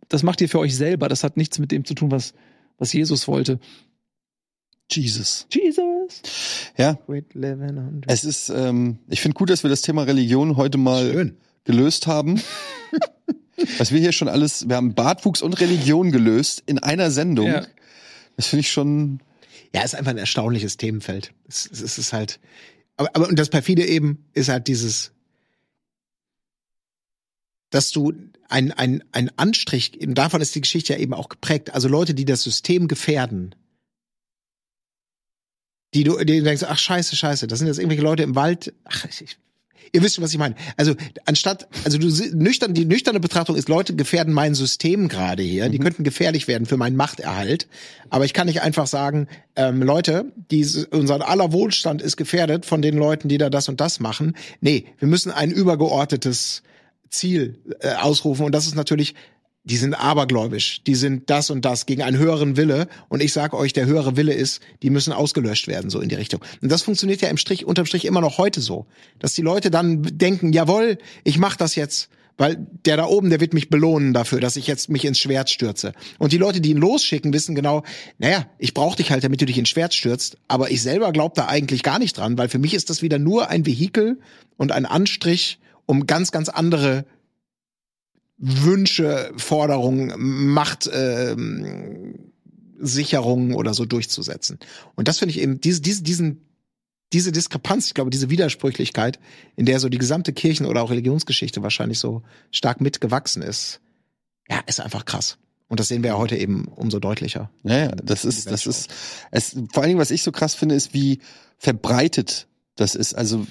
das 0.09 0.23
macht 0.23 0.41
ihr 0.41 0.49
für 0.49 0.59
euch 0.59 0.75
selber. 0.75 1.09
Das 1.09 1.23
hat 1.23 1.37
nichts 1.37 1.59
mit 1.59 1.71
dem 1.71 1.85
zu 1.85 1.95
tun, 1.95 2.11
was, 2.11 2.35
was 2.79 2.93
Jesus 2.93 3.29
wollte. 3.29 3.61
Jesus. 4.91 5.47
Jesus. 5.53 6.23
Ja, 6.77 6.99
es 8.07 8.25
ist, 8.25 8.49
ähm, 8.49 8.99
ich 9.09 9.21
finde 9.21 9.35
gut, 9.35 9.51
dass 9.51 9.63
wir 9.63 9.71
das 9.71 9.83
Thema 9.83 10.05
Religion 10.05 10.57
heute 10.57 10.79
mal 10.79 11.11
Schön. 11.13 11.37
gelöst 11.65 12.07
haben. 12.07 12.41
Was 13.79 13.93
wir 13.93 14.01
hier 14.01 14.13
schon 14.13 14.29
alles, 14.29 14.69
wir 14.69 14.77
haben 14.77 14.95
Bartwuchs 14.95 15.43
und 15.43 15.61
Religion 15.61 16.13
gelöst 16.13 16.63
in 16.67 16.79
einer 16.79 17.11
Sendung. 17.11 17.49
Ja. 17.49 17.67
Das 18.37 18.47
finde 18.47 18.61
ich 18.61 18.71
schon, 18.71 19.21
Ja, 19.75 19.83
ist 19.83 19.95
einfach 19.95 20.13
ein 20.13 20.19
erstaunliches 20.19 20.77
Themenfeld. 20.77 21.33
Es, 21.49 21.69
es, 21.71 21.83
es 21.83 21.99
ist 21.99 22.13
halt, 22.13 22.39
aber, 22.97 23.11
aber 23.15 23.29
und 23.29 23.39
das 23.39 23.51
perfide 23.51 23.85
eben 23.85 24.25
ist 24.33 24.49
halt 24.49 24.69
dieses, 24.69 25.13
dass 27.71 27.91
du 27.91 28.13
ein, 28.49 28.73
ein, 28.73 29.05
ein 29.13 29.31
Anstrich, 29.37 29.99
davon 30.01 30.41
ist 30.41 30.55
die 30.55 30.61
Geschichte 30.63 30.95
ja 30.95 30.99
eben 30.99 31.13
auch 31.13 31.29
geprägt. 31.29 31.75
Also 31.75 31.89
Leute, 31.89 32.15
die 32.15 32.25
das 32.25 32.43
System 32.43 32.89
gefährden, 32.89 33.55
die 35.95 36.05
du, 36.05 36.19
die 36.19 36.39
du 36.39 36.43
denkst, 36.43 36.65
ach 36.69 36.79
scheiße, 36.79 37.17
scheiße, 37.17 37.47
das 37.47 37.59
sind 37.59 37.69
jetzt 37.69 37.79
irgendwelche 37.79 38.03
Leute 38.03 38.23
im 38.23 38.35
Wald, 38.35 38.75
ach, 38.85 39.07
ich, 39.07 39.39
ihr 39.93 40.03
wisst 40.03 40.17
schon, 40.17 40.25
was 40.25 40.33
ich 40.33 40.39
meine. 40.39 40.55
Also 40.77 40.95
anstatt, 41.25 41.69
also 41.85 41.99
du 41.99 42.09
nüchtern, 42.37 42.75
die 42.75 42.85
nüchterne 42.85 43.21
Betrachtung 43.21 43.57
ist, 43.57 43.69
Leute 43.69 43.95
gefährden 43.95 44.33
mein 44.33 44.55
System 44.55 45.09
gerade 45.09 45.43
hier, 45.43 45.69
die 45.69 45.79
könnten 45.79 46.05
gefährlich 46.05 46.49
werden 46.49 46.67
für 46.67 46.77
meinen 46.77 46.97
Machterhalt. 46.97 47.69
Aber 48.11 48.25
ich 48.25 48.35
kann 48.35 48.47
nicht 48.47 48.63
einfach 48.63 48.87
sagen, 48.87 49.29
ähm, 49.57 49.83
Leute, 49.83 50.33
die, 50.51 50.67
unser 50.91 51.27
aller 51.27 51.53
Wohlstand 51.53 52.03
ist 52.03 52.17
gefährdet 52.17 52.67
von 52.67 52.83
den 52.83 52.97
Leuten, 52.97 53.29
die 53.29 53.39
da 53.39 53.51
das 53.51 53.69
und 53.69 53.81
das 53.81 54.01
machen. 54.01 54.37
Nee, 54.61 54.87
wir 54.99 55.09
müssen 55.09 55.31
ein 55.31 55.51
übergeordnetes 55.51 56.63
Ziel 57.11 57.59
äh, 57.81 57.95
ausrufen 57.95 58.45
und 58.45 58.55
das 58.55 58.67
ist 58.67 58.75
natürlich 58.75 59.15
die 59.69 59.77
sind 59.77 59.95
abergläubisch, 59.95 60.83
die 60.87 60.95
sind 60.95 61.29
das 61.29 61.51
und 61.51 61.65
das 61.65 61.85
gegen 61.85 62.03
einen 62.03 62.17
höheren 62.17 62.57
Wille 62.57 62.89
und 63.09 63.23
ich 63.23 63.33
sage 63.33 63.57
euch, 63.57 63.75
der 63.75 63.87
höhere 63.87 64.17
Wille 64.17 64.33
ist, 64.33 64.61
die 64.83 64.91
müssen 64.91 65.13
ausgelöscht 65.13 65.69
werden, 65.69 65.91
so 65.91 66.01
in 66.01 66.09
die 66.09 66.15
Richtung. 66.15 66.41
Und 66.63 66.73
das 66.73 66.83
funktioniert 66.83 67.21
ja 67.21 67.29
im 67.29 67.37
Strich, 67.37 67.67
unterm 67.67 67.85
Strich 67.85 68.07
immer 68.07 68.23
noch 68.23 68.39
heute 68.39 68.63
so, 68.63 68.87
dass 69.19 69.35
die 69.35 69.43
Leute 69.43 69.71
dann 69.71 70.03
denken, 70.03 70.53
jawohl, 70.53 70.97
ich 71.23 71.39
mach 71.39 71.57
das 71.57 71.75
jetzt, 71.75 72.09
weil 72.39 72.67
der 72.87 72.97
da 72.97 73.05
oben, 73.05 73.29
der 73.29 73.41
wird 73.41 73.53
mich 73.53 73.69
belohnen 73.69 74.15
dafür, 74.15 74.41
dass 74.41 74.57
ich 74.57 74.67
jetzt 74.67 74.89
mich 74.89 75.05
ins 75.05 75.19
Schwert 75.19 75.51
stürze. 75.51 75.93
Und 76.19 76.33
die 76.33 76.39
Leute, 76.39 76.61
die 76.63 76.71
ihn 76.71 76.79
losschicken, 76.79 77.33
wissen 77.35 77.55
genau, 77.55 77.83
naja, 78.19 78.47
ich 78.59 78.73
brauche 78.73 78.97
dich 78.97 79.11
halt, 79.11 79.23
damit 79.23 79.43
du 79.43 79.47
dich 79.47 79.59
ins 79.59 79.69
Schwert 79.69 79.93
stürzt, 79.93 80.39
aber 80.49 80.71
ich 80.71 80.81
selber 80.81 81.13
glaube 81.13 81.35
da 81.37 81.49
eigentlich 81.49 81.83
gar 81.83 81.99
nicht 81.99 82.17
dran, 82.17 82.39
weil 82.39 82.49
für 82.49 82.59
mich 82.59 82.73
ist 82.73 82.89
das 82.89 83.03
wieder 83.03 83.19
nur 83.19 83.51
ein 83.51 83.67
Vehikel 83.67 84.19
und 84.57 84.73
ein 84.73 84.87
Anstrich, 84.87 85.59
um 85.85 86.07
ganz, 86.07 86.33
ganz 86.33 86.49
andere 86.49 87.05
Wünsche, 88.39 89.33
Forderungen, 89.37 90.13
Macht, 90.53 90.89
ähm, 90.93 92.33
Sicherungen 92.79 93.55
oder 93.55 93.75
so 93.75 93.85
durchzusetzen. 93.85 94.59
Und 94.95 95.09
das 95.09 95.19
finde 95.19 95.35
ich 95.35 95.41
eben, 95.41 95.61
diese, 95.61 95.81
diese, 95.81 96.03
diesen, 96.03 96.49
diese 97.13 97.33
Diskrepanz, 97.33 97.89
ich 97.89 97.95
glaube, 97.95 98.11
diese 98.11 98.31
Widersprüchlichkeit, 98.31 99.19
in 99.57 99.67
der 99.67 99.81
so 99.81 99.89
die 99.89 99.99
gesamte 99.99 100.33
Kirchen- 100.33 100.67
oder 100.67 100.83
auch 100.83 100.91
Religionsgeschichte 100.91 101.63
wahrscheinlich 101.63 101.99
so 101.99 102.23
stark 102.53 102.81
mitgewachsen 102.81 103.43
ist, 103.43 103.81
ja, 104.49 104.61
ist 104.67 104.81
einfach 104.81 105.05
krass. 105.05 105.39
Und 105.69 105.81
das 105.81 105.89
sehen 105.89 106.03
wir 106.03 106.11
ja 106.11 106.19
heute 106.19 106.37
eben 106.37 106.67
umso 106.69 106.99
deutlicher. 106.99 107.51
naja, 107.63 107.89
das 107.89 108.25
ist, 108.25 108.51
das 108.51 108.67
ist, 108.67 108.91
es, 109.31 109.57
vor 109.73 109.83
allen 109.83 109.91
Dingen, 109.91 110.01
was 110.01 110.11
ich 110.11 110.23
so 110.23 110.33
krass 110.33 110.55
finde, 110.55 110.75
ist, 110.75 110.95
wie 110.95 111.21
verbreitet 111.59 112.47
das 112.77 112.95
ist. 112.95 113.15
Also, 113.15 113.47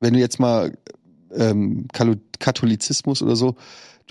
wenn 0.00 0.14
du 0.14 0.20
jetzt 0.20 0.38
mal 0.38 0.78
ähm, 1.34 1.88
Katholizismus 2.38 3.20
oder 3.20 3.36
so, 3.36 3.56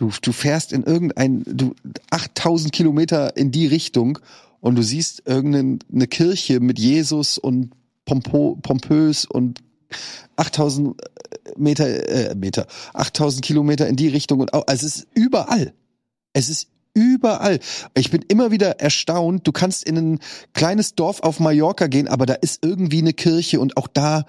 du, 0.01 0.11
du 0.21 0.31
fährst 0.31 0.73
in 0.73 0.83
irgendein, 0.83 1.43
du 1.45 1.75
8000 2.09 2.73
Kilometer 2.73 3.37
in 3.37 3.51
die 3.51 3.67
Richtung 3.67 4.17
und 4.59 4.75
du 4.75 4.81
siehst 4.81 5.23
irgendeine 5.25 6.07
Kirche 6.07 6.59
mit 6.59 6.79
Jesus 6.79 7.37
und 7.37 7.71
pompo, 8.05 8.57
pompös 8.61 9.25
und 9.25 9.61
8000 10.37 10.99
Meter, 11.55 12.31
äh, 12.31 12.35
Meter, 12.35 12.65
8000 12.93 13.45
Kilometer 13.45 13.87
in 13.87 13.95
die 13.95 14.07
Richtung 14.07 14.39
und 14.39 14.53
auch, 14.53 14.65
also 14.65 14.87
es 14.87 14.95
ist 14.97 15.07
überall. 15.13 15.73
Es 16.33 16.49
ist 16.49 16.69
überall. 16.95 17.59
Ich 17.93 18.09
bin 18.09 18.23
immer 18.27 18.49
wieder 18.51 18.79
erstaunt. 18.79 19.45
Du 19.45 19.51
kannst 19.51 19.83
in 19.83 19.97
ein 19.97 20.19
kleines 20.53 20.95
Dorf 20.95 21.21
auf 21.21 21.39
Mallorca 21.39 21.87
gehen, 21.87 22.07
aber 22.07 22.25
da 22.25 22.33
ist 22.33 22.65
irgendwie 22.65 22.99
eine 22.99 23.13
Kirche 23.13 23.59
und 23.59 23.77
auch 23.77 23.87
da 23.87 24.25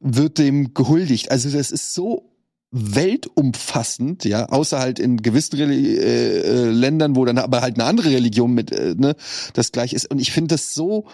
wird 0.00 0.36
dem 0.36 0.74
gehuldigt. 0.74 1.30
Also 1.30 1.48
das 1.50 1.70
ist 1.70 1.94
so 1.94 2.31
weltumfassend, 2.72 4.24
ja, 4.24 4.46
außer 4.46 4.78
halt 4.78 4.98
in 4.98 5.18
gewissen 5.18 5.56
Reli 5.56 5.96
äh, 5.98 6.40
äh, 6.40 6.70
Ländern, 6.70 7.14
wo 7.16 7.24
dann 7.24 7.38
aber 7.38 7.60
halt 7.60 7.74
eine 7.78 7.84
andere 7.84 8.10
Religion 8.10 8.52
mit 8.54 8.72
äh, 8.72 8.94
ne, 8.96 9.14
das 9.52 9.72
gleich 9.72 9.92
ist. 9.92 10.10
Und 10.10 10.18
ich 10.18 10.32
finde 10.32 10.54
das 10.54 10.74
so, 10.74 11.06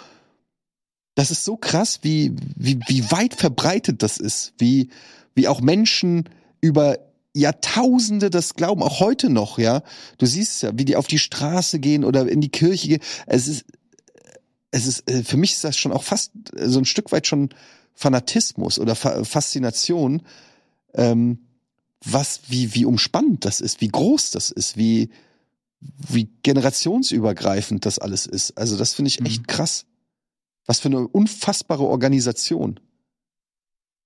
das 1.16 1.32
ist 1.32 1.44
so 1.44 1.56
krass, 1.56 1.98
wie 2.02 2.34
wie 2.56 2.78
wie 2.86 3.10
weit 3.10 3.34
verbreitet 3.34 4.04
das 4.04 4.18
ist, 4.18 4.54
wie 4.58 4.90
wie 5.34 5.48
auch 5.48 5.60
Menschen 5.60 6.28
über 6.60 6.98
Jahrtausende 7.34 8.30
das 8.30 8.54
glauben, 8.54 8.82
auch 8.82 9.00
heute 9.00 9.28
noch, 9.28 9.58
ja. 9.58 9.82
Du 10.18 10.26
siehst 10.26 10.62
ja, 10.62 10.70
wie 10.74 10.84
die 10.84 10.96
auf 10.96 11.08
die 11.08 11.18
Straße 11.18 11.80
gehen 11.80 12.04
oder 12.04 12.28
in 12.28 12.40
die 12.40 12.48
Kirche 12.50 12.88
gehen. 12.88 13.02
Es 13.26 13.48
ist, 13.48 13.64
es 14.70 14.86
ist, 14.86 15.10
äh, 15.10 15.24
für 15.24 15.36
mich 15.36 15.52
ist 15.52 15.64
das 15.64 15.76
schon 15.76 15.92
auch 15.92 16.04
fast 16.04 16.32
äh, 16.56 16.68
so 16.68 16.78
ein 16.78 16.84
Stück 16.84 17.10
weit 17.10 17.26
schon 17.26 17.50
Fanatismus 17.94 18.78
oder 18.78 18.94
Fa 18.94 19.24
Faszination, 19.24 20.22
ähm, 20.94 21.47
was, 22.04 22.42
wie, 22.48 22.74
wie 22.74 22.84
umspannend 22.84 23.44
das 23.44 23.60
ist, 23.60 23.80
wie 23.80 23.88
groß 23.88 24.30
das 24.30 24.50
ist, 24.50 24.76
wie, 24.76 25.10
wie 25.80 26.28
generationsübergreifend 26.42 27.84
das 27.86 27.98
alles 27.98 28.26
ist. 28.26 28.56
Also 28.56 28.76
das 28.76 28.94
finde 28.94 29.08
ich 29.08 29.20
echt 29.24 29.48
krass. 29.48 29.86
Was 30.66 30.80
für 30.80 30.88
eine 30.88 31.06
unfassbare 31.08 31.84
Organisation. 31.84 32.78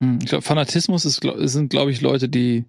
Hm, 0.02 0.18
Ich 0.22 0.26
glaube, 0.28 0.42
Fanatismus 0.42 1.04
ist, 1.04 1.20
sind, 1.50 1.70
glaube 1.70 1.90
ich, 1.90 2.00
Leute, 2.00 2.28
die, 2.28 2.64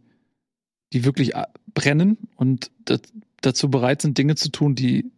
die 0.94 1.04
wirklich 1.06 1.34
brennen 1.74 2.18
und 2.36 2.72
da- 2.86 2.98
dazu 3.42 3.70
bereit 3.70 4.02
sind, 4.02 4.18
Dinge 4.18 4.36
zu 4.36 4.50
tun, 4.50 4.76
die 4.76 5.12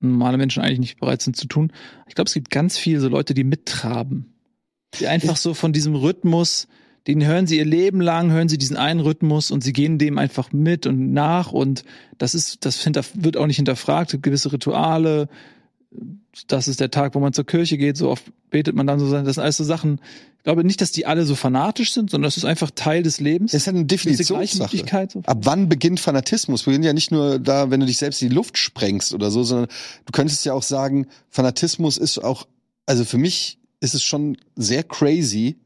normale 0.00 0.38
Menschen 0.38 0.62
eigentlich 0.62 0.78
nicht 0.78 1.00
bereit 1.00 1.22
sind 1.22 1.36
zu 1.36 1.46
tun. 1.46 1.72
Ich 2.06 2.14
glaube, 2.14 2.28
es 2.28 2.34
gibt 2.34 2.50
ganz 2.50 2.78
viele 2.78 3.00
so 3.00 3.08
Leute, 3.08 3.34
die 3.34 3.44
mittraben. 3.44 4.32
Die 4.94 5.06
einfach 5.06 5.36
so 5.36 5.54
von 5.54 5.72
diesem 5.72 5.94
Rhythmus, 5.94 6.66
den 7.08 7.24
hören 7.26 7.46
sie 7.46 7.56
ihr 7.56 7.64
Leben 7.64 8.02
lang, 8.02 8.30
hören 8.30 8.50
sie 8.50 8.58
diesen 8.58 8.76
einen 8.76 9.00
Rhythmus 9.00 9.50
und 9.50 9.64
sie 9.64 9.72
gehen 9.72 9.98
dem 9.98 10.18
einfach 10.18 10.52
mit 10.52 10.86
und 10.86 11.12
nach 11.12 11.52
und 11.52 11.82
das 12.18 12.34
ist, 12.34 12.66
das 12.66 12.84
wird 13.14 13.38
auch 13.38 13.46
nicht 13.46 13.56
hinterfragt, 13.56 14.22
gewisse 14.22 14.52
Rituale, 14.52 15.28
das 16.48 16.68
ist 16.68 16.80
der 16.80 16.90
Tag, 16.90 17.14
wo 17.14 17.20
man 17.20 17.32
zur 17.32 17.46
Kirche 17.46 17.78
geht, 17.78 17.96
so 17.96 18.10
oft 18.10 18.24
betet 18.50 18.76
man 18.76 18.86
dann 18.86 19.00
so, 19.00 19.10
das 19.10 19.34
sind 19.34 19.42
alles 19.42 19.56
so 19.56 19.64
Sachen, 19.64 20.00
ich 20.36 20.44
glaube 20.44 20.64
nicht, 20.64 20.82
dass 20.82 20.92
die 20.92 21.06
alle 21.06 21.24
so 21.24 21.34
fanatisch 21.34 21.94
sind, 21.94 22.10
sondern 22.10 22.28
das 22.28 22.36
ist 22.36 22.44
einfach 22.44 22.70
Teil 22.70 23.02
des 23.02 23.20
Lebens. 23.20 23.52
Das 23.52 23.62
ist 23.62 23.68
eine 23.68 23.84
Definitionssache. 23.86 25.08
So. 25.10 25.22
Ab 25.24 25.38
wann 25.42 25.68
beginnt 25.68 26.00
Fanatismus? 26.00 26.62
Beginnt 26.62 26.84
ja 26.84 26.92
nicht 26.92 27.10
nur 27.10 27.38
da, 27.38 27.70
wenn 27.70 27.80
du 27.80 27.86
dich 27.86 27.98
selbst 27.98 28.22
in 28.22 28.28
die 28.28 28.34
Luft 28.34 28.56
sprengst 28.56 29.12
oder 29.14 29.30
so, 29.30 29.42
sondern 29.42 29.68
du 30.06 30.12
könntest 30.12 30.44
ja 30.46 30.52
auch 30.52 30.62
sagen, 30.62 31.06
Fanatismus 31.28 31.98
ist 31.98 32.18
auch, 32.18 32.46
also 32.86 33.04
für 33.04 33.18
mich 33.18 33.58
ist 33.80 33.94
es 33.94 34.02
schon 34.02 34.36
sehr 34.56 34.84
crazy, 34.84 35.56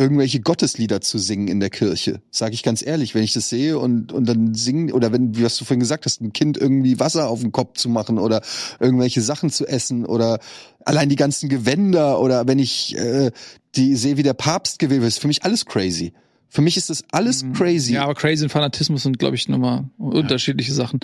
irgendwelche 0.00 0.40
Gotteslieder 0.40 1.02
zu 1.02 1.18
singen 1.18 1.46
in 1.46 1.60
der 1.60 1.68
Kirche. 1.68 2.22
Sag 2.30 2.54
ich 2.54 2.62
ganz 2.62 2.80
ehrlich, 2.84 3.14
wenn 3.14 3.22
ich 3.22 3.34
das 3.34 3.50
sehe 3.50 3.78
und, 3.78 4.12
und 4.12 4.26
dann 4.26 4.54
singen, 4.54 4.92
oder 4.92 5.12
wenn, 5.12 5.36
wie 5.36 5.44
hast 5.44 5.60
du 5.60 5.66
vorhin 5.66 5.80
gesagt 5.80 6.06
hast, 6.06 6.22
ein 6.22 6.32
Kind 6.32 6.56
irgendwie 6.56 6.98
Wasser 6.98 7.28
auf 7.28 7.42
den 7.42 7.52
Kopf 7.52 7.76
zu 7.76 7.90
machen 7.90 8.18
oder 8.18 8.40
irgendwelche 8.78 9.20
Sachen 9.20 9.50
zu 9.50 9.66
essen 9.66 10.06
oder 10.06 10.38
allein 10.86 11.10
die 11.10 11.16
ganzen 11.16 11.50
Gewänder 11.50 12.18
oder 12.18 12.48
wenn 12.48 12.58
ich 12.58 12.96
äh, 12.96 13.30
die 13.74 13.94
sehe, 13.94 14.16
wie 14.16 14.22
der 14.22 14.32
Papst 14.32 14.78
gewählt 14.78 15.02
wird, 15.02 15.10
ist 15.10 15.20
für 15.20 15.28
mich 15.28 15.44
alles 15.44 15.66
crazy. 15.66 16.14
Für 16.48 16.62
mich 16.62 16.78
ist 16.78 16.88
das 16.88 17.04
alles 17.12 17.44
crazy. 17.52 17.90
Mhm. 17.90 17.96
Ja, 17.96 18.04
aber 18.04 18.14
Crazy 18.14 18.42
und 18.42 18.50
Fanatismus 18.50 19.02
sind, 19.02 19.18
glaube 19.18 19.36
ich, 19.36 19.48
nochmal 19.48 19.84
unterschiedliche 19.98 20.72
Sachen. 20.72 20.98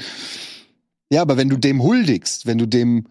Ja, 1.10 1.20
aber 1.20 1.36
wenn 1.36 1.50
du 1.50 1.58
dem 1.58 1.82
huldigst, 1.82 2.46
wenn 2.46 2.58
du 2.58 2.66
dem 2.66 3.06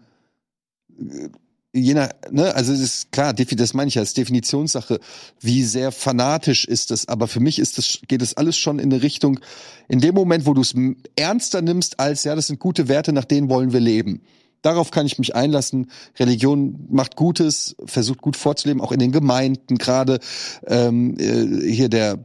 äh, 0.98 1.28
je 1.76 1.94
nach, 1.94 2.10
ne, 2.30 2.54
also 2.54 2.72
es 2.72 2.80
ist 2.80 3.12
klar, 3.12 3.32
das 3.34 3.74
meine 3.74 3.88
ich 3.88 3.94
ja, 3.94 4.02
es 4.02 4.08
ist 4.08 4.16
Definitionssache, 4.16 4.98
wie 5.40 5.62
sehr 5.62 5.92
fanatisch 5.92 6.64
ist 6.64 6.90
das, 6.90 7.08
aber 7.08 7.28
für 7.28 7.40
mich 7.40 7.58
ist 7.58 7.78
das, 7.78 8.00
geht 8.08 8.22
das 8.22 8.36
alles 8.36 8.56
schon 8.56 8.78
in 8.78 8.92
eine 8.92 9.02
Richtung, 9.02 9.40
in 9.88 10.00
dem 10.00 10.14
Moment, 10.14 10.46
wo 10.46 10.54
du 10.54 10.62
es 10.62 10.74
ernster 11.16 11.62
nimmst 11.62 12.00
als, 12.00 12.24
ja, 12.24 12.34
das 12.34 12.46
sind 12.48 12.58
gute 12.58 12.88
Werte, 12.88 13.12
nach 13.12 13.24
denen 13.24 13.48
wollen 13.48 13.72
wir 13.72 13.80
leben. 13.80 14.22
Darauf 14.62 14.90
kann 14.90 15.06
ich 15.06 15.18
mich 15.18 15.36
einlassen. 15.36 15.90
Religion 16.18 16.86
macht 16.90 17.14
Gutes, 17.14 17.76
versucht 17.84 18.20
gut 18.20 18.36
vorzuleben, 18.36 18.82
auch 18.82 18.90
in 18.90 18.98
den 18.98 19.12
Gemeinden, 19.12 19.78
gerade 19.78 20.18
ähm, 20.66 21.16
äh, 21.18 21.70
hier 21.70 21.88
der 21.88 22.24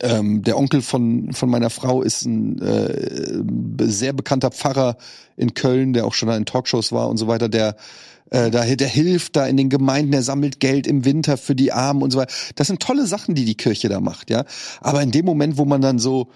ähm, 0.00 0.42
der 0.42 0.58
Onkel 0.58 0.82
von, 0.82 1.32
von 1.32 1.48
meiner 1.48 1.70
Frau 1.70 2.02
ist 2.02 2.24
ein 2.24 2.60
äh, 2.60 3.88
sehr 3.88 4.12
bekannter 4.12 4.50
Pfarrer 4.50 4.96
in 5.36 5.54
Köln, 5.54 5.92
der 5.92 6.06
auch 6.06 6.14
schon 6.14 6.28
in 6.30 6.44
Talkshows 6.44 6.90
war 6.90 7.08
und 7.08 7.18
so 7.18 7.28
weiter, 7.28 7.48
der 7.48 7.76
äh, 8.30 8.50
da, 8.50 8.64
der 8.64 8.88
hilft 8.88 9.36
da 9.36 9.46
in 9.46 9.56
den 9.56 9.70
Gemeinden, 9.70 10.12
der 10.12 10.22
sammelt 10.22 10.60
Geld 10.60 10.86
im 10.86 11.04
Winter 11.04 11.36
für 11.36 11.54
die 11.54 11.72
Armen 11.72 12.02
und 12.02 12.10
so 12.10 12.18
weiter. 12.18 12.32
Das 12.56 12.66
sind 12.66 12.80
tolle 12.80 13.06
Sachen, 13.06 13.34
die 13.34 13.44
die 13.44 13.56
Kirche 13.56 13.88
da 13.88 14.00
macht, 14.00 14.30
ja. 14.30 14.44
Aber 14.80 15.02
in 15.02 15.10
dem 15.10 15.24
Moment, 15.24 15.58
wo 15.58 15.64
man 15.64 15.80
dann 15.80 15.98
so 15.98 16.30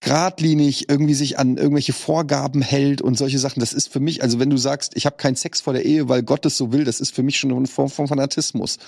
geradlinig 0.00 0.88
irgendwie 0.88 1.14
sich 1.14 1.38
an 1.38 1.58
irgendwelche 1.58 1.92
Vorgaben 1.92 2.62
hält 2.62 3.02
und 3.02 3.18
solche 3.18 3.38
Sachen, 3.38 3.60
das 3.60 3.74
ist 3.74 3.92
für 3.92 4.00
mich, 4.00 4.22
also 4.22 4.38
wenn 4.38 4.48
du 4.48 4.56
sagst, 4.56 4.92
ich 4.96 5.04
habe 5.04 5.16
keinen 5.16 5.36
Sex 5.36 5.60
vor 5.60 5.74
der 5.74 5.84
Ehe, 5.84 6.08
weil 6.08 6.22
Gott 6.22 6.46
es 6.46 6.56
so 6.56 6.72
will, 6.72 6.84
das 6.84 7.00
ist 7.00 7.14
für 7.14 7.22
mich 7.22 7.38
schon 7.38 7.52
eine 7.52 7.66
Form 7.66 7.90
von 7.90 8.08
Fanatismus. 8.08 8.78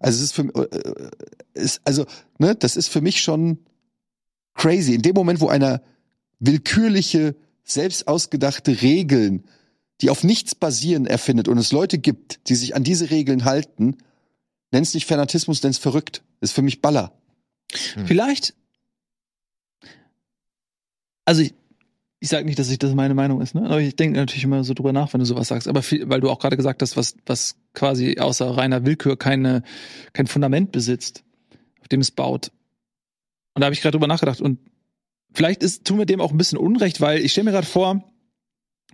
Also 0.00 0.16
es 0.16 0.24
ist 0.24 0.32
für 0.32 0.42
äh, 0.72 1.10
ist, 1.54 1.80
also 1.84 2.06
ne, 2.38 2.56
das 2.56 2.74
ist 2.74 2.88
für 2.88 3.00
mich 3.00 3.20
schon 3.20 3.58
crazy. 4.54 4.94
In 4.94 5.02
dem 5.02 5.14
Moment, 5.14 5.40
wo 5.40 5.48
einer 5.48 5.80
willkürliche, 6.40 7.36
selbst 7.62 8.08
ausgedachte 8.08 8.82
Regeln, 8.82 9.44
die 10.02 10.10
auf 10.10 10.24
nichts 10.24 10.54
basieren, 10.54 11.06
erfindet 11.06 11.48
und 11.48 11.58
es 11.58 11.72
Leute 11.72 11.98
gibt, 11.98 12.48
die 12.48 12.56
sich 12.56 12.74
an 12.74 12.84
diese 12.84 13.10
Regeln 13.10 13.44
halten, 13.44 13.96
nenn's 14.72 14.94
nicht 14.94 15.06
Fanatismus, 15.06 15.62
nenn's 15.62 15.78
verrückt. 15.78 16.22
Ist 16.40 16.52
für 16.52 16.62
mich 16.62 16.82
Baller. 16.82 17.12
Vielleicht. 18.04 18.54
Also 21.24 21.42
ich, 21.42 21.54
ich 22.18 22.28
sage 22.28 22.44
nicht, 22.44 22.58
dass 22.58 22.68
ich 22.68 22.80
das 22.80 22.94
meine 22.94 23.14
Meinung 23.14 23.40
ist, 23.40 23.54
ne? 23.54 23.64
Aber 23.64 23.80
ich 23.80 23.94
denke 23.94 24.18
natürlich 24.18 24.42
immer 24.42 24.64
so 24.64 24.74
drüber 24.74 24.92
nach, 24.92 25.12
wenn 25.12 25.20
du 25.20 25.24
sowas 25.26 25.48
sagst. 25.48 25.68
Aber 25.68 25.82
viel, 25.82 26.08
weil 26.08 26.20
du 26.20 26.30
auch 26.30 26.40
gerade 26.40 26.56
gesagt 26.56 26.82
hast, 26.82 26.96
was, 26.96 27.14
was 27.26 27.54
quasi 27.72 28.18
außer 28.18 28.50
reiner 28.50 28.84
Willkür 28.84 29.16
keine, 29.16 29.62
kein 30.12 30.26
Fundament 30.26 30.72
besitzt, 30.72 31.22
auf 31.80 31.88
dem 31.88 32.00
es 32.00 32.10
baut. 32.10 32.50
Und 33.54 33.60
da 33.60 33.66
habe 33.66 33.74
ich 33.74 33.80
gerade 33.80 33.92
drüber 33.92 34.08
nachgedacht. 34.08 34.40
Und 34.40 34.58
vielleicht 35.32 35.62
ist, 35.62 35.84
tun 35.84 35.98
wir 35.98 36.06
dem 36.06 36.20
auch 36.20 36.32
ein 36.32 36.38
bisschen 36.38 36.58
Unrecht, 36.58 37.00
weil 37.00 37.20
ich 37.20 37.30
stelle 37.30 37.44
mir 37.44 37.52
gerade 37.52 37.66
vor, 37.66 38.11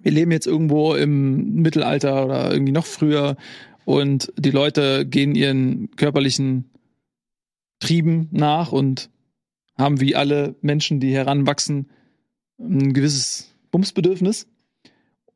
wir 0.03 0.13
leben 0.13 0.33
jetzt 0.33 0.47
irgendwo 0.47 0.95
im 0.95 1.55
Mittelalter 1.55 2.25
oder 2.25 2.53
irgendwie 2.53 2.73
noch 2.73 2.87
früher 2.87 3.37
und 3.85 4.33
die 4.37 4.51
Leute 4.51 5.07
gehen 5.07 5.35
ihren 5.35 5.91
körperlichen 5.97 6.71
Trieben 7.81 8.29
nach 8.33 8.73
und 8.73 9.11
haben 9.79 10.01
wie 10.01 10.17
alle 10.17 10.57
Menschen, 10.61 11.01
die 11.01 11.15
heranwachsen, 11.15 11.89
ein 12.59 12.93
gewisses 12.93 13.55
Bumsbedürfnis. 13.71 14.47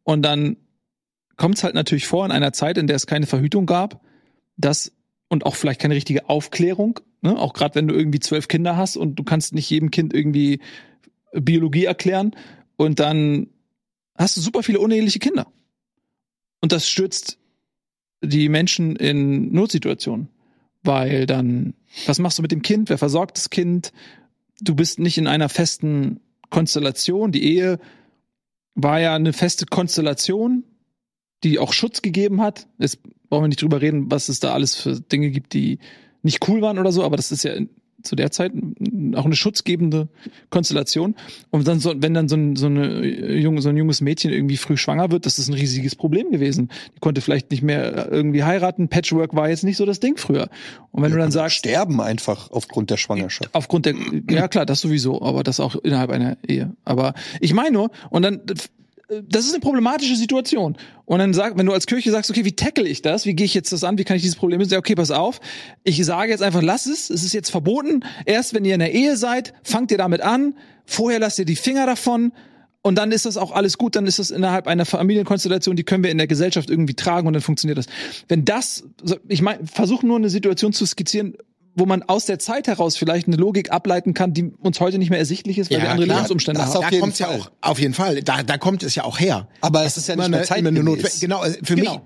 Und 0.02 0.22
dann 0.22 0.56
kommt 1.36 1.56
es 1.56 1.64
halt 1.64 1.74
natürlich 1.74 2.06
vor 2.06 2.24
in 2.26 2.32
einer 2.32 2.52
Zeit, 2.52 2.76
in 2.78 2.86
der 2.86 2.96
es 2.96 3.06
keine 3.06 3.26
Verhütung 3.26 3.66
gab, 3.66 4.00
dass 4.56 4.92
und 5.28 5.46
auch 5.46 5.54
vielleicht 5.54 5.80
keine 5.80 5.94
richtige 5.94 6.28
Aufklärung, 6.28 7.00
ne? 7.22 7.38
auch 7.38 7.54
gerade 7.54 7.76
wenn 7.76 7.88
du 7.88 7.94
irgendwie 7.94 8.20
zwölf 8.20 8.48
Kinder 8.48 8.76
hast 8.76 8.98
und 8.98 9.16
du 9.16 9.24
kannst 9.24 9.54
nicht 9.54 9.70
jedem 9.70 9.90
Kind 9.90 10.12
irgendwie 10.12 10.60
Biologie 11.32 11.86
erklären 11.86 12.36
und 12.76 13.00
dann 13.00 13.46
hast 14.16 14.36
du 14.36 14.40
super 14.40 14.62
viele 14.62 14.80
uneheliche 14.80 15.18
Kinder. 15.18 15.46
Und 16.60 16.72
das 16.72 16.88
stürzt 16.88 17.38
die 18.22 18.48
Menschen 18.48 18.96
in 18.96 19.52
Notsituationen, 19.52 20.28
weil 20.82 21.26
dann, 21.26 21.74
was 22.06 22.18
machst 22.18 22.38
du 22.38 22.42
mit 22.42 22.52
dem 22.52 22.62
Kind? 22.62 22.88
Wer 22.88 22.98
versorgt 22.98 23.36
das 23.36 23.50
Kind? 23.50 23.92
Du 24.60 24.74
bist 24.74 24.98
nicht 24.98 25.18
in 25.18 25.26
einer 25.26 25.48
festen 25.48 26.20
Konstellation. 26.50 27.32
Die 27.32 27.42
Ehe 27.42 27.80
war 28.74 29.00
ja 29.00 29.14
eine 29.14 29.32
feste 29.32 29.66
Konstellation, 29.66 30.64
die 31.42 31.58
auch 31.58 31.72
Schutz 31.72 32.02
gegeben 32.02 32.40
hat. 32.40 32.68
Jetzt 32.78 33.00
brauchen 33.28 33.44
wir 33.44 33.48
nicht 33.48 33.62
drüber 33.62 33.80
reden, 33.80 34.10
was 34.10 34.28
es 34.28 34.38
da 34.38 34.52
alles 34.54 34.76
für 34.76 35.00
Dinge 35.00 35.30
gibt, 35.30 35.52
die 35.52 35.78
nicht 36.22 36.46
cool 36.48 36.62
waren 36.62 36.78
oder 36.78 36.92
so, 36.92 37.02
aber 37.02 37.16
das 37.16 37.32
ist 37.32 37.42
ja 37.42 37.54
zu 38.02 38.16
der 38.16 38.30
Zeit 38.30 38.52
auch 39.14 39.24
eine 39.24 39.36
schutzgebende 39.36 40.08
Konstellation. 40.50 41.14
Und 41.50 41.68
dann 41.68 41.80
so, 41.80 41.94
wenn 41.96 42.14
dann 42.14 42.28
so 42.28 42.36
ein, 42.36 42.56
so, 42.56 42.66
eine 42.66 43.06
junge, 43.06 43.62
so 43.62 43.68
ein 43.68 43.76
junges 43.76 44.00
Mädchen 44.00 44.32
irgendwie 44.32 44.56
früh 44.56 44.76
schwanger 44.76 45.10
wird, 45.10 45.26
das 45.26 45.38
ist 45.38 45.48
ein 45.48 45.54
riesiges 45.54 45.94
Problem 45.94 46.30
gewesen. 46.30 46.70
Die 46.96 47.00
konnte 47.00 47.20
vielleicht 47.20 47.50
nicht 47.50 47.62
mehr 47.62 48.10
irgendwie 48.10 48.44
heiraten. 48.44 48.88
Patchwork 48.88 49.34
war 49.34 49.48
jetzt 49.48 49.64
nicht 49.64 49.76
so 49.76 49.86
das 49.86 50.00
Ding 50.00 50.16
früher. 50.16 50.48
Und 50.90 51.02
wenn 51.02 51.12
du 51.12 51.18
dann 51.18 51.30
sagst, 51.30 51.56
sterben 51.56 52.00
einfach 52.00 52.50
aufgrund 52.50 52.90
der 52.90 52.96
Schwangerschaft. 52.96 53.50
Aufgrund 53.52 53.86
der, 53.86 53.94
ja 54.30 54.48
klar, 54.48 54.66
das 54.66 54.80
sowieso, 54.80 55.22
aber 55.22 55.42
das 55.42 55.60
auch 55.60 55.76
innerhalb 55.76 56.10
einer 56.10 56.36
Ehe. 56.46 56.74
Aber 56.84 57.14
ich 57.40 57.54
meine 57.54 57.72
nur, 57.72 57.90
und 58.10 58.22
dann, 58.22 58.40
das 59.28 59.44
ist 59.44 59.52
eine 59.52 59.60
problematische 59.60 60.16
Situation. 60.16 60.76
Und 61.04 61.18
dann 61.18 61.34
sag, 61.34 61.58
wenn 61.58 61.66
du 61.66 61.72
als 61.72 61.86
Kirche 61.86 62.10
sagst, 62.10 62.30
okay, 62.30 62.44
wie 62.44 62.56
tackle 62.56 62.88
ich 62.88 63.02
das? 63.02 63.26
Wie 63.26 63.34
gehe 63.34 63.46
ich 63.46 63.54
jetzt 63.54 63.72
das 63.72 63.84
an? 63.84 63.98
Wie 63.98 64.04
kann 64.04 64.16
ich 64.16 64.22
dieses 64.22 64.36
Problem 64.36 64.60
lösen? 64.60 64.76
Okay, 64.76 64.94
pass 64.94 65.10
auf. 65.10 65.40
Ich 65.84 66.04
sage 66.04 66.30
jetzt 66.30 66.42
einfach, 66.42 66.62
lass 66.62 66.86
es. 66.86 67.10
Es 67.10 67.22
ist 67.22 67.32
jetzt 67.32 67.50
verboten. 67.50 68.04
Erst 68.24 68.54
wenn 68.54 68.64
ihr 68.64 68.74
in 68.74 68.80
der 68.80 68.92
Ehe 68.92 69.16
seid, 69.16 69.52
fangt 69.62 69.90
ihr 69.90 69.98
damit 69.98 70.20
an. 70.20 70.54
Vorher 70.84 71.18
lasst 71.18 71.38
ihr 71.38 71.44
die 71.44 71.56
Finger 71.56 71.86
davon. 71.86 72.32
Und 72.82 72.96
dann 72.96 73.12
ist 73.12 73.26
das 73.26 73.36
auch 73.36 73.52
alles 73.52 73.78
gut, 73.78 73.94
dann 73.94 74.08
ist 74.08 74.18
das 74.18 74.32
innerhalb 74.32 74.66
einer 74.66 74.84
Familienkonstellation, 74.84 75.76
die 75.76 75.84
können 75.84 76.02
wir 76.02 76.10
in 76.10 76.18
der 76.18 76.26
Gesellschaft 76.26 76.68
irgendwie 76.68 76.94
tragen 76.94 77.28
und 77.28 77.32
dann 77.32 77.42
funktioniert 77.42 77.78
das. 77.78 77.86
Wenn 78.26 78.44
das, 78.44 78.82
ich 79.28 79.40
meine, 79.40 79.60
versuche 79.66 80.04
nur 80.04 80.16
eine 80.16 80.28
Situation 80.28 80.72
zu 80.72 80.84
skizzieren, 80.84 81.36
wo 81.74 81.86
man 81.86 82.02
aus 82.02 82.26
der 82.26 82.38
Zeit 82.38 82.66
heraus 82.66 82.96
vielleicht 82.96 83.26
eine 83.28 83.36
Logik 83.36 83.70
ableiten 83.72 84.12
kann, 84.14 84.32
die 84.34 84.44
uns 84.60 84.78
heute 84.80 84.98
nicht 84.98 85.10
mehr 85.10 85.18
ersichtlich 85.18 85.58
ist, 85.58 85.70
weil 85.70 85.78
Ja, 85.78 85.84
wir 85.84 85.90
andere 85.90 86.06
klar. 86.06 86.16
Lebensumstände 86.18 86.60
Das 86.60 86.74
haben. 86.74 86.84
auf 86.84 86.90
da 86.90 86.98
kommt's 86.98 87.18
ja 87.18 87.28
auch, 87.28 87.50
auf 87.60 87.78
jeden 87.78 87.94
Fall. 87.94 88.22
Da, 88.22 88.42
da 88.42 88.58
kommt 88.58 88.82
es 88.82 88.94
ja 88.94 89.04
auch 89.04 89.18
her. 89.18 89.48
Aber 89.60 89.84
es 89.84 89.96
ist 89.96 90.08
ja 90.08 90.16
nicht 90.16 90.28
mehr. 90.28 90.42
Notwe- 90.44 91.20
Genau, 91.20 91.40
also 91.40 91.58
für 91.62 91.74
Genau. 91.76 91.92
mich. 91.94 92.00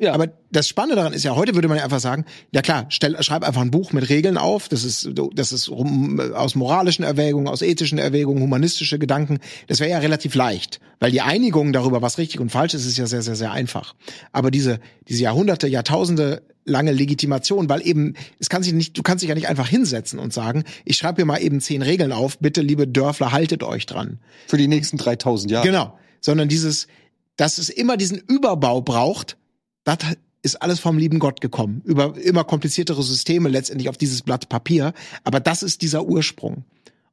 Ja. 0.00 0.14
Aber 0.14 0.28
das 0.50 0.66
Spannende 0.66 0.96
daran 0.96 1.12
ist 1.12 1.24
ja, 1.24 1.36
heute 1.36 1.54
würde 1.54 1.68
man 1.68 1.76
ja 1.76 1.84
einfach 1.84 2.00
sagen, 2.00 2.24
ja 2.52 2.62
klar, 2.62 2.86
stell, 2.88 3.22
schreib 3.22 3.44
einfach 3.46 3.60
ein 3.60 3.70
Buch 3.70 3.92
mit 3.92 4.08
Regeln 4.08 4.38
auf. 4.38 4.70
Das 4.70 4.82
ist, 4.82 5.10
das 5.34 5.52
ist 5.52 5.68
rum, 5.68 6.18
aus 6.34 6.54
moralischen 6.54 7.04
Erwägungen, 7.04 7.48
aus 7.48 7.60
ethischen 7.60 7.98
Erwägungen, 7.98 8.42
humanistische 8.42 8.98
Gedanken. 8.98 9.40
Das 9.66 9.80
wäre 9.80 9.90
ja 9.90 9.98
relativ 9.98 10.34
leicht, 10.34 10.80
weil 11.00 11.10
die 11.10 11.20
Einigung 11.20 11.74
darüber, 11.74 12.00
was 12.00 12.16
richtig 12.16 12.40
und 12.40 12.50
falsch 12.50 12.72
ist, 12.72 12.86
ist 12.86 12.96
ja 12.96 13.04
sehr, 13.06 13.20
sehr, 13.20 13.36
sehr 13.36 13.52
einfach. 13.52 13.94
Aber 14.32 14.50
diese, 14.50 14.80
diese 15.06 15.22
Jahrhunderte, 15.24 15.68
Jahrtausende 15.68 16.40
lange 16.64 16.92
Legitimation, 16.92 17.68
weil 17.68 17.86
eben, 17.86 18.14
es 18.38 18.48
kann 18.48 18.62
sich 18.62 18.72
nicht, 18.72 18.96
du 18.96 19.02
kannst 19.02 19.22
dich 19.22 19.28
ja 19.28 19.34
nicht 19.34 19.48
einfach 19.48 19.68
hinsetzen 19.68 20.18
und 20.18 20.32
sagen, 20.32 20.64
ich 20.84 20.96
schreibe 20.96 21.16
hier 21.16 21.26
mal 21.26 21.38
eben 21.38 21.60
zehn 21.60 21.82
Regeln 21.82 22.12
auf, 22.12 22.38
bitte, 22.38 22.62
liebe 22.62 22.88
Dörfler, 22.88 23.32
haltet 23.32 23.62
euch 23.62 23.86
dran. 23.86 24.18
Für 24.48 24.56
die 24.56 24.68
nächsten 24.68 24.96
3000 24.96 25.50
Jahre. 25.50 25.66
Genau. 25.66 25.98
Sondern 26.20 26.48
dieses, 26.48 26.86
dass 27.36 27.58
es 27.58 27.68
immer 27.68 27.96
diesen 27.96 28.18
Überbau 28.18 28.80
braucht, 28.80 29.36
das 29.84 29.98
ist 30.42 30.60
alles 30.62 30.80
vom 30.80 30.98
lieben 30.98 31.18
Gott 31.18 31.40
gekommen. 31.40 31.82
Über 31.84 32.16
immer 32.18 32.44
kompliziertere 32.44 33.02
Systeme 33.02 33.48
letztendlich 33.48 33.88
auf 33.88 33.96
dieses 33.96 34.22
Blatt 34.22 34.48
Papier. 34.48 34.92
Aber 35.24 35.40
das 35.40 35.62
ist 35.62 35.82
dieser 35.82 36.04
Ursprung. 36.04 36.64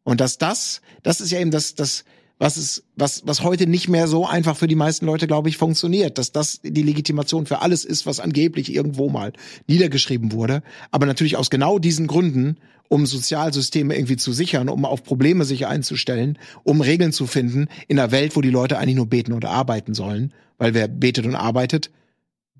Und 0.03 0.19
dass 0.21 0.37
das, 0.37 0.81
das 1.03 1.21
ist 1.21 1.31
ja 1.31 1.39
eben 1.39 1.51
das, 1.51 1.75
das, 1.75 2.03
was 2.41 2.57
ist, 2.57 2.83
was, 2.95 3.21
was 3.27 3.43
heute 3.43 3.67
nicht 3.67 3.87
mehr 3.87 4.07
so 4.07 4.25
einfach 4.25 4.57
für 4.57 4.65
die 4.65 4.73
meisten 4.73 5.05
Leute, 5.05 5.27
glaube 5.27 5.47
ich, 5.47 5.57
funktioniert, 5.57 6.17
dass 6.17 6.31
das 6.31 6.59
die 6.63 6.81
Legitimation 6.81 7.45
für 7.45 7.61
alles 7.61 7.85
ist, 7.85 8.07
was 8.07 8.19
angeblich 8.19 8.73
irgendwo 8.73 9.09
mal 9.09 9.31
niedergeschrieben 9.67 10.31
wurde. 10.31 10.63
Aber 10.89 11.05
natürlich 11.05 11.37
aus 11.37 11.51
genau 11.51 11.77
diesen 11.77 12.07
Gründen, 12.07 12.57
um 12.89 13.05
Sozialsysteme 13.05 13.95
irgendwie 13.95 14.17
zu 14.17 14.33
sichern, 14.33 14.69
um 14.69 14.85
auf 14.85 15.03
Probleme 15.03 15.45
sich 15.45 15.67
einzustellen, 15.67 16.39
um 16.63 16.81
Regeln 16.81 17.13
zu 17.13 17.27
finden 17.27 17.67
in 17.87 17.99
einer 17.99 18.11
Welt, 18.11 18.35
wo 18.35 18.41
die 18.41 18.49
Leute 18.49 18.79
eigentlich 18.79 18.95
nur 18.95 19.05
beten 19.05 19.33
und 19.33 19.45
arbeiten 19.45 19.93
sollen, 19.93 20.33
weil 20.57 20.73
wer 20.73 20.87
betet 20.87 21.27
und 21.27 21.35
arbeitet, 21.35 21.91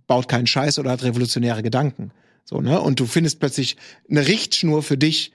baut 0.06 0.28
keinen 0.28 0.46
Scheiß 0.46 0.78
oder 0.78 0.92
hat 0.92 1.02
revolutionäre 1.02 1.64
Gedanken. 1.64 2.12
So, 2.46 2.62
ne? 2.62 2.80
Und 2.80 3.00
du 3.00 3.08
findest 3.08 3.40
plötzlich 3.40 3.78
eine 4.08 4.28
Richtschnur 4.28 4.84
für 4.84 5.00
dich, 5.00 5.32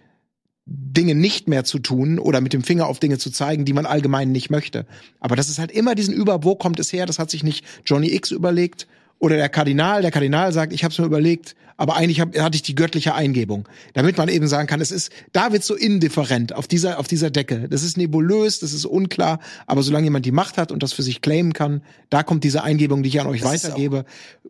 Dinge 0.67 1.15
nicht 1.15 1.47
mehr 1.47 1.65
zu 1.65 1.79
tun 1.79 2.19
oder 2.19 2.41
mit 2.41 2.53
dem 2.53 2.65
Finger 2.65 2.89
auf 2.89 2.99
Dinge 2.99 3.19
zu 3.19 3.31
zeigen, 3.31 3.65
die 3.65 3.73
man 3.73 3.87
allgemein 3.87 4.33
nicht 4.33 4.51
möchte. 4.51 4.85
Aber 5.21 5.37
das 5.37 5.49
ist 5.49 5.59
halt 5.59 5.71
immer 5.71 5.95
diesen 5.95 6.13
Über, 6.13 6.43
wo 6.43 6.57
kommt 6.57 6.81
es 6.81 6.93
her? 6.93 7.07
Das 7.07 7.21
hat 7.21 7.31
sich 7.31 7.45
nicht 7.45 7.65
Johnny 7.85 8.13
X 8.13 8.33
überlegt 8.33 8.89
oder 9.21 9.37
der 9.37 9.49
Kardinal. 9.49 10.03
Der 10.03 10.11
Kardinal 10.11 10.53
sagt, 10.53 10.73
ich 10.73 10.83
habe 10.83 10.93
es 10.93 10.99
mir 10.99 11.07
überlegt, 11.07 11.55
aber 11.77 11.97
eigentlich 11.97 12.21
hab, 12.21 12.37
hatte 12.37 12.57
ich 12.57 12.63
die 12.63 12.75
göttliche 12.75 13.15
Eingebung, 13.15 13.69
damit 13.93 14.17
man 14.17 14.29
eben 14.29 14.49
sagen 14.49 14.67
kann, 14.67 14.81
es 14.81 14.91
ist, 14.91 15.13
da 15.33 15.53
wird 15.53 15.63
so 15.63 15.75
indifferent 15.75 16.55
auf 16.55 16.67
dieser 16.67 16.99
auf 16.99 17.07
dieser 17.07 17.31
Decke. 17.31 17.69
Das 17.69 17.83
ist 17.83 17.97
nebulös, 17.97 18.61
das 18.61 18.73
ist 18.73 18.87
unklar, 18.87 19.39
aber 19.67 19.83
solange 19.83 20.05
jemand 20.05 20.27
die 20.27 20.33
Macht 20.33 20.59
hat 20.59 20.73
und 20.73 20.83
das 20.83 20.93
für 20.93 21.03
sich 21.03 21.21
claimen 21.21 21.53
kann, 21.53 21.83
da 22.11 22.23
kommt 22.23 22.45
diese 22.45 22.63
Eingebung, 22.63 23.03
die 23.03 23.11
ich 23.11 23.21
an 23.21 23.27
euch 23.27 23.43
Das 23.43 23.65
weitergebe, 23.65 24.05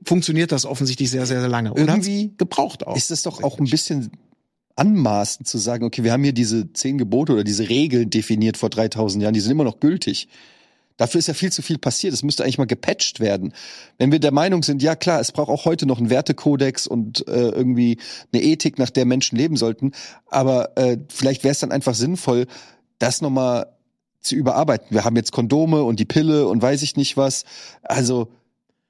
funktioniert 0.05 0.53
das 0.53 0.65
offensichtlich 0.65 1.11
sehr 1.11 1.27
sehr 1.27 1.41
sehr 1.41 1.49
lange 1.49 1.75
und 1.75 1.81
Irgendwie 1.81 2.33
gebraucht 2.39 2.87
auch. 2.87 2.97
ist 2.97 3.11
es 3.11 3.23
doch 3.23 3.43
auch 3.43 3.59
ein 3.59 3.67
bisschen 3.69 4.13
anmaßend 4.77 5.49
zu 5.49 5.59
sagen, 5.59 5.85
okay, 5.85 6.05
wir 6.05 6.13
haben 6.13 6.23
hier 6.23 6.33
diese 6.33 6.73
zehn 6.73 6.99
Gebote 6.99 7.33
oder 7.33 7.45
diese 7.45 7.69
Regeln 7.69 8.11
definiert 8.11 8.57
vor 8.57 8.71
3000 8.71 9.23
Jahren, 9.23 9.35
die 9.35 9.41
sind 9.41 9.53
immer 9.53 9.65
noch 9.65 9.81
gültig. 9.81 10.29
Dafür 10.97 11.19
ist 11.19 11.29
ja 11.29 11.35
viel 11.35 11.53
zu 11.53 11.61
viel 11.61 11.79
passiert. 11.79 12.15
Es 12.15 12.23
müsste 12.23 12.43
eigentlich 12.43 12.59
mal 12.59 12.67
gepatcht 12.67 13.21
werden. 13.21 13.53
Wenn 13.99 14.13
wir 14.13 14.19
der 14.19 14.33
Meinung 14.33 14.63
sind, 14.63 14.83
ja 14.83 14.97
klar, 14.97 15.21
es 15.21 15.33
braucht 15.33 15.51
auch 15.51 15.65
heute 15.67 15.85
noch 15.85 15.99
einen 15.99 16.09
Wertekodex 16.09 16.87
und 16.87 17.27
äh, 17.29 17.49
irgendwie 17.49 17.99
eine 18.33 18.43
Ethik, 18.43 18.79
nach 18.79 18.91
der 18.91 19.05
Menschen 19.05 19.37
leben 19.37 19.57
sollten. 19.57 19.93
Aber 20.27 20.77
äh, 20.79 20.99
vielleicht 21.09 21.45
wäre 21.45 21.53
es 21.53 21.59
dann 21.59 21.73
einfach 21.73 21.95
sinnvoll, 21.95 22.47
das 22.99 23.21
nochmal 23.21 23.67
zu 24.21 24.37
überarbeiten. 24.37 24.89
Wir 24.91 25.05
haben 25.05 25.17
jetzt 25.17 25.33
Kondome 25.33 25.83
und 25.83 26.01
die 26.01 26.07
Pille 26.07 26.49
und 26.49 26.63
weiß 26.63 26.83
ich 26.83 26.97
nicht 26.97 27.17
was. 27.17 27.45
Also 27.83 28.33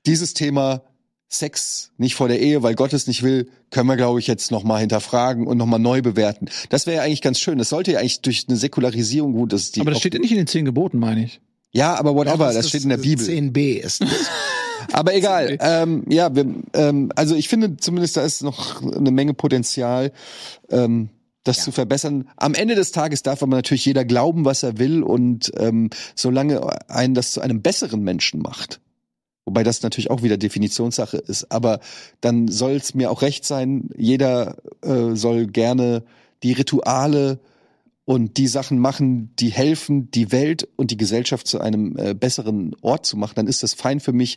dieses 0.06 0.32
Thema 0.32 0.82
Sex 1.28 1.90
nicht 1.98 2.14
vor 2.14 2.28
der 2.28 2.40
Ehe, 2.40 2.62
weil 2.62 2.74
Gott 2.74 2.92
es 2.92 3.06
nicht 3.06 3.22
will, 3.22 3.48
können 3.70 3.88
wir, 3.88 3.96
glaube 3.96 4.20
ich, 4.20 4.26
jetzt 4.26 4.50
nochmal 4.50 4.80
hinterfragen 4.80 5.46
und 5.46 5.56
nochmal 5.56 5.80
neu 5.80 6.00
bewerten. 6.00 6.46
Das 6.68 6.86
wäre 6.86 6.98
ja 6.98 7.02
eigentlich 7.02 7.22
ganz 7.22 7.40
schön. 7.40 7.58
Das 7.58 7.68
sollte 7.68 7.92
ja 7.92 7.98
eigentlich 7.98 8.20
durch 8.20 8.46
eine 8.48 8.56
Säkularisierung 8.56 9.32
gut, 9.32 9.52
dass 9.52 9.72
die 9.72 9.80
Aber 9.80 9.90
das 9.90 10.00
steht 10.00 10.14
ja 10.14 10.20
nicht 10.20 10.30
in 10.30 10.38
den 10.38 10.46
zehn 10.46 10.64
Geboten, 10.64 10.98
meine 10.98 11.24
ich. 11.24 11.40
ja, 11.72 11.94
aber 11.96 12.14
whatever, 12.14 12.48
Doch, 12.48 12.54
das, 12.54 12.68
steht 12.68 12.84
in 12.84 12.90
der 12.90 12.98
Bibel. 12.98 13.26
10b 13.26 13.80
ist 13.80 14.02
das. 14.02 14.10
Aber 14.92 15.14
egal. 15.14 15.58
Ähm, 15.60 16.04
ja, 16.08 16.34
wir, 16.34 16.46
ähm, 16.74 17.10
also 17.16 17.34
ich 17.34 17.48
finde 17.48 17.76
zumindest, 17.76 18.16
da 18.16 18.22
ist 18.22 18.42
noch 18.42 18.82
eine 18.82 19.10
Menge 19.10 19.34
Potenzial, 19.34 20.12
ähm, 20.70 21.08
das 21.44 21.62
zu 21.62 21.72
verbessern. 21.72 22.28
Am 22.36 22.54
Ende 22.54 22.74
des 22.74 22.92
Tages 22.92 23.22
darf 23.22 23.42
aber 23.42 23.56
natürlich 23.56 23.84
jeder 23.84 24.04
glauben, 24.04 24.44
was 24.44 24.62
er 24.62 24.78
will 24.78 25.02
und 25.02 25.52
ähm, 25.56 25.90
solange 26.14 26.88
einen 26.90 27.14
das 27.14 27.32
zu 27.32 27.40
einem 27.40 27.62
besseren 27.62 28.02
Menschen 28.02 28.40
macht. 28.42 28.80
Wobei 29.46 29.62
das 29.62 29.82
natürlich 29.82 30.10
auch 30.10 30.22
wieder 30.22 30.36
Definitionssache 30.36 31.18
ist. 31.18 31.50
Aber 31.52 31.78
dann 32.20 32.48
soll 32.48 32.72
es 32.72 32.94
mir 32.94 33.10
auch 33.10 33.22
recht 33.22 33.44
sein, 33.44 33.88
jeder 33.96 34.56
äh, 34.82 35.14
soll 35.14 35.46
gerne 35.46 36.02
die 36.42 36.52
Rituale 36.52 37.38
und 38.04 38.36
die 38.36 38.48
Sachen 38.48 38.78
machen, 38.78 39.34
die 39.36 39.50
helfen, 39.50 40.10
die 40.10 40.32
Welt 40.32 40.68
und 40.76 40.90
die 40.90 40.96
Gesellschaft 40.96 41.46
zu 41.46 41.60
einem 41.60 41.96
äh, 41.96 42.14
besseren 42.14 42.74
Ort 42.82 43.06
zu 43.06 43.16
machen, 43.16 43.34
dann 43.36 43.46
ist 43.46 43.62
das 43.62 43.74
fein 43.74 44.00
für 44.00 44.12
mich. 44.12 44.36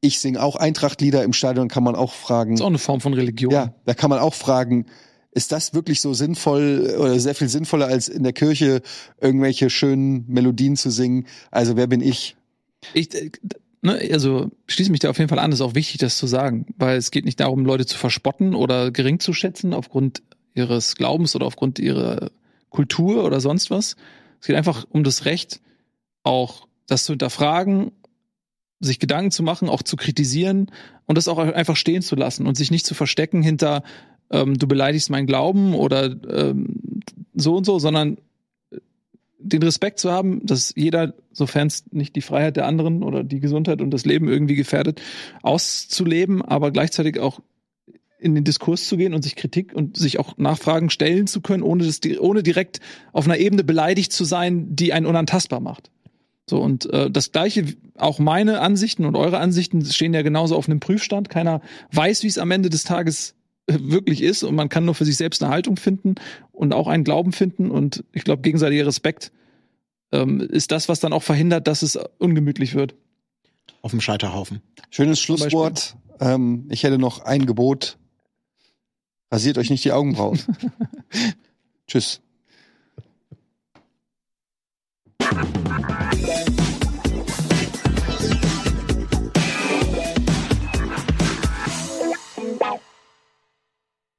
Ich 0.00 0.20
singe 0.20 0.42
auch 0.42 0.56
Eintrachtlieder 0.56 1.24
im 1.24 1.32
Stadion, 1.32 1.68
kann 1.68 1.82
man 1.82 1.94
auch 1.94 2.12
fragen. 2.12 2.54
ist 2.54 2.60
auch 2.60 2.66
eine 2.66 2.78
Form 2.78 3.00
von 3.00 3.14
Religion. 3.14 3.52
Ja, 3.52 3.74
da 3.86 3.94
kann 3.94 4.10
man 4.10 4.18
auch 4.18 4.34
fragen, 4.34 4.86
ist 5.32 5.52
das 5.52 5.74
wirklich 5.74 6.00
so 6.00 6.14
sinnvoll 6.14 6.94
oder 6.98 7.18
sehr 7.20 7.34
viel 7.34 7.48
sinnvoller 7.48 7.86
als 7.86 8.08
in 8.08 8.22
der 8.22 8.32
Kirche 8.32 8.82
irgendwelche 9.20 9.68
schönen 9.68 10.24
Melodien 10.28 10.76
zu 10.76 10.90
singen? 10.90 11.26
Also 11.50 11.76
wer 11.76 11.86
bin 11.86 12.00
ich? 12.00 12.36
Ich, 12.94 13.14
äh, 13.14 13.30
ne, 13.82 13.98
also 14.12 14.50
schließe 14.66 14.90
mich 14.90 15.00
da 15.00 15.10
auf 15.10 15.18
jeden 15.18 15.28
Fall 15.28 15.38
an, 15.38 15.52
ist 15.52 15.60
auch 15.60 15.74
wichtig, 15.74 15.98
das 15.98 16.18
zu 16.18 16.26
sagen, 16.26 16.66
weil 16.76 16.96
es 16.96 17.10
geht 17.10 17.24
nicht 17.24 17.40
darum, 17.40 17.64
Leute 17.64 17.86
zu 17.86 17.98
verspotten 17.98 18.54
oder 18.54 18.90
gering 18.90 19.20
zu 19.20 19.32
schätzen 19.32 19.74
aufgrund 19.74 20.22
ihres 20.54 20.96
Glaubens 20.96 21.36
oder 21.36 21.46
aufgrund 21.46 21.78
ihrer 21.78 22.30
Kultur 22.70 23.24
oder 23.24 23.40
sonst 23.40 23.70
was. 23.70 23.96
Es 24.40 24.46
geht 24.46 24.56
einfach 24.56 24.86
um 24.90 25.04
das 25.04 25.24
Recht, 25.24 25.60
auch 26.22 26.66
das 26.86 27.04
zu 27.04 27.12
hinterfragen, 27.12 27.92
sich 28.80 28.98
Gedanken 28.98 29.30
zu 29.30 29.42
machen, 29.42 29.68
auch 29.68 29.82
zu 29.82 29.96
kritisieren 29.96 30.70
und 31.06 31.16
das 31.16 31.28
auch 31.28 31.38
einfach 31.38 31.76
stehen 31.76 32.02
zu 32.02 32.16
lassen 32.16 32.46
und 32.46 32.56
sich 32.56 32.70
nicht 32.70 32.86
zu 32.86 32.94
verstecken 32.94 33.42
hinter 33.42 33.82
ähm, 34.30 34.58
du 34.58 34.66
beleidigst 34.66 35.10
meinen 35.10 35.26
Glauben 35.26 35.74
oder 35.74 36.14
ähm, 36.28 36.80
so 37.34 37.56
und 37.56 37.64
so, 37.64 37.78
sondern 37.78 38.18
den 39.38 39.62
Respekt 39.62 39.98
zu 39.98 40.10
haben, 40.10 40.44
dass 40.44 40.72
jeder, 40.76 41.14
sofern 41.32 41.66
es 41.66 41.84
nicht 41.90 42.16
die 42.16 42.22
Freiheit 42.22 42.56
der 42.56 42.66
anderen 42.66 43.02
oder 43.02 43.22
die 43.22 43.40
Gesundheit 43.40 43.80
und 43.82 43.90
das 43.90 44.04
Leben 44.04 44.28
irgendwie 44.28 44.56
gefährdet, 44.56 45.00
auszuleben, 45.42 46.42
aber 46.42 46.70
gleichzeitig 46.70 47.20
auch 47.20 47.40
in 48.18 48.34
den 48.34 48.44
Diskurs 48.44 48.88
zu 48.88 48.96
gehen 48.96 49.14
und 49.14 49.22
sich 49.22 49.36
Kritik 49.36 49.74
und 49.74 49.96
sich 49.96 50.18
auch 50.18 50.38
Nachfragen 50.38 50.90
stellen 50.90 51.26
zu 51.26 51.40
können, 51.40 51.62
ohne, 51.62 51.84
das, 51.84 52.00
ohne 52.18 52.42
direkt 52.42 52.80
auf 53.12 53.26
einer 53.26 53.38
Ebene 53.38 53.62
beleidigt 53.62 54.12
zu 54.12 54.24
sein, 54.24 54.74
die 54.74 54.92
einen 54.92 55.06
unantastbar 55.06 55.60
macht. 55.60 55.90
So, 56.48 56.60
und 56.60 56.88
äh, 56.92 57.10
das 57.10 57.32
gleiche, 57.32 57.64
auch 57.96 58.18
meine 58.18 58.60
Ansichten 58.60 59.04
und 59.04 59.16
eure 59.16 59.38
Ansichten 59.38 59.84
stehen 59.84 60.14
ja 60.14 60.22
genauso 60.22 60.56
auf 60.56 60.68
einem 60.68 60.80
Prüfstand. 60.80 61.28
Keiner 61.28 61.60
weiß, 61.92 62.22
wie 62.22 62.28
es 62.28 62.38
am 62.38 62.52
Ende 62.52 62.70
des 62.70 62.84
Tages 62.84 63.34
äh, 63.66 63.78
wirklich 63.80 64.22
ist 64.22 64.44
und 64.44 64.54
man 64.54 64.68
kann 64.68 64.84
nur 64.84 64.94
für 64.94 65.04
sich 65.04 65.16
selbst 65.16 65.42
eine 65.42 65.52
Haltung 65.52 65.76
finden 65.76 66.14
und 66.56 66.72
auch 66.72 66.88
einen 66.88 67.04
Glauben 67.04 67.32
finden 67.32 67.70
und 67.70 68.04
ich 68.12 68.24
glaube, 68.24 68.42
gegenseitiger 68.42 68.86
Respekt 68.86 69.30
ähm, 70.12 70.40
ist 70.40 70.72
das, 70.72 70.88
was 70.88 71.00
dann 71.00 71.12
auch 71.12 71.22
verhindert, 71.22 71.68
dass 71.68 71.82
es 71.82 71.98
ungemütlich 72.18 72.74
wird. 72.74 72.94
Auf 73.82 73.90
dem 73.90 74.00
Scheiterhaufen. 74.00 74.62
Schönes 74.90 75.20
Schlusswort. 75.20 75.96
Ähm, 76.18 76.66
ich 76.70 76.82
hätte 76.82 76.98
noch 76.98 77.20
ein 77.20 77.46
Gebot. 77.46 77.98
Rasiert 79.30 79.58
euch 79.58 79.70
nicht 79.70 79.84
die 79.84 79.92
Augenbrauen. 79.92 80.40
Tschüss. 81.86 82.20